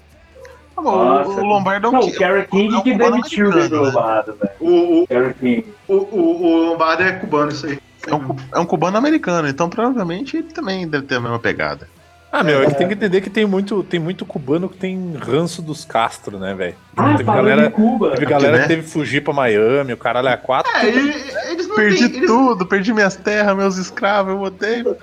Ah, 0.76 0.82
Nossa. 0.82 1.30
o, 1.40 1.44
Lombardo 1.44 1.86
é 1.86 1.90
um 1.90 1.92
Não, 1.92 2.00
o 2.00 2.12
Gary 2.12 2.46
King 2.46 2.74
é 2.74 2.78
um 2.78 2.82
que 2.82 2.92
cubano 2.92 3.10
demitiu 3.10 3.50
o 3.50 3.54
né? 3.54 3.66
Lobato, 3.66 4.34
velho. 4.34 4.52
O, 4.60 5.94
o, 5.94 6.56
Lombardo 6.70 7.02
é 7.02 7.12
cubano, 7.12 7.50
isso 7.50 7.66
aí. 7.66 7.78
É 8.06 8.14
um, 8.14 8.36
é 8.54 8.58
um 8.60 8.64
cubano 8.64 8.96
americano, 8.96 9.48
então 9.48 9.68
provavelmente 9.68 10.36
ele 10.36 10.48
também 10.48 10.86
deve 10.86 11.06
ter 11.06 11.16
a 11.16 11.20
mesma 11.20 11.38
pegada. 11.38 11.88
Ah, 12.30 12.42
meu, 12.44 12.62
é 12.62 12.66
que 12.66 12.74
tem 12.74 12.86
que 12.88 12.94
entender 12.94 13.20
que 13.22 13.30
tem 13.30 13.46
muito, 13.46 13.82
tem 13.82 13.98
muito 13.98 14.26
cubano 14.26 14.68
que 14.68 14.76
tem 14.76 15.14
ranço 15.18 15.62
dos 15.62 15.84
Castro, 15.84 16.38
né, 16.38 16.54
velho? 16.54 16.74
Ah, 16.96 17.12
teve 17.12 17.24
falando 17.24 17.46
galera, 17.46 17.66
em 17.66 17.70
Cuba. 17.70 18.10
teve 18.10 18.26
galera 18.26 18.56
né? 18.58 18.62
que 18.62 18.68
teve 18.68 18.82
que 18.82 18.90
fugir 18.90 19.24
pra 19.24 19.32
Miami, 19.32 19.94
o 19.94 19.96
caralho 19.96 20.28
é 20.28 20.36
quatro. 20.36 20.70
É, 20.76 20.86
ele- 20.86 21.14
eles 21.50 21.66
não 21.66 21.76
Perdi. 21.76 22.04
Eles, 22.04 22.26
tudo, 22.26 22.66
perdi 22.66 22.92
minhas 22.92 23.16
terras, 23.16 23.56
meus 23.56 23.76
escravos, 23.78 24.32
eu 24.34 24.40
odeio. 24.42 24.96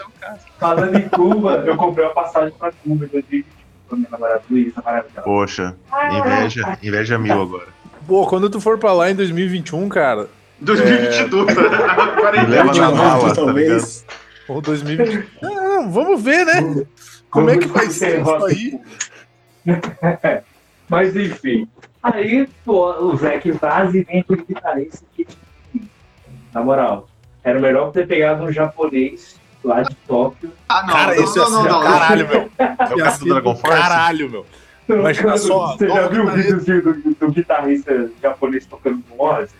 Falando 0.59 0.95
em 0.97 1.09
Cuba, 1.09 1.63
eu 1.65 1.75
comprei 1.75 2.05
uma 2.05 2.13
passagem 2.13 2.53
pra 2.59 2.71
Cuba 2.83 3.05
em 3.05 3.07
2020 3.07 3.45
com 3.89 3.95
minha 3.95 4.07
namorada 4.11 4.41
Luísa, 4.49 4.81
maravilhosa. 4.85 5.21
Poxa, 5.23 5.75
inveja, 6.11 6.77
inveja 6.83 7.17
mil 7.17 7.41
agora. 7.41 7.67
Pô, 8.07 8.27
quando 8.27 8.49
tu 8.51 8.61
for 8.61 8.77
pra 8.77 8.93
lá 8.93 9.09
em 9.09 9.15
2021, 9.15 9.89
cara, 9.89 10.27
2022. 10.59 11.45
Me 11.47 11.53
Quarentena. 12.21 12.47
leva 12.49 12.73
na 12.73 12.91
mala, 12.91 13.19
volta, 13.33 13.45
tá? 13.45 14.15
Ou 14.47 14.61
2020. 14.61 15.27
Ah, 15.43 15.47
não, 15.49 15.91
vamos 15.91 16.21
ver, 16.21 16.45
né? 16.45 16.85
Como 17.35 17.49
é 17.49 17.57
que 17.57 17.67
vai 17.67 17.89
ser 17.89 18.21
isso 18.21 18.45
aí? 18.45 18.79
Mas 20.87 21.15
enfim. 21.15 21.67
Aí, 22.01 22.47
pô, 22.63 22.91
o 22.93 23.17
Zac 23.17 23.51
Vaz 23.51 23.93
e 23.93 24.03
vem 24.03 24.21
aquele 24.21 24.43
guitarrista 24.43 25.05
que, 25.13 25.27
na 26.53 26.63
moral, 26.63 27.09
era 27.43 27.59
melhor 27.59 27.91
ter 27.91 28.07
pegado 28.07 28.45
um 28.45 28.51
japonês 28.53 29.37
lá 29.61 29.81
de 29.81 29.93
Tóquio. 30.07 30.49
Ah, 30.69 30.83
não, 30.83 30.93
Cara, 30.93 31.15
não, 31.15 31.23
isso 31.23 31.37
não, 31.39 31.49
não, 31.49 31.63
ser 31.63 31.69
não. 31.69 31.81
caralho, 31.81 32.27
meu. 32.29 32.51
É 32.57 32.93
o 32.93 32.97
cara 32.97 33.17
do 33.17 33.25
Dragon 33.25 33.55
Force? 33.55 33.77
Caralho, 33.77 34.29
meu. 34.29 34.45
Imagina 34.87 35.27
Cara, 35.27 35.37
só, 35.37 35.75
Você 35.75 35.87
já 35.89 36.07
viu 36.07 36.23
o 36.23 36.25
cara, 36.27 36.37
videozinho 36.37 36.81
do, 36.81 37.15
do 37.15 37.31
guitarrista 37.31 38.11
japonês 38.21 38.65
tocando 38.65 39.03
com 39.09 39.25
Ozzy? 39.25 39.53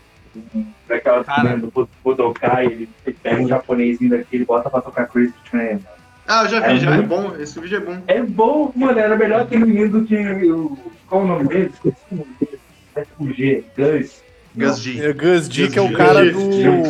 Daquela 0.87 1.23
Cara. 1.23 1.57
do 1.57 1.89
Budokai, 2.03 2.65
ele 2.65 2.89
pega 3.21 3.41
um 3.41 3.47
japonesinho 3.47 4.11
daqui, 4.11 4.35
ele 4.35 4.45
bota 4.45 4.69
pra 4.69 4.81
tocar 4.81 5.07
Crazy 5.07 5.33
Train. 5.49 5.79
Ah, 6.27 6.43
eu 6.43 6.49
já 6.49 6.59
vi, 6.59 6.73
É 6.73 6.77
já. 6.77 6.91
É 6.91 6.93
muito- 6.95 7.07
bom. 7.07 7.35
Esse 7.39 7.59
vídeo 7.59 7.77
é 7.77 7.79
bom. 7.81 7.97
É 8.07 8.21
bom, 8.21 8.71
mano, 8.75 8.97
era 8.99 9.15
melhor 9.15 9.41
aquele 9.41 9.65
menino 9.65 10.05
que. 10.05 10.15
o- 10.51 10.77
Qual 11.07 11.21
o 11.21 11.27
nome 11.27 11.47
dele? 11.47 11.71
Esqueci 11.73 11.95
o 12.11 12.15
nome 12.15 12.35
dele. 12.39 12.59
É 12.95 13.05
com 13.17 13.31
G, 13.31 13.63
Gus. 13.77 14.23
Gus 14.55 14.79
G. 14.81 15.05
É 15.05 15.13
Gus 15.13 15.47
D, 15.47 15.67
que 15.67 15.77
é 15.77 15.81
o 15.81 15.93
cara 15.93 16.25
G. 16.25 16.31
do. 16.31 16.39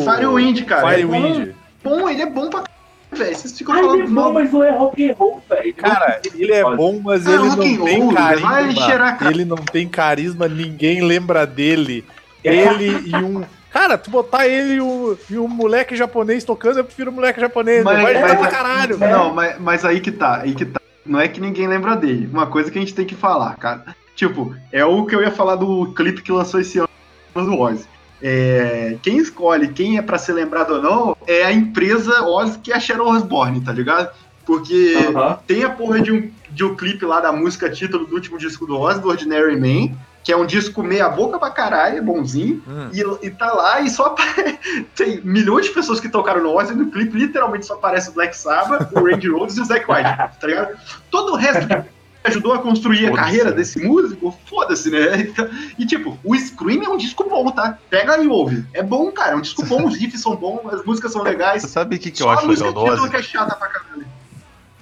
Firewind, 0.04 0.62
cara. 0.64 0.88
Firewind. 0.88 1.48
É 1.48 1.52
bom, 1.84 1.98
bom, 2.00 2.08
ele 2.08 2.22
é 2.22 2.26
bom 2.26 2.48
pra 2.48 2.64
velho. 3.12 3.34
Vocês 3.36 3.56
ficam 3.58 3.74
Ah, 3.74 3.78
ele 3.78 3.86
é 3.86 3.90
falando 3.90 4.06
bom, 4.06 4.12
mal. 4.14 4.32
mas 4.32 4.52
não 4.52 4.64
é 4.64 4.70
rock 4.70 5.10
and 5.10 5.14
roll, 5.14 5.42
velho. 5.50 5.74
Cara, 5.74 6.20
ele 6.34 6.52
é 6.52 6.62
bom, 6.62 7.00
mas 7.04 7.26
Ah, 7.26 7.32
ele 7.34 7.42
não 7.44 7.56
tem 7.58 7.76
roll, 7.76 8.14
carisma. 8.14 9.30
Ele 9.30 9.44
não 9.44 9.56
tem 9.56 9.88
carisma, 9.88 10.48
ninguém 10.48 11.02
lembra 11.02 11.46
dele. 11.46 12.04
Ele 12.42 13.08
e 13.08 13.16
um. 13.22 13.44
Cara, 13.76 13.98
tu 13.98 14.10
botar 14.10 14.48
ele 14.48 14.76
e 14.76 14.80
um, 14.80 15.14
e 15.28 15.36
um 15.36 15.46
moleque 15.46 15.94
japonês 15.94 16.42
tocando, 16.44 16.78
eu 16.78 16.84
prefiro 16.84 17.10
o 17.10 17.14
moleque 17.14 17.38
japonês. 17.38 17.84
Mas- 17.84 18.02
vai 18.02 18.22
mas- 18.22 18.38
pra 18.38 18.48
caralho. 18.48 18.96
Não, 18.96 19.34
mas, 19.34 19.60
mas 19.60 19.84
aí 19.84 20.00
que 20.00 20.10
tá, 20.10 20.40
aí 20.40 20.54
que 20.54 20.64
tá. 20.64 20.80
Não 21.04 21.20
é 21.20 21.28
que 21.28 21.38
ninguém 21.42 21.68
lembra 21.68 21.94
dele. 21.94 22.26
Uma 22.32 22.46
coisa 22.46 22.70
que 22.70 22.78
a 22.78 22.80
gente 22.80 22.94
tem 22.94 23.04
que 23.04 23.14
falar, 23.14 23.54
cara. 23.56 23.84
Tipo, 24.14 24.56
é 24.72 24.82
o 24.82 25.04
que 25.04 25.14
eu 25.14 25.20
ia 25.20 25.30
falar 25.30 25.56
do 25.56 25.92
clipe 25.92 26.22
que 26.22 26.32
lançou 26.32 26.58
esse 26.58 26.78
ano 26.78 26.88
do 27.34 27.60
Ozzy. 27.60 27.84
É, 28.22 28.96
quem 29.02 29.18
escolhe 29.18 29.68
quem 29.68 29.98
é 29.98 30.02
pra 30.02 30.16
ser 30.16 30.32
lembrado 30.32 30.70
ou 30.70 30.82
não 30.82 31.16
é 31.26 31.44
a 31.44 31.52
empresa 31.52 32.22
Ozzy 32.22 32.58
que 32.60 32.72
é 32.72 32.76
a 32.76 32.80
Sharon 32.80 33.10
Osbourne, 33.14 33.60
tá 33.60 33.72
ligado? 33.74 34.08
Porque 34.46 34.96
Aham. 35.14 35.38
tem 35.46 35.64
a 35.64 35.68
porra 35.68 36.00
de 36.00 36.10
um, 36.12 36.30
de 36.50 36.64
um 36.64 36.74
clipe 36.74 37.04
lá 37.04 37.20
da 37.20 37.30
música 37.30 37.68
título 37.68 38.06
do 38.06 38.14
último 38.14 38.38
disco 38.38 38.64
do 38.66 38.80
Ozzy, 38.80 39.02
do 39.02 39.08
Ordinary 39.10 39.54
Man, 39.60 39.94
que 40.26 40.32
é 40.32 40.36
um 40.36 40.44
disco 40.44 40.82
meia 40.82 41.08
boca 41.08 41.38
pra 41.38 41.50
caralho, 41.50 41.98
é 41.98 42.00
bonzinho. 42.00 42.60
Hum. 42.66 42.90
E, 42.92 43.26
e 43.26 43.30
tá 43.30 43.52
lá 43.52 43.80
e 43.80 43.88
só 43.88 44.06
apare- 44.06 44.58
tem 44.96 45.20
milhões 45.20 45.66
de 45.66 45.70
pessoas 45.70 46.00
que 46.00 46.08
tocaram 46.08 46.42
no 46.42 46.52
Ozzy 46.52 46.74
no 46.74 46.90
clipe, 46.90 47.16
literalmente 47.16 47.64
só 47.64 47.74
aparece 47.74 48.10
o 48.10 48.12
Black 48.12 48.36
Sabbath, 48.36 48.90
o 48.90 49.04
Randy 49.04 49.28
Rhodes 49.28 49.56
e 49.56 49.60
o 49.60 49.64
Zack 49.64 49.88
White, 49.88 50.02
tá 50.40 50.46
ligado? 50.48 50.76
Todo 51.12 51.34
o 51.34 51.36
resto 51.36 51.68
que 51.68 51.80
ajudou 52.26 52.54
a 52.54 52.58
construir 52.58 53.06
a 53.06 53.12
carreira 53.12 53.50
né? 53.50 53.56
desse 53.58 53.80
músico, 53.80 54.36
foda-se, 54.50 54.90
né? 54.90 55.32
E 55.78 55.86
tipo, 55.86 56.18
o 56.24 56.36
Scream 56.36 56.82
é 56.82 56.88
um 56.88 56.96
disco 56.96 57.22
bom, 57.30 57.48
tá? 57.52 57.78
Pega 57.88 58.18
e 58.18 58.26
ouve. 58.26 58.66
É 58.74 58.82
bom, 58.82 59.12
cara, 59.12 59.34
é 59.34 59.36
um 59.36 59.40
disco 59.40 59.64
bom, 59.64 59.86
os 59.86 59.94
riffs 59.96 60.22
são 60.22 60.34
bons, 60.34 60.74
as 60.74 60.84
músicas 60.84 61.12
são 61.12 61.22
legais. 61.22 61.62
Você 61.62 61.68
sabe 61.68 61.94
o 61.94 61.98
que, 62.00 62.10
que 62.10 62.20
eu 62.20 62.28
acho 62.28 62.48
legal 62.48 62.72
do 62.72 62.80
Ozzy? 62.80 63.10
que 63.10 63.16
é 63.16 63.22
chata 63.22 63.54
pra 63.54 63.68
caralho. 63.68 64.04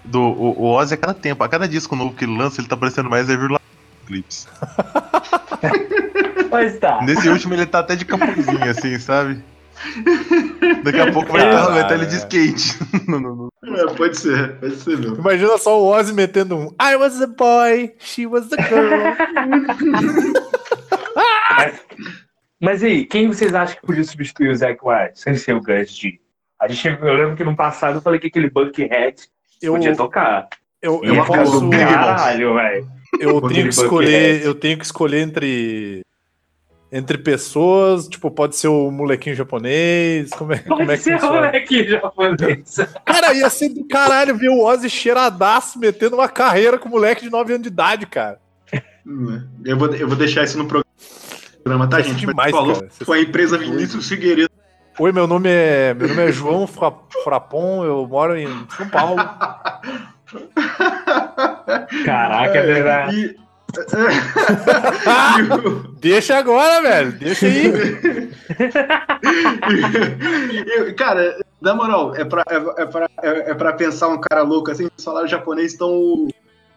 Do, 0.06 0.22
o, 0.22 0.62
o 0.62 0.72
Ozzy, 0.72 0.94
a 0.94 0.96
cada 0.96 1.12
tempo, 1.12 1.44
a 1.44 1.48
cada 1.50 1.68
disco 1.68 1.94
novo 1.94 2.14
que 2.14 2.24
ele 2.24 2.34
lança, 2.34 2.62
ele 2.62 2.68
tá 2.68 2.78
parecendo 2.78 3.10
mais 3.10 3.28
Evil 3.28 3.58
Clips. 4.06 4.48
Mas 6.50 6.78
tá. 6.80 7.00
Nesse 7.02 7.28
último 7.28 7.54
ele 7.54 7.66
tá 7.66 7.80
até 7.80 7.96
de 7.96 8.04
capuzinho, 8.04 8.70
assim, 8.70 8.98
sabe? 8.98 9.42
Daqui 10.84 11.00
a 11.00 11.10
pouco 11.12 11.32
vai 11.32 11.44
estar 11.44 11.66
vai 11.68 11.82
estar 11.82 11.94
ele 11.94 12.06
de 12.06 12.16
skate. 12.16 12.78
No- 13.08 13.20
no- 13.20 13.50
no- 13.62 13.76
É, 13.76 13.86
pode 13.94 14.16
ser, 14.16 14.54
pode 14.60 14.76
ser, 14.76 14.96
meu. 14.98 15.14
Imagina 15.16 15.58
só 15.58 15.80
o 15.80 15.86
Ozzy 15.88 16.12
metendo 16.14 16.56
um 16.56 16.66
I 16.80 16.96
was 16.96 17.20
a 17.20 17.26
boy, 17.26 17.92
she 17.98 18.24
was 18.26 18.48
a 18.52 18.62
girl. 18.62 19.14
Mas 22.60 22.82
aí, 22.82 23.04
quem 23.04 23.28
vocês 23.28 23.54
acham 23.54 23.76
que 23.76 23.86
podia 23.86 24.04
substituir 24.04 24.50
o 24.50 24.56
Zack 24.56 24.78
White 24.82 25.20
sem 25.20 25.34
ser 25.34 25.54
o 25.54 25.60
Gus 25.60 25.90
G? 25.96 26.18
A 26.60 26.68
gente, 26.68 26.86
eu 27.02 27.14
lembro 27.14 27.36
que 27.36 27.44
no 27.44 27.54
passado 27.56 27.98
eu 27.98 28.02
falei 28.02 28.18
que 28.18 28.28
aquele 28.28 28.48
Buckhead 28.48 29.16
Eu, 29.60 29.74
podia 29.74 29.94
tocar. 29.94 30.48
eu, 30.80 31.00
Eu, 31.04 31.16
eu, 31.16 31.24
falo 31.24 31.42
posso, 31.44 31.70
caralho, 31.70 32.54
velho. 32.54 32.88
Eu 33.20 33.40
tenho 33.42 33.62
que 33.64 33.68
escolher, 33.74 34.10
Buckethead. 34.10 34.44
eu 34.46 34.54
tenho 34.54 34.78
que 34.78 34.84
escolher 34.84 35.20
entre 35.20 36.00
entre 36.92 37.18
pessoas, 37.18 38.06
tipo, 38.06 38.30
pode 38.30 38.54
ser 38.54 38.68
o 38.68 38.88
molequinho 38.88 39.34
japonês, 39.34 40.30
como 40.30 40.52
é, 40.52 40.58
como 40.58 40.82
é 40.82 40.86
Pode 40.86 40.98
que 40.98 41.02
ser 41.02 41.16
o 41.24 41.32
moleque 41.32 41.88
japonês. 41.88 42.76
Cara, 43.04 43.34
ia 43.34 43.50
ser 43.50 43.70
do 43.70 43.84
caralho 43.88 44.36
ver 44.36 44.48
o 44.48 44.62
Ozzy 44.64 44.88
cheiradaço 44.88 45.76
metendo 45.78 46.14
uma 46.14 46.28
carreira 46.28 46.78
com 46.78 46.88
moleque 46.88 47.24
de 47.24 47.30
9 47.30 47.52
anos 47.54 47.62
de 47.64 47.68
idade, 47.68 48.06
cara. 48.06 48.38
Hum, 49.04 49.42
Eu 49.64 49.76
vou, 49.76 49.92
eu 49.92 50.06
vou 50.06 50.16
deixar 50.16 50.44
isso 50.44 50.56
no 50.56 50.66
programa, 50.68 51.88
tá, 51.88 51.96
ser 51.96 52.10
gente? 52.10 52.20
demais, 52.20 52.36
Mas 52.36 52.50
falou, 52.52 52.74
cara. 52.76 52.88
Você- 52.88 53.04
foi 53.04 53.18
a 53.18 53.22
empresa 53.22 53.58
Vinícius 53.58 54.08
Figueiredo. 54.08 54.50
Oi, 54.96 55.10
meu 55.10 55.26
nome 55.26 55.48
é 55.50 55.92
meu 55.94 56.06
nome 56.06 56.22
é 56.22 56.30
João 56.30 56.64
Fra- 56.68 56.94
Frapon, 57.24 57.84
eu 57.84 58.06
moro 58.06 58.36
em 58.38 58.46
São 58.76 58.88
Paulo. 58.88 59.16
Caraca, 62.04 62.58
é 62.58 62.62
verdade. 62.62 63.16
E, 63.16 63.36
e 65.40 65.42
o- 65.68 65.94
Deixa 66.00 66.36
agora, 66.38 66.80
velho. 66.82 67.12
Deixa 67.12 67.46
aí. 67.46 67.66
e- 70.88 70.92
cara, 70.94 71.36
na 71.60 71.74
moral, 71.74 72.14
é 72.14 72.24
pra, 72.24 72.42
é, 72.48 72.82
é 72.82 72.86
pra, 72.86 73.08
é, 73.22 73.50
é 73.50 73.54
pra 73.54 73.72
pensar 73.72 74.08
um 74.08 74.20
cara 74.20 74.42
louco 74.42 74.70
assim, 74.70 74.84
no 74.84 74.90
salário 74.96 75.28
japonês 75.28 75.72
estão 75.72 75.90
o 75.92 76.28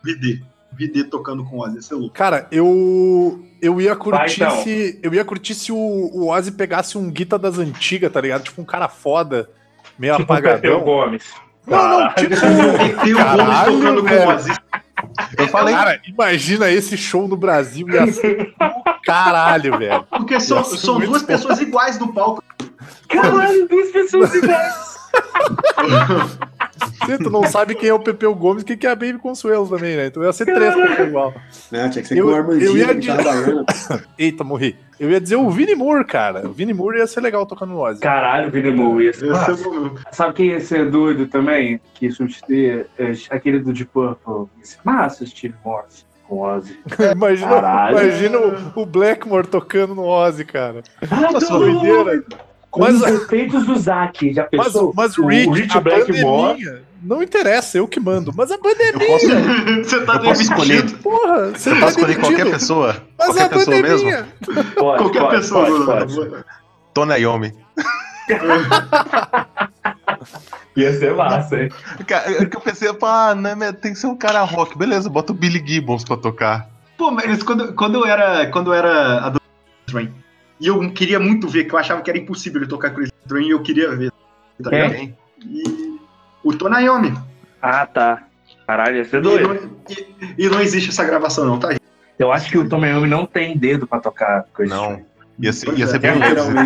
VD. 0.03 0.41
VD 0.77 1.05
tocando 1.05 1.43
com 1.45 1.59
Ozzy, 1.59 1.77
esse 1.79 1.93
é 1.93 1.95
louco. 1.95 2.13
Cara, 2.13 2.47
eu 2.51 3.41
eu 3.61 3.79
ia 3.81 3.95
curtir 3.95 4.39
Vai, 4.39 4.49
então. 4.51 4.63
se 4.63 4.99
eu 5.01 5.13
ia 5.13 5.25
curtir 5.25 5.55
se 5.55 5.71
o, 5.71 5.75
o 5.77 6.27
Ozzy 6.29 6.51
pegasse 6.51 6.97
um 6.97 7.09
guita 7.09 7.39
das 7.39 7.57
antigas, 7.57 8.11
tá 8.11 8.21
ligado? 8.21 8.43
Tipo 8.43 8.61
um 8.61 8.65
cara 8.65 8.87
foda, 8.87 9.49
meio 9.97 10.15
Tipo 10.17 10.31
o 10.31 10.35
apagadão. 10.35 10.81
Gomes. 10.81 11.23
Não, 11.67 11.99
não, 11.99 12.13
tipo, 12.13 12.35
Tem 13.03 13.13
o 13.13 13.17
Gomes 13.17 13.35
Caralho, 13.37 13.73
tocando 13.73 14.01
com 14.01 14.07
velho. 14.07 14.29
Ozzy. 14.29 14.51
Eu 15.37 15.47
falei, 15.49 15.75
cara, 15.75 16.01
imagina 16.07 16.71
esse 16.71 16.97
show 16.97 17.27
no 17.27 17.35
Brasil 17.35 17.85
ser 18.13 18.37
do 18.37 19.01
caralho, 19.03 19.77
velho. 19.77 20.03
Porque 20.09 20.39
são, 20.39 20.63
são 20.63 20.99
duas 20.99 21.21
bom. 21.21 21.27
pessoas 21.27 21.59
iguais 21.59 21.99
no 21.99 22.13
palco. 22.13 22.43
Caralho, 23.09 23.67
duas 23.67 23.91
pessoas 23.91 24.33
iguais. 24.33 24.97
Você, 27.01 27.17
tu 27.23 27.29
não 27.29 27.43
sabe 27.43 27.75
quem 27.75 27.89
é 27.89 27.93
o 27.93 27.99
Pepeu 27.99 28.33
Gomes, 28.35 28.63
quem 28.63 28.77
que 28.77 28.85
é 28.87 28.91
a 28.91 28.95
Baby 28.95 29.17
Consuelo 29.19 29.67
também, 29.67 29.95
né? 29.95 30.07
Então 30.07 30.23
ia 30.23 30.33
ser 30.33 30.45
três 30.45 30.73
Pepeu 30.75 31.07
igual. 31.07 31.33
Tinha 31.69 31.89
que 31.89 32.05
ser 32.05 32.17
Eu- 32.17 32.25
com 32.25 32.31
o 32.31 32.33
eu 32.33 32.37
Armandinho 32.37 32.77
ia. 32.77 33.65
Eita, 34.17 34.43
morri. 34.43 34.75
Eu 34.99 35.11
ia 35.11 35.21
dizer 35.21 35.35
o 35.35 35.49
Vini 35.49 35.75
Moore, 35.75 36.03
cara. 36.05 36.47
O 36.47 36.51
Vini 36.51 36.73
Moore 36.73 36.97
ia 36.97 37.05
ser 37.07 37.21
legal 37.21 37.45
tocando 37.45 37.69
no 37.73 37.79
Ozzy. 37.79 37.99
Caralho, 37.99 38.49
Vini 38.49 38.71
Moore 38.71 39.05
ia 39.05 39.13
ser 39.13 39.31
mesmo. 39.31 39.95
Sabe 40.11 40.33
quem 40.33 40.47
ia 40.47 40.59
ser 40.59 40.89
doido 40.89 41.27
também? 41.27 41.79
Que 41.93 42.09
substituir 42.11 42.87
é, 42.97 43.11
aquele 43.29 43.59
do 43.59 43.71
Deep 43.71 43.91
Purple. 43.93 44.47
Massa, 44.83 45.25
Steve 45.25 45.53
Morse 45.63 46.03
com 46.27 46.39
Ozzy. 46.41 46.77
Imagina, 47.13 47.49
Caralho. 47.49 47.99
imagina 47.99 48.37
o, 48.75 48.81
o 48.81 48.85
Blackmore 48.85 49.47
tocando 49.47 49.93
no 49.95 50.03
Ozzy, 50.05 50.43
cara. 50.45 50.81
Nossa, 51.09 51.47
doideira. 51.57 52.23
Mas- 52.79 52.95
os 52.95 53.03
efeitos 53.07 53.65
do 53.65 53.75
Zack. 53.77 54.33
Já 54.33 54.47
Mas, 54.53 54.65
pensou? 54.67 54.93
mas 54.95 55.17
o 55.17 55.25
Rich, 55.27 55.49
Rich 55.61 55.77
a 55.77 55.81
Blackmore. 55.81 56.53
pandemia, 56.53 56.83
não 57.03 57.21
interessa, 57.23 57.77
eu 57.77 57.87
que 57.87 57.99
mando. 57.99 58.31
Mas 58.35 58.51
a 58.51 58.57
pandemia, 58.57 58.93
eu 58.93 59.07
posso, 59.07 59.25
Você 59.83 60.05
tá 60.05 60.13
eu 60.15 60.19
posso 60.21 60.41
escolher. 60.41 60.77
demitido. 60.77 60.99
porra, 61.01 61.49
você 61.51 61.69
Eu 61.69 61.73
tá 61.75 61.79
posso 61.81 61.97
escolher 61.99 62.15
qualquer 62.19 62.37
demitido. 62.37 62.53
pessoa. 62.59 62.95
Mas 63.17 63.27
qualquer 63.27 63.43
a 63.43 63.49
pessoa 63.49 63.81
mesmo. 63.81 63.97
pandemia. 64.09 64.27
Pode, 64.75 65.01
Qualquer 65.03 65.19
pode, 65.21 65.35
pessoa. 65.37 65.65
pode, 65.65 65.85
mano. 66.15 66.31
pode. 66.31 66.43
Tony 66.93 67.13
Iommi. 67.19 67.53
Ia 70.75 70.93
ser 70.93 71.13
massa, 71.15 71.59
hein? 71.63 71.69
Cara, 72.05 72.31
é 72.43 72.45
que 72.45 72.55
eu 72.55 72.61
pensei, 72.61 72.91
pá, 72.93 73.33
né, 73.33 73.55
mas 73.55 73.71
tem 73.79 73.93
que 73.93 73.99
ser 73.99 74.07
um 74.07 74.15
cara 74.15 74.41
rock. 74.43 74.77
Beleza, 74.77 75.09
bota 75.09 75.31
o 75.31 75.35
Billy 75.35 75.63
Gibbons 75.65 76.03
pra 76.03 76.17
tocar. 76.17 76.69
Pô, 76.97 77.09
mas 77.11 77.41
quando, 77.43 77.73
quando 77.73 77.95
eu 77.95 78.05
era. 78.05 78.47
Quando 78.47 78.71
eu 78.71 78.73
era 78.75 79.17
adolescente, 79.17 80.13
e 80.59 80.67
eu 80.67 80.91
queria 80.91 81.19
muito 81.19 81.47
ver, 81.47 81.65
que 81.65 81.73
eu 81.73 81.79
achava 81.79 82.01
que 82.01 82.09
era 82.09 82.19
impossível 82.19 82.61
ele 82.61 82.69
tocar 82.69 82.91
Crazy 82.91 83.11
Train, 83.27 83.47
e 83.47 83.51
eu 83.51 83.61
queria 83.61 83.95
ver. 83.95 84.11
Tá 84.63 84.69
Quem? 84.69 84.89
ligado? 84.89 85.13
E 85.45 85.99
o 86.43 86.53
Tonayomi. 86.53 87.13
Ah, 87.61 87.85
tá. 87.85 88.23
Caralho, 88.65 88.97
ia 88.97 89.05
ser 89.05 89.17
E 89.17 89.21
doido. 89.21 89.47
não, 89.47 89.55
e, 89.89 90.45
e 90.45 90.49
não 90.49 90.59
existe 90.61 90.89
essa 90.89 91.03
gravação, 91.03 91.45
não, 91.45 91.59
tá? 91.59 91.71
gente? 91.71 91.81
Eu 92.19 92.31
acho 92.31 92.49
que 92.49 92.57
o 92.57 92.67
Tom 92.67 92.83
Iommi 92.83 93.07
não 93.07 93.25
tem 93.25 93.55
dedo 93.57 93.85
pra 93.85 93.99
tocar 93.99 94.45
coisa. 94.53 94.75
Não. 94.75 95.01
Ia 95.39 95.53
ser, 95.53 95.67
Pois 95.67 95.77
ia 95.77 95.85
é, 95.85 95.87
ser 95.87 95.99
bem 95.99 96.15
literalmente. 96.15 96.65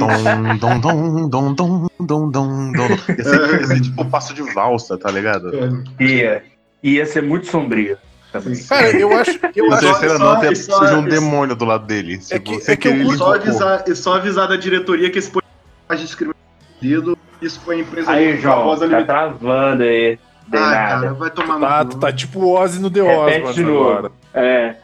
Dom, 0.60 0.80
dom, 0.80 1.28
dom, 1.28 1.30
dom, 1.30 1.54
dom, 1.54 1.88
dom, 2.00 2.30
dom, 2.32 2.72
dom. 2.72 2.88
Ia 3.18 3.24
ser, 3.24 3.60
ia 3.60 3.68
ser 3.68 3.82
tipo 3.82 4.06
passo 4.06 4.34
de 4.34 4.42
valsa, 4.54 4.98
tá 4.98 5.12
ligado? 5.12 5.52
Ia. 6.00 6.42
Ia 6.82 7.06
ser 7.06 7.22
muito 7.22 7.48
sombrio. 7.48 7.98
Também. 8.32 8.64
Cara, 8.64 8.90
eu 8.98 9.18
acho. 9.18 9.40
Eu 9.56 9.68
Na 9.70 9.76
acho 9.78 9.86
terceira 9.88 10.18
só- 10.18 10.24
nota 10.24 10.46
é 10.52 10.56
só- 10.56 10.78
surge 10.78 10.94
um 10.96 11.04
demônio 11.04 11.56
do 11.56 11.66
lado 11.66 11.86
dele. 11.86 12.20
É 12.30 12.40
Tipo, 12.40 12.60
que- 12.60 12.72
é 12.72 12.76
que 12.76 12.88
eu 12.88 13.12
Só 13.18 13.36
avisar, 13.36 13.84
só 13.96 14.14
avisar 14.16 14.48
da 14.48 14.56
diretoria 14.56 15.10
que 15.10 15.20
esse 15.20 15.30
podcast 15.30 15.60
faz 15.88 16.00
discriminação 16.00 16.42
de 16.82 16.90
dedo. 16.90 17.18
Isso 17.42 17.60
foi 17.66 17.76
a 17.76 17.80
empresa 17.80 18.12
Aí, 18.12 18.38
João, 18.40 18.78
tá 18.78 19.04
travando 19.04 19.84
aí. 19.84 20.20
Tem 20.50 20.60
Ah, 20.60 20.66
nada. 20.66 20.76
cara, 21.02 21.14
vai 21.14 21.30
tomar 21.30 21.54
no 21.60 21.66
Tá, 21.66 21.80
cu. 21.86 21.90
tu 21.92 21.98
tá 22.00 22.12
tipo 22.14 22.40
o 22.40 22.52
Ozzy 22.60 22.80
no 22.80 22.90
The 22.90 23.02
novo. 23.02 23.90
agora. 23.90 24.12
É. 24.34 24.76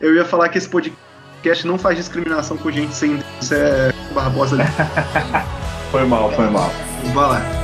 Eu 0.00 0.14
ia 0.14 0.24
falar 0.24 0.48
que 0.48 0.58
esse 0.58 0.68
podcast 0.68 1.66
não 1.66 1.78
faz 1.78 1.96
discriminação 1.96 2.56
com 2.56 2.70
gente 2.70 2.94
sem. 2.94 3.18
Isso 3.40 3.54
é 3.54 3.92
Barbosa 4.12 4.56
Limitada. 4.56 4.90
Foi 5.90 6.04
mal, 6.04 6.30
foi 6.32 6.50
mal. 6.50 6.70
Vai 7.14 7.28
lá. 7.28 7.63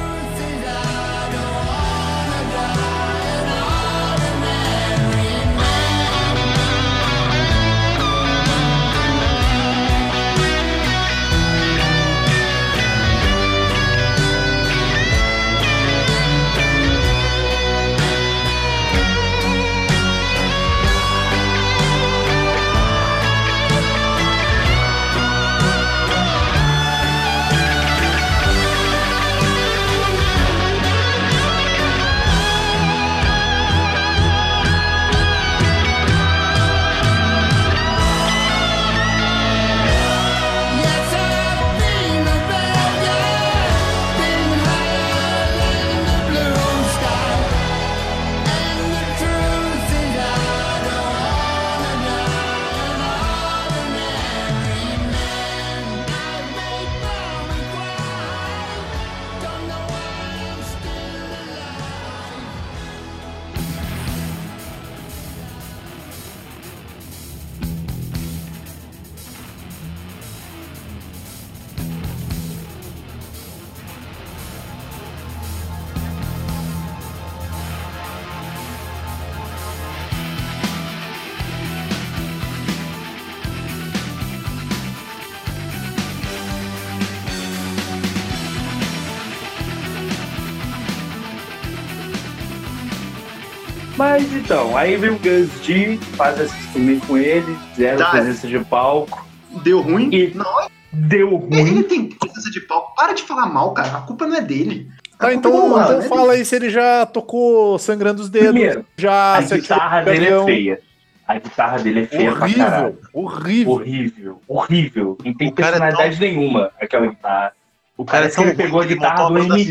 Mas 94.00 94.32
então, 94.32 94.74
aí 94.78 94.96
vem 94.96 95.10
o 95.10 95.18
Gus 95.18 95.62
G, 95.62 95.98
faz 96.16 96.40
esse 96.40 96.56
instrumento 96.56 97.06
com 97.06 97.18
ele, 97.18 97.54
zero 97.76 97.98
Tá. 97.98 98.10
presença 98.12 98.48
de 98.48 98.58
palco. 98.60 99.26
Deu 99.62 99.82
ruim? 99.82 100.08
E- 100.10 100.32
Não, 100.34 100.46
Deu 100.90 101.46
ele 101.52 101.70
ruim. 101.72 101.82
tem 101.82 102.06
presença 102.08 102.50
de 102.50 102.62
palco. 102.62 102.94
Para 102.96 103.12
de 103.12 103.22
falar 103.24 103.44
mal, 103.44 103.74
cara. 103.74 103.98
A 103.98 104.00
culpa 104.00 104.26
não 104.26 104.36
é 104.36 104.40
dele. 104.40 104.88
A 105.18 105.26
Tá, 105.26 105.34
então, 105.34 105.52
não 105.52 105.78
é 105.78 105.82
então 105.84 105.96
dele. 105.98 106.08
fala 106.08 106.32
aí 106.32 106.44
se 106.46 106.56
ele 106.56 106.70
já 106.70 107.04
tocou 107.04 107.78
sangrando 107.78 108.22
os 108.22 108.30
dedos. 108.30 108.52
Primeiro, 108.52 108.86
já 108.96 109.36
A 109.36 109.42
guitarra 109.42 109.98
no 110.00 110.04
dele 110.06 110.26
é 110.28 110.44
feia. 110.46 110.80
A 111.28 111.34
guitarra 111.38 111.78
dele 111.80 112.00
é 112.00 112.06
feia 112.06 112.32
pra 112.32 112.40
Horrível, 112.44 112.64
caralho. 112.64 112.98
horrível. 113.12 113.72
Horrível, 113.74 114.40
horrível. 114.48 115.18
Não 115.22 115.34
tem 115.34 115.48
O 115.48 115.50
é 115.50 115.54
personalidade 115.54 116.18
nenhuma 116.18 116.70
aquela 116.80 117.06
guitarra. 117.06 117.52
O 117.98 118.04
cara 118.06 118.24
é 118.26 118.30
que 118.30 118.40
ele 118.40 118.54
pegou 118.54 118.80
a 118.80 118.84
ele 118.84 118.94
guitarra 118.94 119.28
do 119.28 119.38
Emily. 119.38 119.70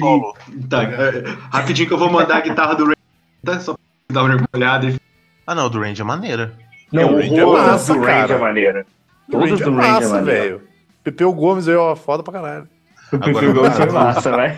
Tá, 0.69 0.83
é, 0.83 1.23
rapidinho 1.51 1.87
que 1.87 1.93
eu 1.95 1.97
vou 1.97 2.11
mandar 2.11 2.37
a 2.37 2.41
guitarra 2.41 2.75
do 2.75 2.85
Ray. 2.85 2.95
Tá, 3.43 3.59
só 3.59 3.75
dar 4.11 4.23
uma 4.23 4.37
olhada 4.53 4.87
e 4.87 4.99
Ah, 5.45 5.55
não, 5.55 5.65
o 5.65 5.69
do 5.69 5.79
Range 5.79 6.01
é 6.01 6.05
maneira. 6.05 6.53
Não, 6.91 7.09
o 7.09 7.13
o 7.13 7.15
Range 7.17 7.35
é 7.39 7.43
todas 7.43 7.65
massa, 7.67 7.93
do 7.93 7.99
Range 8.01 8.33
é 8.33 8.37
maneira. 8.37 8.85
O 9.27 9.31
Todas 9.31 9.49
Range 9.49 9.61
é 9.61 9.65
do 9.65 9.71
Range 9.75 9.87
é 9.87 9.91
massa, 9.91 10.21
velho. 10.23 10.61
Pepeu 11.03 11.33
Gomes 11.33 11.67
aí, 11.67 11.75
ó, 11.75 11.95
foda 11.95 12.23
pra 12.23 12.33
caralho. 12.33 12.67
O 13.11 13.15
Agora, 13.15 13.33
Pepeu 13.33 13.53
Gomes 13.53 13.77
cara, 13.77 13.91
massa, 13.91 14.31
vai. 14.31 14.57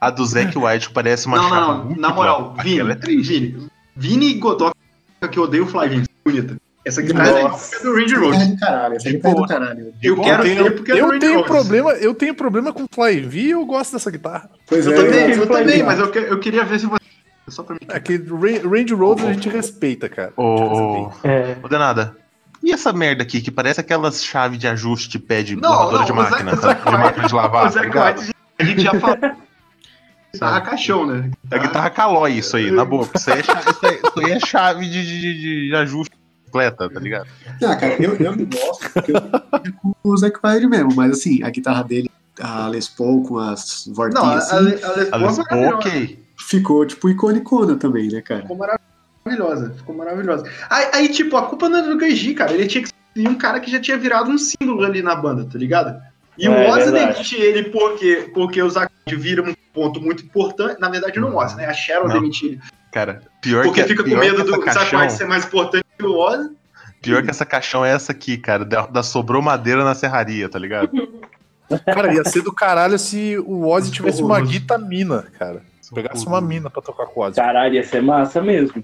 A 0.00 0.10
do 0.10 0.24
Zack 0.26 0.56
White 0.58 0.90
parece 0.90 1.26
uma 1.26 1.36
Não, 1.38 1.50
não, 1.50 1.84
não. 1.84 1.96
Na 1.96 2.12
moral, 2.12 2.54
Vini, 2.62 2.74
Aquela 2.80 2.92
é 2.92 2.96
triste. 2.96 3.32
Vini, 3.38 3.68
Vini 3.96 4.34
Godoka, 4.34 4.74
que 5.30 5.38
eu 5.38 5.44
odeio 5.44 5.64
o 5.64 5.66
Flyvin, 5.66 6.04
bonita. 6.24 6.56
Essa 6.84 7.00
guitarra 7.00 7.28
é 7.38 7.42
Nossa. 7.44 7.76
é 7.76 7.82
do 7.84 7.94
Range 7.94 8.14
Road. 8.16 8.44
do 8.44 8.58
caralho, 8.58 8.94
essa 8.96 9.08
guitarra 9.10 9.34
é 9.34 9.36
do 9.36 9.46
caralho. 9.46 9.94
Eu 10.02 10.20
quero 10.20 10.42
tenho- 10.42 10.64
ter 10.64 10.70
porque 10.72 10.90
é 10.90 10.94
do 10.94 11.00
eu 11.00 11.06
Range 11.08 11.20
tenho 11.20 11.34
Road. 11.34 11.48
problema, 11.48 11.90
eu 11.92 12.14
tenho 12.14 12.34
problema 12.34 12.72
com 12.72 12.86
Fly 12.92 13.20
V 13.20 13.38
e 13.40 13.50
eu 13.50 13.64
gosto 13.64 13.92
dessa 13.92 14.10
guitarra. 14.10 14.50
Pois 14.66 14.84
Eu 14.84 14.92
é, 14.92 14.96
também, 14.96 15.30
eu 15.30 15.46
também, 15.46 15.82
mas 15.84 15.98
eu 16.00 16.38
queria 16.40 16.64
ver 16.64 16.80
se 16.80 16.86
você. 16.86 17.01
Só 17.48 17.62
pra 17.62 17.74
mim. 17.74 17.80
É 17.88 17.98
que 18.00 18.16
Ra- 18.16 18.68
Range 18.68 18.94
Road 18.94 19.26
a 19.26 19.32
gente 19.32 19.48
respeita, 19.48 20.08
cara. 20.08 20.32
A 20.36 20.40
Ô, 20.42 21.06
respeita. 21.08 21.28
É. 21.28 21.56
ô, 21.62 21.68
Denada. 21.68 22.16
E 22.62 22.72
essa 22.72 22.92
merda 22.92 23.22
aqui, 23.24 23.40
que 23.40 23.50
parece 23.50 23.80
aquelas 23.80 24.22
chaves 24.24 24.58
de 24.58 24.68
ajuste 24.68 25.08
de 25.08 25.18
pé 25.18 25.42
de 25.42 25.56
Não, 25.56 25.68
lavadora 25.68 25.98
não, 25.98 26.04
de 26.06 26.12
máquina, 26.12 26.54
o 26.54 26.60
tá? 26.60 26.72
De 26.74 26.90
máquina 26.92 27.26
de 27.26 27.34
lavar, 27.34 27.72
tá 27.72 27.82
ligado? 27.82 28.22
A 28.58 28.64
gente 28.64 28.82
já 28.82 28.98
falou. 29.00 29.16
Guitarra 30.32 30.60
caixão, 30.62 31.04
né? 31.06 31.30
A 31.50 31.58
guitarra 31.58 31.90
calói 31.90 32.32
isso 32.38 32.56
aí, 32.56 32.70
na 32.70 32.84
boa. 32.86 33.06
Isso 33.14 33.30
aí 33.30 33.40
é 33.40 33.42
chave, 33.42 33.70
isso 33.70 33.86
aí- 33.86 33.96
isso 34.02 34.18
aí 34.26 34.32
é 34.32 34.40
chave 34.40 34.88
de, 34.88 35.04
de, 35.20 35.68
de 35.68 35.74
ajuste 35.76 36.14
completa, 36.46 36.88
tá 36.88 37.00
ligado? 37.00 37.26
Ah, 37.62 37.76
cara, 37.76 38.02
eu, 38.02 38.14
eu 38.16 38.34
não 38.36 38.46
gosto, 38.46 38.90
porque 38.94 39.12
eu 39.12 39.20
fico 39.62 39.96
com 40.02 40.08
o 40.10 40.16
Zac 40.16 40.38
Wilde 40.42 40.66
mesmo, 40.68 40.94
mas 40.94 41.12
assim, 41.12 41.42
a 41.42 41.50
guitarra 41.50 41.82
dele, 41.84 42.10
a 42.40 42.66
Les 42.68 42.88
Paul 42.88 43.22
com 43.24 43.38
as 43.38 43.84
Não, 43.86 43.92
a, 43.92 43.96
vortinhas, 43.96 44.52
a, 44.52 44.56
assim, 44.56 44.84
a 44.84 44.90
Les 44.92 45.08
A 45.08 45.10
Paul 45.18 45.26
Les 45.26 45.38
é 45.38 45.44
Paul, 45.44 45.60
maravilhosa. 45.64 45.76
ok. 45.88 46.21
Ficou, 46.58 46.86
tipo, 46.86 47.08
iconicona 47.08 47.76
também, 47.76 48.08
né, 48.08 48.20
cara? 48.20 48.42
Ficou 48.42 48.56
maravilhosa. 48.56 49.74
Ficou 49.76 49.94
maravilhosa. 49.94 50.44
Aí, 50.70 50.86
aí, 50.92 51.08
tipo, 51.08 51.36
a 51.36 51.46
culpa 51.46 51.68
não 51.68 51.78
é 51.78 51.82
do 51.82 51.96
Ganji, 51.96 52.34
cara. 52.34 52.52
Ele 52.52 52.66
tinha 52.66 52.84
que 52.84 52.88
ser 52.88 53.28
um 53.28 53.34
cara 53.34 53.60
que 53.60 53.70
já 53.70 53.80
tinha 53.80 53.96
virado 53.98 54.30
um 54.30 54.38
símbolo 54.38 54.84
ali 54.84 55.02
na 55.02 55.14
banda, 55.14 55.44
tá 55.50 55.58
ligado? 55.58 56.00
E 56.38 56.46
É, 56.46 56.50
o 56.50 56.70
Ozzy 56.70 56.90
verdade. 56.90 57.12
demitiu 57.14 57.38
ele 57.40 57.62
porque, 57.64 58.30
porque 58.32 58.62
o 58.62 58.70
Zac 58.70 58.90
vira 59.06 59.42
um 59.42 59.54
ponto 59.74 60.00
muito 60.00 60.24
importante. 60.24 60.80
Na 60.80 60.88
verdade, 60.88 61.20
não 61.20 61.34
o 61.34 61.36
Ozzy, 61.36 61.56
né? 61.56 61.66
A 61.66 61.72
Cheryl 61.74 62.08
Não. 62.08 62.14
demitiu 62.14 62.50
ele. 62.50 62.60
Cara, 62.90 63.22
pior 63.40 63.64
Porque 63.64 63.82
que, 63.82 63.88
fica 63.88 64.02
com 64.02 64.08
pior 64.10 64.20
medo 64.20 64.44
que 64.44 64.50
do 64.50 64.60
caixão, 64.60 65.08
ser 65.10 65.26
mais 65.26 65.44
importante 65.44 65.84
que 65.98 66.04
o 66.06 66.16
Ozzy. 66.18 66.50
Pior 67.02 67.22
que 67.22 67.30
essa 67.30 67.44
caixão 67.44 67.84
é 67.84 67.90
essa 67.90 68.12
aqui, 68.12 68.36
cara. 68.36 68.64
Da, 68.64 68.86
da 68.86 69.02
sobrou 69.02 69.40
madeira 69.42 69.82
na 69.84 69.94
serraria, 69.94 70.48
tá 70.48 70.58
ligado? 70.58 70.90
Cara, 71.86 72.12
ia 72.14 72.22
ser 72.24 72.42
do 72.42 72.52
caralho 72.52 72.98
se 72.98 73.38
o 73.38 73.66
Ozzy 73.66 73.90
tivesse 73.90 74.20
uma 74.22 74.34
Horroroso. 74.34 74.52
guita 74.52 74.78
mina, 74.78 75.24
cara. 75.38 75.62
Se 75.92 75.94
pegasse 75.94 76.26
uma 76.26 76.40
mina 76.40 76.70
pra 76.70 76.80
tocar 76.80 77.04
com 77.06 77.20
o 77.20 77.24
Ozzy. 77.24 77.36
Caralho, 77.36 77.74
ia 77.74 77.84
ser 77.84 78.00
massa 78.02 78.40
mesmo. 78.40 78.80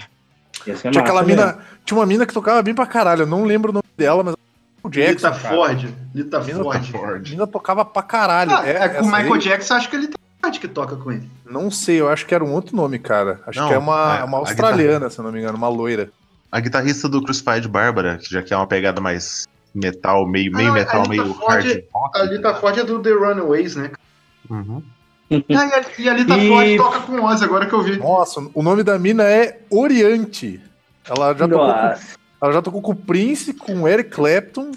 Ia 0.66 0.76
ser 0.76 0.90
Tinha 0.90 0.92
massa 0.92 1.00
aquela 1.00 1.22
mesmo. 1.22 1.40
mina. 1.42 1.58
Tinha 1.84 1.98
uma 1.98 2.04
mina 2.06 2.26
que 2.26 2.34
tocava 2.34 2.62
bem 2.62 2.74
pra 2.74 2.86
caralho. 2.86 3.22
Eu 3.22 3.26
não 3.26 3.44
lembro 3.44 3.70
o 3.70 3.74
nome 3.74 3.84
dela, 3.96 4.22
mas. 4.22 4.34
O 4.82 4.90
Jackson. 4.90 5.28
Lita 5.28 5.40
cara. 5.40 5.54
Ford. 5.56 5.88
Lita 6.14 6.40
mina, 6.40 6.62
Ford. 6.62 7.26
a 7.26 7.30
mina 7.30 7.46
tocava 7.46 7.84
pra 7.84 8.02
caralho. 8.02 8.52
Ah, 8.54 8.66
é, 8.68 8.88
com 8.90 9.04
o 9.04 9.06
Michael 9.06 9.34
aí, 9.34 9.40
Jackson, 9.40 9.74
acho 9.74 9.88
que 9.88 9.96
ele 9.96 10.06
tem 10.08 10.16
Ford 10.42 10.58
que 10.60 10.68
toca 10.68 10.96
com 10.96 11.10
ele. 11.10 11.28
Não 11.44 11.70
sei, 11.70 12.00
eu 12.00 12.08
acho 12.08 12.26
que 12.26 12.34
era 12.34 12.44
um 12.44 12.52
outro 12.52 12.76
nome, 12.76 12.98
cara. 12.98 13.40
Acho 13.46 13.58
Não, 13.58 13.68
que 13.68 13.74
é 13.74 13.78
uma, 13.78 14.18
é, 14.18 14.24
uma 14.24 14.38
australiana, 14.38 15.08
se 15.10 15.18
eu 15.18 15.24
não 15.24 15.32
me 15.32 15.40
engano, 15.40 15.56
uma 15.58 15.68
loira. 15.68 16.10
A 16.52 16.60
guitarrista 16.60 17.08
do 17.08 17.22
Crucified 17.22 17.66
Bárbara, 17.68 18.18
que 18.18 18.30
já 18.30 18.42
que 18.42 18.52
é 18.54 18.56
uma 18.56 18.66
pegada 18.66 19.00
mais 19.00 19.46
metal, 19.74 20.26
meio, 20.26 20.52
meio 20.52 20.70
Ah, 20.70 20.74
metal, 20.74 21.02
Lita 21.02 21.08
meio 21.08 21.34
Ford- 21.34 21.64
hard 21.64 21.84
rock. 21.92 22.18
A 22.18 22.22
Lita 22.24 22.54
Ford 22.54 22.78
é 22.78 22.84
do 22.84 23.00
The 23.00 23.10
Runaways, 23.10 23.74
né? 23.76 23.90
Uhum. 24.48 24.82
E 25.30 25.44
a, 25.54 25.82
e 25.98 26.08
a 26.08 26.14
Lita 26.14 26.36
E- 26.36 26.48
Ford 26.48 26.76
toca 26.76 27.00
com 27.00 27.12
o 27.12 27.24
Ozzy, 27.24 27.44
agora 27.44 27.66
que 27.66 27.72
eu 27.74 27.82
vi. 27.82 27.98
Nossa, 27.98 28.40
o 28.54 28.62
nome 28.62 28.82
da 28.82 28.98
mina 28.98 29.24
é 29.24 29.60
Oriente. 29.70 30.60
Ela 31.08 31.34
já, 31.34 31.46
tocou 31.48 31.66
com, 31.74 31.94
ela 32.42 32.52
já 32.52 32.62
tocou 32.62 32.82
com 32.82 32.92
o 32.92 32.96
Prince, 32.96 33.52
com 33.54 33.82
o 33.82 33.88
Eric 33.88 34.10
Clapton 34.10 34.70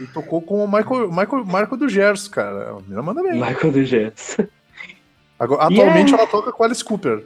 e 0.00 0.06
tocou 0.08 0.40
com 0.42 0.64
o 0.64 0.66
Michael, 0.66 1.08
Michael, 1.10 1.44
Marco 1.44 1.76
do 1.76 1.88
Gerson, 1.88 2.30
cara. 2.30 2.70
A 2.70 2.80
mina 2.88 3.02
manda 3.02 3.22
bem. 3.22 3.32
Michael 3.34 3.72
do 3.72 3.84
Jets. 3.84 4.36
Agora, 5.38 5.62
atualmente 5.62 6.10
Yeah. 6.10 6.16
ela 6.18 6.26
toca 6.26 6.50
com 6.52 6.64
Alice 6.64 6.84
Cooper. 6.84 7.24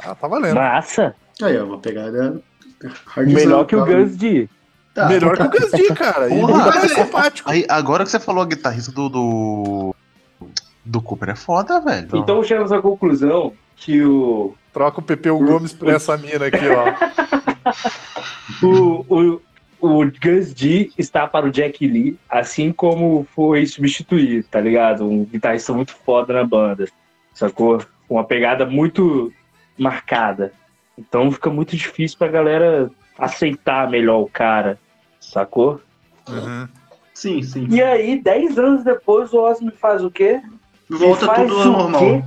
Ah, 0.00 0.14
tá 0.14 0.26
valendo. 0.28 0.54
Massa. 0.56 1.14
Aí, 1.42 1.56
ó, 1.58 1.64
uma 1.64 1.78
pegada 1.78 2.40
Melhor 3.16 3.64
que 3.66 3.76
o 3.76 3.84
tá? 3.84 3.92
Gus 3.92 4.16
D. 4.16 4.48
Tá. 4.94 5.08
Melhor 5.08 5.36
que 5.36 5.42
o 5.44 5.50
Gus 5.50 5.70
D, 5.70 5.94
cara. 5.94 6.28
E 6.28 6.40
Porra. 6.40 6.64
ainda 6.64 6.78
mais 6.80 6.92
simpático. 6.92 7.50
Aí, 7.50 7.64
agora 7.68 8.04
que 8.04 8.10
você 8.10 8.18
falou 8.18 8.42
a 8.42 8.46
guitarrista 8.46 8.90
do. 8.92 9.08
do, 9.08 9.94
do 10.88 11.00
Cooper 11.02 11.30
é 11.30 11.36
foda, 11.36 11.80
velho. 11.80 12.08
Então 12.14 12.42
chegamos 12.42 12.72
à 12.72 12.80
conclusão 12.80 13.52
que 13.76 14.02
o, 14.02 14.54
Troca 14.72 15.00
o 15.00 15.02
Pepeu 15.02 15.38
Gomes 15.38 15.72
por 15.72 15.88
essa 15.88 16.16
mina 16.16 16.46
aqui, 16.46 16.66
ó. 16.68 16.94
o, 18.66 19.04
o, 19.08 19.42
o 19.80 20.04
Gus 20.04 20.52
D 20.54 20.90
está 20.96 21.26
para 21.26 21.46
o 21.46 21.50
Jack 21.50 21.86
Lee, 21.86 22.18
assim 22.28 22.72
como 22.72 23.26
foi 23.34 23.66
substituir, 23.66 24.44
tá 24.44 24.60
ligado? 24.60 25.08
Um 25.08 25.24
guitarrista 25.24 25.72
muito 25.72 25.94
foda 25.94 26.32
na 26.32 26.44
banda, 26.44 26.86
sacou? 27.34 27.82
Uma 28.08 28.24
pegada 28.24 28.64
muito 28.66 29.32
marcada. 29.76 30.52
Então 30.96 31.30
fica 31.30 31.50
muito 31.50 31.76
difícil 31.76 32.18
pra 32.18 32.28
galera 32.28 32.90
aceitar 33.18 33.90
melhor 33.90 34.20
o 34.20 34.28
cara, 34.28 34.78
sacou? 35.20 35.80
Uhum. 36.28 36.68
Sim, 37.14 37.42
sim. 37.42 37.66
E 37.68 37.82
aí, 37.82 38.20
10 38.20 38.58
anos 38.58 38.84
depois, 38.84 39.32
o 39.32 39.40
Ozzy 39.40 39.70
faz 39.72 40.04
o 40.04 40.10
quê? 40.10 40.40
Volta 40.90 41.28
tudo 41.34 41.56
o 41.56 41.60
ao 41.60 41.64
normal. 41.66 42.00
quê? 42.00 42.24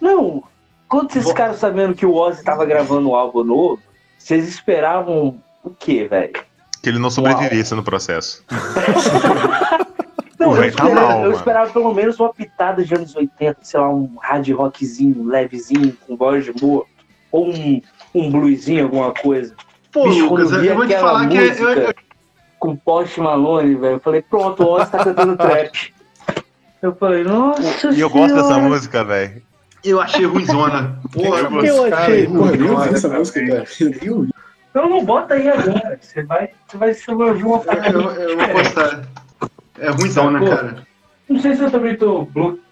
Não, 0.00 0.42
quando 0.88 1.10
vocês 1.12 1.24
Vo- 1.24 1.30
ficaram 1.30 1.54
sabendo 1.54 1.94
que 1.94 2.04
o 2.06 2.14
Ozzy 2.14 2.44
tava 2.44 2.64
gravando 2.64 3.08
um 3.10 3.14
álbum 3.14 3.42
novo, 3.44 3.80
vocês 4.18 4.46
esperavam 4.48 5.40
o 5.64 5.70
quê, 5.70 6.06
velho? 6.08 6.32
Que 6.82 6.90
ele 6.90 6.98
não 6.98 7.10
sobrevivesse 7.10 7.74
no 7.74 7.82
processo. 7.82 8.44
Não, 10.38 10.50
eu, 10.50 10.56
Vai 10.58 10.70
tá 10.70 10.84
esperava, 10.84 11.08
mal, 11.08 11.24
eu 11.24 11.32
esperava 11.32 11.70
pelo 11.72 11.94
menos 11.94 12.20
uma 12.20 12.32
pitada 12.32 12.84
de 12.84 12.94
anos 12.94 13.16
80, 13.16 13.56
sei 13.62 13.80
lá, 13.80 13.88
um 13.88 14.16
hard 14.20 14.46
rockzinho, 14.50 15.24
levezinho, 15.24 15.96
com 16.06 16.14
voz 16.14 16.44
de 16.44 16.52
morto. 16.62 16.86
Ou 17.32 17.48
um, 17.48 17.80
um 18.14 18.30
bluesinho, 18.30 18.84
alguma 18.84 19.12
coisa. 19.14 19.54
Pô, 19.90 20.04
Bicho, 20.04 20.28
Lucas, 20.28 20.52
eu 20.52 20.60
vi 20.60 20.66
eu 20.66 20.76
vou 20.76 20.86
te 20.86 20.94
falar 20.94 21.26
que 21.28 21.36
eu, 21.38 21.68
eu- 21.70 21.94
com 22.58 22.76
Post 22.76 23.18
Malone, 23.18 23.74
velho, 23.76 23.94
eu 23.96 24.00
falei, 24.00 24.20
pronto, 24.20 24.62
o 24.62 24.72
Ozzy 24.72 24.90
tá 24.90 25.04
cantando 25.04 25.36
trap. 25.38 25.94
Eu 26.82 26.94
falei, 26.94 27.24
nossa 27.24 27.90
E 27.90 28.00
eu 28.00 28.10
gosto 28.10 28.34
dessa 28.34 28.58
música, 28.58 29.04
velho. 29.04 29.42
eu 29.84 30.00
achei 30.00 30.24
ruimzona. 30.26 31.00
Porra, 31.12 31.40
Eu 31.66 31.94
achei 31.94 32.26
eu 32.26 32.30
nem 32.30 32.58
Nossa, 32.58 32.82
ouvi 32.84 32.94
essa 32.94 33.08
música, 33.08 33.46
cara. 33.46 33.64
Eu 34.02 34.16
ouvi. 34.16 34.30
Então 34.70 34.88
não 34.90 35.04
bota 35.04 35.34
aí 35.34 35.48
agora. 35.48 35.98
Você 36.00 36.22
vai, 36.22 36.50
você 36.66 36.76
vai, 36.76 36.94
você 36.94 37.14
vai 37.14 37.28
ouvir 37.28 37.44
uma 37.44 37.58
parada. 37.60 37.88
eu, 37.88 38.00
eu 38.00 38.36
vou 38.36 38.48
postar. 38.48 39.02
É 39.78 39.90
ruimzona, 39.90 40.38
cara. 40.48 40.86
Não 41.28 41.40
sei 41.40 41.54
se 41.56 41.62
eu 41.62 41.70
também 41.70 41.96
tô, 41.96 42.26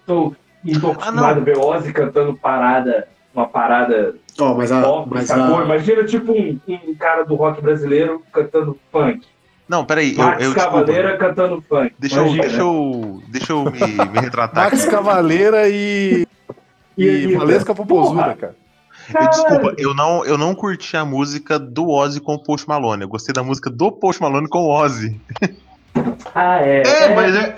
tô, 0.05 0.33
não 0.63 0.79
tô 0.79 0.91
acostumado 0.91 1.39
a 1.41 1.43
ver 1.43 1.57
Ozzy 1.57 1.91
cantando 1.91 2.35
parada, 2.35 3.07
uma 3.33 3.47
parada 3.47 4.15
Ó, 4.39 4.53
mas 4.53 4.71
a. 4.71 4.81
pop, 4.81 5.09
Mas 5.11 5.25
sacou? 5.27 5.59
a 5.59 5.63
Imagina 5.65 6.03
tipo 6.03 6.31
um, 6.31 6.59
um 6.67 6.95
cara 6.95 7.23
do 7.23 7.35
rock 7.35 7.61
brasileiro 7.61 8.21
cantando 8.31 8.77
funk. 8.91 9.25
Não, 9.67 9.83
peraí, 9.83 10.11
eu, 10.11 10.17
Max 10.23 10.43
eu 10.43 10.53
desculpa. 10.53 10.77
Cavaleira 10.79 11.17
cantando 11.17 11.63
funk. 11.67 11.93
Deixa 11.97 12.19
eu, 12.19 12.31
deixa 12.33 12.59
eu, 12.61 13.21
deixa 13.27 13.51
eu 13.53 13.63
me, 13.65 14.11
me 14.11 14.19
retratar 14.19 14.65
Max. 14.65 14.85
Cavaleira 14.85 15.67
e. 15.69 16.27
E 16.97 17.05
E. 17.05 17.35
Valesca 17.35 17.73
Popozuda, 17.73 18.35
cara. 18.35 18.55
Eu, 19.13 19.29
desculpa, 19.29 19.73
eu 19.77 19.93
não, 19.93 20.25
eu 20.25 20.37
não 20.37 20.55
curti 20.55 20.95
a 20.97 21.05
música 21.05 21.59
do 21.59 21.89
Ozzy 21.89 22.19
com 22.19 22.33
o 22.35 22.39
Post 22.43 22.67
Malone. 22.67 23.03
Eu 23.03 23.07
gostei 23.09 23.33
da 23.33 23.43
música 23.43 23.69
do 23.69 23.91
Post 23.91 24.21
Malone 24.21 24.47
com 24.47 24.59
o 24.59 24.69
Ozzy. 24.69 25.19
Ah, 26.33 26.59
é. 26.61 26.81
É, 26.81 27.15
mas 27.15 27.35
é, 27.35 27.55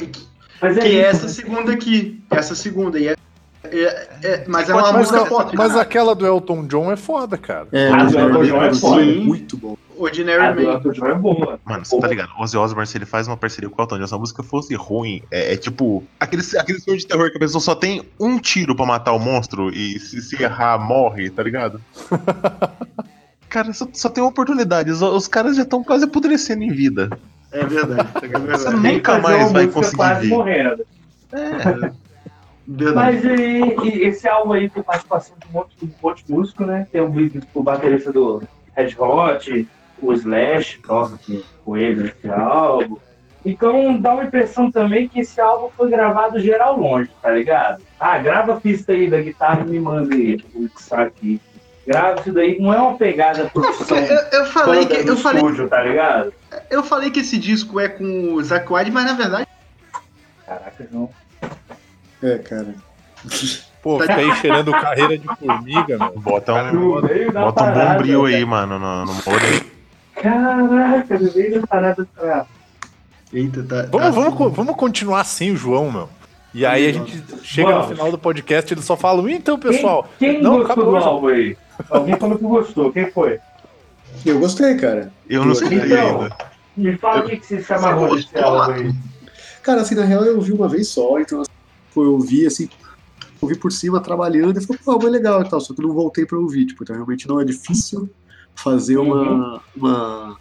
mas 0.62 0.78
é 0.78 0.82
que 0.82 1.00
é 1.00 1.06
essa 1.06 1.28
segunda 1.30 1.72
aqui. 1.72 2.22
Essa 2.30 2.54
segunda. 2.56 3.00
E 3.00 3.08
é, 3.08 3.16
é- 3.66 4.08
é- 4.24 4.46
mas 4.48 4.70
é 4.70 4.74
uma 4.74 4.92
Mas, 4.92 4.98
música 5.12 5.22
a- 5.22 5.26
pop. 5.26 5.56
mas 5.56 5.70
cara. 5.72 5.82
aquela 5.82 6.16
do 6.16 6.26
Elton 6.26 6.66
John 6.68 6.92
é 6.92 6.96
foda, 6.98 7.38
cara. 7.38 7.68
É, 7.72 7.88
Ah, 7.90 7.98
mas 7.98 8.12
do 8.12 8.18
é 8.20 8.22
Elton 8.24 8.44
John 8.44 8.64
é 8.64 8.74
foda. 8.74 9.06
bom, 9.06 9.12
muito 9.24 9.58
bom. 9.58 9.78
Ordinary 9.98 10.41
A 10.41 10.52
do 10.52 10.61
Man. 10.64 11.10
É 11.10 11.15
boa. 11.15 11.60
Mano, 11.65 11.86
você 11.86 11.99
tá 11.99 12.07
ligado? 12.07 12.30
Ozzy 12.40 12.57
Osbourne, 12.57 12.88
se 12.88 12.98
ele 12.98 13.06
faz 13.06 13.28
uma 13.28 13.38
parceria 13.38 13.69
com 13.69 13.82
o 13.82 13.84
Elton 13.84 13.99
John, 13.99 14.07
se 14.07 14.15
a 14.15 14.18
música 14.18 14.44
fosse 14.44 14.76
ruim, 14.76 15.22
é, 15.32 15.53
é 15.53 15.57
tipo 15.57 16.03
aquele, 16.19 16.44
aquele 16.57 16.80
filme 16.80 16.99
de 16.99 17.07
terror 17.07 17.30
que 17.32 17.38
a 17.38 17.40
pessoa 17.40 17.61
só 17.61 17.76
tem 17.76 18.03
um 18.19 18.40
tiro 18.40 18.76
pra 18.76 18.86
matar 18.86 19.14
o 19.14 19.19
monstro 19.19 19.69
e 19.69 19.99
se, 19.99 20.22
se 20.22 20.41
errar, 20.41 20.78
morre, 20.78 21.30
tá 21.30 21.44
ligado? 21.44 21.82
Cara, 23.49 23.72
só, 23.74 23.88
só 23.94 24.10
tem 24.10 24.24
uma 24.24 24.30
oportunidade. 24.30 24.91
Os, 24.91 25.02
os 25.02 25.28
caras 25.28 25.56
já 25.56 25.64
estão 25.64 25.84
quase 25.84 26.06
apodrecendo 26.06 26.64
em 26.64 26.72
vida. 26.72 27.10
É 27.52 27.65
verdade. 27.65 28.10
É 28.15 28.19
Você 28.19 28.28
verdade. 28.28 28.65
que 28.65 28.94
Nunca 28.94 29.19
mais 29.19 29.52
vai 29.52 29.68
conseguir 29.68 29.98
quase 29.98 30.22
ver. 30.22 30.36
morrendo. 30.36 30.86
É. 31.32 31.91
verdade. 32.68 32.95
Mas 32.95 33.24
e, 33.24 33.88
e 33.88 34.03
esse 34.06 34.28
álbum 34.28 34.53
aí 34.53 34.69
tem 34.69 34.84
participação 34.84 35.36
de 35.40 35.48
um 35.48 35.52
monte, 35.53 35.78
de 35.78 35.86
um 35.86 35.90
monte 36.03 36.26
de 36.26 36.32
músico, 36.32 36.65
né? 36.65 36.88
Tem 36.91 37.02
o, 37.02 37.14
o 37.53 37.64
baterista 37.64 38.11
do 38.11 38.44
Red 38.76 38.95
Hot, 38.99 39.68
o 40.02 40.14
Slash, 40.14 40.80
toca 40.86 41.18
com- 41.26 41.41
com 41.65 41.78
ele 41.78 42.03
nesse 42.03 42.30
álbum. 42.30 42.98
Então 43.45 43.99
dá 44.02 44.14
uma 44.14 44.26
impressão 44.26 44.69
também 44.72 45.07
que 45.07 45.22
esse 45.22 45.40
álbum 45.40 45.69
foi 45.76 45.90
gravado 45.90 46.40
geral 46.40 46.78
longe, 46.78 47.10
tá 47.22 47.32
ligado? 47.32 47.82
Ah, 47.99 48.18
grava 48.18 48.53
a 48.53 48.60
pista 48.60 48.91
aí 48.91 49.10
da 49.10 49.22
guitarra 49.22 49.61
e 49.65 49.69
me 49.69 49.80
manda 49.80 50.14
aí, 50.14 50.44
vou 50.53 50.64
mixar 50.64 51.02
aqui. 51.07 51.40
Grava 51.86 52.19
isso 52.19 52.34
daí, 52.34 52.60
não 52.60 52.74
é 52.74 52.78
uma 52.78 52.98
pegada 52.98 53.45
produção 53.45 53.98
eu, 53.98 54.18
eu 54.34 54.45
falei 54.48 54.86
que 54.86 55.03
no 55.03 55.14
eu 55.14 55.18
falei, 55.18 55.41
estúdio, 55.41 55.69
tá 55.69 55.82
ligado? 55.82 56.34
eu 56.69 56.84
falei 56.84 57.10
que 57.10 57.22
esse 57.22 57.38
disco 57.38 57.80
é 57.80 57.88
com 57.88 58.34
o 58.34 58.44
Zack 58.44 58.72
Wilde, 58.72 58.91
mas 58.91 59.06
na 59.06 59.14
verdade 59.14 59.48
Caraca, 60.45 60.88
não. 60.91 61.10
É, 62.24 62.38
cara. 62.40 62.74
Pô, 63.82 63.99
fica 63.99 64.15
aí 64.15 64.36
cheirando 64.38 64.72
carreira 64.72 65.18
de 65.18 65.28
formiga, 65.38 65.98
meu. 65.98 66.19
Bota 66.19 66.53
um, 66.74 67.02
bota 67.34 67.64
um 67.64 67.74
bombril 67.74 68.26
aí, 68.26 68.44
mano, 68.45 68.80
no, 68.80 69.06
no. 69.06 69.14
Caraca, 70.22 71.19
no 71.19 71.34
meio 71.34 71.61
da 71.61 71.68
parada. 71.68 72.07
Tá. 72.15 72.45
Eita, 73.31 73.64
tá. 73.64 73.84
tá 73.84 73.89
Vamos, 73.89 74.15
vamos, 74.15 74.41
assim. 74.41 74.56
vamos 74.56 74.76
continuar 74.76 75.23
sem 75.23 75.52
o 75.52 75.57
João, 75.57 75.91
meu. 75.91 76.10
E 76.53 76.65
aí 76.65 76.88
a 76.88 76.91
gente 76.91 77.23
chega 77.44 77.69
no 77.69 77.76
Vamos. 77.81 77.89
final 77.89 78.11
do 78.11 78.18
podcast 78.18 78.72
e 78.72 78.73
ele 78.73 78.81
só 78.81 78.98
fala, 78.98 79.31
então, 79.31 79.60
pessoal. 79.60 80.10
Quem, 80.18 80.35
quem 80.35 80.41
não, 80.41 80.57
gostou 80.57 80.72
acabou 80.73 80.99
do 80.99 81.06
álbum 81.06 81.27
aí? 81.27 81.57
Alguém 81.89 82.15
falou 82.18 82.38
que 82.38 82.44
gostou. 82.44 82.91
Quem 82.91 83.11
foi? 83.11 83.39
Eu 84.26 84.39
gostei, 84.39 84.76
cara. 84.77 85.11
Eu 85.30 85.45
não 85.45 85.53
sei 85.53 85.68
Então, 85.68 86.22
ainda. 86.22 86.38
me 86.76 86.98
fala 86.98 87.26
o 87.26 87.30
que, 87.30 87.45
você 87.45 87.61
se 87.61 87.73
amarrou 87.73 88.10
Você 88.10 88.23
desse 88.23 88.38
álbum 88.39 88.72
aí. 88.73 88.95
Cara, 89.61 89.81
assim, 89.81 89.95
na 89.95 90.06
real 90.06 90.23
eu 90.23 90.38
ouvi 90.38 90.52
uma 90.52 90.68
vez 90.68 90.88
só, 90.88 91.19
então 91.19 91.41
assim, 91.41 91.52
eu 91.95 92.14
ouvi 92.14 92.48
assim, 92.48 92.69
ouvi 93.41 93.56
por 93.57 93.72
cima 93.72 93.99
trabalhando 93.99 94.57
e 94.57 94.65
falei, 94.65 94.81
pô, 94.84 94.99
foi 94.99 95.10
legal 95.10 95.44
e 95.44 95.49
tal, 95.49 95.60
só 95.60 95.73
que 95.73 95.81
eu 95.81 95.88
não 95.88 95.94
voltei 95.94 96.26
pra 96.26 96.38
ouvir, 96.39 96.65
tipo, 96.65 96.84
então 96.84 96.95
realmente 96.95 97.27
não 97.27 97.41
é 97.41 97.44
difícil 97.44 98.10
fazer 98.58 98.98
uma. 98.98 99.62
uma... 99.76 100.38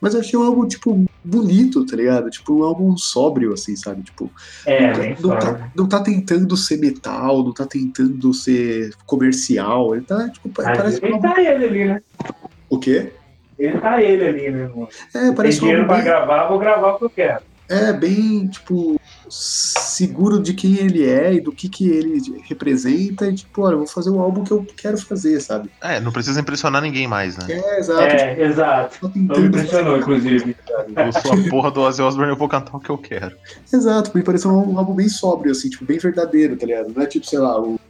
Mas 0.00 0.14
eu 0.14 0.20
achei 0.20 0.38
um 0.38 0.42
álbum, 0.42 0.66
tipo, 0.66 1.06
bonito, 1.24 1.84
tá 1.86 1.96
ligado? 1.96 2.28
Tipo, 2.30 2.60
um 2.60 2.62
álbum 2.62 2.96
sóbrio, 2.96 3.52
assim, 3.52 3.74
sabe? 3.76 4.02
Tipo, 4.02 4.30
É, 4.66 4.92
não, 4.92 5.00
bem 5.00 5.16
não 5.20 5.38
tá, 5.38 5.70
não 5.74 5.88
tá 5.88 6.00
tentando 6.00 6.56
ser 6.56 6.78
metal, 6.78 7.42
não 7.42 7.52
tá 7.52 7.64
tentando 7.66 8.32
ser 8.34 8.94
comercial, 9.06 9.94
ele 9.94 10.04
tá, 10.04 10.28
tipo, 10.28 10.50
Mas 10.56 10.76
parece 10.76 11.04
ele 11.04 11.14
álbum... 11.14 11.28
tá 11.28 11.40
ele 11.40 11.64
ali, 11.64 11.84
né? 11.86 12.02
O 12.68 12.78
quê? 12.78 13.12
Ele 13.58 13.78
tá 13.78 14.02
ele 14.02 14.24
ali, 14.26 14.50
né? 14.50 14.62
irmão? 14.64 14.88
É, 15.14 15.20
Tem 15.20 15.34
parece 15.34 15.58
um 15.58 15.60
dinheiro 15.60 15.86
pra 15.86 15.96
bem, 15.96 16.04
gravar, 16.04 16.48
vou 16.48 16.58
gravar 16.58 16.92
o 16.92 16.98
que 16.98 17.04
eu 17.04 17.10
quero. 17.10 17.42
é, 17.70 17.92
bem, 17.92 18.46
tipo, 18.48 19.00
seguro 19.28 20.40
de 20.40 20.54
quem 20.54 20.76
ele 20.76 21.04
é 21.04 21.34
e 21.34 21.40
do 21.40 21.52
que 21.52 21.68
que 21.68 21.88
ele 21.88 22.42
representa 22.48 23.26
e, 23.26 23.34
tipo, 23.34 23.62
olha, 23.62 23.74
eu 23.74 23.78
vou 23.78 23.86
fazer 23.86 24.10
o 24.10 24.20
álbum 24.20 24.44
que 24.44 24.52
eu 24.52 24.66
quero 24.76 24.98
fazer, 24.98 25.40
sabe? 25.40 25.70
É, 25.80 26.00
não 26.00 26.12
precisa 26.12 26.40
impressionar 26.40 26.82
ninguém 26.82 27.06
mais, 27.06 27.36
né? 27.36 27.46
É, 27.48 27.78
exato. 27.78 28.02
É, 28.02 28.42
exato. 28.42 28.94
Tipo, 28.94 29.10
tô 29.10 29.18
Não 29.18 29.40
me 29.40 29.48
impressionou, 29.48 29.98
inclusive. 29.98 30.56
Eu 30.68 31.12
sou 31.12 31.32
a 31.32 31.50
porra 31.50 31.70
do 31.70 31.80
Ozzy 31.80 32.02
Osbourne, 32.02 32.32
eu 32.32 32.36
vou 32.36 32.48
cantar 32.48 32.76
o 32.76 32.80
que 32.80 32.90
eu 32.90 32.98
quero. 32.98 33.36
Exato, 33.72 34.10
me 34.14 34.22
pareceu 34.22 34.50
um, 34.50 34.74
um 34.74 34.78
álbum 34.78 34.94
bem 34.94 35.08
sóbrio, 35.08 35.52
assim, 35.52 35.68
tipo, 35.68 35.84
bem 35.84 35.98
verdadeiro, 35.98 36.56
tá 36.56 36.66
ligado? 36.66 36.92
Não 36.94 37.02
é 37.02 37.06
tipo, 37.06 37.26
sei 37.26 37.38
lá, 37.38 37.60
o, 37.60 37.80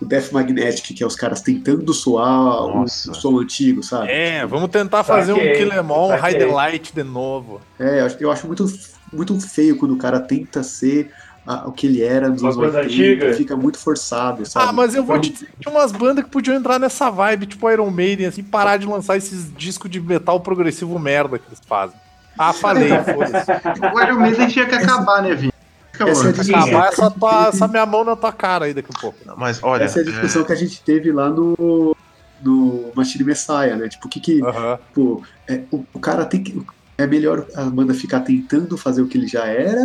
o 0.00 0.04
Death 0.04 0.32
Magnetic, 0.32 0.96
que 0.96 1.02
é 1.02 1.06
os 1.06 1.16
caras 1.16 1.40
tentando 1.42 1.92
soar 1.92 2.64
o, 2.64 2.82
o 2.84 2.88
som 2.88 3.38
antigo, 3.38 3.82
sabe? 3.82 4.10
É, 4.10 4.46
vamos 4.46 4.70
tentar 4.70 5.04
fazer 5.04 5.34
Saquei, 5.34 5.52
um 5.52 5.56
Kill 5.56 5.72
Em 5.72 5.90
All, 5.90 6.08
saquei. 6.08 6.30
Hide 6.30 6.38
the 6.38 6.52
Light 6.52 6.94
de 6.94 7.02
novo. 7.04 7.60
É, 7.78 8.00
eu 8.00 8.06
acho, 8.06 8.16
eu 8.20 8.32
acho 8.32 8.46
muito, 8.46 8.66
muito 9.12 9.38
feio 9.40 9.76
quando 9.76 9.92
o 9.94 9.98
cara 9.98 10.20
tenta 10.20 10.62
ser 10.62 11.10
a- 11.46 11.66
o 11.68 11.72
que 11.72 11.86
ele 11.86 12.02
era 12.02 12.28
nos 12.28 12.42
anos 12.42 12.56
coisa 12.56 12.78
80, 12.80 12.94
antiga. 13.24 13.34
fica 13.34 13.56
muito 13.56 13.78
forçado, 13.78 14.44
sabe? 14.46 14.68
Ah, 14.68 14.72
mas 14.72 14.94
eu 14.94 15.02
vou 15.04 15.18
te 15.18 15.30
dizer 15.32 15.46
que 15.46 15.52
tinha 15.62 15.74
umas 15.74 15.90
bandas 15.92 16.24
que 16.24 16.30
podiam 16.30 16.54
entrar 16.56 16.78
nessa 16.78 17.10
vibe, 17.10 17.46
tipo 17.46 17.70
Iron 17.70 17.90
Maiden, 17.90 18.26
assim, 18.26 18.42
parar 18.42 18.76
de 18.76 18.86
lançar 18.86 19.16
esses 19.16 19.52
discos 19.56 19.90
de 19.90 20.00
metal 20.00 20.40
progressivo 20.40 20.98
merda 20.98 21.38
que 21.38 21.46
eles 21.48 21.60
fazem. 21.66 21.96
Ah, 22.38 22.52
falei, 22.52 22.90
foda-se. 23.02 23.50
O 23.94 24.00
Iron 24.02 24.20
Maiden 24.20 24.48
tinha 24.48 24.66
que 24.66 24.74
acabar, 24.74 25.22
né. 25.22 25.50
Essa 25.98 26.28
é 26.28 26.32
discussão. 26.32 26.60
Acabar 26.62 26.88
essa, 26.88 27.10
tua, 27.10 27.48
essa 27.48 27.68
minha 27.68 27.84
mão 27.84 28.04
na 28.04 28.16
tua 28.16 28.32
cara 28.32 28.64
aí 28.64 28.72
daqui 28.72 28.88
a 28.96 29.00
pouco. 29.00 29.18
Mas 29.36 29.62
olha, 29.62 29.84
Essa 29.84 29.98
é 30.00 30.02
a 30.02 30.04
discussão 30.06 30.44
que 30.44 30.52
a 30.52 30.56
gente 30.56 30.82
teve 30.82 31.12
lá 31.12 31.28
no, 31.28 31.94
no 32.42 32.90
Machine 32.94 33.24
Messiah, 33.24 33.76
né? 33.76 33.88
Tipo, 33.88 34.06
o 34.06 34.10
que 34.10 34.20
que... 34.20 34.42
Aham. 34.42 34.78
Pô, 34.94 35.22
é, 35.46 35.62
o, 35.70 35.84
o 35.92 36.00
cara 36.00 36.24
tem 36.24 36.42
que. 36.42 36.58
É 37.02 37.06
melhor 37.06 37.46
a 37.54 37.64
banda 37.70 37.94
ficar 37.94 38.20
tentando 38.20 38.76
fazer 38.76 39.00
o 39.02 39.08
que 39.08 39.16
ele 39.16 39.26
já 39.26 39.46
era, 39.46 39.80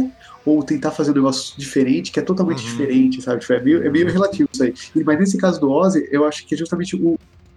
ou 0.45 0.63
tentar 0.63 0.91
fazer 0.91 1.11
um 1.11 1.15
negócio 1.15 1.57
diferente, 1.57 2.11
que 2.11 2.19
é 2.19 2.23
totalmente 2.23 2.59
Uhum. 2.59 2.65
diferente, 2.65 3.21
sabe? 3.21 3.39
Tipo, 3.39 3.53
é, 3.53 3.63
meio, 3.63 3.83
é 3.85 3.89
meio 3.89 4.11
relativo 4.11 4.49
isso 4.53 4.63
aí. 4.63 4.73
E- 4.95 5.03
Mas 5.03 5.17
nesse 5.19 5.37
caso 5.37 5.59
do 5.61 5.69
Ozzy, 5.71 6.07
eu 6.11 6.25
acho 6.25 6.45
que 6.47 6.55
é 6.55 6.57
justamente 6.57 6.95
o, 6.95 7.15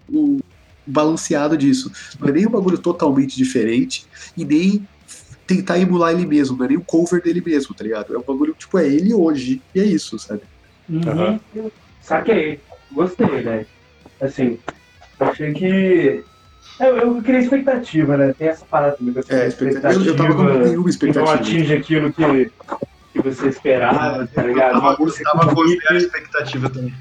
o 0.09 0.39
balanceado 0.87 1.57
disso. 1.57 1.91
Não 2.21 2.29
é 2.29 2.33
nem 2.33 2.47
um 2.47 2.51
bagulho 2.51 2.79
totalmente 2.79 3.37
diferente, 3.37 4.03
e 4.37 4.45
nem 4.45 4.87
tentar 5.47 5.79
emular 5.79 6.13
ele 6.13 6.27
mesmo, 6.27 6.57
não 6.57 6.65
é 6.67 6.69
nem 6.69 6.79
um 6.79 6.85
cover 6.85 7.23
dele 7.23 7.43
mesmo, 7.45 7.75
tá 7.75 7.83
ligado? 7.83 8.15
É 8.15 8.19
um 8.19 8.23
bagulho, 8.23 8.55
tipo, 8.59 8.79
é 8.79 8.87
ele 8.87 9.13
hoje, 9.15 9.63
e 9.75 9.81
é 9.81 9.85
isso, 9.85 10.19
sabe? 10.19 10.43
Uhum. 10.89 11.41
Saquei. 12.03 12.61
Gostei, 12.93 13.43
velho. 13.43 13.67
Assim, 14.21 14.59
achei 15.21 15.53
que 15.53 16.23
Eu, 16.81 16.97
eu 16.97 17.23
criei 17.23 17.41
expectativa, 17.41 18.17
né? 18.17 18.33
Tem 18.33 18.49
essa 18.49 18.65
parada 18.65 18.97
também. 18.97 19.13
que 19.15 19.21
eu 19.33 19.37
É, 19.37 19.49
expectativa. 19.49 19.93
Eu, 19.95 20.07
eu 20.07 20.17
tava 20.17 20.35
com 20.35 20.43
nenhuma 20.45 20.69
que 20.69 20.79
não 20.79 20.89
expectativa. 20.89 21.35
atinge 21.35 21.75
aquilo 21.75 22.13
que, 22.13 22.51
que 23.13 23.23
você 23.23 23.49
esperava, 23.49 24.27
tá 24.27 24.43
ligado? 24.43 24.77
Eu 24.77 24.81
tava, 24.81 24.97
música 24.99 25.25
tava 25.25 25.55
com 25.55 25.67
zero 25.67 25.97
expectativa 25.97 26.71
também. 26.71 26.95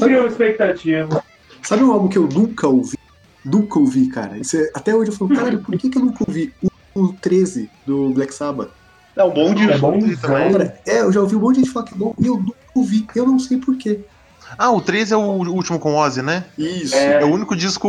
Criei 0.00 0.18
uma 0.20 0.28
expectativa. 0.28 1.24
Sabe 1.62 1.82
um 1.84 1.92
álbum 1.92 2.08
que 2.08 2.18
eu 2.18 2.28
nunca 2.28 2.68
ouvi? 2.68 2.96
Nunca 3.44 3.78
ouvi, 3.78 4.08
cara. 4.08 4.38
Isso 4.38 4.56
é- 4.56 4.70
até 4.74 4.94
hoje 4.94 5.10
eu 5.10 5.16
falo, 5.16 5.34
cara, 5.34 5.56
por 5.58 5.76
que, 5.78 5.88
que 5.88 5.98
eu 5.98 6.02
nunca 6.04 6.24
ouvi 6.26 6.52
o, 6.94 7.00
o 7.02 7.12
13 7.14 7.70
do 7.86 8.10
Black 8.10 8.34
Sabbath? 8.34 8.70
É 9.16 9.24
um 9.24 9.32
bom 9.32 9.54
disco 9.54 9.72
É 9.72 9.78
bom. 9.78 9.98
Cara, 10.20 10.80
é, 10.86 11.00
eu 11.00 11.12
já 11.12 11.20
ouvi 11.20 11.36
um 11.36 11.40
monte 11.40 11.56
de 11.56 11.60
gente 11.62 11.72
falar 11.72 11.86
que 11.86 11.94
é 11.94 11.96
bom 11.96 12.14
e 12.20 12.26
eu 12.26 12.36
nunca 12.36 12.56
ouvi. 12.74 13.06
Eu 13.14 13.26
não 13.26 13.38
sei 13.38 13.58
porquê. 13.58 14.00
Ah, 14.58 14.70
o 14.70 14.80
13 14.80 15.14
é 15.14 15.16
o 15.16 15.20
último 15.20 15.78
com 15.78 15.92
o 15.92 15.96
Ozzy, 15.96 16.22
né? 16.22 16.44
Isso. 16.56 16.94
É. 16.94 17.22
É 17.22 17.24
o 17.24 17.28
único 17.28 17.56
disco. 17.56 17.86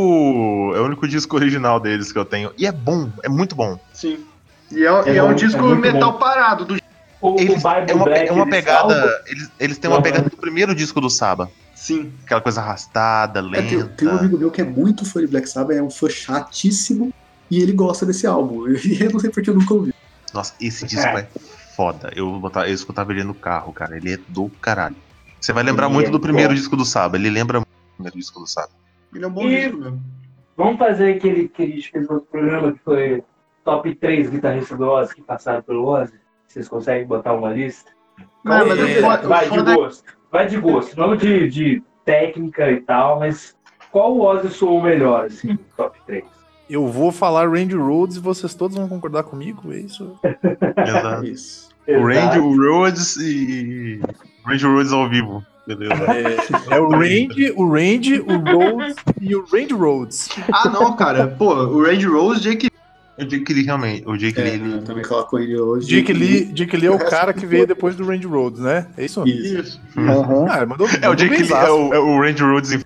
É 0.76 0.80
o 0.80 0.86
único 0.86 1.08
disco 1.08 1.36
original 1.36 1.80
deles 1.80 2.12
que 2.12 2.18
eu 2.18 2.26
tenho. 2.26 2.52
E 2.58 2.66
é 2.66 2.72
bom, 2.72 3.10
é 3.24 3.30
muito 3.30 3.56
bom. 3.56 3.80
Sim. 3.94 4.26
E 4.72 4.84
é, 4.86 4.88
É 5.10 5.14
e 5.14 5.18
é 5.18 5.24
um 5.24 5.30
bom, 5.30 5.34
disco 5.36 5.60
é 5.60 5.62
muito 5.64 5.82
metal 5.82 6.14
bom. 6.14 6.18
parado. 6.20 6.66
Do... 6.66 6.78
O, 7.20 7.32
o 7.36 7.40
Eles, 7.40 7.56
Bible 7.64 7.86
é 7.88 7.94
uma, 7.96 8.06
Black 8.06 8.28
é 8.28 8.32
uma 8.32 8.44
eles 8.44 8.52
pegada. 8.56 9.24
Eles, 9.28 9.52
eles 9.60 9.78
têm 9.78 9.90
uma 9.90 9.96
Aham. 9.98 10.04
pegada 10.04 10.30
do 10.30 10.38
primeiro 10.38 10.76
disco 10.76 11.00
do 11.02 11.10
Saba. 11.10 11.50
Sim. 11.74 12.12
Aquela 12.26 12.42
coisa 12.42 12.62
arrastada, 12.62 13.40
É, 13.40 13.42
lenta. 13.44 13.68
tem, 13.70 13.88
tem 13.88 14.08
um 14.08 14.18
amigo 14.18 14.38
meu 14.38 14.52
que 14.52 14.62
é 14.62 14.64
muito 14.64 15.06
fã 15.06 15.20
de 15.22 15.28
Black 15.28 15.48
Sabbath, 15.50 15.78
é 15.78 15.82
um 15.82 15.90
fã 15.90 16.10
chatíssimo, 16.10 17.14
e 17.50 17.62
ele 17.62 17.72
gosta 17.72 18.06
desse 18.06 18.28
álbum. 18.28 18.66
E 18.86 19.02
eu 19.04 19.12
não 19.12 19.20
sei 19.20 19.30
porque 19.30 19.50
eu 19.50 19.56
nunca 19.56 19.74
ouvi. 19.74 19.94
Nossa, 20.34 20.54
esse 20.60 20.86
disco 20.86 21.08
é 21.08 21.28
foda. 21.76 22.12
Eu, 22.16 22.30
vou 22.32 22.40
botar, 22.40 22.68
eu 22.68 22.74
escutava 22.74 23.12
ele 23.12 23.24
no 23.24 23.34
carro, 23.34 23.72
cara. 23.74 23.96
Ele 23.98 24.14
é 24.14 24.20
do 24.28 24.50
caralho. 24.62 24.96
Você 25.40 25.54
vai 25.54 25.64
lembrar 25.64 25.86
Ele 25.86 25.94
muito 25.94 26.08
é 26.08 26.12
do 26.12 26.20
primeiro 26.20 26.50
bom. 26.50 26.56
disco 26.56 26.76
do 26.76 26.86
Saba. 26.86 27.16
Ele 27.18 27.30
lembra 27.30 27.60
muito 27.60 27.68
do 27.70 27.94
primeiro 27.96 28.18
disco 28.18 28.40
do 28.40 28.48
Saba. 28.48 28.72
Ele 29.14 29.24
é 29.24 29.28
um 29.28 29.32
bom 29.32 29.44
E- 29.48 29.56
disco 29.66 29.78
mesmo. 29.78 30.02
Vamos 30.56 30.78
fazer 30.80 31.16
aquele 31.16 31.48
que 31.48 31.62
a 31.64 31.66
gente 31.68 31.92
fez 31.92 32.08
no 32.08 32.16
outro 32.16 32.30
programa 32.32 32.72
que 32.72 32.80
foi 32.80 33.24
top 33.64 33.94
3 33.96 34.30
guitarristas 34.30 34.78
do 34.78 34.88
Ozzy 34.88 35.16
que 35.16 35.22
passaram 35.22 35.62
pelo 35.62 35.86
Ozzy. 35.86 36.14
Vocês 36.48 36.68
conseguem 36.68 37.06
botar 37.06 37.34
uma 37.34 37.52
lista? 37.52 37.92
Não, 38.44 38.66
mas 38.68 38.80
É, 38.80 39.00
o 39.00 39.28
vai 39.28 39.50
de 39.50 39.62
gosto. 39.76 40.04
Vai 40.32 40.48
de 40.48 40.58
gosto, 40.58 40.98
não 41.00 41.16
de, 41.16 41.48
de 41.50 41.84
técnica 42.04 42.72
e 42.72 42.82
tal, 42.82 43.20
mas 43.20 43.56
qual 43.92 44.16
o 44.16 44.22
Ozzy 44.22 44.50
soou 44.50 44.82
melhor, 44.82 45.26
assim, 45.26 45.50
no 45.54 45.60
top 45.76 45.98
3? 46.08 46.24
Eu 46.70 46.88
vou 46.88 47.12
falar 47.12 47.48
Randy 47.50 47.76
Rhodes 47.76 48.18
e 48.18 48.20
vocês 48.20 48.54
todos 48.56 48.76
vão 48.78 48.90
concordar 48.90 49.24
comigo, 49.24 49.72
é 49.72 49.78
isso? 49.78 50.20
Exato. 50.86 51.26
Isso. 51.26 51.70
o 51.88 52.06
Randy, 52.06 52.40
o 52.40 52.56
Rhodes 52.58 53.16
e. 53.18 54.02
o 54.48 54.50
Randy 54.50 54.66
Rhodes 54.66 54.92
ao 54.94 55.10
vivo. 55.10 55.44
Beleza. 55.68 55.94
É, 56.72 56.76
é 56.76 56.80
o 56.80 56.90
Randy, 56.90 57.52
o 57.56 57.68
Randy, 57.70 58.20
o 58.22 58.38
Rhodes 58.38 58.96
e 59.20 59.36
o 59.36 59.44
Randy 59.52 59.74
Rhodes. 59.74 60.30
Ah, 60.54 60.70
não, 60.70 60.96
cara. 60.96 61.28
Pô, 61.28 61.54
o 61.54 61.84
Randy 61.84 62.06
Rose, 62.06 62.40
Jake. 62.40 62.70
O 63.20 63.26
Jake 63.26 63.54
Lee 63.54 63.64
realmente. 63.64 64.08
O 64.08 64.16
Jake 64.16 64.40
É, 64.40 64.44
Lee. 64.44 64.54
ele- 64.54 64.82
também 64.84 65.04
coloco 65.04 65.38
ele 65.40 65.60
hoje. 65.60 65.88
Dick 65.88 66.14
Lee, 66.14 66.46
Dick 66.46 66.78
Lee 66.78 66.86
é 66.88 66.92
o 66.92 67.00
cara 67.00 67.34
que 67.34 67.46
veio 67.46 67.66
depois 67.68 67.96
do 67.96 68.06
Randy 68.06 68.28
Rhodes, 68.28 68.62
né? 68.62 68.88
É 68.96 69.04
isso? 69.04 69.28
Isso. 69.28 69.60
Isso. 69.60 69.82
Ah, 69.98 70.66
mandou, 70.66 70.88
É 70.88 71.00
o 71.08 71.10
mandou 71.10 71.16
Jake 71.16 71.42
Lee, 71.44 71.52
é 71.52 71.70
o, 71.72 71.94
é 71.96 72.00
o 72.00 72.22
Randy 72.22 72.44
Rhodes 72.44 72.72
em. 72.72 72.80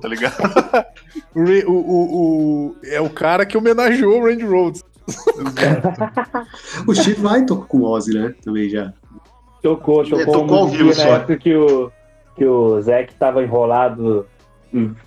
Tá 0.00 0.08
ligado? 0.08 0.34
O, 1.34 1.40
o, 1.42 1.72
o, 1.72 2.66
o- 2.70 2.76
é 2.84 2.98
o 2.98 3.10
cara 3.10 3.44
que 3.44 3.58
homenageou 3.58 4.18
o 4.20 4.24
Randy 4.24 4.44
Rhodes. 4.44 4.82
O 6.86 6.94
Steve 6.94 7.20
Vai 7.20 7.44
tocou 7.44 7.66
com 7.66 7.78
o 7.78 7.84
Ozzy, 7.90 8.14
né? 8.14 8.34
Também 8.42 8.68
já. 8.70 8.92
Tocou, 9.66 10.08
tocou, 10.08 10.58
ao 10.58 10.68
vivo 10.68 10.94
só. 10.94 11.18
que 11.24 11.54
o, 11.54 11.90
que 12.36 12.44
o 12.44 12.80
Zac 12.80 13.12
tava 13.14 13.42
enrolado 13.42 14.24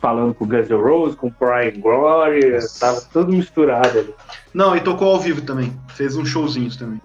falando 0.01 0.33
com 0.33 0.43
o 0.43 0.47
Guns 0.47 0.69
N' 0.69 0.75
Roses, 0.75 1.15
com 1.15 1.27
o 1.27 1.31
Prime 1.31 1.79
Glory, 1.81 2.57
tava 2.77 2.99
tudo 3.13 3.31
misturado 3.31 3.99
ali. 3.99 4.13
Não, 4.53 4.75
e 4.75 4.81
tocou 4.81 5.13
ao 5.13 5.19
vivo 5.19 5.41
também. 5.41 5.73
Fez 5.89 6.17
uns 6.17 6.27
showzinhos 6.27 6.75
também. 6.75 7.01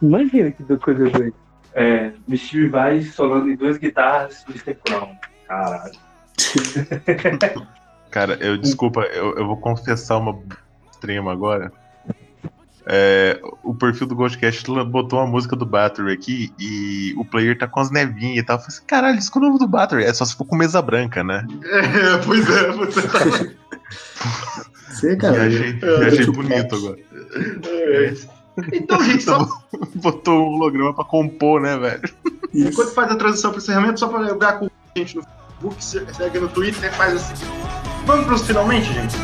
Imagina 0.00 0.52
que 0.52 0.76
coisa 0.76 1.10
doida. 1.10 1.32
É, 1.74 2.12
Steve 2.36 2.68
Vai 2.68 3.02
solando 3.02 3.50
em 3.50 3.56
duas 3.56 3.78
guitarras, 3.78 4.44
Mr. 4.48 4.74
Crown. 4.84 5.16
Caralho. 5.48 5.92
Cara, 8.10 8.36
eu 8.40 8.56
desculpa, 8.56 9.00
eu, 9.02 9.34
eu 9.36 9.46
vou 9.46 9.56
confessar 9.56 10.18
uma 10.18 10.38
extrema 10.90 11.32
agora. 11.32 11.72
É, 12.84 13.40
o 13.62 13.72
perfil 13.74 14.06
do 14.08 14.14
Ghostcast 14.16 14.64
botou 14.86 15.20
uma 15.20 15.28
música 15.28 15.54
do 15.54 15.64
Battery 15.64 16.12
aqui 16.12 16.52
e 16.58 17.14
o 17.16 17.24
player 17.24 17.56
tá 17.56 17.68
com 17.68 17.78
as 17.80 17.90
nevinhas 17.90 18.38
e 18.38 18.42
tal. 18.42 18.56
Eu 18.56 18.60
falei 18.60 18.76
assim, 18.76 18.86
caralho, 18.86 19.16
disco 19.18 19.38
novo 19.38 19.58
do 19.58 19.68
Battery. 19.68 20.04
É 20.04 20.12
só 20.12 20.24
se 20.24 20.34
for 20.36 20.44
com 20.44 20.56
mesa 20.56 20.82
branca, 20.82 21.22
né? 21.22 21.46
É, 21.64 22.16
pois 22.24 22.48
é, 22.50 22.70
você 22.72 23.02
tá. 23.08 23.18
E 25.08 25.16
cara. 25.16 25.46
achei, 25.46 25.78
eu- 25.82 26.02
e 26.02 26.06
achei 26.06 26.26
eu- 26.26 26.32
bonito 26.32 26.74
agora. 26.76 26.96
É. 27.64 28.14
Então, 28.72 29.02
gente, 29.02 29.22
só 29.22 29.48
Botou 29.94 30.40
um 30.50 30.54
holograma 30.56 30.92
pra 30.94 31.04
compor, 31.04 31.60
né, 31.60 31.76
velho? 31.78 32.02
Isso. 32.52 32.68
enquanto 32.68 32.92
faz 32.94 33.10
a 33.10 33.16
transição 33.16 33.50
pro 33.50 33.60
encerramento, 33.60 33.98
só 33.98 34.08
pra 34.08 34.18
lembrar 34.18 34.54
com 34.58 34.66
a 34.66 34.98
gente 34.98 35.16
no 35.16 35.22
Facebook, 35.22 35.82
se- 35.84 36.14
segue 36.14 36.38
no 36.38 36.48
Twitter, 36.48 36.92
faz 36.92 37.14
assim. 37.14 37.34
Vamos 38.04 38.26
pros 38.26 38.42
finalmente, 38.46 38.92
gente? 38.92 39.16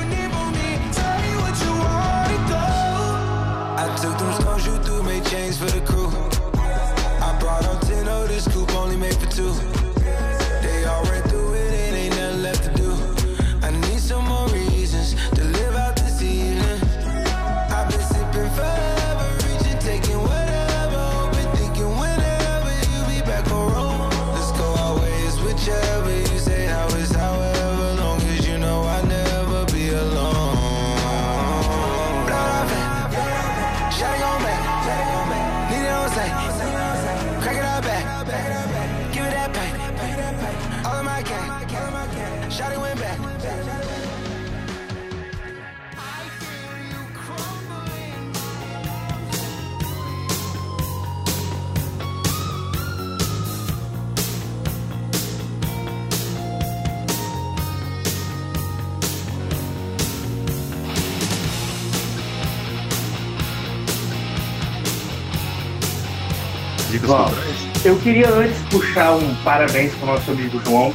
Eu 67.84 67.96
queria 68.00 68.28
antes 68.30 68.60
puxar 68.70 69.12
um 69.14 69.34
parabéns 69.44 69.94
pro 69.94 70.06
nosso 70.06 70.30
amigo 70.30 70.60
João 70.64 70.92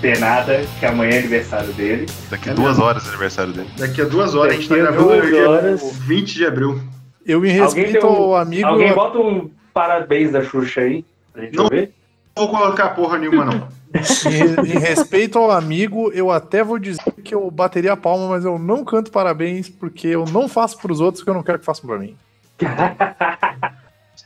Denada, 0.00 0.62
que 0.78 0.86
amanhã 0.86 1.12
é 1.14 1.18
aniversário 1.18 1.72
dele. 1.74 2.06
Daqui 2.30 2.50
É 2.50 2.54
duas 2.54 2.68
mesmo? 2.70 2.84
horas 2.84 3.04
é 3.04 3.08
aniversário 3.08 3.52
dele. 3.52 3.68
Daqui 3.76 4.00
a 4.00 4.04
duas 4.04 4.34
horas, 4.34 4.52
a 4.52 4.56
gente 4.56 4.68
tá 4.68 4.76
Daqui 4.76 4.86
a 4.86 4.90
gravando 4.92 5.08
duas 5.16 5.28
dia 5.30 5.50
horas. 5.50 5.96
20 6.06 6.34
de 6.34 6.46
abril. 6.46 6.80
Eu, 7.26 7.38
Alguém 7.38 7.52
respeito 7.52 8.06
um- 8.06 8.10
ao 8.10 8.36
amigo. 8.36 8.66
Alguém 8.68 8.94
bota 8.94 9.18
um 9.18 9.50
parabéns 9.74 10.32
da 10.32 10.42
Xuxa 10.42 10.80
aí, 10.82 11.04
pra 11.32 11.42
gente 11.42 11.56
Não. 11.56 11.64
ouvir? 11.64 11.90
Não 12.36 12.46
vou 12.46 12.56
colocar 12.58 12.90
porra 12.90 13.18
nenhuma, 13.18 13.44
não. 13.44 13.68
Em, 13.92 14.70
em 14.70 14.78
respeito 14.78 15.36
ao 15.38 15.50
amigo, 15.50 16.10
eu 16.14 16.30
até 16.30 16.62
vou 16.64 16.78
dizer 16.78 17.02
que 17.22 17.34
eu 17.34 17.50
bateria 17.50 17.92
a 17.92 17.96
palma, 17.96 18.28
mas 18.28 18.44
eu 18.44 18.58
não 18.58 18.84
canto 18.84 19.10
parabéns 19.10 19.68
porque 19.68 20.06
eu 20.08 20.24
não 20.32 20.48
faço 20.48 20.78
pros 20.78 21.00
outros 21.00 21.20
o 21.20 21.24
que 21.24 21.30
eu 21.30 21.34
não 21.34 21.42
quero 21.42 21.58
que 21.58 21.64
façam 21.64 21.86
pra 21.88 21.98
mim. 21.98 22.16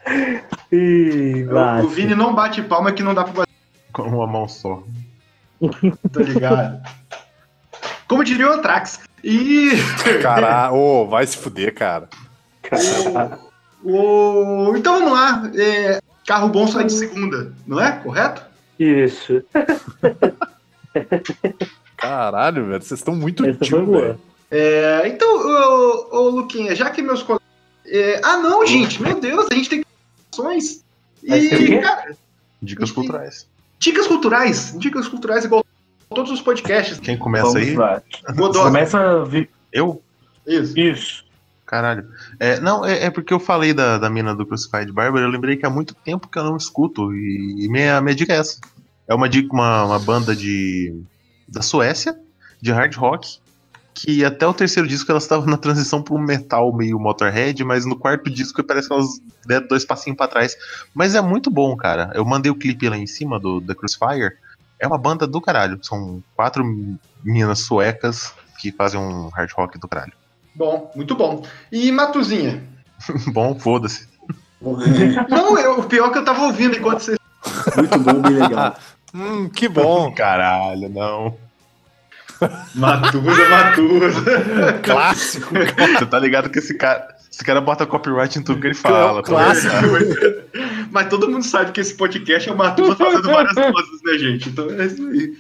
Ih, 0.73 1.47
O, 1.47 1.85
o 1.85 1.89
Vini 1.89 2.15
não 2.15 2.35
bate 2.35 2.63
palma 2.63 2.93
que 2.93 3.03
não 3.03 3.15
dá 3.15 3.25
pra 3.25 3.33
bater, 3.33 3.53
Com 3.93 4.03
uma 4.03 4.27
mão 4.27 4.49
só. 4.49 4.83
tá 6.13 6.21
ligado? 6.21 6.83
Como 8.09 8.25
diria 8.25 8.49
o 8.49 8.53
Antrax. 8.53 9.01
E 9.23 9.71
Caralho, 10.21 10.75
ô, 10.75 11.07
vai 11.07 11.27
se 11.27 11.37
fuder, 11.39 11.75
cara. 11.75 12.09
o... 13.83 14.75
Então 14.77 14.99
vamos 14.99 15.13
lá. 15.13 15.51
É, 15.57 16.01
Carro 16.27 16.49
bom 16.49 16.67
sai 16.67 16.85
de 16.85 16.93
segunda, 16.93 17.53
não 17.67 17.81
é? 17.81 17.93
Correto? 17.93 18.43
Isso. 18.79 19.43
Caralho, 21.97 22.67
velho, 22.67 22.83
vocês 22.83 23.01
estão 23.01 23.15
muito 23.15 23.43
velho. 23.43 24.19
É, 24.51 25.03
então, 25.07 25.29
ô, 25.29 26.17
ô, 26.17 26.29
Luquinha, 26.29 26.75
já 26.75 26.91
que 26.91 27.03
meus 27.03 27.23
colegas. 27.23 27.47
é, 27.87 28.21
ah, 28.23 28.37
não, 28.37 28.67
gente, 28.67 29.03
meu 29.03 29.19
Deus, 29.19 29.47
a 29.51 29.55
gente 29.55 29.71
tem 29.71 29.85
ações. 30.39 30.85
Mas? 31.27 31.45
E, 31.53 31.79
cara, 31.81 32.17
Dicas 32.63 32.91
E- 32.91 32.93
culturais. 32.93 33.47
dicas 33.79 34.07
culturais. 34.07 34.75
Dicas 34.79 35.09
culturais 35.09 35.45
igual 35.45 35.65
todos 36.09 36.31
os 36.33 36.41
podcasts. 36.41 36.99
Quem 36.99 37.17
começa 37.17 37.47
Vamos 37.53 37.57
aí? 37.69 37.75
lá. 37.75 38.03
Começa 38.37 39.25
vi- 39.25 39.49
Eu? 39.73 40.03
Isso. 40.47 40.79
Isso. 40.79 41.25
Caralho. 41.67 42.07
É, 42.39 42.61
não, 42.61 42.85
é, 42.85 43.05
é 43.05 43.11
porque 43.11 43.33
eu 43.33 43.41
falei 43.41 43.73
da, 43.73 43.99
da 43.99 44.09
mina 44.11 44.35
do 44.35 44.47
Crucified 44.47 44.93
Barber, 44.93 45.23
eu 45.23 45.29
lembrei 45.29 45.57
que 45.57 45.65
há 45.67 45.71
muito 45.71 45.95
tempo 45.95 46.29
que 46.29 46.39
eu 46.39 46.45
não 46.45 46.57
escuto. 46.57 47.13
E, 47.15 47.65
e 47.65 47.69
minha, 47.69 48.01
minha 48.01 48.15
dica 48.15 48.33
é 48.33 48.37
essa. 48.37 48.61
É 49.09 49.15
uma 49.15 49.29
dica, 49.29 49.53
uma, 49.53 49.85
uma 49.87 49.99
banda 49.99 50.37
de. 50.37 50.95
da 51.49 51.63
Suécia, 51.63 52.19
de 52.61 52.71
hard 52.71 52.95
rock. 52.97 53.39
Que 53.95 54.25
até 54.25 54.47
o 54.47 54.53
terceiro 54.53 54.89
disco 54.89 55.11
elas 55.11 55.23
estavam 55.23 55.47
na 55.47 55.57
transição 55.57 56.03
para 56.03 56.15
um 56.15 56.19
metal 56.19 56.73
meio 56.73 56.99
Motorhead, 56.99 57.63
mas 57.65 57.87
no 57.87 57.97
quarto 57.97 58.29
disco 58.29 58.63
parece 58.63 58.89
que 58.89 58.95
elas 58.95 59.21
deram 59.47 59.69
dois 59.69 59.85
passinhos 59.85 60.17
pra 60.17 60.27
trás. 60.27 60.57
Mas 60.93 61.15
é 61.15 61.21
muito 61.21 61.51
bom, 61.51 61.77
cara. 61.77 62.11
Eu 62.15 62.25
mandei 62.25 62.51
o 62.51 62.57
clipe 62.57 62.89
lá 62.89 62.97
em 62.97 63.07
cima 63.07 63.39
do 63.39 63.61
The 63.61 63.75
Crucifier. 63.75 64.37
É 64.81 64.87
uma 64.87 64.99
banda 64.99 65.27
do 65.27 65.41
caralho. 65.41 65.79
São 65.83 66.23
quatro 66.35 66.65
meninas 67.23 67.61
suecas 67.61 68.35
que 68.59 68.73
fazem 68.73 68.99
um 68.99 69.29
hard 69.29 69.51
rock 69.53 69.79
do 69.79 69.87
caralho. 69.87 70.13
Bom, 70.55 70.91
muito 70.95 71.15
bom. 71.15 71.43
E 71.71 71.91
Matuzinha? 71.93 72.63
bom, 73.33 73.59
foda-se. 73.59 74.09
Não, 75.29 75.59
eu, 75.59 75.81
o 75.81 75.85
pior 75.85 76.09
é 76.09 76.13
que 76.13 76.19
eu 76.19 76.25
tava 76.25 76.43
ouvindo 76.45 76.77
enquanto 76.77 77.01
vocês. 77.01 77.19
Muito 77.77 77.99
bom, 77.99 78.21
bem 78.21 78.39
legal. 78.39 78.75
Hum, 79.17 79.49
que 79.49 79.69
bom. 79.69 80.13
Caralho, 80.13 80.89
não. 80.89 81.37
Matuza, 82.75 83.49
Matuza. 83.49 84.73
Clássico. 84.83 85.55
Você 85.55 86.07
tá 86.07 86.19
ligado 86.19 86.51
que 86.51 86.59
esse 86.59 86.75
cara. 86.75 87.15
Esse 87.31 87.45
cara 87.45 87.61
bota 87.61 87.85
copyright 87.85 88.39
em 88.39 88.43
tudo 88.43 88.61
que 88.61 88.69
ele 88.69 88.75
fala. 88.75 89.21
tá 89.21 89.29
Clássico. 89.29 89.75
Mas 90.93 91.09
todo 91.09 91.29
mundo 91.29 91.45
sabe 91.45 91.73
que 91.73 91.81
esse 91.81 91.95
podcast 91.95 92.49
é 92.49 92.53
o 92.53 92.57
Matuza 92.57 92.95
fazendo 92.95 93.23
várias 93.23 93.55
coisas, 93.55 94.03
né, 94.05 94.19
gente? 94.19 94.49
Então 94.51 94.71
é 94.71 94.87
isso 94.87 95.09
aí. 95.09 95.37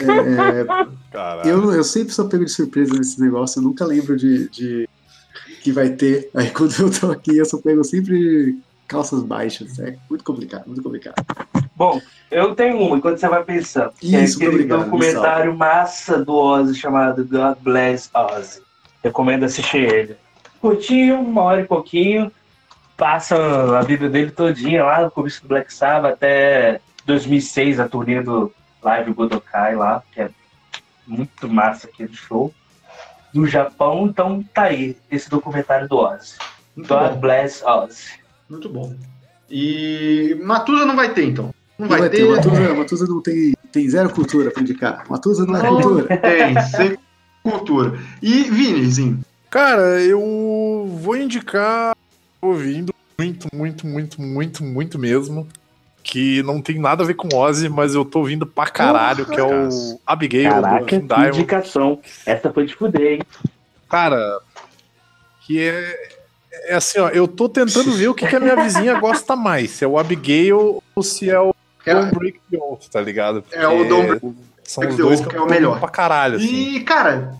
É, 0.00 1.50
eu, 1.50 1.72
eu 1.72 1.82
sempre 1.82 2.14
sou 2.14 2.28
pego 2.28 2.44
de 2.44 2.50
surpresa 2.52 2.94
nesse 2.94 3.20
negócio, 3.20 3.58
eu 3.58 3.64
nunca 3.64 3.84
lembro 3.84 4.16
de, 4.16 4.48
de 4.48 4.88
que 5.62 5.72
vai 5.72 5.90
ter. 5.90 6.30
Aí 6.34 6.50
quando 6.50 6.74
eu 6.80 6.90
tô 6.90 7.10
aqui, 7.10 7.36
eu 7.36 7.44
sou 7.44 7.60
pego 7.60 7.82
sempre 7.84 8.18
de 8.18 8.58
calças 8.86 9.22
baixas. 9.22 9.78
É 9.78 9.96
muito 10.08 10.24
complicado, 10.24 10.66
muito 10.66 10.82
complicado. 10.82 11.14
Bom, 11.78 12.00
eu 12.28 12.56
tenho 12.56 12.76
uma, 12.76 12.96
enquanto 12.96 13.18
você 13.18 13.28
vai 13.28 13.44
pensando. 13.44 13.92
é 14.02 14.06
Isso, 14.06 14.36
aquele 14.36 14.50
obrigado, 14.50 14.84
documentário 14.84 15.56
massa 15.56 16.24
do 16.24 16.34
Ozzy 16.34 16.74
chamado 16.74 17.24
God 17.24 17.56
Bless 17.60 18.10
Ozzy. 18.12 18.60
Recomendo 19.02 19.44
assistir 19.44 19.84
ele. 19.84 20.16
Curtinho, 20.60 21.20
uma 21.20 21.42
hora 21.42 21.60
e 21.60 21.64
pouquinho. 21.64 22.32
Passa 22.96 23.36
a 23.78 23.82
vida 23.82 24.08
dele 24.08 24.32
todinha 24.32 24.84
lá 24.84 25.02
no 25.02 25.10
começo 25.12 25.40
do 25.40 25.46
Black 25.46 25.72
Sabbath 25.72 26.14
até 26.14 26.80
2006, 27.06 27.78
a 27.78 27.88
turnê 27.88 28.20
do 28.22 28.52
Live 28.82 29.12
Godokai 29.12 29.76
lá, 29.76 30.02
que 30.12 30.22
é 30.22 30.30
muito 31.06 31.48
massa 31.48 31.86
aquele 31.86 32.12
show. 32.12 32.52
Do 33.32 33.46
Japão, 33.46 34.08
então 34.08 34.42
tá 34.52 34.64
aí, 34.64 34.96
esse 35.08 35.30
documentário 35.30 35.86
do 35.86 35.96
Ozzy. 35.96 36.34
Muito 36.74 36.88
God 36.88 37.12
bom. 37.12 37.20
Bless 37.20 37.64
Ozzy. 37.64 38.18
Muito 38.50 38.68
bom. 38.68 38.96
E 39.48 40.36
Matuza 40.42 40.84
não 40.84 40.96
vai 40.96 41.10
ter, 41.14 41.24
então. 41.24 41.54
Não 41.78 41.88
vai, 41.88 42.00
vai 42.00 42.10
ter. 42.10 42.18
ter, 42.18 42.28
Matuza, 42.28 42.74
Matuza 42.74 43.06
não 43.06 43.22
tem, 43.22 43.52
tem 43.70 43.88
zero 43.88 44.10
cultura 44.10 44.50
pra 44.50 44.62
indicar. 44.62 45.04
Matuza 45.08 45.46
não 45.46 45.56
é 45.56 45.62
Não 45.62 45.80
cultura. 45.80 46.16
tem, 46.18 46.60
sem 46.62 46.98
cultura. 47.42 47.98
E 48.20 48.42
Vinizinho? 48.44 49.20
Cara, 49.50 50.00
eu 50.02 50.20
vou 51.00 51.16
indicar 51.16 51.94
ouvindo 52.42 52.92
muito, 53.18 53.48
muito, 53.54 53.86
muito, 53.86 54.20
muito, 54.20 54.64
muito 54.64 54.98
mesmo. 54.98 55.46
Que 56.02 56.42
não 56.42 56.60
tem 56.62 56.78
nada 56.80 57.02
a 57.02 57.06
ver 57.06 57.14
com 57.14 57.28
Ozzy, 57.36 57.68
mas 57.68 57.94
eu 57.94 58.02
tô 58.04 58.20
ouvindo 58.20 58.46
pra 58.46 58.66
caralho, 58.66 59.26
que 59.26 59.38
é 59.38 59.42
o 59.42 60.00
Abigail 60.06 60.50
Caraca, 60.50 60.98
do 61.00 61.06
Diamond. 61.06 61.38
indicação. 61.38 62.00
Essa 62.24 62.50
foi 62.52 62.64
de 62.66 62.74
fuder, 62.74 63.12
hein? 63.14 63.20
Cara, 63.90 64.40
que 65.46 65.60
é, 65.60 65.96
é 66.68 66.74
assim, 66.76 66.98
ó, 66.98 67.08
eu 67.10 67.28
tô 67.28 67.46
tentando 67.48 67.92
ver 67.92 68.08
o 68.08 68.14
que, 68.14 68.26
que 68.26 68.36
a 68.36 68.40
minha 68.40 68.56
vizinha 68.56 68.98
gosta 68.98 69.36
mais, 69.36 69.70
se 69.72 69.84
é 69.84 69.88
o 69.88 69.98
Abigail 69.98 70.82
ou 70.94 71.02
se 71.02 71.28
é 71.28 71.38
o 71.38 71.54
É, 71.88 71.94
Don't 71.94 72.14
Break 72.18 72.40
the 72.50 72.58
Oath, 72.58 72.86
tá 72.90 73.00
ligado? 73.00 73.44
É 73.50 73.66
o 73.66 73.84
Don't 73.88 74.20
Porque 74.20 74.36
São 74.64 74.82
Break 74.82 74.92
os 74.92 74.96
the 74.96 75.02
dois 75.02 75.20
que 75.26 75.36
é 75.36 75.38
eu 75.38 75.44
o 75.44 75.48
melhor. 75.50 75.80
pra 75.80 75.88
caralho, 75.88 76.36
assim. 76.36 76.74
E, 76.76 76.80
cara, 76.80 77.34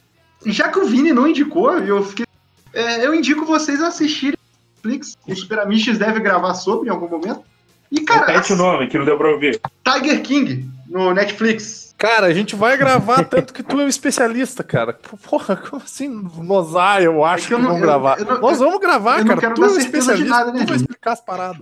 já 0.47 0.69
que 0.69 0.79
o 0.79 0.87
Vini 0.87 1.13
não 1.13 1.27
indicou, 1.29 1.77
eu 1.79 2.03
fiquei. 2.05 2.25
é, 2.73 3.05
eu 3.07 3.15
indico 3.15 3.45
vocês 3.45 3.83
a 3.83 3.89
assistirem 3.89 4.37
Netflix. 4.85 5.17
O 5.27 5.35
Super 5.35 5.59
Amiches 5.61 5.99
deve 5.99 6.21
gravar 6.21 6.55
sobre 6.55 6.89
em 6.89 6.91
algum 6.93 7.09
momento. 7.09 7.43
E, 7.91 8.01
cara, 8.03 8.27
Repete 8.27 8.53
o 8.53 8.57
nome, 8.57 8.87
que 8.89 8.99
não 8.99 9.05
deu 9.05 9.17
pra 9.17 9.31
ouvir. 9.31 9.61
Tiger 9.83 10.23
King 10.23 10.71
no 10.89 11.13
Netflix. 11.15 11.95
Cara, 11.97 12.27
a 12.27 12.33
gente 12.35 12.55
vai 12.55 12.77
gravar 12.77 13.25
tanto 13.25 13.53
que 13.53 13.63
tu 13.63 13.81
é 13.81 13.85
um 13.85 13.89
especialista, 13.89 14.63
cara. 14.63 14.93
Porra, 15.29 15.57
como 15.57 15.83
assim? 15.83 16.07
Nós, 16.39 16.77
ah, 16.77 17.03
eu 17.03 17.25
acho 17.25 17.37
É 17.37 17.41
que, 17.41 17.47
que 17.49 17.55
eu 17.55 17.59
não- 17.59 17.69
vamos 17.71 17.81
eu- 17.81 17.87
gravar. 17.87 18.19
eu 18.21 18.25
não- 18.27 18.41
Nós 18.41 18.59
vamos 18.59 18.79
gravar, 18.79 19.15
eu 19.19 19.25
não 19.25 19.29
cara. 19.29 19.41
quero 19.41 19.55
Tu 19.55 19.61
dar 19.63 19.67
é 19.67 19.71
um 19.71 19.79
especialista, 19.79 20.29
nada, 20.31 20.53
né, 20.53 20.61
tu 20.61 20.69
vai 20.69 20.77
explicar 20.77 21.13
as 21.13 21.21
paradas. 21.21 21.61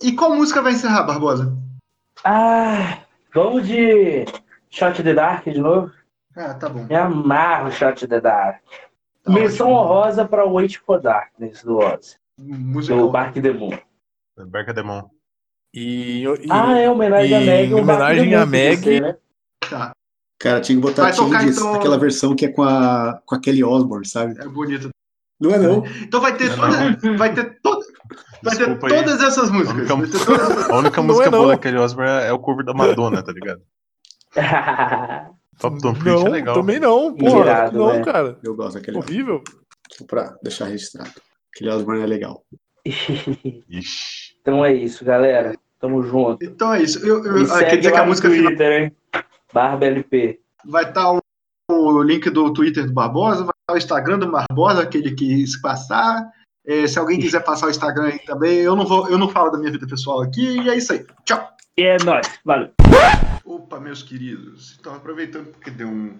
E 0.00 0.12
qual 0.12 0.34
música 0.34 0.62
vai 0.62 0.72
encerrar, 0.72 1.02
Barbosa? 1.02 1.52
Ah, 2.24 2.98
vamos 3.34 3.66
de 3.66 4.24
Shot 4.70 5.02
the 5.02 5.14
Dark 5.14 5.44
de 5.44 5.60
novo? 5.60 5.90
Ah, 6.36 6.54
tá 6.54 6.68
bom. 6.68 6.84
Me 6.84 6.94
amarro 6.94 7.70
Shot 7.72 8.06
the 8.06 8.20
Dark. 8.20 8.60
Tá 9.24 9.32
Menção 9.32 9.70
honrosa 9.72 10.24
pra 10.26 10.44
Wait 10.44 10.76
for 10.78 11.00
Darkness 11.00 11.62
do 11.62 11.78
Ozzy, 11.78 12.16
Música. 12.38 12.96
do 12.96 13.10
Bark 13.10 13.40
the 13.40 13.52
Moon. 13.52 13.76
Berca 14.46 14.72
Demon. 14.72 15.02
E, 15.74 16.22
e- 16.22 16.46
Ah, 16.50 16.78
é 16.78 16.88
homenagem 16.88 17.34
à 17.34 17.40
e 17.40 17.46
Meg. 17.46 17.74
o 17.74 17.84
Bark 17.84 18.00
homenagem 18.00 18.34
à 18.36 18.46
Meg. 18.46 19.00
né? 19.00 19.16
Tá, 19.68 19.92
Cara, 20.40 20.60
tinha 20.60 20.76
que 20.76 20.82
botar 20.82 21.02
Vai 21.02 21.12
tocar, 21.12 21.40
Changes, 21.40 21.58
então- 21.58 21.74
aquela 21.74 21.98
versão 21.98 22.36
que 22.36 22.46
é 22.46 22.48
com 22.52 22.62
a, 22.62 23.20
com 23.26 23.34
a 23.34 23.40
Kelly 23.40 23.64
Osbourne, 23.64 24.06
sabe? 24.06 24.40
é 24.40 24.46
bonito. 24.46 24.88
Não 25.40 25.50
é 25.52 25.58
não. 25.58 25.84
Então 26.02 26.20
vai 26.20 26.36
ter 26.36 26.54
toda, 26.54 27.16
vai 27.18 27.34
ter 27.34 27.57
vai 28.42 28.56
ter 28.56 28.68
aí. 28.68 28.78
todas 28.78 29.22
essas 29.22 29.50
músicas. 29.50 29.90
A 29.90 29.94
única- 29.94 30.18
todas 30.24 30.70
A 30.70 30.76
única 30.76 30.96
Não 31.00 31.06
música 31.08 31.28
é, 31.28 31.30
boa 31.30 31.48
daquele 31.48 31.78
Osborne 31.78 32.24
é 32.26 32.32
o 32.32 32.38
cover 32.38 32.64
da 32.64 32.74
Madonna, 32.74 33.22
tá 33.22 33.32
ligado? 33.32 33.62
Top 35.58 35.80
Tom 35.80 35.94
Preach 35.94 36.20
não, 36.20 36.26
é 36.28 36.30
legal. 36.30 36.54
também 36.54 36.78
não, 36.78 37.14
porra. 37.14 37.40
Irado, 37.40 37.78
não, 37.78 37.92
né? 37.94 38.04
cara. 38.04 38.38
Eu 38.42 38.54
gosto 38.54 38.74
daquele. 38.74 38.98
Horrível. 38.98 39.42
Só 39.92 40.04
pra 40.04 40.36
deixar 40.42 40.66
registrado. 40.66 41.10
Aquele 41.54 41.70
Osbourne 41.70 42.02
é 42.02 42.06
legal. 42.06 42.44
Ixi. 43.68 44.34
então 44.40 44.64
é 44.64 44.72
isso, 44.72 45.04
galera. 45.04 45.54
Tamo 45.80 46.02
junto. 46.02 46.44
Então 46.44 46.72
é 46.72 46.82
isso. 46.82 47.04
Eu, 47.04 47.24
eu, 47.24 47.34
Me 47.34 47.50
ah, 47.50 47.58
quer 47.64 47.76
dizer 47.76 47.90
que 47.90 47.96
lá 47.96 48.00
a 48.00 48.02
no 48.02 48.08
música 48.08 48.30
final 48.30 48.46
Twitter, 48.46 48.82
hein? 48.82 48.96
Barba 49.52 49.86
LP. 49.86 50.40
vai 50.64 50.84
estar 50.84 51.12
o, 51.12 51.20
o 51.70 52.02
link 52.02 52.28
do 52.30 52.52
Twitter 52.52 52.86
do 52.86 52.92
Barbosa, 52.92 53.44
vai 53.44 53.52
estar 53.60 53.74
o 53.74 53.76
Instagram 53.76 54.18
do 54.18 54.30
Barbosa, 54.30 54.82
aquele 54.82 55.10
que 55.14 55.26
quis 55.26 55.60
passar. 55.60 56.28
É, 56.68 56.86
se 56.86 56.98
alguém 56.98 57.18
quiser 57.18 57.42
passar 57.42 57.66
o 57.66 57.70
Instagram 57.70 58.08
aí 58.08 58.18
também, 58.18 58.58
eu 58.58 58.76
não 58.76 58.84
vou, 58.84 59.08
eu 59.08 59.16
não 59.16 59.30
falo 59.30 59.50
da 59.50 59.56
minha 59.56 59.72
vida 59.72 59.86
pessoal 59.86 60.20
aqui, 60.20 60.60
e 60.60 60.68
é 60.68 60.76
isso 60.76 60.92
aí. 60.92 61.06
Tchau. 61.24 61.50
E 61.74 61.82
é 61.82 61.96
nóis. 62.04 62.28
Valeu. 62.44 62.72
Opa, 63.42 63.80
meus 63.80 64.02
queridos. 64.02 64.76
Então, 64.78 64.94
aproveitando 64.94 65.46
porque 65.46 65.70
deu 65.70 65.88
um, 65.88 66.18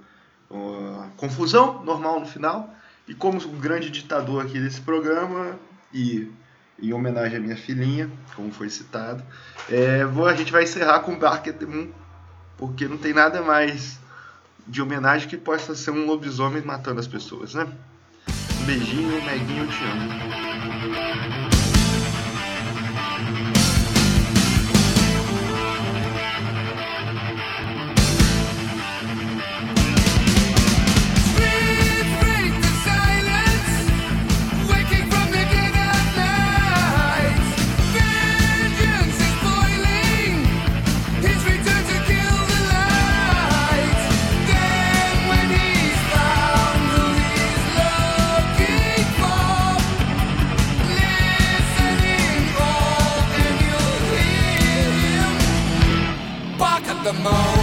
uma 0.48 1.10
confusão 1.18 1.84
normal 1.84 2.18
no 2.18 2.24
final, 2.24 2.72
e 3.06 3.14
como 3.14 3.36
o 3.36 3.58
grande 3.58 3.90
ditador 3.90 4.42
aqui 4.42 4.58
desse 4.58 4.80
programa, 4.80 5.58
e 5.92 6.32
em 6.80 6.94
homenagem 6.94 7.36
à 7.36 7.40
minha 7.40 7.56
filhinha, 7.56 8.10
como 8.34 8.50
foi 8.50 8.70
citado, 8.70 9.22
é, 9.68 10.06
vou, 10.06 10.26
a 10.26 10.34
gente 10.34 10.50
vai 10.50 10.62
encerrar 10.62 11.00
com 11.00 11.14
the 11.14 11.66
Moon, 11.66 11.90
porque 12.56 12.88
não 12.88 12.96
tem 12.96 13.12
nada 13.12 13.42
mais 13.42 14.00
de 14.66 14.80
homenagem 14.80 15.28
que 15.28 15.36
possa 15.36 15.74
ser 15.74 15.90
um 15.90 16.06
lobisomem 16.06 16.62
matando 16.62 17.00
as 17.00 17.06
pessoas, 17.06 17.52
né? 17.52 17.68
Beijinho, 18.68 19.24
Meguinho, 19.24 19.62
eu 19.62 19.68
te 19.68 19.82
amo. 19.82 21.37
Oh. 57.20 57.57